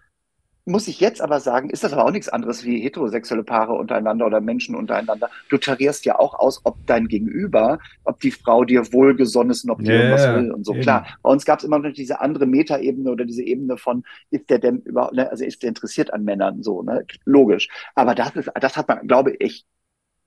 muss 0.69 0.87
ich 0.87 0.99
jetzt 0.99 1.21
aber 1.21 1.39
sagen, 1.39 1.69
ist 1.69 1.83
das 1.83 1.93
aber 1.93 2.05
auch 2.05 2.11
nichts 2.11 2.29
anderes 2.29 2.63
wie 2.63 2.79
heterosexuelle 2.79 3.43
Paare 3.43 3.73
untereinander 3.73 4.25
oder 4.25 4.39
Menschen 4.39 4.75
untereinander. 4.75 5.29
Du 5.49 5.57
tarierst 5.57 6.05
ja 6.05 6.19
auch 6.19 6.37
aus, 6.37 6.61
ob 6.63 6.77
dein 6.85 7.07
Gegenüber, 7.07 7.79
ob 8.03 8.19
die 8.19 8.31
Frau 8.31 8.63
dir 8.63 8.93
wohlgesonnen 8.93 9.51
ist 9.51 9.63
und 9.65 9.71
ob 9.71 9.79
die 9.79 9.87
yeah, 9.89 9.95
irgendwas 9.95 10.35
will 10.35 10.51
und 10.51 10.65
so. 10.65 10.73
Eben. 10.73 10.81
Klar, 10.83 11.07
bei 11.23 11.29
uns 11.29 11.45
gab 11.45 11.59
es 11.59 11.65
immer 11.65 11.79
noch 11.79 11.91
diese 11.91 12.21
andere 12.21 12.45
Metaebene 12.45 13.09
oder 13.09 13.25
diese 13.25 13.43
Ebene 13.43 13.77
von, 13.77 14.03
ist 14.29 14.49
der 14.49 14.59
denn 14.59 14.77
überhaupt, 14.81 15.13
ne, 15.13 15.29
also 15.29 15.43
ist 15.43 15.63
der 15.63 15.69
interessiert 15.69 16.13
an 16.13 16.23
Männern, 16.23 16.63
so, 16.63 16.83
ne? 16.83 17.03
Logisch. 17.25 17.67
Aber 17.95 18.15
das 18.15 18.35
ist, 18.35 18.51
das 18.59 18.77
hat 18.77 18.87
man, 18.87 19.07
glaube 19.07 19.35
ich, 19.39 19.65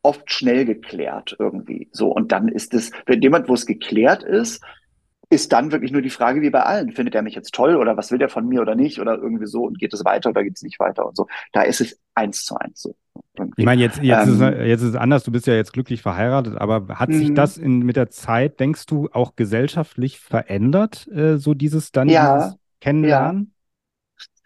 oft 0.03 0.33
schnell 0.33 0.65
geklärt 0.65 1.37
irgendwie. 1.39 1.89
So. 1.93 2.09
Und 2.09 2.33
dann 2.33 2.49
ist 2.49 2.75
es, 2.75 2.91
wenn 3.07 3.23
jemand, 3.23 3.49
wo 3.49 3.55
es 3.55 3.67
geklärt 3.67 4.23
ist, 4.25 4.63
ist 5.33 5.53
dann 5.53 5.73
wirklich 5.73 5.93
nur 5.93 6.03
die 6.03 6.11
Frage 6.11 6.43
wie 6.43 6.51
bei 6.51 6.63
allen. 6.63 6.93
Findet 6.93 7.15
er 7.15 7.23
mich 7.23 7.35
jetzt 7.35 7.55
toll 7.55 7.77
oder 7.77 7.97
was 7.97 8.11
will 8.11 8.19
der 8.19 8.29
von 8.29 8.47
mir 8.47 8.61
oder 8.61 8.75
nicht 8.75 9.01
oder 9.01 9.17
irgendwie 9.17 9.47
so 9.47 9.65
und 9.65 9.79
geht 9.79 9.95
es 9.95 10.05
weiter 10.05 10.29
oder 10.31 10.45
geht 10.45 10.57
es 10.57 10.63
nicht 10.63 10.79
weiter 10.79 11.07
und 11.07 11.17
so. 11.17 11.27
Da 11.53 11.63
ist 11.63 11.81
es 11.81 11.99
eins 12.15 12.45
zu 12.45 12.57
eins 12.57 12.83
so. 12.83 12.95
Irgendwie. 13.37 13.63
Ich 13.63 13.65
meine, 13.65 13.81
jetzt, 13.81 14.03
jetzt, 14.03 14.27
ähm, 14.29 14.35
ist, 14.35 14.41
jetzt 14.41 14.83
ist 14.83 14.89
es 14.91 14.95
anders, 14.95 15.25
du 15.25 15.33
bist 15.33 15.47
ja 15.47 15.55
jetzt 15.55 15.73
glücklich 15.73 16.03
verheiratet, 16.03 16.59
aber 16.59 16.99
hat 16.99 17.11
sich 17.11 17.31
mhm. 17.31 17.35
das 17.35 17.57
in, 17.57 17.79
mit 17.79 17.97
der 17.97 18.11
Zeit, 18.11 18.61
denkst 18.61 18.85
du, 18.85 19.09
auch 19.13 19.37
gesellschaftlich 19.37 20.21
verändert, 20.21 21.09
äh, 21.09 21.39
so 21.39 21.55
dieses 21.55 21.93
dann 21.93 22.11
ja, 22.11 22.37
dieses 22.37 22.57
Kennenlernen? 22.81 23.41
Ja. 23.41 23.53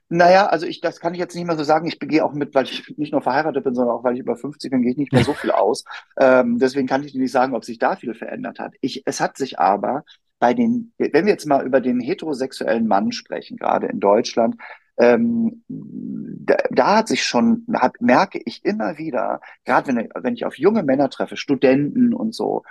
Naja, 0.08 0.46
also 0.46 0.66
ich, 0.66 0.80
das 0.80 1.00
kann 1.00 1.14
ich 1.14 1.18
jetzt 1.18 1.34
nicht 1.34 1.46
mehr 1.46 1.56
so 1.56 1.64
sagen. 1.64 1.88
Ich 1.88 1.98
gehe 1.98 2.24
auch 2.24 2.32
mit, 2.32 2.54
weil 2.54 2.66
ich 2.66 2.94
nicht 2.96 3.10
nur 3.10 3.22
verheiratet 3.22 3.64
bin, 3.64 3.74
sondern 3.74 3.96
auch 3.96 4.04
weil 4.04 4.14
ich 4.14 4.20
über 4.20 4.36
50 4.36 4.70
bin, 4.70 4.82
gehe 4.82 4.92
ich 4.92 4.96
nicht 4.96 5.12
mehr 5.12 5.24
so 5.24 5.32
viel 5.34 5.50
aus. 5.50 5.84
Ähm, 6.16 6.60
deswegen 6.60 6.86
kann 6.86 7.02
ich 7.02 7.12
nicht 7.14 7.32
sagen, 7.32 7.56
ob 7.56 7.64
sich 7.64 7.80
da 7.80 7.96
viel 7.96 8.14
verändert 8.14 8.60
hat. 8.60 8.74
Ich, 8.80 9.02
es 9.04 9.20
hat 9.20 9.36
sich 9.36 9.58
aber 9.58 10.04
bei 10.38 10.54
den, 10.54 10.92
wenn 10.98 11.24
wir 11.26 11.32
jetzt 11.32 11.46
mal 11.46 11.64
über 11.64 11.80
den 11.80 12.00
heterosexuellen 12.00 12.86
Mann 12.86 13.12
sprechen, 13.12 13.56
gerade 13.56 13.86
in 13.86 14.00
Deutschland, 14.00 14.56
ähm, 14.98 15.64
da, 15.68 16.56
da 16.70 16.96
hat 16.96 17.08
sich 17.08 17.24
schon, 17.24 17.66
hat, 17.74 18.00
merke 18.00 18.40
ich 18.44 18.64
immer 18.64 18.98
wieder, 18.98 19.40
gerade 19.64 19.88
wenn, 19.88 20.08
wenn 20.14 20.34
ich 20.34 20.44
auf 20.46 20.58
junge 20.58 20.82
Männer 20.82 21.10
treffe, 21.10 21.36
Studenten 21.36 22.14
und 22.14 22.34
so, 22.34 22.62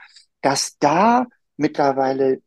dass 0.42 0.78
da 0.80 1.28
mittlerweile 1.58 2.42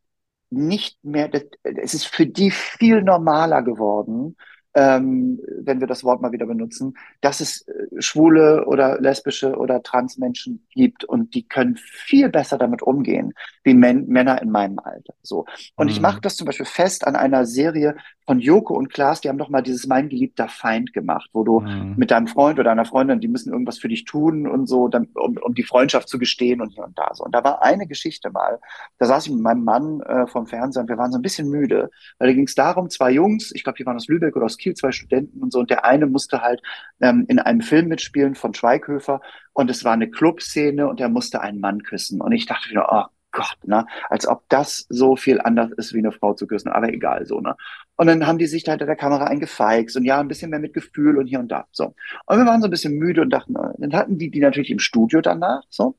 nicht 0.50 1.02
mehr, 1.04 1.28
das, 1.28 1.44
es 1.62 1.94
ist 1.94 2.06
für 2.06 2.26
die 2.26 2.50
viel 2.50 3.02
normaler 3.02 3.62
geworden, 3.62 4.36
ähm, 4.78 5.40
wenn 5.60 5.80
wir 5.80 5.88
das 5.88 6.04
Wort 6.04 6.22
mal 6.22 6.30
wieder 6.30 6.46
benutzen, 6.46 6.96
dass 7.20 7.40
es 7.40 7.66
äh, 7.66 8.00
schwule 8.00 8.64
oder 8.66 9.00
lesbische 9.00 9.56
oder 9.56 9.82
trans 9.82 10.18
Menschen 10.18 10.64
gibt 10.70 11.04
und 11.04 11.34
die 11.34 11.48
können 11.48 11.76
viel 11.76 12.28
besser 12.28 12.58
damit 12.58 12.82
umgehen, 12.82 13.34
wie 13.64 13.74
Men 13.74 14.06
Männer 14.06 14.40
in 14.40 14.50
meinem 14.52 14.78
Alter. 14.78 15.14
So. 15.22 15.46
Und 15.74 15.86
mhm. 15.86 15.92
ich 15.92 16.00
mache 16.00 16.20
das 16.20 16.36
zum 16.36 16.46
Beispiel 16.46 16.66
fest 16.66 17.06
an 17.08 17.16
einer 17.16 17.44
Serie 17.44 17.96
von 18.24 18.38
Joko 18.38 18.74
und 18.76 18.92
Klaas, 18.92 19.20
die 19.20 19.28
haben 19.28 19.38
doch 19.38 19.48
mal 19.48 19.62
dieses 19.62 19.86
Mein 19.86 20.08
geliebter 20.08 20.48
Feind 20.48 20.92
gemacht, 20.92 21.28
wo 21.32 21.44
du 21.44 21.60
mhm. 21.60 21.94
mit 21.96 22.10
deinem 22.10 22.28
Freund 22.28 22.58
oder 22.58 22.70
deiner 22.70 22.84
Freundin, 22.84 23.20
die 23.20 23.26
müssen 23.26 23.52
irgendwas 23.52 23.78
für 23.78 23.88
dich 23.88 24.04
tun 24.04 24.46
und 24.46 24.66
so, 24.68 24.86
dann, 24.88 25.08
um, 25.14 25.38
um 25.38 25.54
die 25.54 25.64
Freundschaft 25.64 26.08
zu 26.08 26.18
gestehen 26.18 26.60
und 26.60 26.74
hier 26.74 26.84
und 26.84 26.96
da 26.96 27.10
so. 27.14 27.24
Und 27.24 27.34
da 27.34 27.42
war 27.42 27.62
eine 27.62 27.86
Geschichte 27.86 28.30
mal, 28.30 28.60
da 28.98 29.06
saß 29.06 29.26
ich 29.26 29.32
mit 29.32 29.40
meinem 29.40 29.64
Mann 29.64 30.00
äh, 30.02 30.26
vom 30.26 30.46
Fernseher 30.46 30.82
und 30.82 30.88
wir 30.88 30.98
waren 30.98 31.10
so 31.10 31.18
ein 31.18 31.22
bisschen 31.22 31.48
müde, 31.48 31.90
weil 32.18 32.28
da 32.28 32.34
ging 32.34 32.46
es 32.46 32.54
darum, 32.54 32.90
zwei 32.90 33.10
Jungs, 33.10 33.50
ich 33.54 33.64
glaube, 33.64 33.78
die 33.78 33.86
waren 33.86 33.96
aus 33.96 34.08
Lübeck 34.08 34.36
oder 34.36 34.44
aus 34.44 34.58
Kiel, 34.58 34.67
zwei 34.74 34.92
Studenten 34.92 35.42
und 35.42 35.52
so, 35.52 35.60
und 35.60 35.70
der 35.70 35.84
eine 35.84 36.06
musste 36.06 36.42
halt 36.42 36.62
ähm, 37.00 37.24
in 37.28 37.38
einem 37.38 37.60
Film 37.60 37.88
mitspielen 37.88 38.34
von 38.34 38.54
Schweighöfer 38.54 39.20
und 39.52 39.70
es 39.70 39.84
war 39.84 39.92
eine 39.92 40.10
Clubszene 40.10 40.88
und 40.88 41.00
er 41.00 41.08
musste 41.08 41.40
einen 41.40 41.60
Mann 41.60 41.82
küssen. 41.82 42.20
Und 42.20 42.32
ich 42.32 42.46
dachte 42.46 42.70
wieder, 42.70 42.88
oh 42.90 43.04
Gott, 43.30 43.58
ne? 43.64 43.86
Als 44.08 44.26
ob 44.26 44.48
das 44.48 44.86
so 44.88 45.16
viel 45.16 45.40
anders 45.40 45.70
ist, 45.72 45.92
wie 45.92 45.98
eine 45.98 46.12
Frau 46.12 46.34
zu 46.34 46.46
küssen. 46.46 46.70
Aber 46.70 46.88
egal, 46.88 47.26
so, 47.26 47.40
ne? 47.40 47.56
Und 47.96 48.06
dann 48.06 48.26
haben 48.26 48.38
die 48.38 48.46
sich 48.46 48.64
da 48.64 48.72
hinter 48.72 48.86
der 48.86 48.96
Kamera 48.96 49.24
eingefeixt 49.24 49.96
und 49.96 50.04
ja, 50.04 50.20
ein 50.20 50.28
bisschen 50.28 50.50
mehr 50.50 50.60
mit 50.60 50.72
Gefühl 50.74 51.18
und 51.18 51.26
hier 51.26 51.40
und 51.40 51.48
da, 51.48 51.66
so. 51.70 51.94
Und 52.26 52.38
wir 52.38 52.46
waren 52.46 52.60
so 52.60 52.68
ein 52.68 52.70
bisschen 52.70 52.94
müde 52.94 53.20
und 53.22 53.30
dachten, 53.30 53.56
äh, 53.56 53.74
dann 53.78 53.92
hatten 53.92 54.18
die 54.18 54.30
die 54.30 54.40
natürlich 54.40 54.70
im 54.70 54.78
Studio 54.78 55.20
danach, 55.20 55.62
so. 55.68 55.96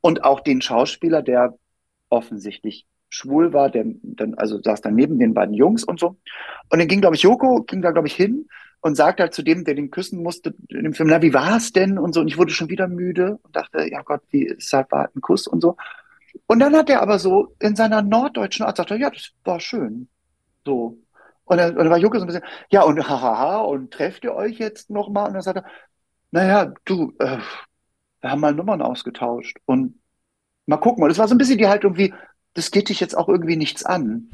Und 0.00 0.24
auch 0.24 0.40
den 0.40 0.62
Schauspieler, 0.62 1.22
der 1.22 1.54
offensichtlich 2.08 2.86
schwul 3.14 3.52
war, 3.52 3.70
der 3.70 3.84
dann, 4.02 4.34
also 4.34 4.60
saß 4.60 4.80
dann 4.80 4.94
neben 4.94 5.18
den 5.18 5.34
beiden 5.34 5.54
Jungs 5.54 5.84
und 5.84 6.00
so. 6.00 6.16
Und 6.70 6.78
dann 6.78 6.88
ging, 6.88 7.00
glaube 7.00 7.16
ich, 7.16 7.22
Joko, 7.22 7.62
ging 7.62 7.82
da, 7.82 7.92
glaube 7.92 8.08
ich, 8.08 8.14
hin 8.14 8.48
und 8.80 8.96
sagte 8.96 9.22
halt 9.22 9.34
zu 9.34 9.42
dem, 9.42 9.64
der 9.64 9.74
den 9.74 9.90
küssen 9.90 10.22
musste 10.22 10.54
in 10.68 10.84
dem 10.84 10.94
Film, 10.94 11.08
na, 11.08 11.22
wie 11.22 11.32
war 11.32 11.56
es 11.56 11.72
denn? 11.72 11.98
Und 11.98 12.14
so. 12.14 12.20
Und 12.20 12.28
ich 12.28 12.38
wurde 12.38 12.52
schon 12.52 12.68
wieder 12.68 12.88
müde 12.88 13.38
und 13.42 13.56
dachte, 13.56 13.88
ja 13.90 14.02
Gott, 14.02 14.22
wie 14.30 14.44
ist 14.44 14.72
halt 14.72 14.90
war 14.92 15.08
ein 15.14 15.20
Kuss 15.20 15.46
und 15.46 15.60
so. 15.60 15.76
Und 16.46 16.58
dann 16.58 16.74
hat 16.76 16.90
er 16.90 17.00
aber 17.00 17.18
so 17.18 17.54
in 17.60 17.76
seiner 17.76 18.02
norddeutschen 18.02 18.66
Art 18.66 18.76
gesagt, 18.76 18.90
ja, 19.00 19.10
das 19.10 19.30
war 19.44 19.60
schön. 19.60 20.08
So. 20.66 20.98
Und 21.44 21.58
dann, 21.58 21.70
und 21.70 21.78
dann 21.78 21.90
war 21.90 21.98
Jucke 21.98 22.18
so 22.18 22.24
ein 22.24 22.26
bisschen, 22.26 22.44
ja, 22.70 22.82
und 22.82 23.08
hahaha, 23.08 23.60
und 23.60 23.92
trefft 23.92 24.24
ihr 24.24 24.34
euch 24.34 24.58
jetzt 24.58 24.90
nochmal? 24.90 25.28
Und 25.28 25.34
dann 25.34 25.42
sagt 25.42 25.58
er, 25.58 25.64
naja, 26.30 26.72
du, 26.84 27.14
äh, 27.20 27.38
wir 28.20 28.30
haben 28.30 28.40
mal 28.40 28.54
Nummern 28.54 28.82
ausgetauscht 28.82 29.58
und 29.66 30.00
mal 30.66 30.78
gucken. 30.78 31.04
Und 31.04 31.10
es 31.10 31.18
war 31.18 31.28
so 31.28 31.34
ein 31.34 31.38
bisschen 31.38 31.58
die 31.58 31.68
Haltung 31.68 31.96
wie, 31.96 32.12
das 32.54 32.70
geht 32.70 32.88
dich 32.88 33.00
jetzt 33.00 33.16
auch 33.16 33.28
irgendwie 33.28 33.56
nichts 33.56 33.84
an. 33.84 34.30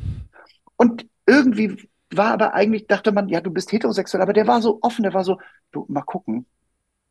Und 0.76 1.06
irgendwie 1.26 1.88
war 2.12 2.32
aber 2.32 2.54
eigentlich, 2.54 2.86
dachte 2.86 3.12
man, 3.12 3.28
ja, 3.28 3.40
du 3.40 3.50
bist 3.50 3.72
heterosexuell, 3.72 4.22
aber 4.22 4.32
der 4.32 4.46
war 4.46 4.62
so 4.62 4.78
offen, 4.82 5.02
der 5.02 5.14
war 5.14 5.24
so, 5.24 5.38
du, 5.72 5.84
mal 5.88 6.02
gucken. 6.02 6.46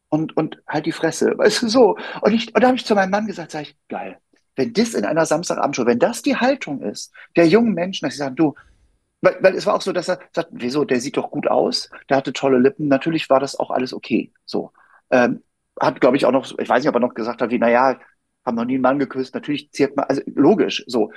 Und, 0.09 0.35
und 0.35 0.61
halt 0.67 0.85
die 0.85 0.91
Fresse, 0.91 1.33
weißt 1.37 1.63
du, 1.63 1.69
so. 1.69 1.97
Und 2.21 2.33
ich, 2.33 2.53
und 2.53 2.61
da 2.61 2.67
habe 2.67 2.77
ich 2.77 2.85
zu 2.85 2.95
meinem 2.95 3.11
Mann 3.11 3.27
gesagt, 3.27 3.51
sag 3.51 3.61
ich, 3.63 3.77
geil, 3.87 4.17
wenn 4.55 4.73
das 4.73 4.93
in 4.93 5.05
einer 5.05 5.25
Samstagabendshow, 5.25 5.85
wenn 5.85 5.99
das 5.99 6.21
die 6.21 6.35
Haltung 6.35 6.81
ist 6.81 7.13
der 7.35 7.47
jungen 7.47 7.73
Menschen, 7.73 8.05
dass 8.05 8.15
sie 8.15 8.19
sagen, 8.19 8.35
du, 8.35 8.55
weil, 9.21 9.37
weil 9.41 9.55
es 9.55 9.65
war 9.65 9.75
auch 9.75 9.81
so, 9.81 9.93
dass 9.93 10.09
er 10.09 10.19
sagt, 10.33 10.49
wieso, 10.51 10.85
der 10.85 10.99
sieht 10.99 11.17
doch 11.17 11.31
gut 11.31 11.47
aus, 11.47 11.89
der 12.09 12.17
hatte 12.17 12.33
tolle 12.33 12.59
Lippen, 12.59 12.87
natürlich 12.87 13.29
war 13.29 13.39
das 13.39 13.57
auch 13.59 13.71
alles 13.71 13.93
okay. 13.93 14.31
So. 14.45 14.71
Ähm, 15.11 15.43
hat, 15.79 16.01
glaube 16.01 16.17
ich, 16.17 16.25
auch 16.25 16.31
noch, 16.31 16.45
ich 16.57 16.67
weiß 16.69 16.83
nicht, 16.83 16.89
ob 16.89 16.95
er 16.95 16.99
noch 16.99 17.13
gesagt 17.13 17.41
hat, 17.41 17.51
wie, 17.51 17.59
naja, 17.59 17.99
haben 18.49 18.55
noch 18.55 18.65
nie 18.65 18.75
einen 18.75 18.83
Mann 18.83 18.99
geküsst, 18.99 19.33
natürlich 19.33 19.71
zirkt 19.71 19.95
man, 19.95 20.05
also 20.05 20.21
logisch, 20.27 20.83
so. 20.87 21.11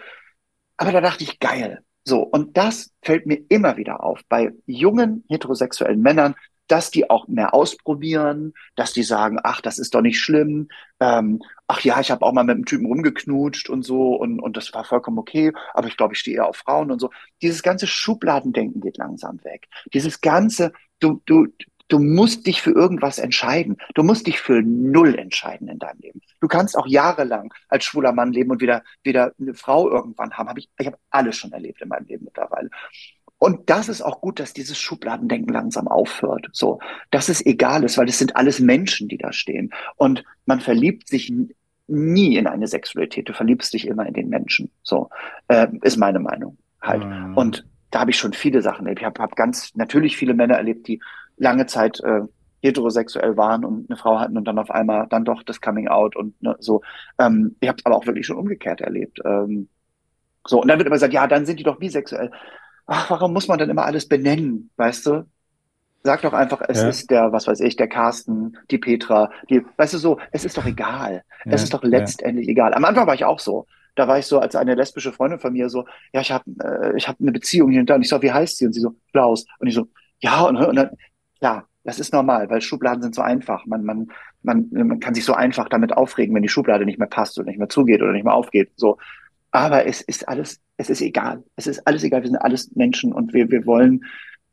Aber 0.77 0.93
da 0.93 1.01
dachte 1.01 1.25
ich, 1.25 1.39
geil. 1.41 1.85
So, 2.05 2.23
und 2.23 2.57
das 2.57 2.91
fällt 3.03 3.27
mir 3.27 3.45
immer 3.49 3.77
wieder 3.77 4.03
auf 4.03 4.21
bei 4.29 4.53
jungen 4.67 5.25
heterosexuellen 5.29 6.01
Männern, 6.01 6.35
dass 6.69 6.91
die 6.91 7.11
auch 7.11 7.29
mehr 7.29 7.55
ausprobieren, 7.55 8.55
dass 8.77 8.93
die 8.93 9.03
sagen, 9.03 9.39
ach, 9.43 9.61
das 9.61 9.79
ist 9.79 9.95
doch 9.95 10.01
nicht 10.01 10.19
schlimm, 10.21 10.69
ähm, 11.01 11.43
ach 11.67 11.81
ja, 11.83 12.01
ich 12.01 12.11
habe 12.11 12.25
auch 12.25 12.33
mal 12.33 12.45
mit 12.45 12.55
einem 12.55 12.65
Typen 12.65 12.87
rumgeknutscht 12.87 13.69
und 13.69 13.83
so 13.83 14.15
und, 14.15 14.41
und 14.41 14.57
das 14.57 14.73
war 14.73 14.85
vollkommen 14.85 15.19
okay, 15.19 15.53
aber 15.75 15.89
ich 15.89 15.97
glaube, 15.97 16.15
ich 16.15 16.21
stehe 16.21 16.39
eher 16.39 16.49
auf 16.49 16.57
Frauen 16.57 16.91
und 16.91 16.99
so. 16.99 17.11
Dieses 17.43 17.63
ganze 17.63 17.87
Schubladendenken 17.87 18.81
geht 18.81 18.97
langsam 18.97 19.43
weg. 19.45 19.69
Dieses 19.93 20.21
ganze, 20.21 20.73
du, 20.99 21.21
du, 21.27 21.49
du 21.93 21.99
musst 21.99 22.47
dich 22.47 22.63
für 22.63 22.71
irgendwas 22.71 23.19
entscheiden. 23.19 23.77
Du 23.95 24.03
musst 24.03 24.27
dich 24.27 24.41
für 24.41 24.63
null 24.63 25.15
entscheiden 25.15 25.69
in 25.69 25.79
deinem 25.79 26.01
Leben. 26.01 26.23
Du 26.41 26.49
kannst 26.49 26.77
auch 26.77 26.87
jahrelang 26.87 27.53
als 27.69 27.85
schwuler 27.85 28.13
Mann 28.13 28.33
leben 28.33 28.51
und 28.51 28.63
wieder, 28.63 28.83
wieder 29.03 29.35
eine 29.39 29.53
Frau 29.53 29.91
irgendwann 29.91 30.33
haben. 30.33 30.49
Hab 30.49 30.59
ich 30.59 30.71
ich 30.79 30.87
habe 30.87 30.97
alles 31.11 31.37
schon 31.37 31.53
erlebt 31.53 31.83
in 31.83 31.89
meinem 31.89 32.07
Leben 32.07 32.25
mittlerweile. 32.25 32.71
Und 33.37 33.69
das 33.69 33.89
ist 33.89 34.01
auch 34.01 34.21
gut, 34.21 34.41
dass 34.41 34.55
dieses 34.55 34.79
Schubladendenken 34.79 35.53
langsam 35.53 35.87
aufhört. 35.87 36.49
So, 36.53 36.79
dass 37.11 37.29
es 37.29 37.45
egal 37.45 37.85
ist, 37.85 37.99
weil 37.99 38.09
es 38.09 38.19
sind 38.19 38.37
alles 38.37 38.61
Menschen, 38.61 39.09
die 39.09 39.19
da 39.19 39.33
stehen. 39.33 39.73
Und 39.97 40.25
man 40.47 40.61
verliebt 40.61 41.09
sich 41.09 41.33
nie 41.89 42.37
in 42.37 42.47
eine 42.47 42.69
Sexualität. 42.69 43.29
Du 43.29 43.35
verliebst 43.35 43.75
dich 43.75 43.87
immer 43.87 44.07
in 44.07 44.15
den 44.15 44.29
Menschen. 44.29 44.71
So, 44.83 45.11
äh, 45.49 45.67
ist 45.83 45.99
meine 45.99 46.21
Meinung 46.21 46.57
halt. 46.81 47.05
Mhm. 47.05 47.37
Und 47.37 47.67
da 47.93 48.01
habe 48.01 48.11
ich 48.11 48.17
schon 48.17 48.33
viele 48.33 48.61
Sachen 48.61 48.87
erlebt. 48.87 49.01
Ich 49.01 49.07
habe 49.07 49.23
hab 49.23 49.37
ganz 49.37 49.75
natürlich 49.77 50.17
viele 50.17 50.35
Männer 50.35 50.57
erlebt, 50.57 50.89
die 50.89 51.01
lange 51.37 51.67
Zeit 51.67 52.01
äh, 52.01 52.23
heterosexuell 52.61 53.37
waren 53.37 53.65
und 53.65 53.89
eine 53.89 53.97
Frau 53.97 54.19
hatten 54.19 54.37
und 54.37 54.45
dann 54.45 54.59
auf 54.59 54.71
einmal 54.71 55.07
dann 55.09 55.25
doch 55.25 55.45
das 55.45 55.61
Coming 55.61 55.87
Out 55.87 56.17
und 56.17 56.41
ne, 56.43 56.57
so. 56.59 56.83
Ähm, 57.19 57.57
ich 57.61 57.69
habe 57.69 57.79
es 57.79 57.87
aber 57.87 57.97
auch 57.97 58.07
wirklich 58.07 58.27
schon 58.27 58.37
umgekehrt 58.37 58.81
erlebt. 58.81 59.21
Ähm, 59.25 59.69
so, 60.45 60.61
und 60.61 60.67
dann 60.67 60.79
wird 60.79 60.89
immer 60.89 60.97
gesagt, 60.97 61.15
ja, 61.15 61.29
dann 61.29 61.47
sind 61.47 61.61
die 61.61 61.65
doch 61.65 61.79
bisexuell 61.79 62.33
ach, 62.87 63.11
warum 63.11 63.33
muss 63.33 63.49
man 63.49 63.59
denn 63.59 63.71
immer 63.71 63.85
alles 63.85 64.09
benennen, 64.09 64.71
weißt 64.77 65.07
du? 65.07 65.27
Sag 66.05 66.23
doch 66.23 66.33
einfach, 66.33 66.61
es 66.69 66.83
ja. 66.83 66.89
ist 66.89 67.11
der, 67.11 67.33
was 67.33 67.47
weiß 67.47 67.61
ich, 67.61 67.77
der 67.77 67.89
Carsten, 67.89 68.59
die 68.71 68.79
Petra, 68.79 69.31
die, 69.49 69.65
weißt 69.77 69.95
du 69.95 69.99
so, 69.99 70.19
es 70.33 70.45
ist 70.45 70.57
doch 70.57 70.67
egal. 70.67 71.23
Ja, 71.45 71.53
es 71.53 71.63
ist 71.63 71.73
doch 71.73 71.85
letztendlich 71.85 72.47
ja. 72.47 72.53
egal. 72.53 72.75
Am 72.75 72.85
Anfang 72.85 73.07
war 73.07 73.15
ich 73.15 73.25
auch 73.25 73.39
so. 73.39 73.67
Da 73.95 74.09
war 74.09 74.19
ich 74.19 74.27
so 74.27 74.39
als 74.39 74.57
eine 74.57 74.75
lesbische 74.75 75.13
Freundin 75.13 75.39
von 75.39 75.53
mir 75.53 75.69
so, 75.69 75.85
ja, 76.13 76.21
ich 76.21 76.33
habe 76.33 76.45
äh, 76.63 76.97
ich 76.97 77.09
hab 77.09 77.21
eine 77.21 77.33
Beziehung 77.33 77.71
hier 77.71 77.81
und 77.81 77.91
da. 77.91 77.95
Und 77.95 78.03
ich 78.03 78.09
so, 78.09 78.23
wie 78.23 78.33
heißt 78.33 78.59
sie? 78.59 78.67
Und 78.67 78.73
sie 78.73 78.81
so, 78.81 78.97
Klaus. 79.13 79.45
Und 79.59 79.67
ich 79.67 79.75
so, 79.75 79.89
ja, 80.21 80.43
und, 80.43 80.57
und 80.57 80.77
dann, 80.77 80.91
klar, 81.39 81.69
das 81.85 81.99
ist 81.99 82.13
normal, 82.13 82.49
weil 82.49 82.61
Schubladen 82.61 83.03
sind 83.03 83.15
so 83.15 83.23
einfach. 83.23 83.67
Man, 83.67 83.85
man, 83.85 84.09
man, 84.43 84.69
man 84.71 85.01
kann 85.01 85.15
sich 85.15 85.25
so 85.25 85.35
einfach 85.35 85.69
damit 85.69 85.93
aufregen, 85.93 86.35
wenn 86.35 86.43
die 86.43 86.49
Schublade 86.49 86.85
nicht 86.85 86.99
mehr 86.99 87.09
passt 87.09 87.39
oder 87.39 87.49
nicht 87.49 87.59
mehr 87.59 87.69
zugeht 87.69 88.03
oder 88.03 88.13
nicht 88.13 88.25
mehr 88.25 88.35
aufgeht. 88.35 88.71
So. 88.77 88.99
Aber 89.51 89.87
es 89.87 90.01
ist 90.01 90.29
alles, 90.29 90.61
es 90.77 90.91
ist 90.91 91.03
egal. 91.03 91.43
Es 91.57 91.67
ist 91.67 91.87
alles 91.87 92.05
egal. 92.05 92.23
Wir 92.23 92.31
sind 92.31 92.39
alles 92.39 92.71
Menschen 92.75 93.13
und 93.13 93.33
wir, 93.35 93.51
wir 93.51 93.67
wollen, 93.67 94.05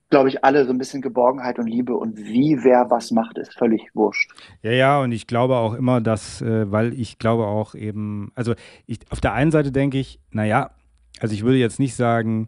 glaube 0.10 0.30
ich, 0.30 0.44
alle 0.44 0.66
so 0.66 0.72
ein 0.72 0.78
bisschen 0.78 1.02
Geborgenheit 1.02 1.60
und 1.60 1.68
Liebe 1.68 1.96
und 1.96 2.18
wie 2.18 2.64
wer 2.64 2.90
was 2.90 3.12
macht, 3.12 3.38
ist 3.38 3.58
völlig 3.58 3.94
wurscht. 3.94 4.32
Ja, 4.62 4.72
ja, 4.72 5.02
und 5.02 5.12
ich 5.12 5.28
glaube 5.28 5.58
auch 5.58 5.74
immer, 5.74 6.02
dass, 6.02 6.42
äh, 6.42 6.72
weil 6.72 6.94
ich 6.94 7.20
glaube 7.20 7.46
auch 7.46 7.76
eben, 7.76 8.32
also 8.36 8.56
ich, 8.88 9.00
auf 9.10 9.22
der 9.22 9.34
einen 9.34 9.52
Seite 9.52 9.72
denke 9.72 10.00
ich, 10.00 10.20
naja, 10.32 10.72
also 11.20 11.34
ich 11.34 11.44
würde 11.44 11.58
jetzt 11.58 11.80
nicht 11.80 11.96
sagen, 11.96 12.48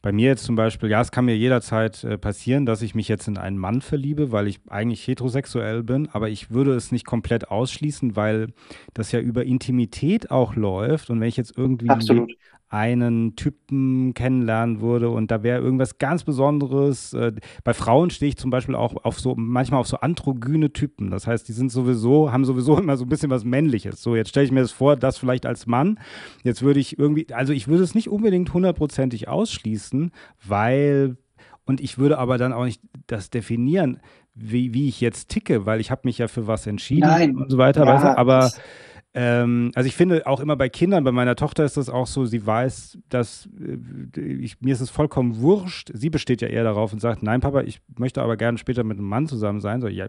bei 0.00 0.12
mir 0.12 0.28
jetzt 0.28 0.44
zum 0.44 0.54
Beispiel, 0.54 0.90
ja, 0.90 1.00
es 1.00 1.10
kann 1.10 1.24
mir 1.24 1.36
jederzeit 1.36 2.04
äh, 2.04 2.18
passieren, 2.18 2.66
dass 2.66 2.82
ich 2.82 2.94
mich 2.94 3.08
jetzt 3.08 3.26
in 3.26 3.36
einen 3.36 3.58
Mann 3.58 3.80
verliebe, 3.80 4.30
weil 4.30 4.46
ich 4.46 4.60
eigentlich 4.68 5.06
heterosexuell 5.06 5.82
bin, 5.82 6.08
aber 6.12 6.28
ich 6.28 6.50
würde 6.50 6.74
es 6.74 6.92
nicht 6.92 7.04
komplett 7.04 7.50
ausschließen, 7.50 8.14
weil 8.14 8.48
das 8.94 9.10
ja 9.10 9.18
über 9.18 9.44
Intimität 9.44 10.30
auch 10.30 10.54
läuft. 10.54 11.10
Und 11.10 11.20
wenn 11.20 11.28
ich 11.28 11.36
jetzt 11.36 11.56
irgendwie 11.58 11.88
Absolut 11.88 12.32
einen 12.70 13.34
Typen 13.34 14.12
kennenlernen 14.12 14.80
würde 14.80 15.08
und 15.08 15.30
da 15.30 15.42
wäre 15.42 15.60
irgendwas 15.62 15.98
ganz 15.98 16.24
Besonderes. 16.24 17.14
Äh, 17.14 17.32
bei 17.64 17.72
Frauen 17.72 18.10
stehe 18.10 18.28
ich 18.28 18.36
zum 18.36 18.50
Beispiel 18.50 18.74
auch 18.74 19.04
auf 19.04 19.18
so, 19.18 19.34
manchmal 19.36 19.80
auf 19.80 19.88
so 19.88 19.98
androgyne 19.98 20.72
Typen. 20.72 21.10
Das 21.10 21.26
heißt, 21.26 21.48
die 21.48 21.52
sind 21.52 21.72
sowieso, 21.72 22.30
haben 22.30 22.44
sowieso 22.44 22.76
immer 22.78 22.96
so 22.98 23.06
ein 23.06 23.08
bisschen 23.08 23.30
was 23.30 23.44
Männliches. 23.44 24.02
So, 24.02 24.16
jetzt 24.16 24.28
stelle 24.28 24.44
ich 24.44 24.52
mir 24.52 24.60
das 24.60 24.72
vor, 24.72 24.96
das 24.96 25.16
vielleicht 25.16 25.46
als 25.46 25.66
Mann. 25.66 25.98
Jetzt 26.44 26.62
würde 26.62 26.80
ich 26.80 26.98
irgendwie, 26.98 27.26
also 27.32 27.54
ich 27.54 27.68
würde 27.68 27.84
es 27.84 27.94
nicht 27.94 28.10
unbedingt 28.10 28.52
hundertprozentig 28.52 29.28
ausschließen, 29.28 30.10
weil, 30.46 31.16
und 31.64 31.80
ich 31.80 31.96
würde 31.96 32.18
aber 32.18 32.36
dann 32.36 32.52
auch 32.52 32.64
nicht 32.64 32.82
das 33.06 33.30
definieren, 33.30 34.00
wie, 34.34 34.74
wie 34.74 34.88
ich 34.88 35.00
jetzt 35.00 35.30
ticke, 35.30 35.64
weil 35.64 35.80
ich 35.80 35.90
habe 35.90 36.02
mich 36.04 36.18
ja 36.18 36.28
für 36.28 36.46
was 36.46 36.66
entschieden 36.66 37.08
Nein. 37.08 37.36
und 37.36 37.50
so 37.50 37.56
weiter. 37.56 37.86
Ja, 37.86 37.94
weißt 37.94 38.04
du? 38.04 38.18
Aber 38.18 38.50
ähm, 39.14 39.72
also 39.74 39.86
ich 39.86 39.96
finde 39.96 40.26
auch 40.26 40.40
immer 40.40 40.56
bei 40.56 40.68
Kindern, 40.68 41.02
bei 41.02 41.12
meiner 41.12 41.34
Tochter 41.34 41.64
ist 41.64 41.76
das 41.76 41.88
auch 41.88 42.06
so, 42.06 42.26
sie 42.26 42.46
weiß, 42.46 42.98
dass 43.08 43.48
äh, 43.58 44.20
ich, 44.20 44.60
mir 44.60 44.72
ist 44.72 44.80
es 44.80 44.90
vollkommen 44.90 45.40
wurscht. 45.40 45.90
Sie 45.94 46.10
besteht 46.10 46.42
ja 46.42 46.48
eher 46.48 46.64
darauf 46.64 46.92
und 46.92 47.00
sagt, 47.00 47.22
nein, 47.22 47.40
Papa, 47.40 47.62
ich 47.62 47.80
möchte 47.96 48.22
aber 48.22 48.36
gerne 48.36 48.58
später 48.58 48.84
mit 48.84 48.98
einem 48.98 49.08
Mann 49.08 49.26
zusammen 49.26 49.60
sein. 49.60 49.80
So, 49.80 49.88
ja. 49.88 50.08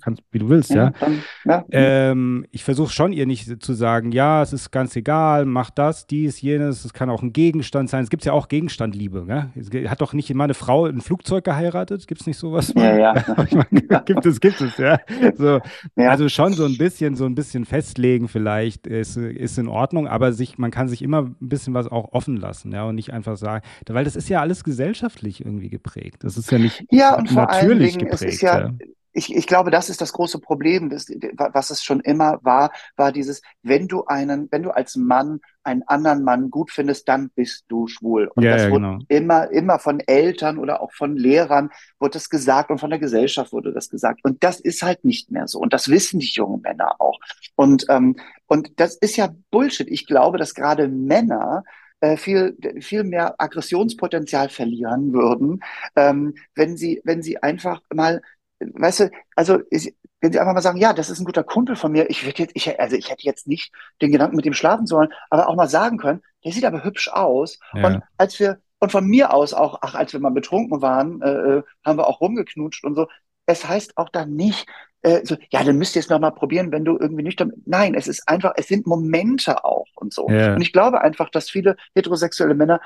Kannst, 0.00 0.22
wie 0.30 0.38
du 0.38 0.48
willst, 0.48 0.70
ja. 0.70 0.84
ja. 0.84 0.92
Dann, 1.00 1.22
ja. 1.44 1.64
Ähm, 1.70 2.46
ich 2.50 2.64
versuche 2.64 2.92
schon 2.92 3.12
ihr 3.12 3.26
nicht 3.26 3.62
zu 3.62 3.72
sagen, 3.74 4.12
ja, 4.12 4.42
es 4.42 4.52
ist 4.52 4.70
ganz 4.70 4.94
egal, 4.96 5.44
mach 5.44 5.70
das, 5.70 6.06
dies, 6.06 6.40
jenes, 6.40 6.84
es 6.84 6.92
kann 6.92 7.10
auch 7.10 7.22
ein 7.22 7.32
Gegenstand 7.32 7.90
sein. 7.90 8.02
Es 8.02 8.10
gibt 8.10 8.24
ja 8.24 8.32
auch 8.32 8.48
Gegenstandliebe, 8.48 9.24
ne? 9.26 9.50
Hat 9.88 10.00
doch 10.00 10.12
nicht 10.12 10.30
immer 10.30 10.44
eine 10.44 10.54
Frau 10.54 10.86
ein 10.86 11.00
Flugzeug 11.00 11.44
geheiratet? 11.44 12.06
Gibt 12.06 12.20
es 12.20 12.26
nicht 12.26 12.38
sowas? 12.38 12.72
Ja, 12.76 12.96
ja. 12.96 13.12
gibt 14.04 14.26
es, 14.26 14.40
gibt 14.40 14.60
es, 14.60 14.76
ja. 14.76 14.98
So, 15.36 15.60
ja. 15.96 16.10
Also 16.10 16.28
schon 16.28 16.52
so 16.52 16.64
ein 16.64 16.76
bisschen, 16.76 17.16
so 17.16 17.24
ein 17.24 17.34
bisschen 17.34 17.64
festlegen 17.64 18.28
vielleicht 18.28 18.86
ist, 18.86 19.16
ist 19.16 19.58
in 19.58 19.68
Ordnung, 19.68 20.06
aber 20.08 20.32
sich, 20.32 20.58
man 20.58 20.70
kann 20.70 20.88
sich 20.88 21.02
immer 21.02 21.22
ein 21.22 21.36
bisschen 21.40 21.74
was 21.74 21.88
auch 21.88 22.12
offen 22.12 22.36
lassen, 22.36 22.72
ja, 22.72 22.84
und 22.84 22.94
nicht 22.94 23.12
einfach 23.12 23.36
sagen, 23.36 23.64
weil 23.88 24.04
das 24.04 24.16
ist 24.16 24.28
ja 24.28 24.40
alles 24.40 24.64
gesellschaftlich 24.64 25.44
irgendwie 25.44 25.70
geprägt. 25.70 26.24
Das 26.24 26.36
ist 26.36 26.50
ja 26.50 26.58
nicht 26.58 26.84
ja, 26.90 27.16
und 27.16 27.32
natürlich 27.32 27.96
Dingen, 27.96 28.10
geprägt. 28.10 28.22
Es 28.22 28.34
ist 28.34 28.42
ja, 28.42 28.60
ja 28.60 28.70
ich, 29.14 29.34
ich 29.34 29.46
glaube, 29.46 29.70
das 29.70 29.88
ist 29.88 30.00
das 30.00 30.12
große 30.12 30.40
Problem, 30.40 30.90
das, 30.90 31.06
was 31.08 31.70
es 31.70 31.82
schon 31.82 32.00
immer 32.00 32.40
war, 32.42 32.72
war 32.96 33.12
dieses, 33.12 33.42
wenn 33.62 33.86
du 33.86 34.04
einen, 34.04 34.48
wenn 34.50 34.64
du 34.64 34.70
als 34.70 34.96
Mann 34.96 35.40
einen 35.62 35.82
anderen 35.84 36.24
Mann 36.24 36.50
gut 36.50 36.70
findest, 36.70 37.08
dann 37.08 37.30
bist 37.30 37.64
du 37.68 37.86
schwul. 37.86 38.30
Und 38.34 38.42
ja, 38.42 38.52
das 38.52 38.62
ja, 38.64 38.70
wurde 38.70 38.84
genau. 38.84 38.98
immer, 39.08 39.50
immer 39.50 39.78
von 39.78 40.00
Eltern 40.00 40.58
oder 40.58 40.82
auch 40.82 40.92
von 40.92 41.16
Lehrern 41.16 41.70
wurde 41.98 42.14
das 42.14 42.28
gesagt 42.28 42.70
und 42.70 42.78
von 42.78 42.90
der 42.90 42.98
Gesellschaft 42.98 43.52
wurde 43.52 43.72
das 43.72 43.88
gesagt. 43.88 44.20
Und 44.24 44.42
das 44.42 44.60
ist 44.60 44.82
halt 44.82 45.04
nicht 45.04 45.30
mehr 45.30 45.46
so. 45.46 45.60
Und 45.60 45.72
das 45.72 45.88
wissen 45.88 46.18
die 46.18 46.26
jungen 46.26 46.60
Männer 46.60 47.00
auch. 47.00 47.18
Und, 47.54 47.86
ähm, 47.88 48.16
und 48.46 48.78
das 48.80 48.96
ist 48.96 49.16
ja 49.16 49.34
Bullshit. 49.50 49.88
Ich 49.88 50.06
glaube, 50.06 50.38
dass 50.38 50.54
gerade 50.54 50.88
Männer 50.88 51.62
äh, 52.00 52.16
viel, 52.16 52.56
viel 52.80 53.04
mehr 53.04 53.36
Aggressionspotenzial 53.38 54.48
verlieren 54.48 55.12
würden, 55.12 55.62
ähm, 55.96 56.34
wenn 56.54 56.76
sie, 56.76 57.00
wenn 57.04 57.22
sie 57.22 57.42
einfach 57.42 57.80
mal 57.94 58.20
weißt 58.60 59.00
du, 59.00 59.10
also 59.36 59.60
ich, 59.70 59.94
wenn 60.20 60.32
sie 60.32 60.40
einfach 60.40 60.54
mal 60.54 60.62
sagen, 60.62 60.78
ja, 60.78 60.92
das 60.92 61.10
ist 61.10 61.20
ein 61.20 61.26
guter 61.26 61.44
Kumpel 61.44 61.76
von 61.76 61.92
mir, 61.92 62.08
ich 62.08 62.24
würde 62.24 62.42
jetzt, 62.42 62.52
ich, 62.54 62.80
also 62.80 62.96
ich 62.96 63.10
hätte 63.10 63.24
jetzt 63.24 63.46
nicht 63.46 63.72
den 64.00 64.12
Gedanken 64.12 64.36
mit 64.36 64.44
dem 64.44 64.54
schlafen 64.54 64.86
sollen, 64.86 65.12
aber 65.30 65.48
auch 65.48 65.56
mal 65.56 65.68
sagen 65.68 65.98
können, 65.98 66.22
der 66.44 66.52
sieht 66.52 66.64
aber 66.64 66.84
hübsch 66.84 67.08
aus. 67.08 67.58
Ja. 67.74 67.86
Und 67.86 68.02
als 68.16 68.38
wir, 68.40 68.58
und 68.78 68.92
von 68.92 69.06
mir 69.06 69.32
aus 69.32 69.54
auch, 69.54 69.78
ach, 69.82 69.94
als 69.94 70.12
wir 70.12 70.20
mal 70.20 70.30
betrunken 70.30 70.82
waren, 70.82 71.20
äh, 71.22 71.30
äh 71.30 71.62
haben 71.84 71.98
wir 71.98 72.06
auch 72.06 72.20
rumgeknutscht 72.20 72.84
und 72.84 72.94
so. 72.94 73.08
Es 73.46 73.68
heißt 73.68 73.98
auch 73.98 74.08
dann 74.08 74.34
nicht, 74.34 74.66
äh, 75.02 75.20
so, 75.24 75.36
ja, 75.50 75.62
dann 75.62 75.76
müsst 75.76 75.96
ihr 75.96 76.00
es 76.00 76.08
nochmal 76.08 76.32
probieren, 76.32 76.72
wenn 76.72 76.84
du 76.84 76.96
irgendwie 76.98 77.22
nicht 77.22 77.38
damit. 77.38 77.56
Nein, 77.66 77.94
es 77.94 78.08
ist 78.08 78.26
einfach, 78.26 78.54
es 78.56 78.68
sind 78.68 78.86
Momente 78.86 79.62
auch 79.64 79.86
und 79.96 80.14
so. 80.14 80.28
Ja. 80.30 80.54
Und 80.54 80.62
ich 80.62 80.72
glaube 80.72 81.02
einfach, 81.02 81.28
dass 81.28 81.50
viele 81.50 81.76
heterosexuelle 81.94 82.54
Männer 82.54 82.80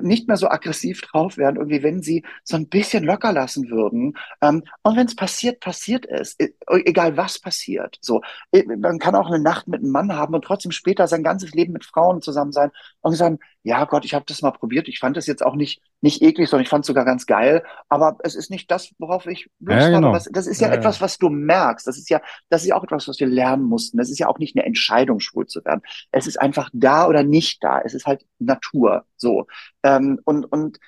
nicht 0.00 0.28
mehr 0.28 0.36
so 0.36 0.48
aggressiv 0.48 1.00
drauf 1.00 1.36
werden, 1.36 1.56
irgendwie, 1.56 1.82
wenn 1.82 2.02
sie 2.02 2.24
so 2.44 2.56
ein 2.56 2.68
bisschen 2.68 3.04
locker 3.04 3.32
lassen 3.32 3.68
würden. 3.70 4.16
Ähm, 4.40 4.62
und 4.82 4.96
wenn 4.96 5.06
es 5.06 5.16
passiert, 5.16 5.60
passiert 5.60 6.06
es. 6.06 6.36
E 6.38 6.54
egal 6.84 7.16
was 7.16 7.38
passiert. 7.38 7.98
So, 8.00 8.22
e, 8.52 8.64
man 8.76 8.98
kann 8.98 9.14
auch 9.14 9.26
eine 9.26 9.40
Nacht 9.40 9.68
mit 9.68 9.80
einem 9.80 9.90
Mann 9.90 10.14
haben 10.14 10.34
und 10.34 10.44
trotzdem 10.44 10.72
später 10.72 11.06
sein 11.08 11.22
ganzes 11.24 11.52
Leben 11.52 11.72
mit 11.72 11.84
Frauen 11.84 12.22
zusammen 12.22 12.52
sein 12.52 12.70
und 13.00 13.14
sagen, 13.14 13.38
ja 13.62 13.84
Gott, 13.84 14.04
ich 14.04 14.14
habe 14.14 14.24
das 14.26 14.42
mal 14.42 14.50
probiert. 14.50 14.88
Ich 14.88 14.98
fand 14.98 15.16
das 15.16 15.26
jetzt 15.26 15.44
auch 15.44 15.54
nicht, 15.54 15.82
nicht 16.00 16.22
eklig, 16.22 16.48
sondern 16.48 16.64
ich 16.64 16.68
fand 16.68 16.84
es 16.84 16.88
sogar 16.88 17.04
ganz 17.04 17.26
geil. 17.26 17.64
Aber 17.88 18.18
es 18.24 18.34
ist 18.34 18.50
nicht 18.50 18.70
das, 18.70 18.92
worauf 18.98 19.26
ich 19.26 19.48
Lust 19.60 19.80
ja, 19.80 19.88
genau. 19.90 20.08
habe. 20.08 20.18
Das, 20.18 20.28
das 20.30 20.46
ist 20.46 20.60
ja, 20.60 20.68
ja 20.68 20.74
etwas, 20.74 21.00
was 21.00 21.18
du 21.18 21.28
merkst. 21.28 21.86
Das 21.86 21.96
ist 21.96 22.10
ja, 22.10 22.20
das 22.48 22.62
ist 22.62 22.68
ja 22.68 22.76
auch 22.76 22.84
etwas, 22.84 23.06
was 23.06 23.20
wir 23.20 23.26
lernen 23.28 23.64
mussten. 23.64 23.98
Das 23.98 24.10
ist 24.10 24.18
ja 24.18 24.28
auch 24.28 24.38
nicht 24.38 24.56
eine 24.56 24.66
Entscheidung, 24.66 25.20
schwul 25.20 25.46
zu 25.46 25.64
werden. 25.64 25.82
Es 26.10 26.26
ist 26.26 26.40
einfach 26.40 26.70
da 26.72 27.06
oder 27.06 27.22
nicht 27.22 27.62
da. 27.62 27.80
Es 27.80 27.94
ist 27.94 28.06
halt 28.06 28.26
Natur. 28.38 29.04
So. 29.16 29.46
Ähm, 29.84 30.20
und, 30.24 30.44
und 30.50 30.78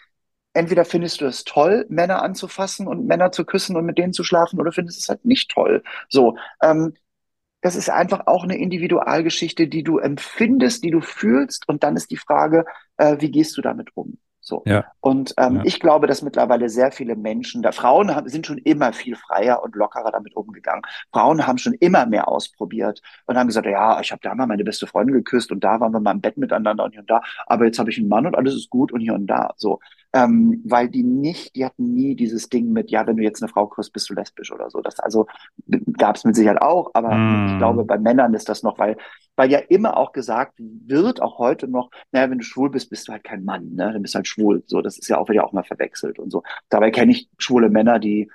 entweder 0.52 0.84
findest 0.84 1.20
du 1.20 1.26
es 1.26 1.44
toll, 1.44 1.86
Männer 1.88 2.22
anzufassen 2.22 2.88
und 2.88 3.06
Männer 3.06 3.32
zu 3.32 3.44
küssen 3.44 3.76
und 3.76 3.84
mit 3.84 3.98
denen 3.98 4.12
zu 4.12 4.24
schlafen, 4.24 4.60
oder 4.60 4.72
findest 4.72 5.00
es 5.00 5.08
halt 5.08 5.24
nicht 5.24 5.50
toll. 5.50 5.82
So. 6.08 6.36
Ähm, 6.62 6.94
das 7.64 7.76
ist 7.76 7.88
einfach 7.88 8.26
auch 8.26 8.44
eine 8.44 8.58
Individualgeschichte, 8.58 9.68
die 9.68 9.82
du 9.82 9.96
empfindest, 9.96 10.84
die 10.84 10.90
du 10.90 11.00
fühlst. 11.00 11.66
Und 11.66 11.82
dann 11.82 11.96
ist 11.96 12.10
die 12.10 12.18
Frage, 12.18 12.66
äh, 12.98 13.16
wie 13.20 13.30
gehst 13.30 13.56
du 13.56 13.62
damit 13.62 13.88
um? 13.94 14.18
So. 14.42 14.62
Ja. 14.66 14.84
Und 15.00 15.32
ähm, 15.38 15.56
ja. 15.56 15.62
ich 15.64 15.80
glaube, 15.80 16.06
dass 16.06 16.20
mittlerweile 16.20 16.68
sehr 16.68 16.92
viele 16.92 17.16
Menschen, 17.16 17.62
da 17.62 17.72
Frauen 17.72 18.14
haben, 18.14 18.28
sind 18.28 18.46
schon 18.46 18.58
immer 18.58 18.92
viel 18.92 19.16
freier 19.16 19.62
und 19.62 19.74
lockerer 19.76 20.12
damit 20.12 20.36
umgegangen. 20.36 20.82
Frauen 21.10 21.46
haben 21.46 21.56
schon 21.56 21.72
immer 21.72 22.04
mehr 22.04 22.28
ausprobiert 22.28 23.00
und 23.24 23.38
haben 23.38 23.46
gesagt, 23.46 23.66
ja, 23.66 23.98
ich 24.02 24.12
habe 24.12 24.20
da 24.22 24.34
mal 24.34 24.46
meine 24.46 24.64
beste 24.64 24.86
Freundin 24.86 25.14
geküsst 25.14 25.50
und 25.50 25.64
da 25.64 25.80
waren 25.80 25.92
wir 25.92 26.00
mal 26.00 26.12
im 26.12 26.20
Bett 26.20 26.36
miteinander 26.36 26.84
und 26.84 26.90
hier 26.90 27.00
und 27.00 27.08
da, 27.08 27.22
aber 27.46 27.64
jetzt 27.64 27.78
habe 27.78 27.88
ich 27.88 27.96
einen 27.96 28.08
Mann 28.08 28.26
und 28.26 28.34
alles 28.34 28.54
ist 28.54 28.68
gut 28.68 28.92
und 28.92 29.00
hier 29.00 29.14
und 29.14 29.26
da. 29.26 29.54
So 29.56 29.80
ähm, 30.14 30.62
weil 30.64 30.88
die 30.88 31.02
nicht, 31.02 31.56
die 31.56 31.64
hatten 31.64 31.92
nie 31.92 32.14
dieses 32.14 32.48
Ding 32.48 32.72
mit, 32.72 32.92
ja, 32.92 33.04
wenn 33.04 33.16
du 33.16 33.24
jetzt 33.24 33.42
eine 33.42 33.50
Frau 33.50 33.66
kriegst, 33.66 33.92
bist 33.92 34.08
du 34.08 34.14
lesbisch 34.14 34.52
oder 34.52 34.70
so. 34.70 34.80
Das 34.80 35.00
also 35.00 35.26
gab 35.98 36.14
es 36.14 36.24
mit 36.24 36.36
Sicherheit 36.36 36.62
auch, 36.62 36.92
aber 36.94 37.12
mm. 37.12 37.48
ich 37.48 37.58
glaube, 37.58 37.84
bei 37.84 37.98
Männern 37.98 38.32
ist 38.32 38.48
das 38.48 38.62
noch, 38.62 38.78
weil, 38.78 38.96
weil 39.34 39.50
ja 39.50 39.58
immer 39.58 39.96
auch 39.96 40.12
gesagt 40.12 40.54
wird, 40.58 41.20
auch 41.20 41.38
heute 41.38 41.66
noch, 41.66 41.90
naja, 42.12 42.30
wenn 42.30 42.38
du 42.38 42.44
schwul 42.44 42.70
bist, 42.70 42.90
bist 42.90 43.08
du 43.08 43.12
halt 43.12 43.24
kein 43.24 43.44
Mann, 43.44 43.74
ne? 43.74 43.92
Dann 43.92 44.02
bist 44.02 44.14
du 44.14 44.18
halt 44.18 44.28
schwul. 44.28 44.62
So, 44.66 44.82
das 44.82 44.98
ist 44.98 45.08
ja 45.08 45.18
auch, 45.18 45.26
wird 45.26 45.36
ja 45.36 45.44
auch 45.44 45.52
mal 45.52 45.64
verwechselt 45.64 46.20
und 46.20 46.30
so. 46.30 46.44
Dabei 46.68 46.92
kenne 46.92 47.10
ich 47.10 47.28
schwule 47.38 47.68
Männer, 47.68 47.98
die 47.98 48.30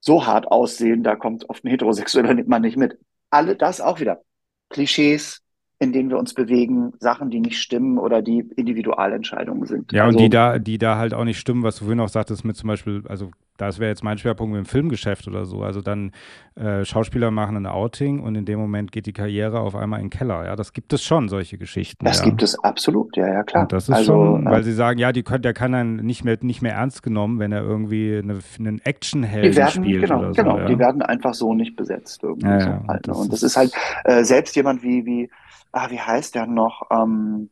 so 0.00 0.26
hart 0.26 0.48
aussehen, 0.48 1.02
da 1.02 1.16
kommt 1.16 1.48
oft 1.48 1.64
ein 1.64 1.70
heterosexueller 1.70 2.44
Mann 2.44 2.60
nicht 2.60 2.76
mit. 2.76 2.98
Alle 3.30 3.56
das 3.56 3.80
auch 3.80 4.00
wieder. 4.00 4.20
Klischees, 4.68 5.43
in 5.78 5.92
denen 5.92 6.10
wir 6.10 6.18
uns 6.18 6.34
bewegen, 6.34 6.92
Sachen, 7.00 7.30
die 7.30 7.40
nicht 7.40 7.58
stimmen 7.58 7.98
oder 7.98 8.22
die 8.22 8.40
Individualentscheidungen 8.56 9.66
sind. 9.66 9.92
Ja, 9.92 10.04
also, 10.04 10.16
und 10.16 10.22
die 10.22 10.30
da, 10.30 10.58
die 10.58 10.78
da 10.78 10.96
halt 10.96 11.14
auch 11.14 11.24
nicht 11.24 11.38
stimmen, 11.38 11.62
was 11.62 11.76
du 11.76 11.84
vorhin 11.84 12.00
auch 12.00 12.08
sagtest, 12.08 12.44
mit 12.44 12.56
zum 12.56 12.68
Beispiel, 12.68 13.02
also 13.08 13.30
das 13.56 13.78
wäre 13.78 13.90
jetzt 13.90 14.02
mein 14.02 14.18
Schwerpunkt 14.18 14.52
mit 14.54 14.64
dem 14.64 14.68
Filmgeschäft 14.68 15.28
oder 15.28 15.44
so. 15.44 15.62
Also 15.62 15.80
dann 15.80 16.12
äh, 16.56 16.84
Schauspieler 16.84 17.30
machen 17.30 17.56
ein 17.56 17.66
Outing 17.66 18.20
und 18.20 18.34
in 18.34 18.44
dem 18.44 18.58
Moment 18.58 18.92
geht 18.92 19.06
die 19.06 19.12
Karriere 19.12 19.60
auf 19.60 19.76
einmal 19.76 20.00
in 20.00 20.06
den 20.06 20.10
Keller. 20.10 20.44
Ja, 20.44 20.56
das 20.56 20.72
gibt 20.72 20.92
es 20.92 21.02
schon, 21.02 21.28
solche 21.28 21.58
Geschichten. 21.58 22.04
Das 22.04 22.18
ja. 22.18 22.24
gibt 22.24 22.42
es 22.42 22.58
absolut, 22.58 23.16
ja, 23.16 23.28
ja, 23.28 23.42
klar. 23.42 23.62
Und 23.62 23.72
das 23.72 23.88
ist 23.88 23.94
also, 23.94 24.12
schon, 24.12 24.44
weil 24.46 24.60
äh, 24.60 24.64
sie 24.64 24.72
sagen, 24.72 24.98
ja, 24.98 25.12
die 25.12 25.22
der 25.22 25.54
kann 25.54 25.72
dann 25.72 25.96
nicht 25.96 26.24
mehr, 26.24 26.38
nicht 26.40 26.62
mehr 26.62 26.74
ernst 26.74 27.02
genommen, 27.02 27.38
wenn 27.38 27.52
er 27.52 27.62
irgendwie 27.62 28.18
eine, 28.22 28.40
einen 28.58 28.80
Actionhelden 28.80 29.68
spielt. 29.68 30.02
Genau, 30.02 30.18
oder 30.18 30.34
so, 30.34 30.42
genau. 30.42 30.58
Ja? 30.58 30.66
Die 30.66 30.78
werden 30.78 31.02
einfach 31.02 31.34
so 31.34 31.54
nicht 31.54 31.76
besetzt. 31.76 32.22
Irgendwie 32.22 32.48
ja, 32.48 32.60
so 32.60 32.66
halt, 32.66 32.82
und, 32.82 32.88
ne? 32.88 33.00
das 33.02 33.18
und 33.18 33.32
das 33.32 33.42
ist 33.42 33.56
halt 33.56 33.72
äh, 34.04 34.24
selbst 34.24 34.56
jemand 34.56 34.82
wie, 34.82 35.06
wie 35.06 35.30
ah, 35.74 35.90
wie 35.90 36.00
heißt 36.00 36.34
der 36.34 36.46
noch, 36.46 36.82
ähm, 36.90 37.50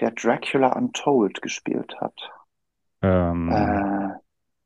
der 0.00 0.10
Dracula 0.10 0.72
Untold 0.72 1.40
gespielt 1.40 1.94
hat. 2.00 2.14
Ähm, 3.02 3.50
äh, 3.50 4.10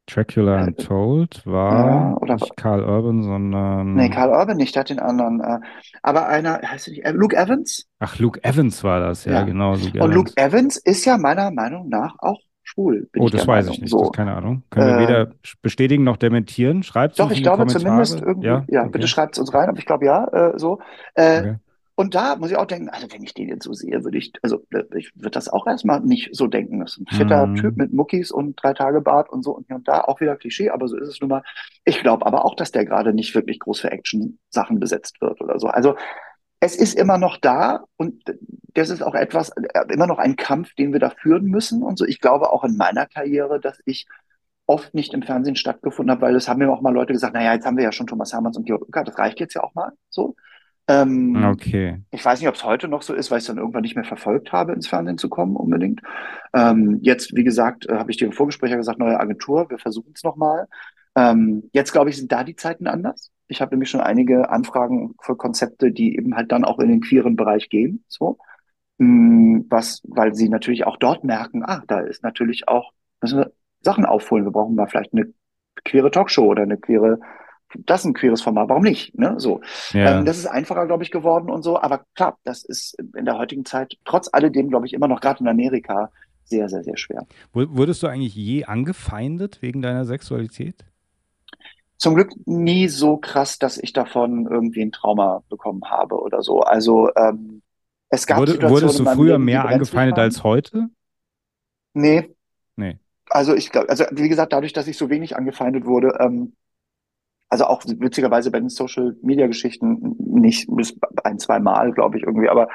Dracula 0.07 0.62
äh, 0.62 0.66
Untold 0.66 1.46
war 1.46 1.86
ja, 1.86 2.16
oder, 2.20 2.34
nicht 2.34 2.57
Carl 2.57 2.82
Urban, 2.82 3.22
sondern. 3.22 3.94
Nee, 3.94 4.11
Carl 4.11 4.30
Urban 4.30 4.57
nicht, 4.57 4.74
der 4.74 4.80
hat 4.80 4.90
den 4.90 4.98
anderen. 4.98 5.40
Äh, 5.40 5.61
aber 6.03 6.28
einer, 6.28 6.61
heißt 6.62 6.88
nicht, 6.88 7.05
äh, 7.05 7.12
Luke 7.12 7.36
Evans? 7.36 7.86
Ach, 7.98 8.18
Luke 8.18 8.42
Evans 8.42 8.82
war 8.82 9.00
das, 9.00 9.24
ja, 9.24 9.32
ja. 9.32 9.42
genau. 9.42 9.74
Luke 9.74 9.86
Und 9.86 9.96
Evans. 9.96 10.14
Luke 10.14 10.32
Evans 10.36 10.76
ist 10.76 11.05
ja 11.05 11.18
meiner 11.18 11.50
Meinung 11.50 11.88
nach 11.88 12.16
auch 12.18 12.40
schwul. 12.62 13.09
oh, 13.18 13.28
das 13.28 13.46
weiß 13.46 13.66
Meinung. 13.66 13.74
ich 13.74 13.80
nicht, 13.82 13.90
so. 13.90 14.00
das 14.00 14.12
keine 14.12 14.34
Ahnung. 14.34 14.62
Können 14.70 14.88
wir 14.88 14.96
äh, 14.96 15.09
weder 15.09 15.32
bestätigen 15.62 16.05
noch 16.05 16.16
dementieren? 16.16 16.82
Schreibt 16.82 17.12
es 17.12 17.16
Doch, 17.18 17.30
ich 17.30 17.42
glaube 17.42 17.66
zumindest 17.66 18.20
irgendwie, 18.20 18.46
ja, 18.46 18.64
ja 18.68 18.82
okay. 18.82 18.90
bitte 18.92 19.09
schreibt 19.09 19.34
es 19.34 19.40
uns 19.40 19.53
rein, 19.55 19.68
aber 19.68 19.78
ich 19.78 19.86
glaube 19.86 20.05
ja, 20.05 20.26
äh, 20.26 20.59
so. 20.59 20.80
Äh, 21.14 21.38
okay. 21.38 21.57
Und 21.95 22.14
da 22.14 22.36
muss 22.36 22.51
ich 22.51 22.57
auch 22.57 22.66
denken, 22.66 22.88
also 22.88 23.07
wenn 23.11 23.22
ich 23.22 23.34
den 23.34 23.49
jetzt 23.49 23.64
so 23.64 23.72
sehe, 23.74 24.03
würde 24.03 24.16
ich, 24.16 24.32
also 24.43 24.64
ich 24.97 25.14
würde 25.14 25.30
das 25.30 25.49
auch 25.49 25.66
erstmal 25.66 26.01
nicht 26.01 26.34
so 26.34 26.47
denken. 26.47 26.80
Das 26.80 26.93
ist 26.93 27.01
ein 27.01 27.16
fitter 27.16 27.47
mhm. 27.47 27.57
Typ 27.57 27.76
mit 27.76 27.93
Muckis 27.93 28.30
und 28.30 28.57
drei 28.62 28.72
Tage 28.72 29.03
Bart 29.03 29.28
und 29.30 29.43
so 29.43 29.53
und 29.53 29.66
hier 29.66 29.76
und 29.76 29.86
da, 29.86 30.03
auch 30.03 30.20
wieder 30.20 30.36
Klischee, 30.36 30.70
aber 30.70 30.88
so 30.88 30.97
ist 30.97 31.09
es 31.09 31.20
nun 31.20 31.28
mal. 31.28 31.43
Ich 31.84 32.01
glaube 32.01 32.24
aber 32.24 32.45
auch, 32.45 32.57
dass 32.57 32.72
der 32.72 32.86
gerade 32.86 33.12
nicht 33.12 33.34
wirklich 33.34 33.59
groß 33.59 33.80
für 33.80 33.90
Action-Sachen 33.90 34.80
besetzt 34.80 35.20
wird 35.20 35.40
oder 35.40 35.59
so. 35.59 35.68
Also 35.68 35.97
es 36.61 36.76
ist 36.76 36.95
immer 36.95 37.18
noch 37.18 37.36
da 37.38 37.84
und 37.97 38.22
das 38.74 38.88
ist 38.88 39.03
auch 39.03 39.14
etwas, 39.14 39.51
äh, 39.51 39.93
immer 39.93 40.07
noch 40.07 40.18
ein 40.18 40.36
Kampf, 40.36 40.74
den 40.74 40.93
wir 40.93 41.01
da 41.01 41.11
führen 41.11 41.45
müssen 41.45 41.82
und 41.82 41.99
so. 41.99 42.07
Ich 42.07 42.20
glaube 42.20 42.53
auch 42.53 42.64
in 42.64 42.76
meiner 42.76 43.07
Karriere, 43.07 43.61
dass 43.61 43.80
ich 43.84 44.07
oft 44.66 44.95
nicht 44.95 45.12
im 45.12 45.22
Fernsehen 45.22 45.57
stattgefunden 45.57 46.12
habe, 46.12 46.22
weil 46.22 46.34
das 46.34 46.49
haben 46.49 46.61
mir 46.61 46.70
auch 46.70 46.80
mal 46.80 46.95
Leute 46.95 47.12
gesagt, 47.12 47.34
naja, 47.34 47.53
jetzt 47.53 47.66
haben 47.66 47.76
wir 47.76 47.84
ja 47.84 47.93
schon 47.93 48.07
Thomas 48.07 48.32
Hermanns 48.32 48.57
und 48.57 48.64
Georg 48.64 48.82
Ucker, 48.82 49.05
das 49.05 49.18
reicht 49.18 49.40
jetzt 49.40 49.55
ja 49.55 49.62
auch 49.62 49.74
mal 49.74 49.93
so. 50.09 50.36
Ähm, 50.88 51.44
okay. 51.44 52.00
Ich 52.10 52.24
weiß 52.24 52.40
nicht, 52.40 52.48
ob 52.48 52.54
es 52.54 52.64
heute 52.64 52.88
noch 52.88 53.02
so 53.02 53.14
ist, 53.14 53.30
weil 53.30 53.38
ich 53.38 53.42
es 53.42 53.46
dann 53.48 53.58
irgendwann 53.58 53.82
nicht 53.82 53.94
mehr 53.94 54.04
verfolgt 54.04 54.52
habe, 54.52 54.72
ins 54.72 54.88
Fernsehen 54.88 55.18
zu 55.18 55.28
kommen 55.28 55.56
unbedingt. 55.56 56.00
Ähm, 56.54 56.98
jetzt, 57.02 57.36
wie 57.36 57.44
gesagt, 57.44 57.88
äh, 57.88 57.94
habe 57.94 58.10
ich 58.10 58.16
dir 58.16 58.26
im 58.26 58.32
Vorgespräch 58.32 58.70
ja 58.70 58.76
gesagt, 58.76 58.98
neue 58.98 59.18
Agentur, 59.18 59.70
wir 59.70 59.78
versuchen 59.78 60.12
es 60.14 60.24
nochmal. 60.24 60.66
Ähm, 61.14 61.70
jetzt, 61.72 61.92
glaube 61.92 62.10
ich, 62.10 62.16
sind 62.16 62.32
da 62.32 62.42
die 62.42 62.56
Zeiten 62.56 62.86
anders. 62.86 63.30
Ich 63.46 63.60
habe 63.60 63.74
nämlich 63.74 63.90
schon 63.90 64.00
einige 64.00 64.50
Anfragen 64.50 65.14
für 65.20 65.36
Konzepte, 65.36 65.92
die 65.92 66.16
eben 66.16 66.34
halt 66.34 66.50
dann 66.52 66.64
auch 66.64 66.78
in 66.78 66.88
den 66.88 67.00
queeren 67.00 67.36
Bereich 67.36 67.68
gehen. 67.68 68.04
So. 68.08 68.38
Mm, 68.98 69.62
was, 69.68 70.02
weil 70.04 70.34
sie 70.34 70.48
natürlich 70.48 70.86
auch 70.86 70.96
dort 70.96 71.24
merken, 71.24 71.62
ah, 71.64 71.82
da 71.86 72.00
ist 72.00 72.22
natürlich 72.22 72.68
auch, 72.68 72.92
müssen 73.20 73.38
wir 73.38 73.52
Sachen 73.80 74.04
aufholen. 74.04 74.44
Wir 74.44 74.52
brauchen 74.52 74.74
mal 74.74 74.86
vielleicht 74.88 75.12
eine 75.12 75.32
queere 75.84 76.10
Talkshow 76.10 76.44
oder 76.46 76.62
eine 76.62 76.78
queere 76.78 77.20
das 77.74 78.00
ist 78.00 78.06
ein 78.06 78.14
queeres 78.14 78.42
Format, 78.42 78.68
warum 78.68 78.82
nicht? 78.82 79.16
Ne? 79.18 79.34
So. 79.38 79.60
Ja. 79.92 80.18
Ähm, 80.18 80.24
das 80.24 80.38
ist 80.38 80.46
einfacher, 80.46 80.86
glaube 80.86 81.02
ich, 81.02 81.10
geworden 81.10 81.50
und 81.50 81.62
so. 81.62 81.80
Aber 81.80 82.04
klar, 82.14 82.38
das 82.44 82.64
ist 82.64 82.98
in 83.16 83.24
der 83.24 83.38
heutigen 83.38 83.64
Zeit 83.64 83.96
trotz 84.04 84.28
alledem, 84.32 84.68
glaube 84.68 84.86
ich, 84.86 84.92
immer 84.92 85.08
noch 85.08 85.20
gerade 85.20 85.40
in 85.40 85.48
Amerika 85.48 86.10
sehr, 86.44 86.68
sehr, 86.68 86.82
sehr 86.82 86.96
schwer. 86.96 87.26
Wurdest 87.52 88.02
du 88.02 88.08
eigentlich 88.08 88.34
je 88.34 88.64
angefeindet 88.64 89.62
wegen 89.62 89.80
deiner 89.80 90.04
Sexualität? 90.04 90.84
zum 92.02 92.16
Glück 92.16 92.32
nie 92.46 92.88
so 92.88 93.16
krass, 93.16 93.60
dass 93.60 93.78
ich 93.78 93.92
davon 93.92 94.48
irgendwie 94.50 94.82
ein 94.82 94.90
Trauma 94.90 95.44
bekommen 95.48 95.82
habe 95.84 96.20
oder 96.20 96.42
so. 96.42 96.60
Also 96.60 97.10
ähm, 97.14 97.62
es 98.08 98.26
gab 98.26 98.38
Wurde, 98.38 98.52
Situationen 98.52 98.82
Wurdest 98.82 98.98
du 98.98 99.04
früher 99.04 99.34
Leben, 99.34 99.44
mehr 99.44 99.64
angefeindet 99.66 100.18
als 100.18 100.42
heute? 100.42 100.88
Nee. 101.94 102.34
Nee. 102.74 102.98
Also 103.30 103.54
ich 103.54 103.70
glaube, 103.70 103.88
also 103.88 104.04
wie 104.10 104.28
gesagt, 104.28 104.52
dadurch, 104.52 104.72
dass 104.72 104.88
ich 104.88 104.98
so 104.98 105.10
wenig 105.10 105.36
angefeindet 105.36 105.86
wurde, 105.86 106.18
ähm, 106.18 106.54
also 107.53 107.66
auch 107.66 107.84
witzigerweise 107.84 108.50
bei 108.50 108.61
den 108.61 108.70
Social 108.70 109.14
Media 109.20 109.46
Geschichten 109.46 110.16
nicht 110.18 110.66
bis 110.74 110.98
ein, 111.22 111.38
zwei 111.38 111.61
Mal, 111.61 111.92
glaube 111.92 112.16
ich, 112.16 112.22
irgendwie, 112.24 112.48
aber 112.48 112.68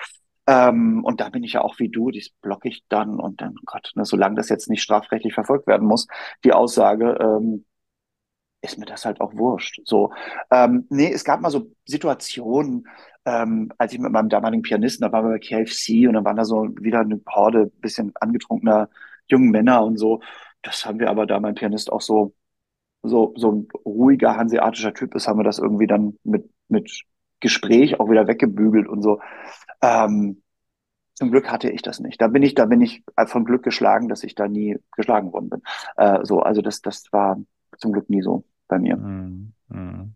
ähm, 0.46 1.04
und 1.04 1.20
da 1.20 1.30
bin 1.30 1.44
ich 1.44 1.54
ja 1.54 1.62
auch 1.62 1.80
wie 1.80 1.90
du, 1.90 2.12
dies 2.12 2.30
blocke 2.42 2.70
ich 2.70 2.84
dann 2.88 3.20
und 3.20 3.42
dann, 3.42 3.56
Gott, 3.66 3.92
ne, 3.96 4.06
solange 4.06 4.36
das 4.36 4.50
jetzt 4.50 4.70
nicht 4.70 4.84
strafrechtlich 4.84 5.34
verfolgt 5.34 5.66
werden 5.66 5.88
muss, 5.88 6.06
die 6.44 6.54
Aussage, 6.54 7.18
ähm, 7.20 7.66
ist 8.62 8.78
mir 8.78 8.86
das 8.86 9.06
halt 9.06 9.20
auch 9.20 9.34
wurscht. 9.34 9.82
So, 9.84 10.12
ähm, 10.52 10.86
nee, 10.90 11.12
es 11.12 11.24
gab 11.24 11.42
mal 11.42 11.50
so 11.50 11.72
Situationen, 11.86 12.88
ähm, 13.26 13.72
als 13.80 13.94
ich 13.94 14.00
mit 14.00 14.12
meinem 14.12 14.30
damaligen 14.30 14.62
Pianisten, 14.62 15.06
da 15.06 15.12
waren 15.12 15.26
wir 15.26 15.40
bei 15.40 15.40
KFC 15.40 16.08
und 16.08 16.14
dann 16.14 16.26
waren 16.26 16.38
da 16.38 16.46
so 16.46 16.68
wieder 16.80 17.00
eine 17.00 17.20
Horde 17.28 17.72
bisschen 17.82 18.12
angetrunkener 18.22 18.90
jungen 19.28 19.50
Männer 19.50 19.84
und 19.84 19.98
so. 19.98 20.22
Das 20.62 20.86
haben 20.86 21.00
wir 21.00 21.10
aber, 21.10 21.26
da 21.26 21.40
mein 21.40 21.56
Pianist 21.56 21.92
auch 21.92 22.02
so 22.02 22.36
so 23.08 23.34
so 23.36 23.52
ein 23.52 23.68
ruhiger 23.86 24.36
hanseatischer 24.36 24.94
Typ 24.94 25.16
ist, 25.16 25.28
haben 25.28 25.40
wir 25.40 25.44
das 25.44 25.60
irgendwie 25.60 25.88
dann 25.88 26.18
mit 26.24 26.50
mit 26.68 27.04
Gespräch 27.40 28.00
auch 28.00 28.10
wieder 28.10 28.28
weggebügelt 28.28 28.88
und 28.88 29.02
so. 29.02 29.20
Ähm, 29.82 30.42
zum 31.14 31.32
Glück 31.32 31.52
hatte 31.52 31.70
ich 31.70 31.82
das 31.82 32.00
nicht. 32.00 32.22
Da 32.22 32.28
bin 32.28 32.44
ich, 32.44 32.54
da 32.54 32.66
bin 32.66 32.80
ich 32.80 33.04
von 33.26 33.44
Glück 33.44 33.64
geschlagen, 33.64 34.08
dass 34.08 34.24
ich 34.24 34.36
da 34.36 34.48
nie 34.48 34.78
geschlagen 34.96 35.34
worden 35.34 35.50
bin. 35.50 35.62
Äh, 35.96 36.24
so, 36.24 36.42
also 36.42 36.62
das, 36.62 36.82
das 36.82 37.06
war 37.12 37.40
zum 37.78 37.92
Glück 37.92 38.10
nie 38.10 38.22
so 38.22 38.44
bei 38.68 38.78
mir. 38.78 38.98
Mhm. 38.98 39.54
Mhm. 39.70 40.14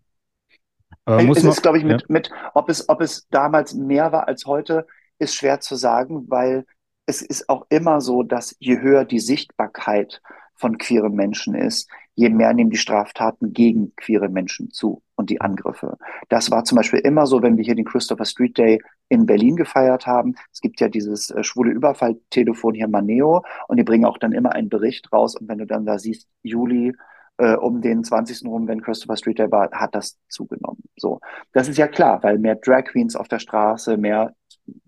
Aber 1.06 1.24
muss 1.24 1.40
es 1.40 1.44
ist, 1.44 1.62
glaube 1.64 1.80
ich, 1.80 1.84
mit, 1.84 2.02
ja. 2.02 2.08
mit, 2.08 2.32
ob 2.54 2.70
es, 2.70 2.88
ob 2.88 3.02
es 3.02 3.28
damals 3.30 3.74
mehr 3.74 4.12
war 4.12 4.28
als 4.28 4.46
heute, 4.46 4.86
ist 5.18 5.36
schwer 5.36 5.60
zu 5.60 5.76
sagen, 5.76 6.30
weil 6.30 6.66
es 7.08 7.24
ist 7.24 7.50
auch 7.50 7.66
immer 7.70 8.00
so, 8.00 8.22
dass 8.22 8.56
je 8.60 8.80
höher 8.80 9.04
die 9.04 9.20
Sichtbarkeit 9.20 10.22
von 10.54 10.78
queeren 10.78 11.14
Menschen 11.14 11.56
ist, 11.56 11.90
je 12.16 12.30
mehr 12.30 12.54
nehmen 12.54 12.70
die 12.70 12.78
Straftaten 12.78 13.54
gegen 13.54 13.96
queere 13.96 14.30
Menschen 14.30 14.70
zu 14.72 15.02
und 15.16 15.30
die 15.30 15.42
Angriffe. 15.42 15.98
Das 16.30 16.52
war 16.52 16.64
zum 16.64 16.76
Beispiel 16.76 17.00
immer 17.00 17.26
so, 17.26 17.42
wenn 17.42 17.58
wir 17.58 17.64
hier 17.64 17.76
den 17.76 17.86
Christopher 17.86 18.26
Street 18.26 18.58
Day 18.58 18.82
in 19.10 19.26
Berlin 19.26 19.56
gefeiert 19.56 20.06
haben. 20.08 20.36
Es 20.52 20.62
gibt 20.62 20.80
ja 20.82 20.90
dieses 20.90 21.30
äh, 21.30 21.44
schwule 21.44 21.72
Überfalltelefon 21.72 22.74
hier 22.74 22.88
Maneo 22.88 23.44
und 23.68 23.78
die 23.78 23.84
bringen 23.84 24.06
auch 24.06 24.18
dann 24.18 24.34
immer 24.34 24.54
einen 24.54 24.70
Bericht 24.70 25.12
raus 25.14 25.36
und 25.36 25.48
wenn 25.48 25.60
du 25.60 25.66
dann 25.66 25.86
da 25.86 26.00
siehst, 26.00 26.28
Juli 26.44 26.94
äh, 27.38 27.56
um 27.56 27.82
den 27.82 28.04
20. 28.04 28.46
rum, 28.46 28.68
wenn 28.68 28.82
Christopher 28.82 29.18
Street 29.18 29.40
Day 29.40 29.52
war, 29.52 29.72
hat 29.72 29.96
das 29.96 30.20
zugenommen. 30.28 30.84
So, 30.98 31.20
das 31.54 31.68
ist 31.68 31.78
ja 31.78 31.88
klar, 31.88 32.22
weil 32.24 32.38
mehr 32.38 32.56
Drag 32.56 32.84
Queens 32.86 33.16
auf 33.16 33.28
der 33.28 33.40
Straße, 33.40 33.98
mehr 33.98 34.36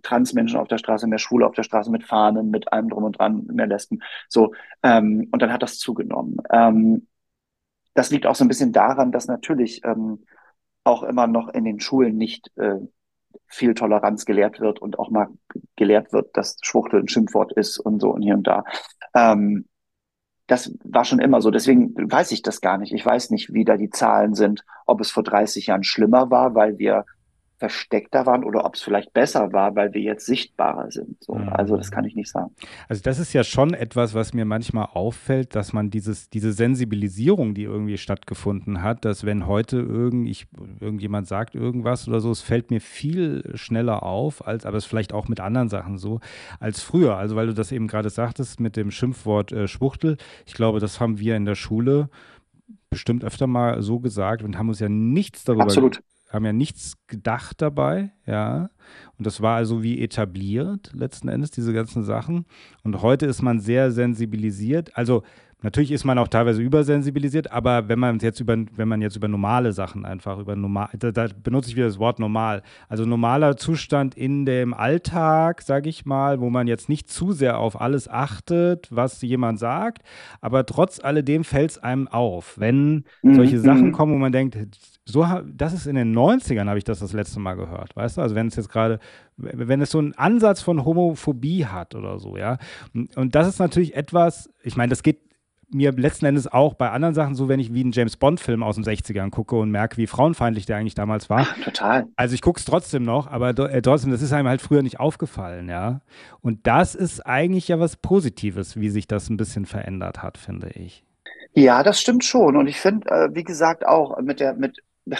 Transmenschen 0.03 0.59
auf 0.59 0.67
der 0.67 0.77
Straße, 0.77 1.07
mehr 1.07 1.19
Schwule 1.19 1.47
auf 1.47 1.55
der 1.55 1.63
Straße 1.63 1.89
mit 1.89 2.03
Fahnen, 2.03 2.51
mit 2.51 2.71
allem 2.71 2.89
drum 2.89 3.03
und 3.05 3.17
dran, 3.17 3.47
mehr 3.51 3.67
Lesben. 3.67 3.99
So, 4.29 4.53
ähm, 4.83 5.27
und 5.31 5.41
dann 5.41 5.51
hat 5.51 5.63
das 5.63 5.79
zugenommen. 5.79 6.37
Ähm, 6.51 7.07
das 7.93 8.09
liegt 8.09 8.25
auch 8.25 8.35
so 8.35 8.43
ein 8.43 8.47
bisschen 8.47 8.71
daran, 8.71 9.11
dass 9.11 9.27
natürlich 9.27 9.83
ähm, 9.83 10.25
auch 10.83 11.03
immer 11.03 11.27
noch 11.27 11.49
in 11.49 11.63
den 11.63 11.79
Schulen 11.79 12.17
nicht 12.17 12.51
äh, 12.57 12.79
viel 13.47 13.73
Toleranz 13.73 14.25
gelehrt 14.25 14.59
wird 14.59 14.79
und 14.79 14.99
auch 14.99 15.09
mal 15.09 15.27
gelehrt 15.75 16.11
wird, 16.11 16.35
dass 16.35 16.57
Schwuchtel 16.61 17.01
ein 17.01 17.07
Schimpfwort 17.07 17.53
ist 17.53 17.79
und 17.79 17.99
so 17.99 18.11
und 18.11 18.21
hier 18.21 18.35
und 18.35 18.47
da. 18.47 18.63
Ähm, 19.15 19.65
das 20.47 20.73
war 20.83 21.05
schon 21.05 21.19
immer 21.19 21.41
so. 21.41 21.51
Deswegen 21.51 21.93
weiß 21.95 22.31
ich 22.31 22.41
das 22.41 22.61
gar 22.61 22.77
nicht. 22.77 22.93
Ich 22.93 23.05
weiß 23.05 23.29
nicht, 23.29 23.53
wie 23.53 23.63
da 23.63 23.77
die 23.77 23.89
Zahlen 23.89 24.33
sind, 24.33 24.65
ob 24.85 24.99
es 24.99 25.09
vor 25.09 25.23
30 25.23 25.67
Jahren 25.67 25.83
schlimmer 25.83 26.31
war, 26.31 26.53
weil 26.53 26.77
wir 26.77 27.05
versteckter 27.57 28.25
waren 28.25 28.43
oder 28.43 28.65
ob 28.65 28.75
es 28.75 28.81
vielleicht 28.81 29.13
besser 29.13 29.53
war, 29.53 29.75
weil 29.75 29.93
wir 29.93 30.01
jetzt 30.01 30.25
sichtbarer 30.25 30.91
sind. 30.91 31.23
So. 31.23 31.35
Mhm. 31.35 31.49
Also 31.49 31.77
das 31.77 31.91
kann 31.91 32.03
ich 32.03 32.15
nicht 32.15 32.29
sagen. 32.29 32.51
Also 32.89 33.01
das 33.03 33.19
ist 33.19 33.33
ja 33.33 33.43
schon 33.43 33.73
etwas, 33.73 34.13
was 34.13 34.33
mir 34.33 34.45
manchmal 34.45 34.89
auffällt, 34.93 35.55
dass 35.55 35.71
man 35.71 35.89
dieses, 35.89 36.29
diese 36.29 36.51
Sensibilisierung, 36.51 37.53
die 37.53 37.63
irgendwie 37.63 37.97
stattgefunden 37.97 38.81
hat, 38.81 39.05
dass 39.05 39.25
wenn 39.25 39.47
heute 39.47 39.77
irgend, 39.77 40.27
ich, 40.27 40.47
irgendjemand 40.79 41.27
sagt 41.27 41.55
irgendwas 41.55 42.07
oder 42.07 42.19
so, 42.19 42.31
es 42.31 42.41
fällt 42.41 42.69
mir 42.69 42.81
viel 42.81 43.43
schneller 43.55 44.03
auf, 44.03 44.45
als, 44.45 44.65
aber 44.65 44.77
es 44.77 44.85
vielleicht 44.85 45.13
auch 45.13 45.27
mit 45.27 45.39
anderen 45.39 45.69
Sachen 45.69 45.97
so, 45.97 46.19
als 46.59 46.81
früher. 46.81 47.17
Also 47.17 47.35
weil 47.35 47.47
du 47.47 47.53
das 47.53 47.71
eben 47.71 47.87
gerade 47.87 48.09
sagtest 48.09 48.59
mit 48.59 48.75
dem 48.75 48.91
Schimpfwort 48.91 49.51
äh, 49.51 49.67
Schwuchtel. 49.67 50.17
Ich 50.45 50.53
glaube, 50.53 50.79
das 50.79 50.99
haben 50.99 51.19
wir 51.19 51.35
in 51.35 51.45
der 51.45 51.55
Schule 51.55 52.09
bestimmt 52.89 53.23
öfter 53.23 53.47
mal 53.47 53.81
so 53.81 53.99
gesagt 53.99 54.43
und 54.43 54.57
haben 54.57 54.69
uns 54.69 54.79
ja 54.79 54.89
nichts 54.89 55.43
darüber 55.43 55.63
Absolut 55.63 56.01
haben 56.33 56.45
ja 56.45 56.53
nichts 56.53 56.95
gedacht 57.07 57.61
dabei, 57.61 58.11
ja. 58.25 58.69
Und 59.17 59.27
das 59.27 59.41
war 59.41 59.55
also 59.55 59.83
wie 59.83 60.01
etabliert, 60.01 60.91
letzten 60.93 61.27
Endes, 61.29 61.51
diese 61.51 61.73
ganzen 61.73 62.03
Sachen. 62.03 62.45
Und 62.83 63.01
heute 63.01 63.25
ist 63.25 63.41
man 63.41 63.59
sehr 63.59 63.91
sensibilisiert. 63.91 64.97
Also 64.97 65.23
Natürlich 65.63 65.93
ist 65.93 66.03
man 66.03 66.17
auch 66.17 66.27
teilweise 66.27 66.61
übersensibilisiert, 66.61 67.51
aber 67.51 67.87
wenn 67.87 67.97
man 67.97 68.19
jetzt 68.19 68.41
über, 68.41 68.57
wenn 68.75 68.87
man 68.89 69.01
jetzt 69.01 69.15
über 69.15 69.29
normale 69.29 69.71
Sachen 69.71 70.05
einfach, 70.05 70.37
über 70.37 70.57
normal, 70.57 70.89
da, 70.99 71.11
da 71.11 71.27
benutze 71.41 71.69
ich 71.69 71.77
wieder 71.77 71.85
das 71.85 71.99
Wort 71.99 72.19
normal. 72.19 72.63
Also 72.89 73.05
normaler 73.05 73.55
Zustand 73.55 74.13
in 74.13 74.45
dem 74.45 74.73
Alltag, 74.73 75.61
sage 75.61 75.87
ich 75.87 76.05
mal, 76.05 76.41
wo 76.41 76.49
man 76.49 76.67
jetzt 76.67 76.89
nicht 76.89 77.09
zu 77.09 77.31
sehr 77.31 77.59
auf 77.59 77.79
alles 77.79 78.09
achtet, 78.09 78.89
was 78.91 79.21
jemand 79.21 79.57
sagt, 79.57 80.03
aber 80.41 80.65
trotz 80.65 80.99
alledem 81.01 81.45
fällt 81.45 81.71
es 81.71 81.77
einem 81.77 82.09
auf, 82.09 82.59
wenn 82.59 83.05
mhm. 83.21 83.35
solche 83.35 83.59
Sachen 83.59 83.87
mhm. 83.87 83.91
kommen, 83.93 84.13
wo 84.13 84.17
man 84.17 84.33
denkt, 84.33 84.57
so, 85.05 85.27
das 85.45 85.73
ist 85.73 85.85
in 85.85 85.95
den 85.95 86.15
90ern, 86.15 86.67
habe 86.67 86.77
ich 86.77 86.85
das 86.85 86.99
das 86.99 87.11
letzte 87.11 87.39
Mal 87.39 87.55
gehört, 87.55 87.95
weißt 87.95 88.17
du? 88.17 88.21
Also 88.21 88.35
wenn 88.35 88.47
es 88.47 88.55
jetzt 88.55 88.69
gerade, 88.69 88.99
wenn 89.35 89.81
es 89.81 89.91
so 89.91 89.99
einen 89.99 90.13
Ansatz 90.13 90.61
von 90.61 90.85
Homophobie 90.85 91.65
hat 91.65 91.93
oder 91.93 92.19
so, 92.19 92.37
ja. 92.37 92.57
Und 92.93 93.35
das 93.35 93.47
ist 93.47 93.59
natürlich 93.59 93.95
etwas, 93.95 94.49
ich 94.63 94.77
meine, 94.77 94.91
das 94.91 95.03
geht 95.03 95.19
mir 95.73 95.91
letzten 95.91 96.25
Endes 96.25 96.47
auch 96.47 96.75
bei 96.75 96.91
anderen 96.91 97.15
Sachen 97.15 97.35
so, 97.35 97.49
wenn 97.49 97.59
ich 97.59 97.73
wie 97.73 97.81
einen 97.81 97.91
James 97.91 98.15
Bond-Film 98.17 98.63
aus 98.63 98.75
den 98.75 98.83
60ern 98.83 99.29
gucke 99.29 99.55
und 99.55 99.71
merke, 99.71 99.97
wie 99.97 100.07
frauenfeindlich 100.07 100.65
der 100.65 100.77
eigentlich 100.77 100.95
damals 100.95 101.29
war. 101.29 101.47
Ach, 101.49 101.63
total. 101.63 102.07
Also 102.15 102.35
ich 102.35 102.41
gucke 102.41 102.59
es 102.59 102.65
trotzdem 102.65 103.03
noch, 103.03 103.27
aber 103.27 103.49
äh, 103.49 103.81
trotzdem, 103.81 104.11
das 104.11 104.21
ist 104.21 104.33
einem 104.33 104.47
halt 104.47 104.61
früher 104.61 104.83
nicht 104.83 104.99
aufgefallen, 104.99 105.69
ja. 105.69 106.01
Und 106.41 106.65
das 106.67 106.95
ist 106.95 107.25
eigentlich 107.25 107.67
ja 107.67 107.79
was 107.79 107.97
Positives, 107.97 108.79
wie 108.79 108.89
sich 108.89 109.07
das 109.07 109.29
ein 109.29 109.37
bisschen 109.37 109.65
verändert 109.65 110.21
hat, 110.21 110.37
finde 110.37 110.69
ich. 110.69 111.03
Ja, 111.53 111.83
das 111.83 111.99
stimmt 111.99 112.23
schon. 112.23 112.55
Und 112.55 112.67
ich 112.67 112.79
finde, 112.79 113.09
äh, 113.09 113.29
wie 113.33 113.43
gesagt, 113.43 113.85
auch 113.85 114.19
mit 114.21 114.39
der, 114.39 114.53
mit, 114.55 114.81
ich 115.05 115.17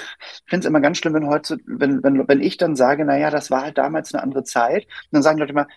finde 0.47 0.65
es 0.65 0.65
immer 0.65 0.81
ganz 0.81 0.97
schlimm, 0.97 1.13
wenn 1.13 1.27
heute, 1.27 1.57
wenn, 1.65 2.03
wenn, 2.03 2.27
wenn 2.27 2.41
ich 2.41 2.57
dann 2.57 2.75
sage, 2.75 3.05
naja, 3.05 3.29
das 3.29 3.51
war 3.51 3.63
halt 3.63 3.77
damals 3.77 4.13
eine 4.13 4.23
andere 4.23 4.43
Zeit, 4.43 4.87
dann 5.11 5.21
sagen 5.23 5.39
Leute 5.39 5.51
immer, 5.51 5.67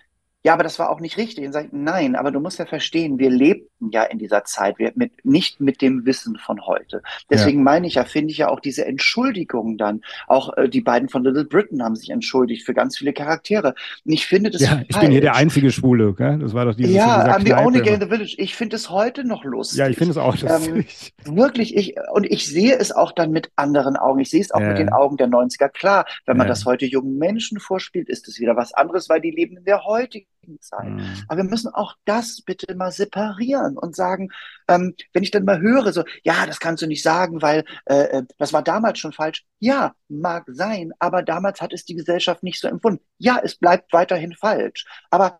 ja, 0.43 0.53
aber 0.53 0.63
das 0.63 0.79
war 0.79 0.89
auch 0.89 1.01
nicht 1.01 1.17
richtig. 1.17 1.45
Und 1.45 1.51
sage 1.51 1.67
ich, 1.67 1.73
nein, 1.73 2.15
aber 2.15 2.31
du 2.31 2.39
musst 2.39 2.59
ja 2.59 2.65
verstehen, 2.65 3.19
wir 3.19 3.29
lebten 3.29 3.89
ja 3.91 4.03
in 4.03 4.17
dieser 4.17 4.45
Zeit, 4.45 4.79
wir 4.79 4.93
mit, 4.95 5.25
nicht 5.25 5.59
mit 5.59 5.81
dem 5.81 6.05
Wissen 6.05 6.37
von 6.37 6.65
heute. 6.65 7.01
Deswegen 7.29 7.59
ja. 7.59 7.63
meine 7.63 7.87
ich 7.87 7.95
ja, 7.95 8.05
finde 8.05 8.31
ich 8.31 8.37
ja 8.37 8.47
auch 8.47 8.61
diese 8.61 8.85
Entschuldigung 8.85 9.77
dann. 9.77 10.01
Auch 10.27 10.55
äh, 10.55 10.69
die 10.69 10.79
beiden 10.79 11.09
von 11.09 11.23
Little 11.23 11.43
Britain 11.43 11.83
haben 11.83 11.95
sich 11.95 12.11
entschuldigt 12.11 12.65
für 12.65 12.73
ganz 12.73 12.97
viele 12.97 13.11
Charaktere. 13.11 13.73
Und 14.05 14.13
ich 14.13 14.25
finde 14.25 14.51
das. 14.51 14.61
Ja, 14.61 14.81
ich 14.87 14.97
bin 14.97 15.11
hier 15.11 15.19
der 15.19 15.35
einzige 15.35 15.71
Schwule, 15.71 16.13
gell? 16.13 16.39
Das 16.39 16.53
war 16.53 16.65
doch 16.65 16.75
dieses. 16.75 16.95
Ja, 16.95 17.35
I'm 17.35 17.45
the 17.45 17.53
only 17.53 17.81
gay 17.81 17.95
in 17.95 17.99
the 17.99 18.07
village. 18.07 18.35
Ich 18.37 18.55
finde 18.55 18.77
es 18.77 18.89
heute 18.89 19.25
noch 19.25 19.43
lustig. 19.43 19.79
Ja, 19.79 19.89
ich 19.89 19.97
finde 19.97 20.11
es 20.11 20.17
auch 20.17 20.35
ähm, 20.43 20.75
lustig. 20.75 21.13
Ähm, 21.25 21.35
wirklich, 21.35 21.75
ich, 21.75 21.95
und 22.13 22.25
ich 22.25 22.47
sehe 22.47 22.77
es 22.77 22.93
auch 22.93 23.11
dann 23.11 23.31
mit 23.31 23.51
anderen 23.57 23.97
Augen. 23.97 24.19
Ich 24.19 24.29
sehe 24.29 24.41
es 24.41 24.51
auch 24.51 24.61
ja. 24.61 24.69
mit 24.69 24.77
den 24.77 24.93
Augen 24.93 25.17
der 25.17 25.27
90er. 25.27 25.67
Klar, 25.67 26.05
wenn 26.25 26.37
man 26.37 26.47
das 26.47 26.63
heute 26.63 26.85
jungen 26.85 27.17
Menschen 27.17 27.59
vorspielt, 27.59 28.07
ist 28.07 28.29
es 28.29 28.39
wieder 28.39 28.55
was 28.55 28.73
anderes, 28.73 29.09
weil 29.09 29.19
die 29.19 29.31
leben 29.31 29.57
in 29.57 29.65
der 29.65 29.83
heutigen 29.83 30.27
Zeit. 30.59 30.89
Mhm. 30.89 31.23
Aber 31.27 31.37
wir 31.37 31.49
müssen 31.49 31.73
auch 31.73 31.95
das 32.05 32.41
bitte 32.41 32.73
mal 32.75 32.91
separieren 32.91 33.77
und 33.77 33.95
sagen, 33.95 34.29
ähm, 34.67 34.95
wenn 35.13 35.23
ich 35.23 35.31
dann 35.31 35.45
mal 35.45 35.59
höre, 35.59 35.91
so, 35.93 36.03
ja, 36.23 36.45
das 36.45 36.59
kannst 36.59 36.81
du 36.81 36.87
nicht 36.87 37.03
sagen, 37.03 37.41
weil 37.41 37.63
äh, 37.85 38.19
äh, 38.19 38.23
das 38.37 38.53
war 38.53 38.63
damals 38.63 38.99
schon 38.99 39.13
falsch. 39.13 39.45
Ja, 39.59 39.93
mag 40.07 40.45
sein, 40.47 40.91
aber 40.99 41.23
damals 41.23 41.61
hat 41.61 41.73
es 41.73 41.85
die 41.85 41.95
Gesellschaft 41.95 42.43
nicht 42.43 42.59
so 42.59 42.67
empfunden. 42.67 43.03
Ja, 43.17 43.39
es 43.43 43.55
bleibt 43.55 43.93
weiterhin 43.93 44.33
falsch. 44.33 44.85
Aber 45.11 45.39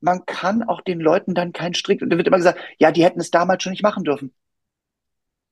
man 0.00 0.24
kann 0.26 0.62
auch 0.62 0.80
den 0.80 1.00
Leuten 1.00 1.34
dann 1.34 1.52
keinen 1.52 1.74
Strick. 1.74 2.02
Und 2.02 2.10
da 2.10 2.16
wird 2.16 2.26
immer 2.26 2.38
gesagt, 2.38 2.60
ja, 2.78 2.90
die 2.90 3.04
hätten 3.04 3.20
es 3.20 3.30
damals 3.30 3.62
schon 3.62 3.72
nicht 3.72 3.82
machen 3.82 4.04
dürfen. 4.04 4.34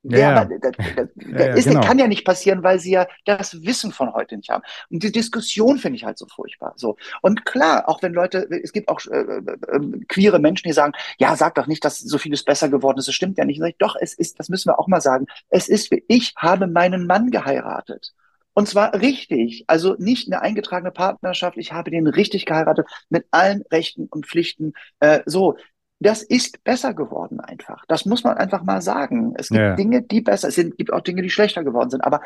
Ja, 0.02 0.18
ja, 0.18 0.36
aber 0.36 0.58
das, 0.58 0.72
das, 0.96 1.08
ja, 1.16 1.38
ja, 1.38 1.54
ist, 1.54 1.68
genau. 1.68 1.80
kann 1.80 1.98
ja 1.98 2.06
nicht 2.06 2.24
passieren, 2.24 2.62
weil 2.62 2.78
sie 2.78 2.92
ja 2.92 3.08
das 3.24 3.62
Wissen 3.62 3.92
von 3.92 4.12
heute 4.14 4.36
nicht 4.36 4.48
haben. 4.48 4.62
Und 4.90 5.02
die 5.02 5.10
Diskussion 5.10 5.78
finde 5.78 5.96
ich 5.96 6.04
halt 6.04 6.18
so 6.18 6.26
furchtbar. 6.26 6.74
So. 6.76 6.96
Und 7.20 7.44
klar, 7.44 7.88
auch 7.88 8.00
wenn 8.00 8.12
Leute, 8.14 8.48
es 8.62 8.72
gibt 8.72 8.88
auch 8.88 9.00
äh, 9.06 9.18
äh, 9.18 9.40
äh, 9.40 10.04
queere 10.08 10.38
Menschen, 10.38 10.68
die 10.68 10.72
sagen, 10.72 10.92
ja, 11.18 11.34
sag 11.34 11.56
doch 11.56 11.66
nicht, 11.66 11.84
dass 11.84 11.98
so 11.98 12.16
vieles 12.16 12.44
besser 12.44 12.68
geworden 12.68 12.98
ist. 12.98 13.08
Das 13.08 13.14
stimmt 13.14 13.38
ja 13.38 13.44
nicht. 13.44 13.60
Ich, 13.60 13.76
doch, 13.78 13.96
es 14.00 14.14
ist, 14.14 14.38
das 14.38 14.48
müssen 14.48 14.68
wir 14.68 14.78
auch 14.78 14.86
mal 14.86 15.00
sagen. 15.00 15.26
Es 15.48 15.68
ist, 15.68 15.90
ich 16.06 16.32
habe 16.36 16.68
meinen 16.68 17.06
Mann 17.06 17.30
geheiratet. 17.30 18.14
Und 18.54 18.68
zwar 18.68 18.92
richtig, 18.94 19.64
also 19.66 19.94
nicht 19.98 20.26
eine 20.26 20.42
eingetragene 20.42 20.90
Partnerschaft. 20.90 21.56
Ich 21.58 21.72
habe 21.72 21.90
den 21.90 22.06
richtig 22.06 22.44
geheiratet 22.44 22.86
mit 23.08 23.26
allen 23.30 23.62
Rechten 23.70 24.06
und 24.06 24.26
Pflichten. 24.26 24.72
Äh, 25.00 25.20
so, 25.26 25.56
das 26.00 26.22
ist 26.22 26.62
besser 26.64 26.94
geworden 26.94 27.40
einfach. 27.40 27.84
Das 27.88 28.06
muss 28.06 28.24
man 28.24 28.36
einfach 28.36 28.62
mal 28.62 28.80
sagen. 28.80 29.34
Es 29.36 29.48
gibt 29.48 29.60
ja. 29.60 29.74
Dinge, 29.74 30.02
die 30.02 30.20
besser 30.20 30.50
sind, 30.50 30.70
es 30.72 30.76
gibt 30.76 30.92
auch 30.92 31.00
Dinge, 31.00 31.22
die 31.22 31.30
schlechter 31.30 31.64
geworden 31.64 31.90
sind. 31.90 32.02
Aber 32.02 32.20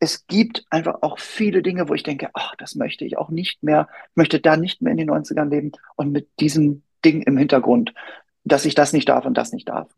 es 0.00 0.26
gibt 0.26 0.64
einfach 0.70 0.98
auch 1.02 1.20
viele 1.20 1.62
Dinge, 1.62 1.88
wo 1.88 1.94
ich 1.94 2.02
denke, 2.02 2.30
ach, 2.34 2.56
das 2.56 2.74
möchte 2.74 3.04
ich 3.04 3.18
auch 3.18 3.30
nicht 3.30 3.62
mehr, 3.62 3.88
möchte 4.16 4.40
da 4.40 4.56
nicht 4.56 4.82
mehr 4.82 4.90
in 4.90 4.96
den 4.96 5.10
90ern 5.10 5.48
leben 5.48 5.72
und 5.94 6.10
mit 6.10 6.28
diesem 6.40 6.82
Ding 7.04 7.22
im 7.22 7.36
Hintergrund, 7.36 7.94
dass 8.42 8.64
ich 8.64 8.74
das 8.74 8.92
nicht 8.92 9.08
darf 9.08 9.24
und 9.24 9.38
das 9.38 9.52
nicht 9.52 9.68
darf. 9.68 9.88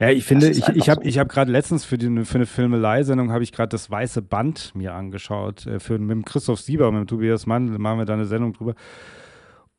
Ja, 0.00 0.10
ich 0.10 0.24
finde, 0.24 0.48
ich, 0.48 0.68
ich 0.68 0.88
habe 0.88 1.02
so. 1.02 1.08
ich 1.08 1.18
hab 1.18 1.28
gerade 1.28 1.50
letztens 1.50 1.84
für, 1.84 1.98
die, 1.98 2.24
für 2.24 2.36
eine 2.36 2.46
Filmelei-Sendung 2.46 3.32
habe 3.32 3.42
ich 3.42 3.52
gerade 3.52 3.68
das 3.68 3.90
Weiße 3.90 4.22
Band 4.22 4.72
mir 4.74 4.94
angeschaut. 4.94 5.66
Äh, 5.66 5.80
für, 5.80 5.98
mit 5.98 6.10
dem 6.10 6.24
Christoph 6.24 6.60
Sieber, 6.60 6.90
mit 6.92 7.00
dem 7.00 7.06
Tobias 7.06 7.46
Mann, 7.46 7.68
machen 7.80 7.98
wir 7.98 8.04
da 8.04 8.14
eine 8.14 8.26
Sendung 8.26 8.52
drüber. 8.52 8.74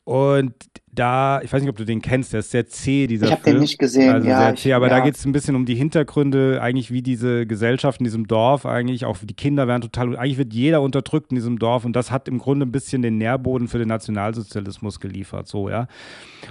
Und 0.04 0.56
da, 1.00 1.42
ich 1.42 1.54
weiß 1.54 1.62
nicht, 1.62 1.70
ob 1.70 1.78
du 1.78 1.86
den 1.86 2.02
kennst, 2.02 2.34
der 2.34 2.42
ist 2.42 2.52
sehr 2.52 2.68
zäh, 2.68 3.08
dieser 3.08 3.28
Ich 3.28 3.32
habe 3.32 3.44
den 3.44 3.60
nicht 3.60 3.80
gesehen, 3.80 4.14
also 4.14 4.28
ja. 4.28 4.40
Sehr 4.40 4.56
zäh, 4.56 4.74
aber 4.74 4.90
ja. 4.90 4.98
da 4.98 5.00
geht 5.00 5.16
es 5.16 5.26
ein 5.26 5.32
bisschen 5.32 5.56
um 5.56 5.66
die 5.66 5.76
Hintergründe, 5.76 6.62
eigentlich 6.62 6.92
wie 6.92 7.02
diese 7.02 7.46
Gesellschaft 7.46 8.02
in 8.02 8.04
diesem 8.04 8.28
Dorf, 8.28 8.66
eigentlich 8.66 9.06
auch 9.06 9.18
die 9.24 9.34
Kinder 9.34 9.68
werden 9.68 9.82
total, 9.82 10.18
eigentlich 10.18 10.38
wird 10.38 10.54
jeder 10.54 10.82
unterdrückt 10.82 11.32
in 11.32 11.36
diesem 11.36 11.58
Dorf 11.58 11.86
und 11.86 11.96
das 11.96 12.12
hat 12.12 12.28
im 12.28 12.38
Grunde 12.38 12.66
ein 12.66 12.74
bisschen 12.74 13.02
den 13.02 13.18
Nährboden 13.18 13.70
für 13.70 13.78
den 13.78 13.88
Nationalsozialismus 13.88 15.00
geliefert, 15.00 15.48
so, 15.48 15.70
ja. 15.70 15.88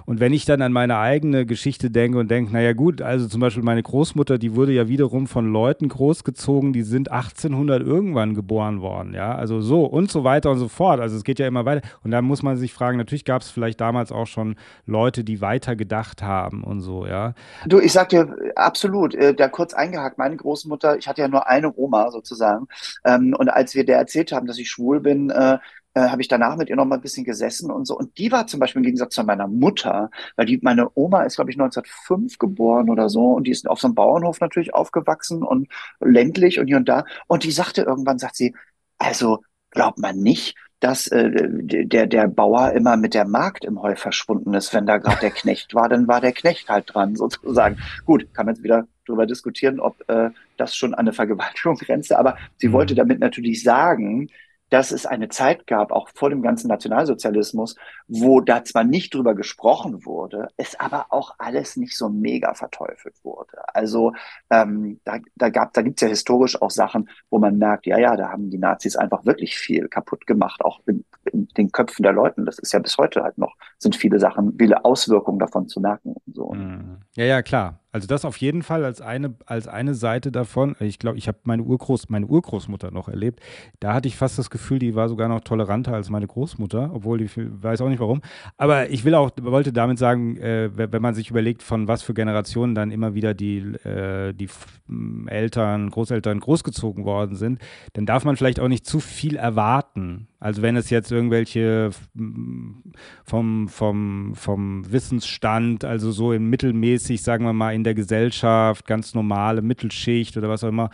Und 0.06 0.20
wenn 0.20 0.32
ich 0.32 0.46
dann 0.46 0.62
an 0.62 0.72
meine 0.72 0.98
eigene 0.98 1.44
Geschichte 1.44 1.90
denke 1.90 2.18
und 2.18 2.30
denke, 2.30 2.52
naja 2.52 2.72
gut, 2.72 3.02
also 3.02 3.28
zum 3.28 3.42
Beispiel 3.42 3.62
meine 3.62 3.82
Großmutter, 3.82 4.38
die 4.38 4.54
wurde 4.54 4.72
ja 4.72 4.88
wiederum 4.88 5.26
von 5.26 5.52
Leuten 5.52 5.88
großgezogen, 5.88 6.72
die 6.72 6.82
sind 6.82 7.10
1800 7.10 7.82
irgendwann 7.82 8.34
geboren 8.34 8.80
worden, 8.80 9.12
ja, 9.12 9.34
also 9.34 9.60
so 9.60 9.84
und 9.84 10.10
so 10.10 10.24
weiter 10.24 10.50
und 10.50 10.58
so 10.58 10.68
fort, 10.68 11.00
also 11.00 11.16
es 11.16 11.24
geht 11.24 11.38
ja 11.38 11.46
immer 11.46 11.66
weiter 11.66 11.86
und 12.02 12.12
da 12.12 12.22
muss 12.22 12.42
man 12.42 12.56
sich 12.56 12.72
fragen, 12.72 12.96
natürlich 12.96 13.26
gab 13.26 13.42
es 13.42 13.50
vielleicht 13.50 13.80
damals 13.80 14.10
auch 14.10 14.26
schon 14.26 14.37
Leute, 14.86 15.24
die 15.24 15.40
weiter 15.40 15.76
gedacht 15.76 16.22
haben 16.22 16.64
und 16.64 16.80
so, 16.80 17.06
ja. 17.06 17.34
Du, 17.66 17.78
ich 17.80 17.92
sag 17.92 18.08
dir 18.10 18.34
absolut, 18.56 19.14
äh, 19.14 19.34
da 19.34 19.48
kurz 19.48 19.74
eingehakt, 19.74 20.18
meine 20.18 20.36
Großmutter, 20.36 20.98
ich 20.98 21.08
hatte 21.08 21.22
ja 21.22 21.28
nur 21.28 21.46
eine 21.46 21.72
Oma 21.76 22.10
sozusagen. 22.10 22.66
Ähm, 23.04 23.34
und 23.38 23.48
als 23.48 23.74
wir 23.74 23.84
der 23.84 23.98
erzählt 23.98 24.32
haben, 24.32 24.46
dass 24.46 24.58
ich 24.58 24.70
schwul 24.70 25.00
bin, 25.00 25.30
äh, 25.30 25.58
äh, 25.94 26.08
habe 26.10 26.22
ich 26.22 26.28
danach 26.28 26.56
mit 26.56 26.68
ihr 26.68 26.76
noch 26.76 26.84
mal 26.84 26.96
ein 26.96 27.00
bisschen 27.00 27.24
gesessen 27.24 27.70
und 27.70 27.86
so. 27.86 27.96
Und 27.96 28.18
die 28.18 28.30
war 28.30 28.46
zum 28.46 28.60
Beispiel 28.60 28.80
im 28.80 28.84
Gegensatz 28.84 29.14
zu 29.14 29.24
meiner 29.24 29.48
Mutter, 29.48 30.10
weil 30.36 30.46
die, 30.46 30.58
meine 30.62 30.90
Oma 30.94 31.22
ist, 31.22 31.36
glaube 31.36 31.50
ich, 31.50 31.56
1905 31.56 32.38
geboren 32.38 32.90
oder 32.90 33.08
so 33.08 33.32
und 33.32 33.44
die 33.46 33.50
ist 33.50 33.68
auf 33.68 33.80
so 33.80 33.88
einem 33.88 33.94
Bauernhof 33.94 34.40
natürlich 34.40 34.74
aufgewachsen 34.74 35.42
und 35.42 35.68
ländlich 36.00 36.58
und 36.60 36.66
hier 36.68 36.76
und 36.76 36.88
da. 36.88 37.04
Und 37.26 37.44
die 37.44 37.50
sagte 37.50 37.82
irgendwann, 37.82 38.18
sagt 38.18 38.36
sie, 38.36 38.54
also 38.98 39.42
glaubt 39.70 39.98
man 39.98 40.18
nicht, 40.18 40.56
dass 40.80 41.08
äh, 41.08 41.30
der, 41.32 42.06
der 42.06 42.28
Bauer 42.28 42.72
immer 42.72 42.96
mit 42.96 43.14
der 43.14 43.26
Magd 43.26 43.64
im 43.64 43.82
Heu 43.82 43.96
verschwunden 43.96 44.54
ist. 44.54 44.72
Wenn 44.72 44.86
da 44.86 44.98
gerade 44.98 45.20
der 45.20 45.30
Knecht 45.30 45.74
war, 45.74 45.88
dann 45.88 46.06
war 46.06 46.20
der 46.20 46.32
Knecht 46.32 46.68
halt 46.68 46.94
dran, 46.94 47.16
sozusagen. 47.16 47.78
Gut, 48.04 48.32
kann 48.32 48.46
man 48.46 48.54
jetzt 48.54 48.64
wieder 48.64 48.86
darüber 49.06 49.26
diskutieren, 49.26 49.80
ob 49.80 50.08
äh, 50.08 50.30
das 50.56 50.76
schon 50.76 50.94
an 50.94 51.00
eine 51.00 51.12
Vergewaltigung 51.12 51.76
grenzte. 51.76 52.18
Aber 52.18 52.36
sie 52.56 52.72
wollte 52.72 52.94
mhm. 52.94 52.98
damit 52.98 53.20
natürlich 53.20 53.62
sagen, 53.62 54.28
dass 54.70 54.90
es 54.90 55.06
eine 55.06 55.28
Zeit 55.28 55.66
gab, 55.66 55.92
auch 55.92 56.08
vor 56.14 56.30
dem 56.30 56.42
ganzen 56.42 56.68
Nationalsozialismus, 56.68 57.76
wo 58.06 58.40
da 58.40 58.64
zwar 58.64 58.84
nicht 58.84 59.14
drüber 59.14 59.34
gesprochen 59.34 60.04
wurde, 60.04 60.48
es 60.56 60.78
aber 60.78 61.06
auch 61.10 61.34
alles 61.38 61.76
nicht 61.76 61.96
so 61.96 62.08
mega 62.08 62.54
verteufelt 62.54 63.14
wurde. 63.22 63.74
Also 63.74 64.12
ähm, 64.50 65.00
da, 65.04 65.18
da, 65.36 65.48
gab, 65.50 65.72
da 65.72 65.82
gibt's 65.82 66.02
ja 66.02 66.08
historisch 66.08 66.60
auch 66.60 66.70
Sachen, 66.70 67.08
wo 67.30 67.38
man 67.38 67.58
merkt, 67.58 67.86
ja, 67.86 67.98
ja, 67.98 68.16
da 68.16 68.30
haben 68.30 68.50
die 68.50 68.58
Nazis 68.58 68.96
einfach 68.96 69.24
wirklich 69.24 69.58
viel 69.58 69.88
kaputt 69.88 70.26
gemacht, 70.26 70.64
auch 70.64 70.80
in, 70.86 71.04
in 71.32 71.48
den 71.56 71.72
Köpfen 71.72 72.02
der 72.02 72.12
Leuten. 72.12 72.46
Das 72.46 72.58
ist 72.58 72.72
ja 72.72 72.78
bis 72.78 72.98
heute 72.98 73.22
halt 73.22 73.38
noch, 73.38 73.54
sind 73.78 73.96
viele 73.96 74.18
Sachen, 74.18 74.56
viele 74.58 74.84
Auswirkungen 74.84 75.38
davon 75.38 75.68
zu 75.68 75.80
merken 75.80 76.14
und 76.26 76.34
so. 76.34 76.52
Mhm. 76.52 76.98
Ja, 77.16 77.24
ja, 77.24 77.42
klar. 77.42 77.80
Also 77.98 78.06
das 78.06 78.24
auf 78.24 78.36
jeden 78.36 78.62
Fall 78.62 78.84
als 78.84 79.00
eine, 79.00 79.34
als 79.44 79.66
eine 79.66 79.92
Seite 79.92 80.30
davon. 80.30 80.76
Ich 80.78 81.00
glaube, 81.00 81.18
ich 81.18 81.26
habe 81.26 81.38
meine, 81.42 81.64
Urgroß, 81.64 82.10
meine 82.10 82.26
Urgroßmutter 82.26 82.92
noch 82.92 83.08
erlebt. 83.08 83.40
Da 83.80 83.92
hatte 83.92 84.06
ich 84.06 84.14
fast 84.14 84.38
das 84.38 84.50
Gefühl, 84.50 84.78
die 84.78 84.94
war 84.94 85.08
sogar 85.08 85.26
noch 85.26 85.40
toleranter 85.40 85.94
als 85.94 86.08
meine 86.08 86.28
Großmutter, 86.28 86.92
obwohl 86.94 87.22
ich 87.22 87.32
weiß 87.36 87.80
auch 87.80 87.88
nicht 87.88 87.98
warum. 87.98 88.22
Aber 88.56 88.88
ich 88.90 89.04
will 89.04 89.16
auch, 89.16 89.32
wollte 89.40 89.72
damit 89.72 89.98
sagen, 89.98 90.36
äh, 90.36 90.70
wenn 90.76 91.02
man 91.02 91.16
sich 91.16 91.28
überlegt, 91.28 91.64
von 91.64 91.88
was 91.88 92.04
für 92.04 92.14
Generationen 92.14 92.76
dann 92.76 92.92
immer 92.92 93.14
wieder 93.14 93.34
die, 93.34 93.58
äh, 93.82 94.32
die 94.32 94.48
Eltern, 95.26 95.90
Großeltern 95.90 96.38
großgezogen 96.38 97.04
worden 97.04 97.34
sind, 97.34 97.60
dann 97.94 98.06
darf 98.06 98.24
man 98.24 98.36
vielleicht 98.36 98.60
auch 98.60 98.68
nicht 98.68 98.86
zu 98.86 99.00
viel 99.00 99.34
erwarten. 99.34 100.28
Also 100.40 100.62
wenn 100.62 100.76
es 100.76 100.88
jetzt 100.90 101.10
irgendwelche 101.10 101.90
vom, 103.24 103.68
vom, 103.68 104.34
vom 104.34 104.92
Wissensstand, 104.92 105.84
also 105.84 106.12
so 106.12 106.32
im 106.32 106.48
mittelmäßig, 106.48 107.22
sagen 107.22 107.44
wir 107.44 107.52
mal, 107.52 107.74
in 107.74 107.82
der 107.82 107.94
Gesellschaft, 107.94 108.86
ganz 108.86 109.14
normale 109.14 109.62
Mittelschicht 109.62 110.36
oder 110.36 110.48
was 110.48 110.62
auch 110.62 110.68
immer, 110.68 110.90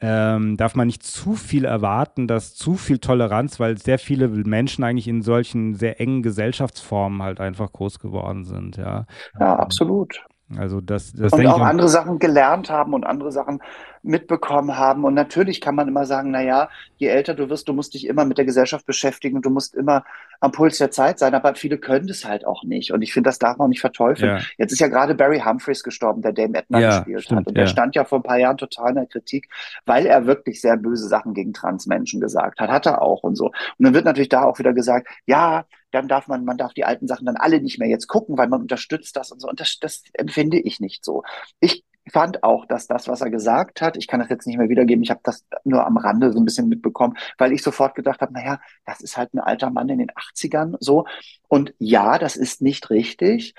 ähm, 0.00 0.56
darf 0.56 0.76
man 0.76 0.86
nicht 0.86 1.02
zu 1.02 1.34
viel 1.34 1.64
erwarten, 1.64 2.28
dass 2.28 2.54
zu 2.54 2.74
viel 2.74 2.98
Toleranz, 2.98 3.58
weil 3.58 3.78
sehr 3.78 3.98
viele 3.98 4.28
Menschen 4.28 4.84
eigentlich 4.84 5.08
in 5.08 5.22
solchen 5.22 5.74
sehr 5.74 6.00
engen 6.00 6.22
Gesellschaftsformen 6.22 7.20
halt 7.20 7.40
einfach 7.40 7.72
groß 7.72 7.98
geworden 7.98 8.44
sind, 8.44 8.76
ja. 8.76 9.06
Ja, 9.40 9.56
absolut. 9.56 10.24
Also 10.58 10.80
das, 10.80 11.12
das 11.12 11.32
und 11.32 11.46
auch 11.46 11.60
andere 11.60 11.88
Sachen 11.88 12.18
gelernt 12.18 12.70
haben 12.70 12.94
und 12.94 13.04
andere 13.04 13.32
Sachen 13.32 13.60
mitbekommen 14.04 14.76
haben. 14.76 15.04
Und 15.04 15.14
natürlich 15.14 15.60
kann 15.60 15.74
man 15.74 15.88
immer 15.88 16.04
sagen, 16.04 16.30
na 16.30 16.42
ja, 16.42 16.68
je 16.98 17.08
älter 17.08 17.34
du 17.34 17.48
wirst, 17.48 17.68
du 17.68 17.72
musst 17.72 17.94
dich 17.94 18.06
immer 18.06 18.24
mit 18.24 18.36
der 18.36 18.44
Gesellschaft 18.44 18.84
beschäftigen, 18.86 19.40
du 19.40 19.50
musst 19.50 19.74
immer 19.74 20.04
am 20.40 20.52
Puls 20.52 20.76
der 20.76 20.90
Zeit 20.90 21.18
sein, 21.18 21.34
aber 21.34 21.54
viele 21.54 21.78
können 21.78 22.06
das 22.06 22.24
halt 22.24 22.46
auch 22.46 22.64
nicht. 22.64 22.92
Und 22.92 23.00
ich 23.00 23.14
finde, 23.14 23.28
das 23.28 23.38
darf 23.38 23.56
man 23.56 23.70
nicht 23.70 23.80
verteufeln. 23.80 24.36
Ja. 24.36 24.44
Jetzt 24.58 24.72
ist 24.72 24.80
ja 24.80 24.88
gerade 24.88 25.14
Barry 25.14 25.40
Humphreys 25.40 25.82
gestorben, 25.82 26.20
der 26.20 26.32
Dame 26.32 26.58
Edna 26.58 26.80
ja, 26.80 26.98
gespielt 26.98 27.22
stimmt, 27.22 27.40
hat. 27.40 27.46
Und 27.46 27.56
der 27.56 27.66
stand 27.66 27.94
ja 27.94 28.04
vor 28.04 28.18
ein 28.18 28.22
paar 28.22 28.38
Jahren 28.38 28.58
total 28.58 28.90
in 28.90 28.96
der 28.96 29.06
Kritik, 29.06 29.48
weil 29.86 30.04
er 30.04 30.26
wirklich 30.26 30.60
sehr 30.60 30.76
böse 30.76 31.08
Sachen 31.08 31.32
gegen 31.32 31.54
Transmenschen 31.54 32.20
gesagt 32.20 32.60
hat. 32.60 32.68
Hat 32.68 32.86
er 32.86 33.00
auch 33.00 33.22
und 33.22 33.36
so. 33.36 33.46
Und 33.46 33.54
dann 33.78 33.94
wird 33.94 34.04
natürlich 34.04 34.28
da 34.28 34.44
auch 34.44 34.58
wieder 34.58 34.74
gesagt, 34.74 35.08
ja, 35.24 35.64
dann 35.94 36.08
darf 36.08 36.28
man, 36.28 36.44
man 36.44 36.56
darf 36.56 36.74
die 36.74 36.84
alten 36.84 37.06
Sachen 37.06 37.26
dann 37.26 37.36
alle 37.36 37.60
nicht 37.60 37.78
mehr 37.78 37.88
jetzt 37.88 38.08
gucken, 38.08 38.36
weil 38.36 38.48
man 38.48 38.62
unterstützt 38.62 39.16
das 39.16 39.30
und 39.30 39.40
so. 39.40 39.48
Und 39.48 39.60
das, 39.60 39.78
das 39.80 40.02
empfinde 40.14 40.58
ich 40.58 40.80
nicht 40.80 41.04
so. 41.04 41.22
Ich 41.60 41.84
fand 42.10 42.42
auch, 42.42 42.66
dass 42.66 42.86
das, 42.86 43.08
was 43.08 43.22
er 43.22 43.30
gesagt 43.30 43.80
hat, 43.80 43.96
ich 43.96 44.06
kann 44.06 44.20
das 44.20 44.28
jetzt 44.28 44.46
nicht 44.46 44.58
mehr 44.58 44.68
wiedergeben, 44.68 45.02
ich 45.02 45.10
habe 45.10 45.20
das 45.22 45.44
nur 45.64 45.86
am 45.86 45.96
Rande 45.96 46.32
so 46.32 46.38
ein 46.38 46.44
bisschen 46.44 46.68
mitbekommen, 46.68 47.16
weil 47.38 47.52
ich 47.52 47.62
sofort 47.62 47.94
gedacht 47.94 48.20
habe, 48.20 48.32
naja, 48.32 48.60
das 48.84 49.00
ist 49.00 49.16
halt 49.16 49.32
ein 49.32 49.40
alter 49.40 49.70
Mann 49.70 49.88
in 49.88 49.98
den 49.98 50.10
80ern 50.10 50.76
so. 50.80 51.06
Und 51.48 51.74
ja, 51.78 52.18
das 52.18 52.36
ist 52.36 52.60
nicht 52.60 52.90
richtig. 52.90 53.54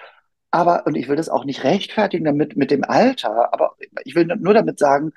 Aber, 0.52 0.86
und 0.86 0.96
ich 0.96 1.08
will 1.10 1.16
das 1.18 1.30
auch 1.30 1.46
nicht 1.46 1.64
rechtfertigen 1.64 2.26
damit 2.26 2.56
mit 2.56 2.72
dem 2.72 2.84
Alter, 2.84 3.54
aber 3.54 3.76
ich 4.04 4.16
will 4.16 4.26
nur 4.26 4.54
damit 4.54 4.80
sagen, 4.80 5.12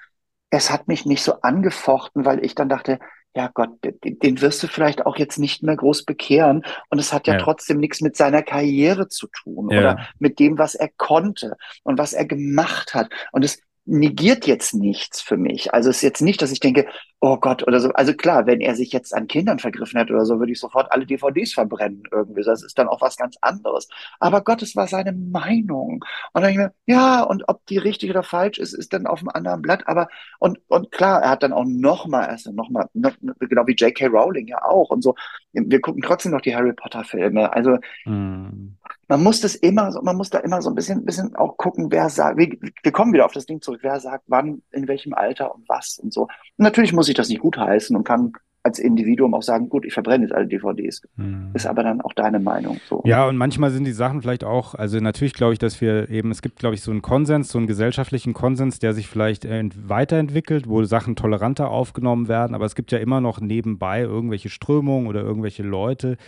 es 0.50 0.70
hat 0.70 0.88
mich 0.88 1.04
nicht 1.06 1.22
so 1.22 1.42
angefochten, 1.42 2.24
weil 2.24 2.44
ich 2.44 2.54
dann 2.54 2.68
dachte, 2.68 2.98
ja 3.36 3.50
Gott, 3.52 3.70
den, 3.84 4.18
den 4.18 4.40
wirst 4.40 4.62
du 4.62 4.66
vielleicht 4.66 5.06
auch 5.06 5.16
jetzt 5.16 5.38
nicht 5.38 5.62
mehr 5.62 5.76
groß 5.76 6.04
bekehren. 6.04 6.64
Und 6.88 6.98
es 6.98 7.12
hat 7.12 7.26
ja, 7.26 7.34
ja. 7.34 7.40
trotzdem 7.40 7.78
nichts 7.78 8.00
mit 8.00 8.16
seiner 8.16 8.42
Karriere 8.42 9.08
zu 9.08 9.28
tun 9.28 9.70
ja. 9.70 9.78
oder 9.78 10.08
mit 10.18 10.38
dem, 10.38 10.58
was 10.58 10.74
er 10.74 10.88
konnte 10.96 11.56
und 11.84 11.98
was 11.98 12.12
er 12.12 12.24
gemacht 12.24 12.94
hat. 12.94 13.10
Und 13.32 13.44
es 13.44 13.60
negiert 13.88 14.46
jetzt 14.46 14.74
nichts 14.74 15.20
für 15.22 15.38
mich. 15.38 15.72
Also 15.72 15.88
es 15.88 15.96
ist 15.96 16.02
jetzt 16.02 16.20
nicht, 16.20 16.42
dass 16.42 16.52
ich 16.52 16.60
denke, 16.60 16.86
oh 17.20 17.38
Gott 17.38 17.66
oder 17.66 17.80
so. 17.80 17.90
Also 17.90 18.12
klar, 18.12 18.46
wenn 18.46 18.60
er 18.60 18.74
sich 18.74 18.92
jetzt 18.92 19.14
an 19.14 19.26
Kindern 19.26 19.58
vergriffen 19.58 19.98
hätte 19.98 20.12
oder 20.12 20.26
so, 20.26 20.38
würde 20.38 20.52
ich 20.52 20.60
sofort 20.60 20.92
alle 20.92 21.06
DVDs 21.06 21.54
verbrennen 21.54 22.02
irgendwie. 22.12 22.42
Das 22.42 22.62
ist 22.62 22.78
dann 22.78 22.86
auch 22.88 23.00
was 23.00 23.16
ganz 23.16 23.36
anderes. 23.40 23.88
Aber 24.20 24.42
Gott, 24.42 24.62
es 24.62 24.76
war 24.76 24.86
seine 24.86 25.12
Meinung. 25.12 26.04
Und 26.32 26.42
dann 26.42 26.50
ich 26.50 26.58
mir, 26.58 26.72
ja, 26.86 27.22
und 27.22 27.44
ob 27.48 27.64
die 27.66 27.78
richtig 27.78 28.10
oder 28.10 28.22
falsch 28.22 28.58
ist, 28.58 28.74
ist 28.74 28.92
dann 28.92 29.06
auf 29.06 29.20
einem 29.20 29.30
anderen 29.30 29.62
Blatt. 29.62 29.88
Aber 29.88 30.08
und 30.38 30.60
und 30.68 30.92
klar, 30.92 31.22
er 31.22 31.30
hat 31.30 31.42
dann 31.42 31.54
auch 31.54 31.64
noch 31.66 32.06
mal, 32.06 32.26
also 32.26 32.52
noch 32.52 32.68
mal, 32.68 32.88
noch, 32.92 33.14
genau 33.40 33.66
wie 33.66 33.74
J.K. 33.74 34.06
Rowling 34.08 34.46
ja 34.48 34.62
auch 34.62 34.90
und 34.90 35.02
so. 35.02 35.14
Wir 35.52 35.80
gucken 35.80 36.02
trotzdem 36.02 36.32
noch 36.32 36.42
die 36.42 36.54
Harry 36.54 36.74
Potter 36.74 37.04
Filme. 37.04 37.52
Also 37.52 37.78
hm 38.04 38.77
man 39.08 39.22
muss 39.22 39.40
das 39.40 39.54
immer 39.54 39.90
so, 39.90 40.02
man 40.02 40.16
muss 40.16 40.30
da 40.30 40.38
immer 40.38 40.60
so 40.60 40.68
ein 40.68 40.74
bisschen, 40.74 41.04
bisschen 41.04 41.34
auch 41.34 41.56
gucken, 41.56 41.90
wer 41.90 42.10
sagt, 42.10 42.38
wir, 42.38 42.48
wir 42.82 42.92
kommen 42.92 43.12
wieder 43.12 43.24
auf 43.24 43.32
das 43.32 43.46
Ding 43.46 43.60
zurück, 43.62 43.80
wer 43.82 43.98
sagt 44.00 44.24
wann, 44.28 44.62
in 44.70 44.86
welchem 44.86 45.14
Alter 45.14 45.54
und 45.54 45.68
was 45.68 45.98
und 45.98 46.12
so. 46.12 46.22
Und 46.22 46.30
natürlich 46.58 46.92
muss 46.92 47.08
ich 47.08 47.14
das 47.14 47.28
nicht 47.28 47.40
gutheißen 47.40 47.96
und 47.96 48.04
kann 48.04 48.32
als 48.64 48.78
Individuum 48.78 49.34
auch 49.34 49.42
sagen, 49.42 49.70
gut, 49.70 49.86
ich 49.86 49.94
verbrenne 49.94 50.24
jetzt 50.24 50.34
alle 50.34 50.46
DVDs. 50.46 51.00
Hm. 51.16 51.52
Ist 51.54 51.66
aber 51.66 51.82
dann 51.82 52.02
auch 52.02 52.12
deine 52.12 52.38
Meinung. 52.38 52.78
So. 52.86 53.02
Ja, 53.06 53.26
und 53.26 53.36
manchmal 53.36 53.70
sind 53.70 53.84
die 53.84 53.92
Sachen 53.92 54.20
vielleicht 54.20 54.44
auch, 54.44 54.74
also 54.74 54.98
natürlich 54.98 55.32
glaube 55.32 55.54
ich, 55.54 55.58
dass 55.58 55.80
wir 55.80 56.10
eben, 56.10 56.30
es 56.30 56.42
gibt, 56.42 56.58
glaube 56.58 56.74
ich, 56.74 56.82
so 56.82 56.90
einen 56.90 57.00
Konsens, 57.00 57.48
so 57.48 57.56
einen 57.56 57.66
gesellschaftlichen 57.66 58.34
Konsens, 58.34 58.78
der 58.78 58.92
sich 58.92 59.08
vielleicht 59.08 59.46
weiterentwickelt, 59.46 60.68
wo 60.68 60.82
Sachen 60.84 61.16
toleranter 61.16 61.70
aufgenommen 61.70 62.28
werden, 62.28 62.54
aber 62.54 62.66
es 62.66 62.74
gibt 62.74 62.92
ja 62.92 62.98
immer 62.98 63.22
noch 63.22 63.40
nebenbei 63.40 64.02
irgendwelche 64.02 64.50
Strömungen 64.50 65.06
oder 65.06 65.22
irgendwelche 65.22 65.62
Leute, 65.62 66.18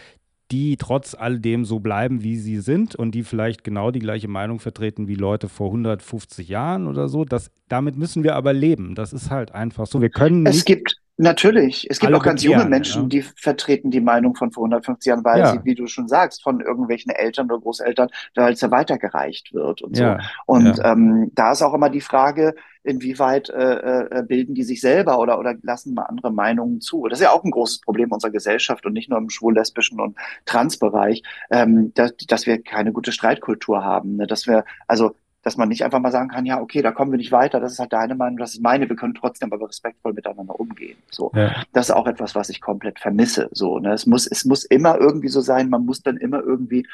die 0.50 0.76
trotz 0.76 1.14
alledem 1.14 1.64
so 1.64 1.78
bleiben, 1.78 2.22
wie 2.22 2.36
sie 2.36 2.58
sind 2.58 2.94
und 2.94 3.12
die 3.12 3.22
vielleicht 3.22 3.64
genau 3.64 3.90
die 3.90 4.00
gleiche 4.00 4.28
Meinung 4.28 4.58
vertreten 4.58 5.08
wie 5.08 5.14
Leute 5.14 5.48
vor 5.48 5.68
150 5.68 6.48
Jahren 6.48 6.86
oder 6.88 7.08
so. 7.08 7.24
Das, 7.24 7.50
damit 7.68 7.96
müssen 7.96 8.24
wir 8.24 8.34
aber 8.34 8.52
leben. 8.52 8.94
Das 8.94 9.12
ist 9.12 9.30
halt 9.30 9.52
einfach 9.52 9.86
so. 9.86 10.00
Wir 10.00 10.10
können 10.10 10.42
nicht. 10.42 10.56
Es 10.56 10.64
gibt, 10.64 10.96
Natürlich. 11.22 11.86
Es 11.90 12.00
gibt 12.00 12.14
auch 12.14 12.22
ganz 12.22 12.42
junge 12.42 12.64
Menschen, 12.64 13.02
ja. 13.02 13.08
die 13.08 13.22
vertreten 13.22 13.90
die 13.90 14.00
Meinung 14.00 14.34
von 14.34 14.52
vor 14.52 14.64
150 14.64 15.10
Jahren, 15.10 15.22
weil 15.22 15.40
ja. 15.40 15.52
sie, 15.52 15.58
wie 15.64 15.74
du 15.74 15.86
schon 15.86 16.08
sagst, 16.08 16.42
von 16.42 16.62
irgendwelchen 16.62 17.12
Eltern 17.12 17.50
oder 17.50 17.60
Großeltern, 17.60 18.08
weil 18.36 18.54
es 18.54 18.62
ja 18.62 18.70
weitergereicht 18.70 19.52
wird 19.52 19.82
und 19.82 19.96
so. 19.96 20.16
Und 20.46 20.80
ähm, 20.82 21.30
da 21.34 21.52
ist 21.52 21.60
auch 21.60 21.74
immer 21.74 21.90
die 21.90 22.00
Frage, 22.00 22.54
inwieweit 22.82 23.50
äh, 23.50 24.18
äh, 24.20 24.22
bilden 24.26 24.54
die 24.54 24.62
sich 24.62 24.80
selber 24.80 25.18
oder, 25.18 25.38
oder 25.38 25.54
lassen 25.62 25.94
mal 25.94 26.04
andere 26.04 26.32
Meinungen 26.32 26.80
zu. 26.80 27.06
Das 27.08 27.18
ist 27.18 27.24
ja 27.24 27.32
auch 27.32 27.44
ein 27.44 27.50
großes 27.50 27.80
Problem 27.80 28.10
unserer 28.12 28.30
Gesellschaft 28.30 28.86
und 28.86 28.92
nicht 28.92 29.10
nur 29.10 29.18
im 29.18 29.30
schwul-lesbischen 29.30 30.00
und 30.00 30.16
Transbereich, 30.46 31.22
ähm, 31.50 31.92
dass, 31.94 32.16
dass 32.16 32.46
wir 32.46 32.62
keine 32.62 32.92
gute 32.92 33.12
Streitkultur 33.12 33.84
haben. 33.84 34.16
Ne? 34.16 34.26
Dass 34.26 34.46
wir, 34.46 34.64
also 34.86 35.14
dass 35.42 35.56
man 35.56 35.68
nicht 35.68 35.84
einfach 35.84 36.00
mal 36.00 36.12
sagen 36.12 36.28
kann, 36.28 36.44
ja, 36.44 36.60
okay, 36.60 36.82
da 36.82 36.92
kommen 36.92 37.12
wir 37.12 37.16
nicht 37.16 37.32
weiter, 37.32 37.60
das 37.60 37.72
ist 37.72 37.78
halt 37.78 37.92
deine 37.92 38.14
Meinung, 38.14 38.36
das 38.36 38.54
ist 38.54 38.62
meine, 38.62 38.88
wir 38.88 38.96
können 38.96 39.14
trotzdem 39.14 39.52
aber 39.52 39.68
respektvoll 39.68 40.12
miteinander 40.12 40.58
umgehen. 40.58 40.98
So, 41.10 41.32
ja. 41.34 41.64
das 41.72 41.88
ist 41.88 41.94
auch 41.94 42.06
etwas, 42.06 42.34
was 42.34 42.50
ich 42.50 42.60
komplett 42.60 42.98
vermisse. 42.98 43.48
So, 43.52 43.78
ne, 43.78 43.92
es 43.92 44.06
muss, 44.06 44.26
es 44.26 44.44
muss 44.44 44.64
immer 44.64 44.98
irgendwie 44.98 45.28
so 45.28 45.40
sein, 45.40 45.70
man 45.70 45.86
muss 45.86 46.02
dann 46.02 46.18
immer 46.18 46.40
irgendwie 46.40 46.86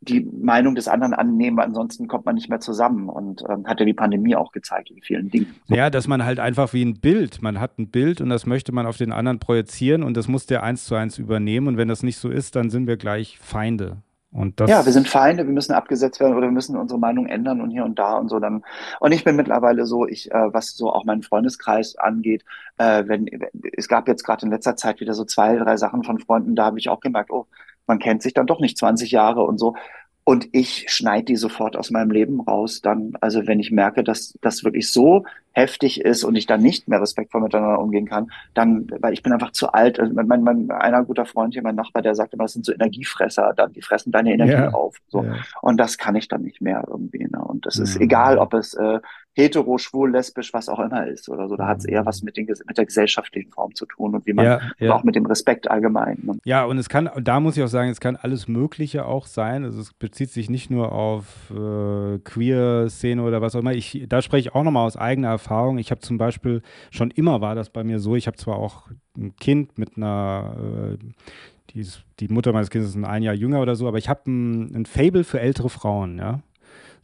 die 0.00 0.20
Meinung 0.20 0.74
des 0.74 0.88
anderen 0.88 1.14
annehmen, 1.14 1.58
ansonsten 1.58 2.06
kommt 2.06 2.26
man 2.26 2.34
nicht 2.34 2.48
mehr 2.48 2.60
zusammen 2.60 3.08
und 3.08 3.42
ähm, 3.48 3.66
hat 3.66 3.80
ja 3.80 3.86
die 3.86 3.94
Pandemie 3.94 4.36
auch 4.36 4.52
gezeigt 4.52 4.90
in 4.90 5.02
vielen 5.02 5.30
Dingen. 5.30 5.54
Ja, 5.68 5.90
dass 5.90 6.06
man 6.06 6.24
halt 6.24 6.38
einfach 6.38 6.72
wie 6.72 6.84
ein 6.84 7.00
Bild, 7.00 7.42
man 7.42 7.60
hat 7.60 7.78
ein 7.78 7.88
Bild 7.88 8.20
und 8.20 8.28
das 8.28 8.46
möchte 8.46 8.72
man 8.72 8.86
auf 8.86 8.96
den 8.96 9.12
anderen 9.12 9.38
projizieren 9.38 10.02
und 10.02 10.16
das 10.16 10.28
muss 10.28 10.46
der 10.46 10.62
eins 10.62 10.84
zu 10.84 10.94
eins 10.94 11.18
übernehmen 11.18 11.66
und 11.68 11.76
wenn 11.76 11.88
das 11.88 12.02
nicht 12.02 12.18
so 12.18 12.28
ist, 12.28 12.56
dann 12.56 12.70
sind 12.70 12.86
wir 12.86 12.96
gleich 12.96 13.38
Feinde. 13.38 13.98
Und 14.36 14.60
das 14.60 14.68
ja, 14.68 14.84
wir 14.84 14.92
sind 14.92 15.08
Feinde, 15.08 15.46
wir 15.46 15.52
müssen 15.52 15.72
abgesetzt 15.72 16.20
werden 16.20 16.36
oder 16.36 16.48
wir 16.48 16.52
müssen 16.52 16.76
unsere 16.76 17.00
Meinung 17.00 17.26
ändern 17.26 17.62
und 17.62 17.70
hier 17.70 17.84
und 17.84 17.98
da 17.98 18.18
und 18.18 18.28
so 18.28 18.38
dann. 18.38 18.64
Und 19.00 19.12
ich 19.12 19.24
bin 19.24 19.34
mittlerweile 19.34 19.86
so, 19.86 20.06
ich, 20.06 20.30
äh, 20.30 20.52
was 20.52 20.76
so 20.76 20.92
auch 20.92 21.04
meinen 21.04 21.22
Freundeskreis 21.22 21.96
angeht, 21.96 22.44
äh, 22.76 23.04
wenn 23.06 23.26
es 23.72 23.88
gab 23.88 24.08
jetzt 24.08 24.24
gerade 24.24 24.44
in 24.44 24.52
letzter 24.52 24.76
Zeit 24.76 25.00
wieder 25.00 25.14
so 25.14 25.24
zwei, 25.24 25.56
drei 25.56 25.78
Sachen 25.78 26.04
von 26.04 26.18
Freunden, 26.18 26.54
da 26.54 26.66
habe 26.66 26.78
ich 26.78 26.90
auch 26.90 27.00
gemerkt, 27.00 27.30
oh, 27.30 27.46
man 27.86 27.98
kennt 27.98 28.22
sich 28.22 28.34
dann 28.34 28.46
doch 28.46 28.60
nicht 28.60 28.78
20 28.78 29.10
Jahre 29.10 29.42
und 29.42 29.58
so. 29.58 29.74
Und 30.28 30.48
ich 30.50 30.86
schneide 30.88 31.26
die 31.26 31.36
sofort 31.36 31.76
aus 31.76 31.92
meinem 31.92 32.10
Leben 32.10 32.40
raus. 32.40 32.80
Dann, 32.80 33.12
also 33.20 33.46
wenn 33.46 33.60
ich 33.60 33.70
merke, 33.70 34.02
dass 34.02 34.36
das 34.40 34.64
wirklich 34.64 34.90
so 34.90 35.24
heftig 35.52 36.00
ist 36.00 36.24
und 36.24 36.34
ich 36.34 36.46
dann 36.46 36.62
nicht 36.62 36.88
mehr 36.88 37.00
respektvoll 37.00 37.42
miteinander 37.42 37.78
umgehen 37.78 38.06
kann, 38.06 38.32
dann, 38.52 38.88
weil 38.98 39.12
ich 39.12 39.22
bin 39.22 39.32
einfach 39.32 39.52
zu 39.52 39.72
alt. 39.72 40.00
Also 40.00 40.12
mein, 40.14 40.26
mein, 40.26 40.68
einer 40.72 41.04
guter 41.04 41.26
Freund 41.26 41.54
hier, 41.54 41.62
mein 41.62 41.76
Nachbar, 41.76 42.02
der 42.02 42.16
sagt 42.16 42.34
immer, 42.34 42.42
das 42.42 42.54
sind 42.54 42.66
so 42.66 42.72
Energiefresser, 42.72 43.52
dann, 43.56 43.72
die 43.72 43.82
fressen 43.82 44.10
deine 44.10 44.32
Energie 44.32 44.50
ja. 44.50 44.70
auf. 44.72 44.96
So. 45.06 45.22
Ja. 45.22 45.36
Und 45.62 45.76
das 45.76 45.96
kann 45.96 46.16
ich 46.16 46.26
dann 46.26 46.42
nicht 46.42 46.60
mehr 46.60 46.82
irgendwie. 46.88 47.28
Ne? 47.30 47.38
Und 47.38 47.64
das 47.64 47.78
ist 47.78 47.94
mhm. 47.94 48.02
egal, 48.02 48.38
ob 48.38 48.52
es 48.54 48.74
äh, 48.74 48.98
hetero, 49.36 49.76
schwul, 49.76 50.10
lesbisch, 50.10 50.54
was 50.54 50.68
auch 50.68 50.80
immer 50.80 51.06
ist 51.06 51.28
oder 51.28 51.46
so. 51.48 51.56
Da 51.56 51.68
hat 51.68 51.78
es 51.78 51.84
eher 51.84 52.06
was 52.06 52.22
mit, 52.22 52.38
den, 52.38 52.46
mit 52.46 52.78
der 52.78 52.86
gesellschaftlichen 52.86 53.52
Form 53.52 53.74
zu 53.74 53.84
tun 53.84 54.14
und 54.14 54.26
wie 54.26 54.32
man 54.32 54.46
ja, 54.46 54.60
ja. 54.78 54.94
auch 54.94 55.04
mit 55.04 55.14
dem 55.14 55.26
Respekt 55.26 55.70
allgemein. 55.70 56.18
Ne? 56.22 56.38
Ja, 56.44 56.64
und 56.64 56.78
es 56.78 56.88
kann, 56.88 57.10
da 57.20 57.38
muss 57.38 57.56
ich 57.56 57.62
auch 57.62 57.68
sagen, 57.68 57.90
es 57.90 58.00
kann 58.00 58.16
alles 58.16 58.48
Mögliche 58.48 59.04
auch 59.04 59.26
sein. 59.26 59.64
Also 59.64 59.80
es 59.80 59.92
bezieht 59.92 60.30
sich 60.30 60.48
nicht 60.48 60.70
nur 60.70 60.92
auf 60.92 61.50
äh, 61.50 62.18
Queer-Szene 62.18 63.22
oder 63.22 63.42
was 63.42 63.54
auch 63.54 63.60
immer. 63.60 63.74
Ich, 63.74 64.06
da 64.08 64.22
spreche 64.22 64.48
ich 64.48 64.54
auch 64.54 64.64
nochmal 64.64 64.86
aus 64.86 64.96
eigener 64.96 65.28
Erfahrung. 65.28 65.76
Ich 65.76 65.90
habe 65.90 66.00
zum 66.00 66.16
Beispiel, 66.16 66.62
schon 66.90 67.10
immer 67.10 67.42
war 67.42 67.54
das 67.54 67.68
bei 67.68 67.84
mir 67.84 67.98
so, 67.98 68.16
ich 68.16 68.26
habe 68.26 68.38
zwar 68.38 68.56
auch 68.56 68.88
ein 69.18 69.36
Kind 69.36 69.76
mit 69.76 69.98
einer 69.98 70.94
äh, 70.94 70.98
die, 71.70 71.86
die 72.20 72.28
Mutter 72.28 72.52
meines 72.52 72.70
Kindes 72.70 72.90
ist 72.90 73.04
ein 73.04 73.22
Jahr 73.22 73.34
jünger 73.34 73.60
oder 73.60 73.76
so, 73.76 73.86
aber 73.86 73.98
ich 73.98 74.08
habe 74.08 74.30
ein, 74.30 74.74
ein 74.74 74.86
Fable 74.86 75.24
für 75.24 75.40
ältere 75.40 75.68
Frauen, 75.68 76.18
ja. 76.18 76.40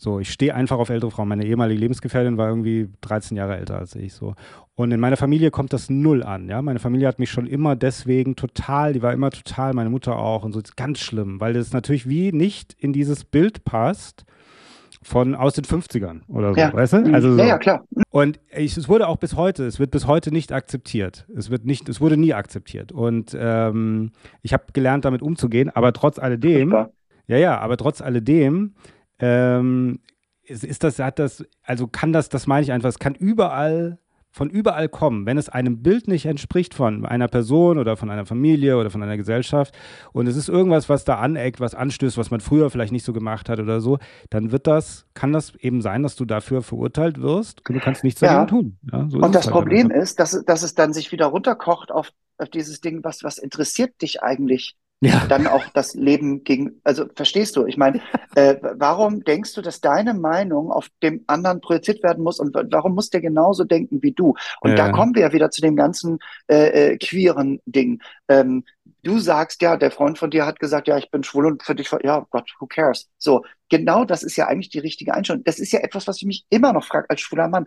So, 0.03 0.19
ich 0.19 0.33
stehe 0.33 0.53
einfach 0.53 0.79
auf 0.79 0.89
ältere 0.89 1.13
Frauen. 1.13 1.29
Meine 1.29 1.47
ehemalige 1.47 1.79
Lebensgefährtin 1.79 2.37
war 2.37 2.49
irgendwie 2.49 2.89
13 3.03 3.37
Jahre 3.37 3.57
älter 3.57 3.79
als 3.79 3.95
ich 3.95 4.15
so. 4.15 4.35
Und 4.75 4.91
in 4.91 4.99
meiner 4.99 5.17
Familie 5.17 5.53
kommt 5.53 5.73
das 5.73 5.91
null 5.91 6.25
an, 6.25 6.49
ja. 6.49 6.61
Meine 6.61 6.81
Familie 6.81 7.07
hat 7.07 7.21
mich 7.21 7.31
schon 7.31 7.47
immer 7.47 7.77
deswegen 7.77 8.35
total, 8.35 8.95
die 8.95 9.03
war 9.03 9.13
immer 9.13 9.31
total, 9.31 9.75
meine 9.75 9.91
Mutter 9.91 10.19
auch 10.19 10.43
und 10.43 10.55
so, 10.55 10.61
ganz 10.75 10.99
schlimm, 10.99 11.41
weil 11.41 11.53
das 11.53 11.73
natürlich 11.73 12.09
wie 12.09 12.33
nicht 12.33 12.75
in 12.81 12.93
dieses 12.93 13.23
Bild 13.25 13.65
passt 13.65 14.25
von 15.05 15.37
aus 15.37 15.55
den 15.55 15.65
50ern 15.65 16.23
oder 16.27 16.53
so, 16.53 16.59
ja. 16.59 16.73
weißt 16.73 16.95
du? 16.95 17.15
Also 17.15 17.35
so. 17.35 17.39
Ja, 17.39 17.47
ja, 17.47 17.59
klar. 17.59 17.85
Und 18.11 18.41
ich, 18.57 18.77
es 18.77 18.89
wurde 18.89 19.07
auch 19.07 19.19
bis 19.19 19.37
heute, 19.37 19.65
es 19.67 19.79
wird 19.79 19.93
bis 19.93 20.09
heute 20.09 20.33
nicht 20.33 20.51
akzeptiert. 20.51 21.29
Es 21.33 21.49
wird 21.49 21.65
nicht, 21.65 21.89
es 21.89 22.01
wurde 22.01 22.17
nie 22.17 22.35
akzeptiert. 22.35 22.91
Und 22.91 23.37
ähm, 23.39 24.11
ich 24.43 24.53
habe 24.53 24.65
gelernt, 24.73 25.05
damit 25.05 25.23
umzugehen, 25.23 25.71
aber 25.71 25.93
trotz 25.93 26.19
alledem, 26.19 26.73
ja, 27.29 27.37
ja, 27.37 27.61
aber 27.61 27.77
trotz 27.77 28.01
alledem 28.01 28.75
ähm, 29.19 30.01
ist, 30.45 30.65
ist 30.65 30.85
das, 30.85 30.99
hat 30.99 31.19
das, 31.19 31.45
also 31.63 31.87
kann 31.87 32.13
das, 32.13 32.29
das 32.29 32.47
meine 32.47 32.63
ich 32.63 32.73
einfach, 32.73 32.89
es 32.89 32.99
kann 32.99 33.15
überall 33.15 33.99
von 34.33 34.49
überall 34.49 34.89
kommen, 34.89 35.27
wenn 35.27 35.37
es 35.37 35.51
einem 35.51 35.83
Bild 35.83 36.09
nicht 36.09 36.25
entspricht 36.25 36.73
von 36.73 37.05
einer 37.05 37.29
Person 37.29 37.79
oder 37.79 37.99
von 37.99 38.11
einer 38.11 38.25
Familie 38.25 38.79
oder 38.79 38.89
von 38.89 39.03
einer 39.03 39.19
Gesellschaft 39.19 39.75
und 40.13 40.27
es 40.27 40.37
ist 40.37 40.49
irgendwas, 40.49 40.89
was 40.89 41.05
da 41.05 41.17
aneckt, 41.17 41.61
was 41.61 41.75
anstößt, 41.75 42.17
was 42.17 42.31
man 42.31 42.41
früher 42.41 42.71
vielleicht 42.71 42.93
nicht 42.93 43.05
so 43.05 43.13
gemacht 43.13 43.51
hat 43.51 43.61
oder 43.61 43.83
so, 43.83 43.99
dann 44.31 44.51
wird 44.51 44.67
das, 44.67 45.07
kann 45.13 45.33
das 45.33 45.55
eben 45.57 45.83
sein, 45.83 46.03
dass 46.03 46.17
du 46.17 46.25
dafür 46.25 46.63
verurteilt 46.63 47.21
wirst. 47.21 47.61
Du 47.65 47.79
kannst 47.79 48.05
nichts 48.05 48.23
ja. 48.23 48.45
dagegen 48.45 48.47
tun. 48.47 48.79
Ja, 48.91 49.07
so 49.09 49.19
und 49.19 49.35
das 49.35 49.45
halt 49.47 49.53
Problem 49.53 49.91
ist, 49.91 50.19
dass, 50.19 50.43
dass 50.47 50.63
es 50.63 50.75
dann 50.75 50.95
sich 50.95 51.13
wieder 51.13 51.27
runterkocht 51.27 51.93
auf, 51.93 52.11
auf 52.39 52.49
dieses 52.49 52.81
Ding, 52.81 53.05
was, 53.05 53.23
was 53.23 53.37
interessiert 53.37 54.01
dich 54.01 54.23
eigentlich? 54.23 54.77
Ja. 55.03 55.27
dann 55.29 55.47
auch 55.47 55.65
das 55.75 55.95
Leben 55.95 56.45
gegen, 56.45 56.81
also 56.85 57.07
verstehst 57.15 57.57
du, 57.57 57.67
ich 57.67 57.77
meine, 57.77 58.01
äh, 58.37 58.57
warum 58.75 59.25
denkst 59.25 59.55
du, 59.55 59.63
dass 59.63 59.81
deine 59.81 60.15
Meinung 60.15 60.71
auf 60.71 60.89
dem 61.03 61.25
anderen 61.27 61.61
projiziert 61.61 62.03
werden 62.03 62.23
muss 62.23 62.39
und 62.39 62.55
warum 62.55 62.95
muss 62.95 63.11
der 63.11 63.21
genauso 63.21 63.65
denken 63.65 64.03
wie 64.03 64.13
du? 64.13 64.35
Und 64.61 64.71
ja. 64.71 64.77
da 64.77 64.93
kommen 64.93 65.15
wir 65.15 65.23
ja 65.23 65.33
wieder 65.33 65.51
zu 65.51 65.61
dem 65.61 65.77
ganzen 65.77 66.19
äh, 66.49 66.93
äh, 66.93 66.99
queeren 66.99 67.61
Ding. 67.67 68.01
Ähm, 68.29 68.65
du 69.03 69.19
sagst, 69.19 69.61
ja, 69.63 69.77
der 69.77 69.91
Freund 69.91 70.19
von 70.19 70.31
dir 70.31 70.47
hat 70.47 70.61
gesagt, 70.61 70.87
ja, 70.87 70.97
ich 70.97 71.11
bin 71.11 71.25
schwul 71.25 71.47
und 71.47 71.63
für 71.65 71.75
dich, 71.75 71.91
ja, 72.05 72.25
Gott, 72.31 72.51
who 72.61 72.67
cares? 72.67 73.09
So, 73.19 73.45
genau 73.69 74.05
das 74.05 74.23
ist 74.23 74.37
ja 74.37 74.47
eigentlich 74.47 74.71
die 74.71 74.79
richtige 74.79 75.15
Einstellung. 75.15 75.43
Das 75.45 75.59
ist 75.59 75.73
ja 75.73 75.81
etwas, 75.81 76.07
was 76.07 76.19
ich 76.19 76.27
mich 76.27 76.47
immer 76.49 76.73
noch 76.73 76.85
frage 76.85 77.11
als 77.11 77.21
schwuler 77.21 77.49
Mann 77.49 77.67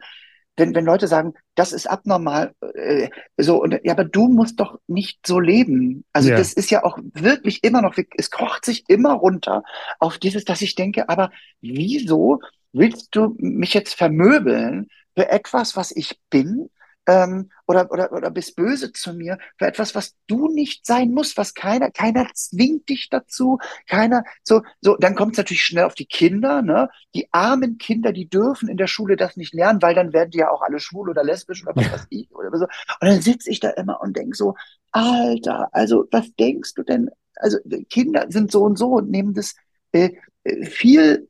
wenn, 0.58 0.74
wenn 0.74 0.86
Leute 0.86 1.08
sagen, 1.08 1.34
das 1.56 1.74
ist 1.74 1.90
abnormal, 1.90 2.54
äh, 2.74 3.10
so, 3.38 3.62
und, 3.62 3.80
ja, 3.84 3.94
aber 3.94 4.06
du 4.06 4.28
musst 4.28 4.60
doch 4.60 4.80
nicht 4.88 5.26
so 5.26 5.40
leben. 5.40 6.06
Also 6.14 6.30
ja. 6.30 6.38
das 6.38 6.54
ist 6.54 6.72
ja 6.72 6.84
auch 6.84 6.98
wirklich 7.14 7.64
immer 7.64 7.82
noch, 7.82 7.96
es 8.18 8.32
kocht 8.32 8.66
sich 8.66 8.86
immer 8.88 9.14
runter 9.14 9.64
auf 10.00 10.18
dieses, 10.18 10.46
dass 10.46 10.62
ich 10.62 10.76
denke, 10.76 11.10
aber 11.10 11.32
wieso 11.62 12.40
willst 12.72 13.16
du 13.16 13.36
mich 13.38 13.74
jetzt 13.74 13.96
vermöbeln 13.96 14.88
für 15.16 15.30
etwas, 15.30 15.76
was 15.76 15.92
ich 15.92 16.20
bin? 16.30 16.70
Ähm, 17.08 17.52
oder, 17.68 17.92
oder, 17.92 18.12
oder 18.12 18.32
bist 18.32 18.56
böse 18.56 18.92
zu 18.92 19.14
mir 19.14 19.38
für 19.58 19.66
etwas, 19.66 19.96
was 19.96 20.16
du 20.28 20.48
nicht 20.50 20.86
sein 20.86 21.12
musst, 21.12 21.38
was 21.38 21.54
keiner, 21.54 21.92
keiner 21.92 22.28
zwingt 22.34 22.90
dich 22.90 23.10
dazu, 23.10 23.60
keiner, 23.88 24.24
so, 24.44 24.62
so, 24.82 24.96
dann 24.98 25.16
kommt 25.16 25.34
es 25.34 25.38
natürlich 25.38 25.64
schnell 25.64 25.86
auf 25.86 25.96
die 25.96 26.06
Kinder, 26.06 26.62
ne? 26.62 26.90
Die 27.14 27.28
armen 27.32 27.78
Kinder, 27.78 28.12
die 28.12 28.30
dürfen 28.30 28.70
in 28.70 28.78
der 28.78 28.88
Schule 28.88 29.16
das 29.16 29.38
nicht 29.38 29.54
lernen, 29.54 29.82
weil 29.82 29.96
dann 29.96 30.14
werden 30.14 30.32
die 30.32 30.40
ja 30.40 30.50
auch 30.50 30.62
alle 30.62 30.80
schwul 30.80 31.10
oder 31.10 31.24
lesbisch 31.24 31.64
oder 31.64 31.76
was 31.76 31.92
weiß 31.92 32.08
ich 32.10 32.34
oder 32.34 32.56
so. 32.58 32.66
Und 32.66 33.08
dann 33.08 33.22
sitze 33.22 33.50
ich 33.50 33.60
da 33.60 33.70
immer 33.72 34.02
und 34.02 34.16
denk 34.18 34.36
so, 34.36 34.56
Alter, 34.92 35.70
also 35.72 36.08
was 36.12 36.34
denkst 36.36 36.74
du 36.76 36.84
denn? 36.84 37.10
Also 37.36 37.58
Kinder 37.90 38.28
sind 38.30 38.52
so 38.52 38.64
und 38.64 38.78
so 38.78 38.94
und 38.94 39.10
nehmen 39.10 39.34
das 39.34 39.56
äh, 39.92 40.12
äh 40.44 40.66
viel 40.66 41.28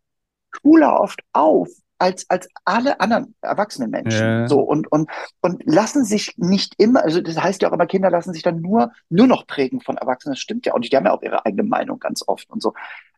cooler 0.62 1.00
oft 1.00 1.22
auf 1.34 1.70
als, 1.98 2.30
als 2.30 2.48
alle 2.66 3.00
anderen 3.00 3.36
erwachsenen 3.42 3.92
Menschen. 3.92 4.22
Ja. 4.22 4.48
So, 4.48 4.60
und, 4.60 4.92
und, 4.92 5.10
und 5.42 5.64
lassen 5.66 6.04
sich 6.04 6.34
nicht 6.38 6.74
immer, 6.78 7.04
also 7.04 7.22
das 7.22 7.42
heißt 7.42 7.62
ja 7.62 7.70
auch 7.70 7.74
immer, 7.74 7.86
Kinder 7.86 8.10
lassen 8.10 8.34
sich 8.34 8.44
dann 8.44 8.62
nur, 8.62 8.92
nur 9.10 9.28
noch 9.28 9.48
prägen 9.48 9.82
von 9.82 9.98
Erwachsenen. 9.98 10.34
Das 10.34 10.40
stimmt 10.40 10.66
ja 10.66 10.74
auch 10.74 10.80
nicht. 10.80 10.92
Die 10.92 10.98
haben 10.98 11.06
ja 11.06 11.14
auch 11.14 11.22
ihre 11.22 11.46
eigene 11.46 11.64
Meinung 11.64 12.00
ganz 12.00 12.24
oft 12.28 12.50
und 12.50 12.62
so. 12.62 12.74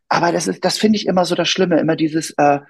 Aber 0.08 0.32
das 0.32 0.48
ist, 0.48 0.64
das 0.64 0.78
finde 0.78 0.96
ich 0.96 1.06
immer 1.06 1.24
so 1.24 1.34
das 1.34 1.48
Schlimme, 1.48 1.78
immer 1.78 1.96
dieses, 1.96 2.30
äh, 2.38 2.60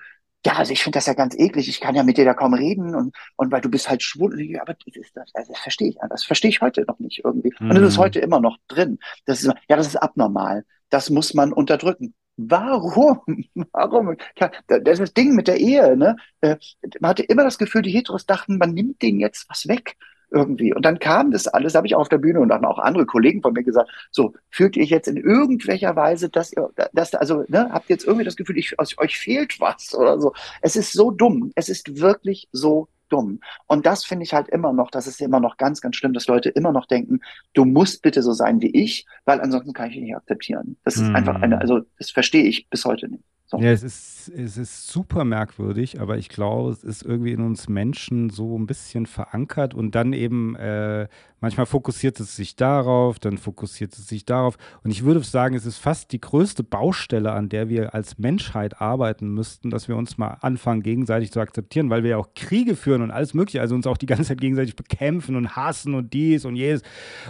ja, 0.47 0.53
also 0.55 0.73
ich 0.73 0.83
finde 0.83 0.97
das 0.97 1.07
ja 1.07 1.15
ganz 1.15 1.35
eklig. 1.37 1.69
Ich 1.69 1.81
kann 1.81 1.95
ja 1.95 2.03
mit 2.03 2.17
dir 2.17 2.25
da 2.25 2.35
kaum 2.35 2.55
reden 2.55 2.95
und, 2.95 3.15
und 3.37 3.53
weil 3.53 3.61
du 3.61 3.69
bist 3.69 3.91
halt 3.91 4.03
schwul. 4.03 4.35
Aber 4.61 4.75
das, 4.75 4.95
ist 4.95 5.17
das, 5.17 5.31
also 5.35 5.53
das 5.53 5.61
verstehe 5.61 5.89
ich, 5.89 5.97
das 6.09 6.25
verstehe 6.25 6.51
ich 6.51 6.61
heute 6.61 6.85
noch 6.87 6.99
nicht 6.99 7.23
irgendwie. 7.25 7.53
Und 7.61 7.75
das 7.75 7.83
ist 7.83 7.97
mhm. 7.97 8.03
heute 8.03 8.21
immer 8.21 8.41
noch 8.41 8.57
drin. 8.69 8.99
Das 9.25 9.43
ist, 9.43 9.53
ja, 9.69 9.77
das 9.77 9.89
ist 9.89 9.97
abnormal. 9.97 10.65
Das 10.91 11.11
muss 11.11 11.35
man 11.35 11.53
unterdrücken. 11.53 12.15
Warum? 12.39 13.21
Warum? 13.73 14.17
Das 14.37 14.53
ist 14.85 15.01
das 15.01 15.15
Ding 15.15 15.35
mit 15.35 15.49
der 15.49 15.59
Ehe. 15.59 15.97
Ne? 15.97 16.17
Äh, 16.41 16.57
man 17.01 17.11
hatte 17.11 17.25
immer 17.25 17.45
das 17.45 17.59
Gefühl, 17.59 17.83
die 17.83 17.91
Heteros 17.91 18.27
dachten, 18.27 18.59
man 18.59 18.73
nimmt 18.73 19.03
denen 19.03 19.19
jetzt 19.19 19.47
was 19.51 19.67
weg 19.67 19.97
irgendwie. 20.31 20.73
Und 20.73 20.85
dann 20.85 20.99
kam 20.99 21.31
das 21.33 21.49
alles, 21.49 21.75
habe 21.75 21.87
ich 21.87 21.95
auf 21.95 22.09
der 22.09 22.19
Bühne 22.19 22.41
und 22.41 22.49
dann 22.49 22.65
auch 22.65 22.79
andere 22.79 23.07
Kollegen 23.07 23.43
von 23.43 23.55
mir 23.55 23.65
gesagt, 23.65 23.91
so, 24.11 24.35
fühlt 24.51 24.77
ihr 24.77 24.85
jetzt 24.85 25.09
in 25.09 25.17
irgendwelcher 25.17 25.97
Weise, 25.97 26.29
dass 26.29 26.53
ihr, 26.53 26.71
dass, 26.93 27.15
also, 27.15 27.45
ne, 27.49 27.71
habt 27.73 27.91
ihr 27.91 27.95
jetzt 27.95 28.07
irgendwie 28.07 28.25
das 28.25 28.37
Gefühl, 28.37 28.59
ich, 28.59 28.79
euch 28.79 29.19
fehlt 29.19 29.59
was 29.61 29.95
oder 29.95 30.21
so. 30.21 30.33
Es 30.63 30.77
ist 30.77 30.93
so 30.93 31.11
dumm. 31.11 31.51
Es 31.57 31.69
ist 31.69 32.01
wirklich 32.01 32.49
so 32.53 32.89
dumm. 33.09 33.41
Und 33.67 33.87
das 33.87 34.05
finde 34.05 34.25
ich 34.25 34.35
halt 34.35 34.49
immer 34.49 34.73
noch, 34.73 34.91
das 34.91 35.07
ist 35.07 35.21
immer 35.21 35.41
noch 35.41 35.57
ganz, 35.57 35.81
ganz 35.81 35.97
schlimm, 35.97 36.13
dass 36.13 36.27
Leute 36.27 36.49
immer 36.51 36.73
noch 36.73 36.87
denken, 36.87 37.21
du 37.55 37.65
musst 37.65 38.03
bitte 38.03 38.23
so 38.23 38.33
sein 38.33 38.61
wie 38.61 38.71
ich, 38.71 39.07
weil 39.25 39.41
ansonsten 39.41 39.73
kann 39.73 39.91
ich 39.91 39.97
ihn 39.97 40.05
nicht 40.05 40.17
akzeptieren. 40.17 40.77
Das 40.85 40.97
ist 40.97 41.09
mm. 41.09 41.17
einfach 41.17 41.37
eine, 41.43 41.61
also 41.61 41.81
das 41.99 42.11
verstehe 42.11 42.45
ich 42.45 42.69
bis 42.69 42.85
heute 42.85 43.09
nicht. 43.09 43.25
So. 43.51 43.59
Ja, 43.59 43.71
es 43.71 43.83
ist, 43.83 44.29
es 44.29 44.59
ist 44.59 44.89
super 44.89 45.25
merkwürdig, 45.25 46.03
aber 46.03 46.19
ich 46.19 46.29
glaube, 46.29 46.71
es 46.71 46.85
ist 46.85 47.03
irgendwie 47.03 47.33
in 47.33 47.41
uns 47.41 47.67
Menschen 47.67 48.29
so 48.29 48.59
ein 48.59 48.67
bisschen 48.67 49.07
verankert 49.07 49.73
und 49.73 49.95
dann 49.95 50.13
eben 50.13 50.55
äh, 50.57 51.09
Manchmal 51.41 51.67
fokussiert 51.67 52.19
es 52.19 52.35
sich 52.35 52.57
darauf, 52.57 53.21
dann 53.21 53.39
fokussiert 53.39 53.93
es 53.93 54.09
sich 54.09 54.25
darauf. 54.25 54.59
Und 54.83 54.91
ich 54.91 55.05
würde 55.05 55.21
sagen, 55.21 55.55
es 55.55 55.67
ist 55.67 55.79
fast 55.79 56.11
die 56.11 56.21
größte 56.21 56.65
Baustelle, 56.65 57.31
an 57.31 57.49
der 57.49 57.69
wir 57.69 57.95
als 57.95 58.19
Menschheit 58.19 58.81
arbeiten 58.81 59.29
müssten, 59.29 59.71
dass 59.71 59.87
wir 59.87 59.97
uns 59.97 60.19
mal 60.19 60.39
anfangen, 60.41 60.83
gegenseitig 60.83 61.31
zu 61.31 61.39
akzeptieren, 61.39 61.91
weil 61.91 62.03
wir 62.03 62.11
ja 62.11 62.17
auch 62.17 62.31
Kriege 62.35 62.75
führen 62.75 63.03
und 63.03 63.13
alles 63.13 63.35
Mögliche, 63.35 63.61
also 63.61 63.77
uns 63.77 63.87
auch 63.87 63.97
die 63.97 64.07
ganze 64.07 64.25
Zeit 64.25 64.41
gegenseitig 64.41 64.75
bekämpfen 64.75 65.37
und 65.37 65.55
hassen 65.55 65.95
und 65.95 66.13
dies 66.13 66.45
und 66.45 66.57
jenes 66.57 66.83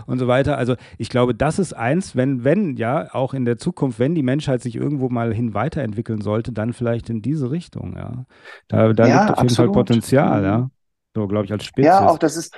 und 0.06 0.18
so 0.18 0.26
weiter. 0.26 0.56
Also 0.56 0.76
ich 0.96 1.10
glaube, 1.10 1.34
das 1.34 1.58
ist 1.58 1.74
eins, 1.74 2.16
wenn, 2.16 2.44
wenn, 2.44 2.76
ja, 2.76 3.12
auch 3.12 3.34
in 3.34 3.44
der 3.44 3.58
Zukunft, 3.58 3.98
wenn 3.98 4.14
die 4.14 4.22
Menschheit 4.22 4.62
sich 4.62 4.76
irgendwo 4.76 5.10
mal 5.10 5.34
hin 5.34 5.52
weiterentwickeln 6.08 6.20
sollte, 6.22 6.52
dann 6.52 6.72
vielleicht 6.72 7.10
in 7.10 7.22
diese 7.22 7.50
Richtung, 7.50 7.96
ja. 7.96 8.24
Da, 8.68 8.92
da 8.92 9.06
Ja, 9.06 9.26
liegt 9.26 9.30
auf 9.30 9.42
jeden 9.42 9.54
Fall. 9.56 9.70
Potenzial, 9.70 10.40
Mhm. 10.40 10.44
ja. 10.44 10.70
So, 11.14 11.26
glaube 11.28 11.44
ich, 11.46 11.52
als 11.52 11.64
Spezies. 11.64 11.86
Ja, 11.86 12.06
auch 12.08 12.18
das 12.18 12.36
ist, 12.36 12.54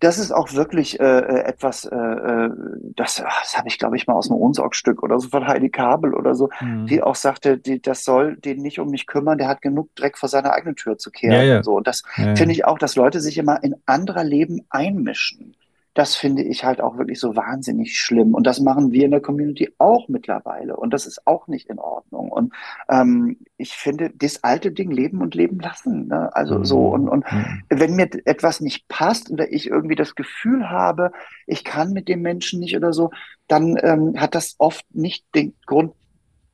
das 0.00 0.18
ist 0.18 0.32
auch 0.32 0.52
wirklich 0.52 1.00
äh, 1.00 1.04
äh, 1.04 1.40
etwas, 1.44 1.84
äh, 1.84 1.96
äh, 1.96 2.50
das, 2.96 3.16
das 3.16 3.56
habe 3.56 3.68
ich, 3.68 3.78
glaube 3.78 3.96
ich, 3.96 4.06
mal 4.06 4.14
aus 4.14 4.30
einem 4.30 4.40
Ohnsorg-Stück 4.40 5.02
oder 5.02 5.18
so 5.20 5.28
von 5.28 5.46
Heidi 5.46 5.70
Kabel 5.70 6.14
oder 6.14 6.34
so, 6.34 6.50
Mhm. 6.60 6.86
die 6.88 7.02
auch 7.02 7.14
sagte, 7.16 7.58
die, 7.58 7.80
das 7.82 8.04
soll 8.04 8.36
den 8.36 8.62
nicht 8.62 8.78
um 8.80 8.90
mich 8.90 9.06
kümmern, 9.06 9.38
der 9.38 9.48
hat 9.48 9.62
genug 9.62 9.94
Dreck 9.96 10.18
vor 10.18 10.28
seiner 10.28 10.52
eigenen 10.52 10.76
Tür 10.76 10.98
zu 10.98 11.10
kehren 11.10 11.32
Ja, 11.32 11.42
ja. 11.42 11.58
und 11.58 11.64
so. 11.64 11.76
Und 11.76 11.86
das 11.86 12.02
ja. 12.16 12.24
finde 12.34 12.52
ich 12.52 12.64
auch, 12.64 12.78
dass 12.78 12.96
Leute 12.96 13.20
sich 13.20 13.38
immer 13.38 13.62
in 13.62 13.74
anderer 13.86 14.24
Leben 14.24 14.66
einmischen. 14.70 15.56
Das 15.98 16.14
finde 16.14 16.42
ich 16.44 16.64
halt 16.64 16.80
auch 16.80 16.96
wirklich 16.98 17.18
so 17.18 17.34
wahnsinnig 17.34 17.98
schlimm. 17.98 18.34
Und 18.34 18.46
das 18.46 18.60
machen 18.60 18.92
wir 18.92 19.04
in 19.06 19.10
der 19.10 19.20
Community 19.20 19.74
auch 19.78 20.08
mittlerweile. 20.08 20.76
Und 20.76 20.94
das 20.94 21.06
ist 21.06 21.26
auch 21.26 21.48
nicht 21.48 21.68
in 21.68 21.78
Ordnung. 21.80 22.30
Und 22.30 22.54
ähm, 22.88 23.38
ich 23.56 23.72
finde, 23.76 24.10
das 24.14 24.44
alte 24.44 24.70
Ding 24.72 24.90
leben 24.92 25.20
und 25.22 25.34
leben 25.34 25.58
lassen. 25.58 26.06
Ne? 26.08 26.30
Also 26.34 26.62
so. 26.64 26.88
Und, 26.88 27.08
und 27.08 27.24
Mhm. 27.32 27.62
wenn 27.68 27.96
mir 27.96 28.08
etwas 28.26 28.60
nicht 28.60 28.88
passt 28.88 29.30
oder 29.30 29.52
ich 29.52 29.66
irgendwie 29.68 29.96
das 29.96 30.14
Gefühl 30.14 30.70
habe, 30.70 31.12
ich 31.46 31.64
kann 31.64 31.92
mit 31.92 32.08
dem 32.08 32.22
Menschen 32.22 32.60
nicht 32.60 32.76
oder 32.76 32.92
so, 32.92 33.10
dann 33.48 33.76
ähm, 33.82 34.14
hat 34.20 34.34
das 34.34 34.54
oft 34.58 34.84
nicht 34.94 35.26
den 35.34 35.54
Grund, 35.66 35.94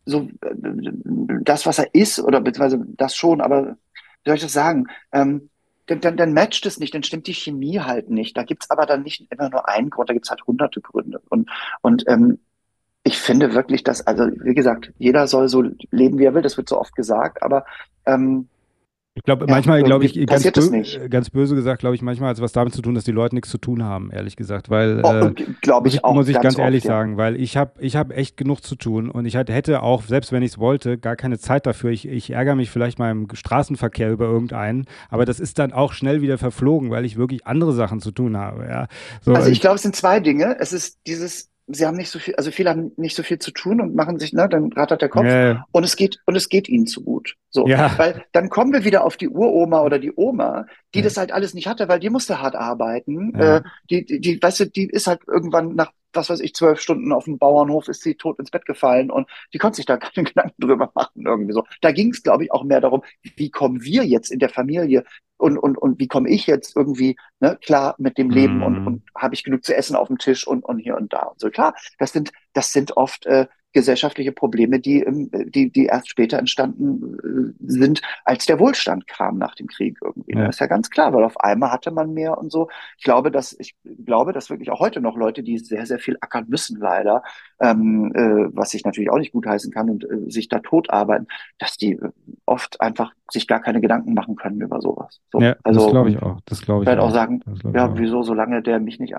so 0.06 0.22
äh, 0.42 0.54
das, 1.42 1.66
was 1.66 1.78
er 1.78 1.94
ist, 1.94 2.20
oder 2.20 2.40
beziehungsweise 2.40 2.84
das 2.96 3.16
schon, 3.16 3.40
aber 3.40 3.76
wie 4.24 4.30
soll 4.30 4.36
ich 4.36 4.42
das 4.42 4.52
sagen? 4.52 4.86
Ähm, 5.12 5.50
dann, 5.86 6.16
dann, 6.16 6.32
matcht 6.32 6.66
es 6.66 6.78
nicht, 6.78 6.94
dann 6.94 7.02
stimmt 7.02 7.26
die 7.26 7.34
Chemie 7.34 7.80
halt 7.80 8.10
nicht. 8.10 8.36
Da 8.36 8.42
gibt's 8.42 8.70
aber 8.70 8.86
dann 8.86 9.02
nicht 9.02 9.26
immer 9.30 9.50
nur 9.50 9.68
einen 9.68 9.90
Grund, 9.90 10.08
da 10.08 10.14
gibt's 10.14 10.30
halt 10.30 10.46
hunderte 10.46 10.80
Gründe. 10.80 11.20
Und, 11.28 11.50
und 11.82 12.04
ähm, 12.06 12.38
ich 13.02 13.18
finde 13.18 13.54
wirklich, 13.54 13.84
dass, 13.84 14.06
also 14.06 14.24
wie 14.24 14.54
gesagt, 14.54 14.92
jeder 14.98 15.26
soll 15.26 15.48
so 15.48 15.62
leben, 15.90 16.18
wie 16.18 16.24
er 16.24 16.34
will, 16.34 16.42
das 16.42 16.56
wird 16.56 16.68
so 16.68 16.78
oft 16.80 16.96
gesagt, 16.96 17.42
aber 17.42 17.66
ähm, 18.06 18.48
Ich 19.16 19.22
glaube, 19.22 19.46
Ja, 19.46 19.54
manchmal, 19.54 19.80
glaube 19.84 20.04
ich, 20.04 20.14
ganz, 20.26 20.42
bö 20.42 21.08
ganz 21.08 21.30
böse 21.30 21.54
gesagt, 21.54 21.78
glaube 21.78 21.94
ich, 21.94 22.02
manchmal 22.02 22.30
hat 22.30 22.36
es 22.36 22.42
was 22.42 22.50
damit 22.50 22.74
zu 22.74 22.82
tun, 22.82 22.96
dass 22.96 23.04
die 23.04 23.12
Leute 23.12 23.36
nichts 23.36 23.48
zu 23.48 23.58
tun 23.58 23.84
haben, 23.84 24.10
ehrlich 24.10 24.34
gesagt. 24.34 24.70
Weil, 24.70 25.02
oh, 25.04 25.08
äh, 25.08 25.34
glaube 25.60 25.84
muss 25.84 25.92
ich 25.92 25.94
ich, 25.94 26.04
auch 26.04 26.14
muss 26.14 26.28
ich 26.28 26.40
ganz, 26.40 26.56
oft, 26.56 26.64
ehrlich 26.64 26.82
ja. 26.82 26.88
sagen, 26.88 27.16
weil 27.16 27.40
ich 27.40 27.56
habe 27.56 27.80
ich 27.80 27.94
hab 27.94 28.10
echt 28.10 28.36
genug 28.36 28.62
zu 28.64 28.74
tun 28.74 29.08
und 29.10 29.24
ich 29.24 29.36
hätte- 29.36 29.82
auch, 29.82 30.02
selbst 30.02 30.32
wenn 30.32 30.42
ich 30.42 30.52
es 30.52 30.58
wollte, 30.58 30.98
gar 30.98 31.14
keine 31.14 31.38
Zeit 31.38 31.64
dafür. 31.64 31.90
Ich, 31.90 32.08
ich 32.08 32.30
ärgere 32.30 32.56
mich 32.56 32.70
vielleicht 32.70 32.98
mal 32.98 33.12
im 33.12 33.28
Straßenverkehr 33.32 34.10
über 34.10 34.24
irgendeinen, 34.26 34.86
aber 35.10 35.24
das 35.24 35.38
ist 35.38 35.60
dann 35.60 35.72
auch 35.72 35.92
schnell 35.92 36.20
wieder 36.20 36.36
verflogen, 36.36 36.90
weil 36.90 37.04
ich 37.04 37.16
wirklich 37.16 37.46
andere 37.46 37.72
Sachen 37.72 38.00
zu 38.00 38.10
tun 38.10 38.36
habe. 38.36 38.64
Ja. 38.68 38.88
So, 39.20 39.32
Also 39.32 39.48
ich 39.48 39.60
glaube, 39.60 39.76
es 39.76 39.82
sind 39.82 39.94
zwei 39.94 40.18
Dinge. 40.18 40.56
Es 40.58 40.72
ist 40.72 40.98
dieses, 41.06 41.50
sie 41.66 41.86
haben 41.86 41.96
nicht 41.96 42.10
so 42.10 42.18
viel, 42.18 42.34
also 42.36 42.50
viele 42.50 42.70
haben 42.70 42.92
nicht 42.96 43.16
so 43.16 43.22
viel 43.22 43.38
zu 43.38 43.50
tun 43.50 43.80
und 43.80 43.94
machen 43.94 44.18
sich, 44.18 44.32
ne, 44.32 44.48
dann 44.48 44.72
rattert 44.72 45.00
der 45.02 45.08
Kopf 45.08 45.24
äh, 45.24 45.56
und 45.72 45.84
es 45.84 45.96
geht, 45.96 46.18
und 46.26 46.36
es 46.36 46.48
geht 46.48 46.68
ihnen 46.68 46.86
zu 46.86 47.02
gut. 47.02 47.36
So. 47.50 47.66
Ja. 47.66 47.96
Weil 47.96 48.24
dann 48.32 48.50
kommen 48.50 48.72
wir 48.72 48.84
wieder 48.84 49.04
auf 49.04 49.16
die 49.16 49.28
Uroma 49.28 49.80
oder 49.82 49.98
die 49.98 50.12
Oma, 50.14 50.66
die 50.94 50.98
Ja. 50.98 51.04
das 51.04 51.16
halt 51.16 51.32
alles 51.32 51.54
nicht 51.54 51.66
hatte, 51.66 51.88
weil 51.88 52.00
die 52.00 52.10
musste 52.10 52.42
hart 52.42 52.54
arbeiten. 52.54 53.32
Ja. 53.36 53.56
Äh, 53.58 53.62
die, 53.90 54.04
die, 54.04 54.20
die, 54.20 54.42
weißt 54.42 54.60
du, 54.60 54.64
die 54.66 54.88
ist 54.88 55.06
halt 55.06 55.20
irgendwann 55.26 55.74
nach, 55.74 55.90
was 56.16 56.30
weiß 56.30 56.40
ich, 56.40 56.54
zwölf 56.54 56.80
Stunden 56.80 57.12
auf 57.12 57.24
dem 57.24 57.38
Bauernhof 57.38 57.88
ist 57.88 58.02
sie 58.02 58.14
tot 58.14 58.38
ins 58.38 58.50
Bett 58.50 58.66
gefallen 58.66 59.10
und 59.10 59.28
die 59.52 59.58
konnte 59.58 59.76
sich 59.76 59.86
da 59.86 59.96
keine 59.98 60.26
Gedanken 60.28 60.60
drüber 60.60 60.90
machen 60.94 61.26
irgendwie 61.26 61.52
so. 61.52 61.64
Da 61.80 61.92
ging 61.92 62.10
es, 62.10 62.22
glaube 62.22 62.44
ich, 62.44 62.52
auch 62.52 62.64
mehr 62.64 62.80
darum, 62.80 63.02
wie 63.36 63.50
kommen 63.50 63.82
wir 63.82 64.04
jetzt 64.04 64.30
in 64.30 64.38
der 64.38 64.48
Familie 64.50 65.04
und, 65.36 65.58
und, 65.58 65.76
und 65.76 65.98
wie 65.98 66.08
komme 66.08 66.28
ich 66.30 66.46
jetzt 66.46 66.76
irgendwie 66.76 67.16
ne, 67.40 67.58
klar 67.62 67.94
mit 67.98 68.18
dem 68.18 68.30
Leben 68.30 68.62
und, 68.62 68.78
Mhm. 68.80 68.86
und 68.86 69.02
habe 69.16 69.34
ich 69.34 69.42
genug 69.44 69.64
zu 69.64 69.74
essen 69.76 69.96
auf 69.96 70.08
dem 70.08 70.18
Tisch 70.18 70.46
und, 70.46 70.64
und 70.64 70.78
hier 70.78 70.96
und 70.96 71.12
da 71.12 71.22
und 71.24 71.40
so. 71.40 71.50
Klar, 71.50 71.74
das 71.98 72.12
sind, 72.12 72.32
das 72.52 72.72
sind 72.72 72.96
oft 72.96 73.26
äh, 73.26 73.46
gesellschaftliche 73.74 74.32
Probleme, 74.32 74.78
die, 74.80 75.04
die, 75.48 75.70
die 75.70 75.86
erst 75.86 76.08
später 76.08 76.38
entstanden 76.38 77.18
äh, 77.18 77.64
sind, 77.66 78.00
als 78.24 78.46
der 78.46 78.58
Wohlstand 78.58 79.06
kam 79.06 79.36
nach 79.36 79.54
dem 79.54 79.66
Krieg 79.66 79.98
irgendwie. 80.02 80.32
Ja. 80.32 80.46
Das 80.46 80.56
ist 80.56 80.60
ja 80.60 80.66
ganz 80.66 80.88
klar, 80.88 81.12
weil 81.12 81.24
auf 81.24 81.38
einmal 81.40 81.70
hatte 81.70 81.90
man 81.90 82.14
mehr 82.14 82.38
und 82.38 82.50
so. 82.50 82.68
Ich 82.96 83.04
glaube, 83.04 83.30
dass 83.30 83.54
ich 83.58 83.74
glaube, 84.06 84.32
dass 84.32 84.48
wirklich 84.48 84.70
auch 84.70 84.80
heute 84.80 85.00
noch 85.00 85.16
Leute, 85.16 85.42
die 85.42 85.58
sehr, 85.58 85.84
sehr 85.86 85.98
viel 85.98 86.16
ackern 86.20 86.46
müssen, 86.48 86.78
leider, 86.78 87.22
ähm, 87.60 88.12
äh, 88.14 88.56
was 88.56 88.72
ich 88.74 88.84
natürlich 88.84 89.10
auch 89.10 89.18
nicht 89.18 89.32
gutheißen 89.32 89.72
kann 89.72 89.90
und 89.90 90.04
äh, 90.04 90.30
sich 90.30 90.48
da 90.48 90.60
tot 90.60 90.90
arbeiten, 90.90 91.26
dass 91.58 91.76
die 91.76 91.94
äh, 91.94 92.10
oft 92.46 92.80
einfach 92.80 93.12
sich 93.30 93.48
gar 93.48 93.60
keine 93.60 93.80
Gedanken 93.80 94.14
machen 94.14 94.36
können 94.36 94.60
über 94.60 94.80
sowas. 94.80 95.20
So, 95.32 95.40
ja, 95.40 95.56
also 95.64 95.80
das 95.80 95.90
glaube 95.90 96.10
ich 96.10 96.22
auch. 96.22 96.40
Das 96.46 96.62
glaube 96.62 96.84
ich 96.84 96.86
werde 96.86 97.02
auch 97.02 97.10
sagen, 97.10 97.42
ich 97.52 97.62
ja, 97.74 97.98
wieso, 97.98 98.22
solange 98.22 98.62
der 98.62 98.78
mich 98.78 99.00
nicht 99.00 99.16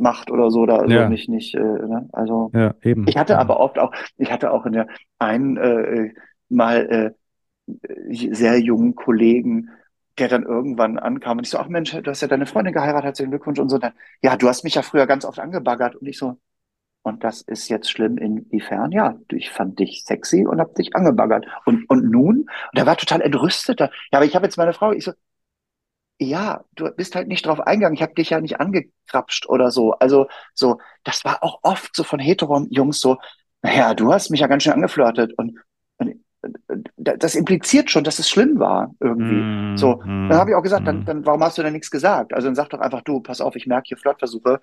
anmacht 0.00 0.30
oder 0.30 0.50
so, 0.50 0.66
da 0.66 0.76
also 0.78 0.94
Ja. 0.94 1.08
mich 1.08 1.28
nicht, 1.28 1.54
äh, 1.54 1.58
ne? 1.60 2.08
Also 2.12 2.50
Ja, 2.54 2.74
eben. 2.82 3.06
ich 3.06 3.16
hatte 3.16 3.34
Ja. 3.34 3.38
aber 3.38 3.60
oft 3.60 3.78
auch, 3.78 3.92
ich 4.16 4.32
hatte 4.32 4.50
auch 4.50 4.66
in 4.66 4.72
der 4.72 4.86
einen 5.18 5.56
äh, 5.56 6.12
mal 6.48 7.14
äh, 7.68 8.30
sehr 8.32 8.58
jungen 8.58 8.94
Kollegen, 8.94 9.70
der 10.18 10.28
dann 10.28 10.42
irgendwann 10.42 10.98
ankam 10.98 11.38
und 11.38 11.44
ich 11.44 11.50
so, 11.50 11.58
ach 11.58 11.68
Mensch, 11.68 11.92
du 11.92 12.10
hast 12.10 12.20
ja 12.20 12.28
deine 12.28 12.46
Freundin 12.46 12.74
geheiratet, 12.74 13.04
herzlichen 13.04 13.30
Glückwunsch 13.30 13.58
und 13.60 13.68
so. 13.68 13.76
Und 13.76 13.84
dann, 13.84 13.92
ja, 14.22 14.36
du 14.36 14.48
hast 14.48 14.64
mich 14.64 14.74
ja 14.74 14.82
früher 14.82 15.06
ganz 15.06 15.24
oft 15.24 15.38
angebaggert 15.38 15.96
und 15.96 16.06
ich 16.06 16.18
so, 16.18 16.36
und 17.02 17.24
das 17.24 17.40
ist 17.42 17.68
jetzt 17.68 17.90
schlimm 17.90 18.18
inwiefern? 18.18 18.92
Ja, 18.92 19.16
ich 19.30 19.50
fand 19.50 19.78
dich 19.78 20.04
sexy 20.04 20.46
und 20.46 20.60
hab 20.60 20.74
dich 20.74 20.94
angebaggert. 20.94 21.46
Und, 21.64 21.88
und 21.88 22.10
nun? 22.10 22.40
Und 22.40 22.78
er 22.78 22.84
war 22.86 22.96
total 22.96 23.22
entrüstet. 23.22 23.80
Ja, 23.80 23.90
aber 24.12 24.26
ich 24.26 24.34
habe 24.36 24.44
jetzt 24.44 24.58
meine 24.58 24.74
Frau, 24.74 24.92
ich 24.92 25.04
so, 25.04 25.12
ja, 26.20 26.64
du 26.74 26.90
bist 26.90 27.14
halt 27.16 27.28
nicht 27.28 27.46
drauf 27.46 27.60
eingegangen. 27.60 27.94
Ich 27.96 28.02
habe 28.02 28.14
dich 28.14 28.30
ja 28.30 28.40
nicht 28.40 28.60
angekrapscht 28.60 29.48
oder 29.48 29.70
so. 29.70 29.92
Also 29.94 30.28
so, 30.54 30.78
das 31.04 31.24
war 31.24 31.42
auch 31.42 31.60
oft 31.62 31.96
so 31.96 32.04
von 32.04 32.20
Heteron-Jungs 32.20 33.00
so, 33.00 33.18
naja, 33.62 33.94
du 33.94 34.12
hast 34.12 34.30
mich 34.30 34.40
ja 34.40 34.46
ganz 34.46 34.62
schön 34.64 34.72
angeflirtet. 34.74 35.32
Und, 35.38 35.58
und 35.98 36.16
das 36.96 37.34
impliziert 37.34 37.90
schon, 37.90 38.04
dass 38.04 38.18
es 38.18 38.28
schlimm 38.28 38.58
war 38.58 38.94
irgendwie. 39.00 39.46
Mhm. 39.46 39.76
So, 39.76 39.96
dann 40.04 40.34
habe 40.34 40.50
ich 40.50 40.56
auch 40.56 40.62
gesagt, 40.62 40.82
Mhm. 40.82 40.86
dann, 40.86 41.04
dann 41.04 41.26
warum 41.26 41.42
hast 41.42 41.58
du 41.58 41.62
denn 41.62 41.72
nichts 41.72 41.90
gesagt? 41.90 42.32
Also 42.34 42.48
dann 42.48 42.54
sag 42.54 42.68
doch 42.70 42.80
einfach, 42.80 43.02
du, 43.02 43.20
pass 43.20 43.40
auf, 43.40 43.56
ich 43.56 43.66
merke 43.66 43.88
hier 43.88 43.96
Flirtversuche, 43.98 44.60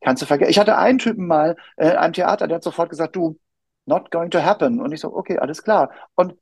kannst 0.00 0.22
du 0.22 0.26
vergessen. 0.26 0.50
Ich 0.50 0.58
hatte 0.58 0.76
einen 0.78 0.98
Typen 0.98 1.26
mal 1.26 1.56
äh, 1.76 1.90
in 1.90 1.96
einem 1.96 2.12
Theater, 2.12 2.46
der 2.46 2.56
hat 2.56 2.64
sofort 2.64 2.90
gesagt, 2.90 3.16
du, 3.16 3.38
not 3.86 4.10
going 4.10 4.30
to 4.30 4.42
happen. 4.42 4.80
Und 4.80 4.92
ich 4.92 5.00
so, 5.00 5.14
okay, 5.14 5.38
alles 5.38 5.62
klar. 5.62 5.90
Und 6.14 6.34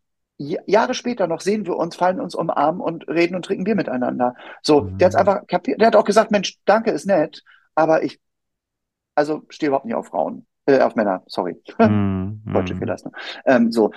Jahre 0.67 0.95
später 0.95 1.27
noch 1.27 1.41
sehen 1.41 1.67
wir 1.67 1.77
uns, 1.77 1.97
fallen 1.97 2.21
uns 2.21 2.35
umarmen 2.35 2.81
und 2.81 3.09
reden 3.09 3.35
und 3.35 3.45
trinken 3.45 3.65
Bier 3.65 3.75
miteinander. 3.77 4.35
So, 4.63 4.83
Mhm. 4.83 4.99
der 4.99 5.07
hat's 5.07 5.15
einfach 5.17 5.47
kapiert. 5.47 5.81
Der 5.81 5.89
hat 5.89 5.97
auch 5.97 6.05
gesagt, 6.05 6.31
Mensch, 6.31 6.59
danke, 6.65 6.91
ist 6.91 7.07
nett, 7.07 7.43
aber 7.75 8.03
ich, 8.03 8.21
also 9.15 9.43
stehe 9.49 9.69
überhaupt 9.69 9.87
nicht 9.87 9.95
auf 9.95 10.07
Frauen, 10.07 10.47
äh, 10.67 10.81
auf 10.81 10.95
Männer, 10.97 11.23
sorry. 11.27 11.57
Mhm. 11.79 12.43
Deutsche 12.53 12.75
Mhm. 12.75 12.83
Ist, 12.89 13.05
ne? 13.07 13.13
Ähm, 13.47 13.73
so, 13.73 13.91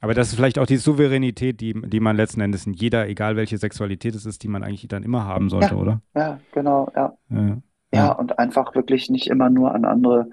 Aber 0.00 0.14
das 0.14 0.28
ist 0.28 0.34
vielleicht 0.34 0.58
auch 0.58 0.66
die 0.66 0.78
Souveränität, 0.78 1.60
die, 1.60 1.74
die 1.74 2.00
man 2.00 2.16
letzten 2.16 2.40
Endes 2.40 2.66
in 2.66 2.72
jeder, 2.72 3.08
egal 3.08 3.36
welche 3.36 3.56
Sexualität 3.58 4.14
es 4.16 4.26
ist, 4.26 4.42
die 4.42 4.48
man 4.48 4.64
eigentlich 4.64 4.88
dann 4.88 5.04
immer 5.04 5.24
haben 5.24 5.48
sollte, 5.48 5.74
Ja. 5.74 5.80
oder? 5.80 6.02
ja, 6.14 6.40
genau, 6.52 6.90
ja. 6.96 7.16
Ja. 7.30 7.58
Ja, 7.94 8.12
und 8.12 8.38
einfach 8.38 8.74
wirklich 8.74 9.10
nicht 9.10 9.28
immer 9.28 9.50
nur 9.50 9.74
an 9.74 9.84
andere, 9.84 10.26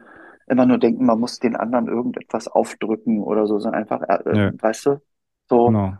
immer 0.47 0.65
nur 0.65 0.77
denken, 0.79 1.05
man 1.05 1.19
muss 1.19 1.39
den 1.39 1.55
anderen 1.55 1.87
irgendetwas 1.87 2.47
aufdrücken 2.47 3.21
oder 3.21 3.45
so, 3.47 3.59
sondern 3.59 3.81
einfach, 3.81 4.01
äh, 4.01 4.37
Ja. 4.37 4.51
weißt 4.57 4.85
du, 4.87 5.01
so 5.49 5.65
Genau. 5.67 5.93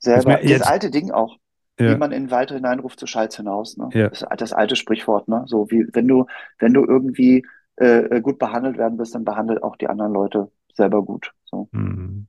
selber, 0.00 0.28
mer- 0.30 0.38
dieses 0.38 0.58
jetzt- 0.58 0.68
alte 0.70 0.90
Ding 0.90 1.10
auch, 1.10 1.36
Ja. 1.80 1.90
wie 1.92 1.96
man 1.96 2.12
in 2.12 2.24
den 2.24 2.30
Wald 2.30 2.50
hineinruft, 2.50 3.00
so 3.00 3.06
schallt's 3.06 3.36
hinaus, 3.36 3.76
ne? 3.76 3.88
Ja. 3.92 4.08
Das, 4.08 4.24
das 4.38 4.52
alte 4.52 4.76
Sprichwort, 4.76 5.28
ne? 5.28 5.42
So 5.46 5.70
wie, 5.70 5.86
wenn 5.92 6.06
du, 6.08 6.26
wenn 6.58 6.72
du 6.74 6.84
irgendwie 6.84 7.44
äh, 7.76 8.20
gut 8.20 8.38
behandelt 8.38 8.76
werden 8.78 8.98
willst, 8.98 9.14
dann 9.14 9.24
behandelt 9.24 9.62
auch 9.62 9.76
die 9.76 9.88
anderen 9.88 10.12
Leute 10.12 10.50
selber 10.74 11.02
gut. 11.02 11.32
So. 11.44 11.68
Mhm. 11.72 12.26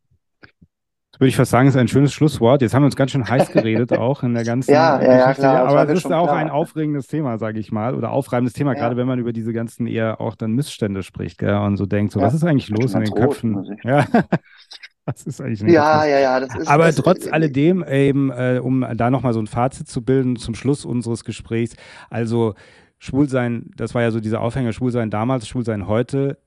Das 1.12 1.20
würde 1.20 1.28
ich 1.30 1.36
fast 1.36 1.52
sagen, 1.52 1.68
ist 1.68 1.76
ein 1.76 1.88
schönes 1.90 2.12
Schlusswort. 2.14 2.62
Jetzt 2.64 2.74
haben 2.74 2.82
wir 2.82 2.86
uns 2.88 2.96
ganz 2.96 3.12
schön 3.12 3.28
heiß 3.30 3.52
geredet, 3.52 3.92
auch 3.98 4.24
in 4.24 4.34
der 4.34 4.46
ganzen 4.46 4.72
Ja, 4.72 5.00
ja, 5.00 5.04
ja, 5.06 5.18
Geschichte. 5.28 5.42
klar, 5.42 5.64
das 5.66 5.74
Aber 5.74 5.90
es 5.92 6.00
ist 6.00 6.12
auch 6.12 6.24
klar. 6.28 6.38
ein 6.38 6.50
aufregendes 6.50 7.06
Thema, 7.08 7.38
sage 7.38 7.60
ich 7.60 7.72
mal, 7.72 7.94
oder 7.94 8.12
aufreibendes 8.12 8.54
Thema, 8.54 8.74
Ja. 8.74 8.80
gerade 8.80 8.98
wenn 8.98 9.06
man 9.06 9.20
über 9.20 9.32
diese 9.34 9.54
ganzen 9.54 9.86
eher 9.86 10.20
auch 10.22 10.36
dann 10.36 10.54
Missstände 10.54 11.04
spricht, 11.04 11.38
gell, 11.38 11.54
und 11.56 11.76
so 11.78 11.86
denkt, 11.86 12.14
so, 12.14 12.20
Ja. 12.20 12.26
was 12.26 12.34
ist 12.34 12.44
eigentlich 12.46 12.72
Ich 12.72 12.78
los 12.78 12.96
in 12.96 13.02
den 13.02 13.10
rot, 13.14 13.20
Köpfen? 13.22 13.64
ich- 13.78 13.84
Ja, 13.84 14.08
was 15.06 15.24
ist 15.24 15.42
eigentlich 15.42 15.60
den 15.60 15.70
Ja, 15.70 16.06
ja, 16.06 16.20
ja, 16.20 16.40
das 16.40 16.56
ist. 16.56 16.68
Aber 16.68 16.86
das, 16.86 16.96
trotz 16.96 17.28
alledem, 17.28 17.84
eben, 17.84 18.32
äh, 18.32 18.60
um 18.62 18.86
da 18.96 19.10
nochmal 19.10 19.34
so 19.34 19.40
ein 19.40 19.48
Fazit 19.48 19.88
zu 19.88 20.02
bilden 20.02 20.36
zum 20.36 20.56
Schluss 20.56 20.86
unseres 20.86 21.24
Gesprächs, 21.24 21.76
also 22.10 22.56
Schwulsein, 23.00 23.72
das 23.76 23.94
war 23.94 24.02
ja 24.02 24.12
so 24.12 24.20
dieser 24.20 24.42
Aufhänger, 24.42 24.72
Schwulsein 24.72 25.10
damals, 25.10 25.48
Schwulsein 25.48 25.88
heute, 25.88 26.38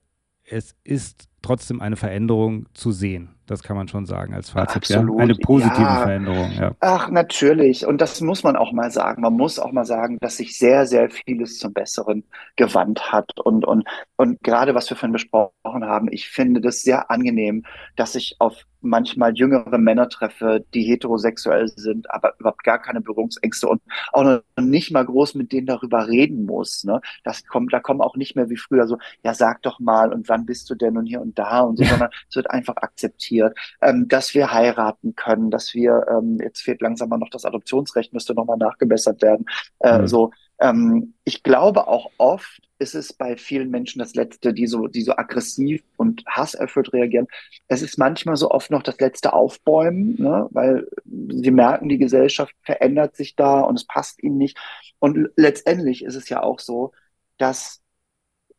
es 0.43 0.75
ist 0.83 1.27
trotzdem 1.47 1.81
eine 1.81 1.95
Veränderung 1.95 2.67
zu 2.73 2.91
sehen. 2.91 3.29
Das 3.47 3.63
kann 3.63 3.77
man 3.77 3.87
schon 3.87 4.05
sagen 4.05 4.33
als 4.33 4.49
Fazit. 4.49 4.75
Absolut. 4.75 5.17
Ja? 5.17 5.23
Eine 5.23 5.35
positive 5.35 5.81
ja. 5.81 6.01
Veränderung. 6.01 6.51
Ja. 6.59 6.75
Ach, 6.81 7.09
natürlich. 7.09 7.85
Und 7.87 8.01
das 8.01 8.19
muss 8.19 8.43
man 8.43 8.57
auch 8.57 8.73
mal 8.73 8.91
sagen. 8.91 9.21
Man 9.21 9.33
muss 9.33 9.57
auch 9.57 9.71
mal 9.71 9.85
sagen, 9.85 10.17
dass 10.19 10.35
sich 10.35 10.57
sehr, 10.57 10.85
sehr 10.85 11.09
vieles 11.09 11.57
zum 11.57 11.71
Besseren 11.71 12.25
gewandt 12.57 13.13
hat. 13.13 13.39
Und, 13.39 13.65
und, 13.65 13.87
und 14.17 14.43
gerade 14.43 14.75
was 14.75 14.89
wir 14.89 14.97
vorhin 14.97 15.13
besprochen 15.13 15.85
haben, 15.85 16.11
ich 16.11 16.27
finde 16.27 16.59
das 16.59 16.81
sehr 16.81 17.09
angenehm, 17.09 17.63
dass 17.95 18.15
ich 18.15 18.35
auf 18.39 18.65
manchmal 18.81 19.35
jüngere 19.35 19.77
Männer 19.77 20.09
treffe, 20.09 20.65
die 20.73 20.83
heterosexuell 20.83 21.67
sind, 21.67 22.09
aber 22.11 22.33
überhaupt 22.39 22.63
gar 22.63 22.79
keine 22.79 23.01
Berührungsängste 23.01 23.67
und 23.67 23.81
auch 24.11 24.23
noch 24.23 24.41
nicht 24.59 24.91
mal 24.91 25.05
groß 25.05 25.35
mit 25.35 25.51
denen 25.51 25.67
darüber 25.67 26.07
reden 26.07 26.45
muss. 26.45 26.83
Ne? 26.83 27.01
Das 27.23 27.45
kommt, 27.45 27.73
da 27.73 27.79
kommen 27.79 28.01
auch 28.01 28.15
nicht 28.15 28.35
mehr 28.35 28.49
wie 28.49 28.57
früher 28.57 28.87
so, 28.87 28.97
ja, 29.23 29.33
sag 29.33 29.61
doch 29.63 29.79
mal 29.79 30.13
und 30.13 30.29
wann 30.29 30.45
bist 30.45 30.69
du 30.69 30.75
denn 30.75 30.97
und 30.97 31.05
hier 31.05 31.21
und 31.21 31.36
da 31.37 31.61
und 31.61 31.77
so, 31.77 31.83
sondern 31.85 32.09
es 32.29 32.35
wird 32.35 32.49
einfach 32.49 32.77
akzeptiert, 32.77 33.57
ähm, 33.81 34.07
dass 34.07 34.33
wir 34.33 34.51
heiraten 34.51 35.15
können, 35.15 35.51
dass 35.51 35.73
wir, 35.73 36.05
ähm, 36.09 36.39
jetzt 36.41 36.61
fehlt 36.61 36.81
langsam 36.81 37.09
mal 37.09 37.17
noch 37.17 37.29
das 37.29 37.45
Adoptionsrecht, 37.45 38.13
müsste 38.13 38.33
nochmal 38.33 38.57
nachgebessert 38.57 39.21
werden. 39.21 39.45
Äh, 39.79 39.99
mhm. 39.99 40.07
So, 40.07 40.31
ähm, 40.59 41.13
ich 41.23 41.43
glaube 41.43 41.87
auch 41.87 42.09
oft 42.17 42.61
ist 42.79 42.95
es 42.95 43.13
bei 43.13 43.37
vielen 43.37 43.69
Menschen 43.69 43.99
das 43.99 44.13
Letzte, 44.15 44.53
die 44.53 44.67
so, 44.67 44.87
die 44.87 45.01
so 45.01 45.15
aggressiv 45.15 45.83
und 45.97 46.23
hasserfüllt 46.27 46.93
reagieren. 46.93 47.27
Es 47.67 47.81
ist 47.81 47.97
manchmal 47.97 48.37
so 48.37 48.51
oft 48.51 48.69
noch 48.71 48.83
das 48.83 48.99
letzte 48.99 49.33
Aufbäumen, 49.33 50.15
ne? 50.19 50.47
weil 50.51 50.87
sie 51.05 51.51
merken, 51.51 51.89
die 51.89 51.97
Gesellschaft 51.97 52.53
verändert 52.61 53.15
sich 53.15 53.35
da 53.35 53.61
und 53.61 53.75
es 53.75 53.85
passt 53.85 54.21
ihnen 54.21 54.37
nicht. 54.37 54.57
Und 54.99 55.29
letztendlich 55.35 56.03
ist 56.03 56.15
es 56.15 56.29
ja 56.29 56.43
auch 56.43 56.59
so, 56.59 56.91
dass 57.37 57.81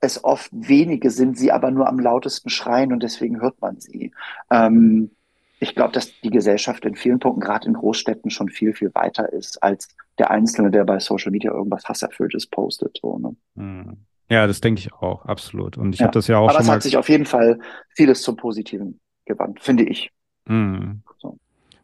es 0.00 0.22
oft 0.24 0.50
wenige 0.52 1.10
sind, 1.10 1.36
sie 1.36 1.52
aber 1.52 1.70
nur 1.70 1.88
am 1.88 1.98
lautesten 1.98 2.50
schreien 2.50 2.92
und 2.92 3.02
deswegen 3.02 3.40
hört 3.40 3.60
man 3.60 3.80
sie. 3.80 4.12
Ähm, 4.50 5.10
ich 5.60 5.74
glaube, 5.74 5.92
dass 5.92 6.12
die 6.20 6.30
Gesellschaft 6.30 6.84
in 6.84 6.94
vielen 6.94 7.18
Punkten, 7.18 7.40
gerade 7.40 7.66
in 7.66 7.74
Großstädten, 7.74 8.30
schon 8.30 8.48
viel, 8.48 8.74
viel 8.74 8.94
weiter 8.94 9.32
ist 9.32 9.62
als 9.62 9.88
der 10.18 10.30
Einzelne, 10.30 10.70
der 10.70 10.84
bei 10.84 11.00
Social 11.00 11.32
Media 11.32 11.52
irgendwas 11.52 11.84
Hasserfülltes 11.84 12.46
postet. 12.46 12.98
So, 13.02 13.18
ne? 13.18 13.36
Hm. 13.56 13.96
Ja, 14.30 14.46
das 14.46 14.60
denke 14.60 14.80
ich 14.80 14.92
auch, 14.92 15.24
absolut. 15.24 15.78
Und 15.78 15.94
ich 15.94 16.00
ja. 16.00 16.06
habe 16.06 16.14
das 16.14 16.26
ja 16.28 16.36
auch 16.36 16.48
Aber 16.48 16.52
schon. 16.52 16.56
Aber 16.58 16.64
es 16.64 16.70
hat 16.70 16.82
sich 16.82 16.96
auf 16.96 17.08
jeden 17.08 17.24
Fall 17.24 17.58
vieles 17.94 18.22
zum 18.22 18.36
Positiven 18.36 19.00
gewandt, 19.24 19.60
finde 19.60 19.84
ich. 19.84 20.10
Mhm. 20.46 21.02
So. 21.18 21.38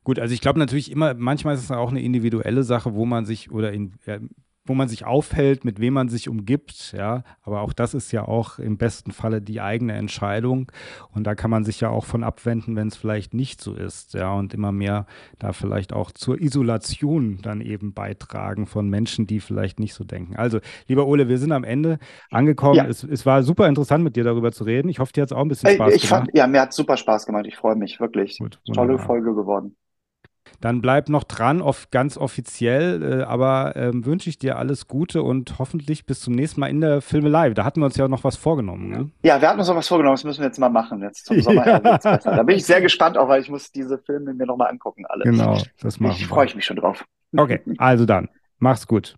Gut, 0.05 0.19
also 0.19 0.35
ich 0.35 0.41
glaube 0.41 0.59
natürlich 0.59 0.93
immer, 0.93 1.15
manchmal 1.15 1.55
ist 1.55 1.65
es 1.65 1.71
auch 1.71 1.91
eine 1.91 2.03
individuelle 2.03 2.63
Sache, 2.63 2.95
wo 2.95 3.07
man 3.07 3.25
sich 3.25 3.51
oder 3.51 3.73
in, 3.73 3.95
ja, 4.07 4.19
wo 4.67 4.75
man 4.75 4.89
sich 4.89 5.05
aufhält, 5.05 5.65
mit 5.65 5.79
wem 5.79 5.95
man 5.95 6.09
sich 6.09 6.29
umgibt, 6.29 6.95
ja. 6.97 7.23
Aber 7.43 7.61
auch 7.61 7.75
das 7.75 7.93
ist 7.93 8.13
ja 8.13 8.27
auch 8.27 8.59
im 8.59 8.79
besten 8.79 9.13
Falle 9.13 9.43
die 9.43 9.61
eigene 9.61 9.93
Entscheidung. 9.93 10.73
Und 11.13 11.27
da 11.27 11.35
kann 11.35 11.51
man 11.51 11.65
sich 11.65 11.81
ja 11.81 11.91
auch 11.91 12.07
von 12.07 12.25
abwenden, 12.25 12.75
wenn 12.75 12.89
es 12.89 12.97
vielleicht 12.97 13.35
nicht 13.35 13.61
so 13.61 13.75
ist, 13.75 14.15
ja. 14.15 14.33
Und 14.33 14.55
immer 14.55 14.73
mehr 14.73 15.07
da 15.39 15.53
vielleicht 15.53 15.93
auch 15.93 16.11
zur 16.13 16.41
Isolation 16.41 17.39
dann 17.43 17.61
eben 17.61 17.93
beitragen 17.93 18.67
von 18.67 18.89
Menschen, 18.89 19.27
die 19.27 19.41
vielleicht 19.41 19.81
nicht 19.81 19.93
so 19.93 20.05
denken. 20.05 20.37
Also, 20.37 20.61
lieber 20.89 21.07
Ole, 21.07 21.29
wir 21.29 21.39
sind 21.39 21.53
am 21.53 21.65
Ende 21.65 21.99
angekommen. 22.31 22.77
Ja. 22.77 22.87
Es, 22.87 23.05
es, 23.05 23.27
war 23.27 23.43
super 23.43 23.69
interessant, 23.69 24.03
mit 24.03 24.17
dir 24.17 24.25
darüber 24.25 24.51
zu 24.51 24.65
reden. 24.65 24.89
Ich 24.89 24.99
hoffe, 24.99 25.13
dir 25.13 25.23
hat 25.23 25.31
es 25.31 25.37
auch 25.37 25.43
ein 25.43 25.49
bisschen 25.49 25.75
Spaß 25.75 25.95
ich 25.95 26.03
gemacht. 26.03 26.25
Fand, 26.25 26.31
ja, 26.37 26.47
mir 26.47 26.63
hat 26.63 26.73
super 26.73 26.97
Spaß 26.97 27.27
gemacht. 27.27 27.45
Ich 27.47 27.57
freue 27.57 27.77
mich 27.77 28.01
wirklich. 28.01 28.39
Gut, 28.39 28.61
Tolle 28.73 28.99
Folge 28.99 29.35
geworden. 29.35 29.77
Dann 30.61 30.81
bleib 30.81 31.09
noch 31.09 31.25
dran, 31.25 31.61
off, 31.61 31.91
ganz 31.91 32.17
offiziell. 32.17 33.21
Äh, 33.21 33.23
aber 33.25 33.77
ähm, 33.77 34.05
wünsche 34.07 34.31
ich 34.31 34.39
dir 34.39 34.59
alles 34.59 34.89
Gute 34.89 35.23
und 35.23 35.59
hoffentlich 35.59 36.07
bis 36.07 36.21
zum 36.21 36.35
nächsten 36.35 36.61
Mal 36.61 36.69
in 36.69 36.81
der 36.81 37.01
Filme 37.01 37.29
Live. 37.29 37.55
Da 37.55 37.65
hatten 37.65 37.81
wir 37.81 37.87
uns 37.87 37.97
ja 37.97 38.09
noch 38.09 38.25
was 38.25 38.37
vorgenommen. 38.37 38.89
Ne? 38.89 39.11
Ja, 39.23 39.41
wir 39.41 39.49
hatten 39.49 39.59
uns 39.59 39.69
noch 39.69 39.77
was 39.77 39.89
vorgenommen. 39.89 40.15
Das 40.17 40.25
müssen 40.25 40.41
wir 40.41 40.47
jetzt 40.47 40.59
mal 40.59 40.69
machen. 40.69 41.01
Jetzt 41.03 41.27
zum 41.27 41.41
Sommer. 41.41 41.65
Ja. 42.05 42.19
Da 42.19 42.43
bin 42.43 42.57
ich 42.57 42.65
sehr 42.65 42.81
gespannt, 42.81 43.17
auch 43.17 43.29
weil 43.29 43.41
ich 43.41 43.49
muss 43.49 43.71
diese 43.73 43.99
Filme 43.99 44.35
mir 44.35 44.47
nochmal 44.47 44.71
angucken. 44.71 45.05
Alle. 45.07 45.25
Genau, 45.25 45.59
das 45.81 46.01
machen 46.01 46.17
Ich 46.19 46.27
freue 46.27 46.53
mich 46.55 46.65
schon 46.65 46.77
drauf. 46.77 47.05
Okay, 47.37 47.61
also 47.79 48.05
dann. 48.05 48.29
Mach's 48.59 48.87
gut. 48.87 49.17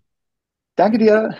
Danke 0.75 0.97
dir. 0.97 1.35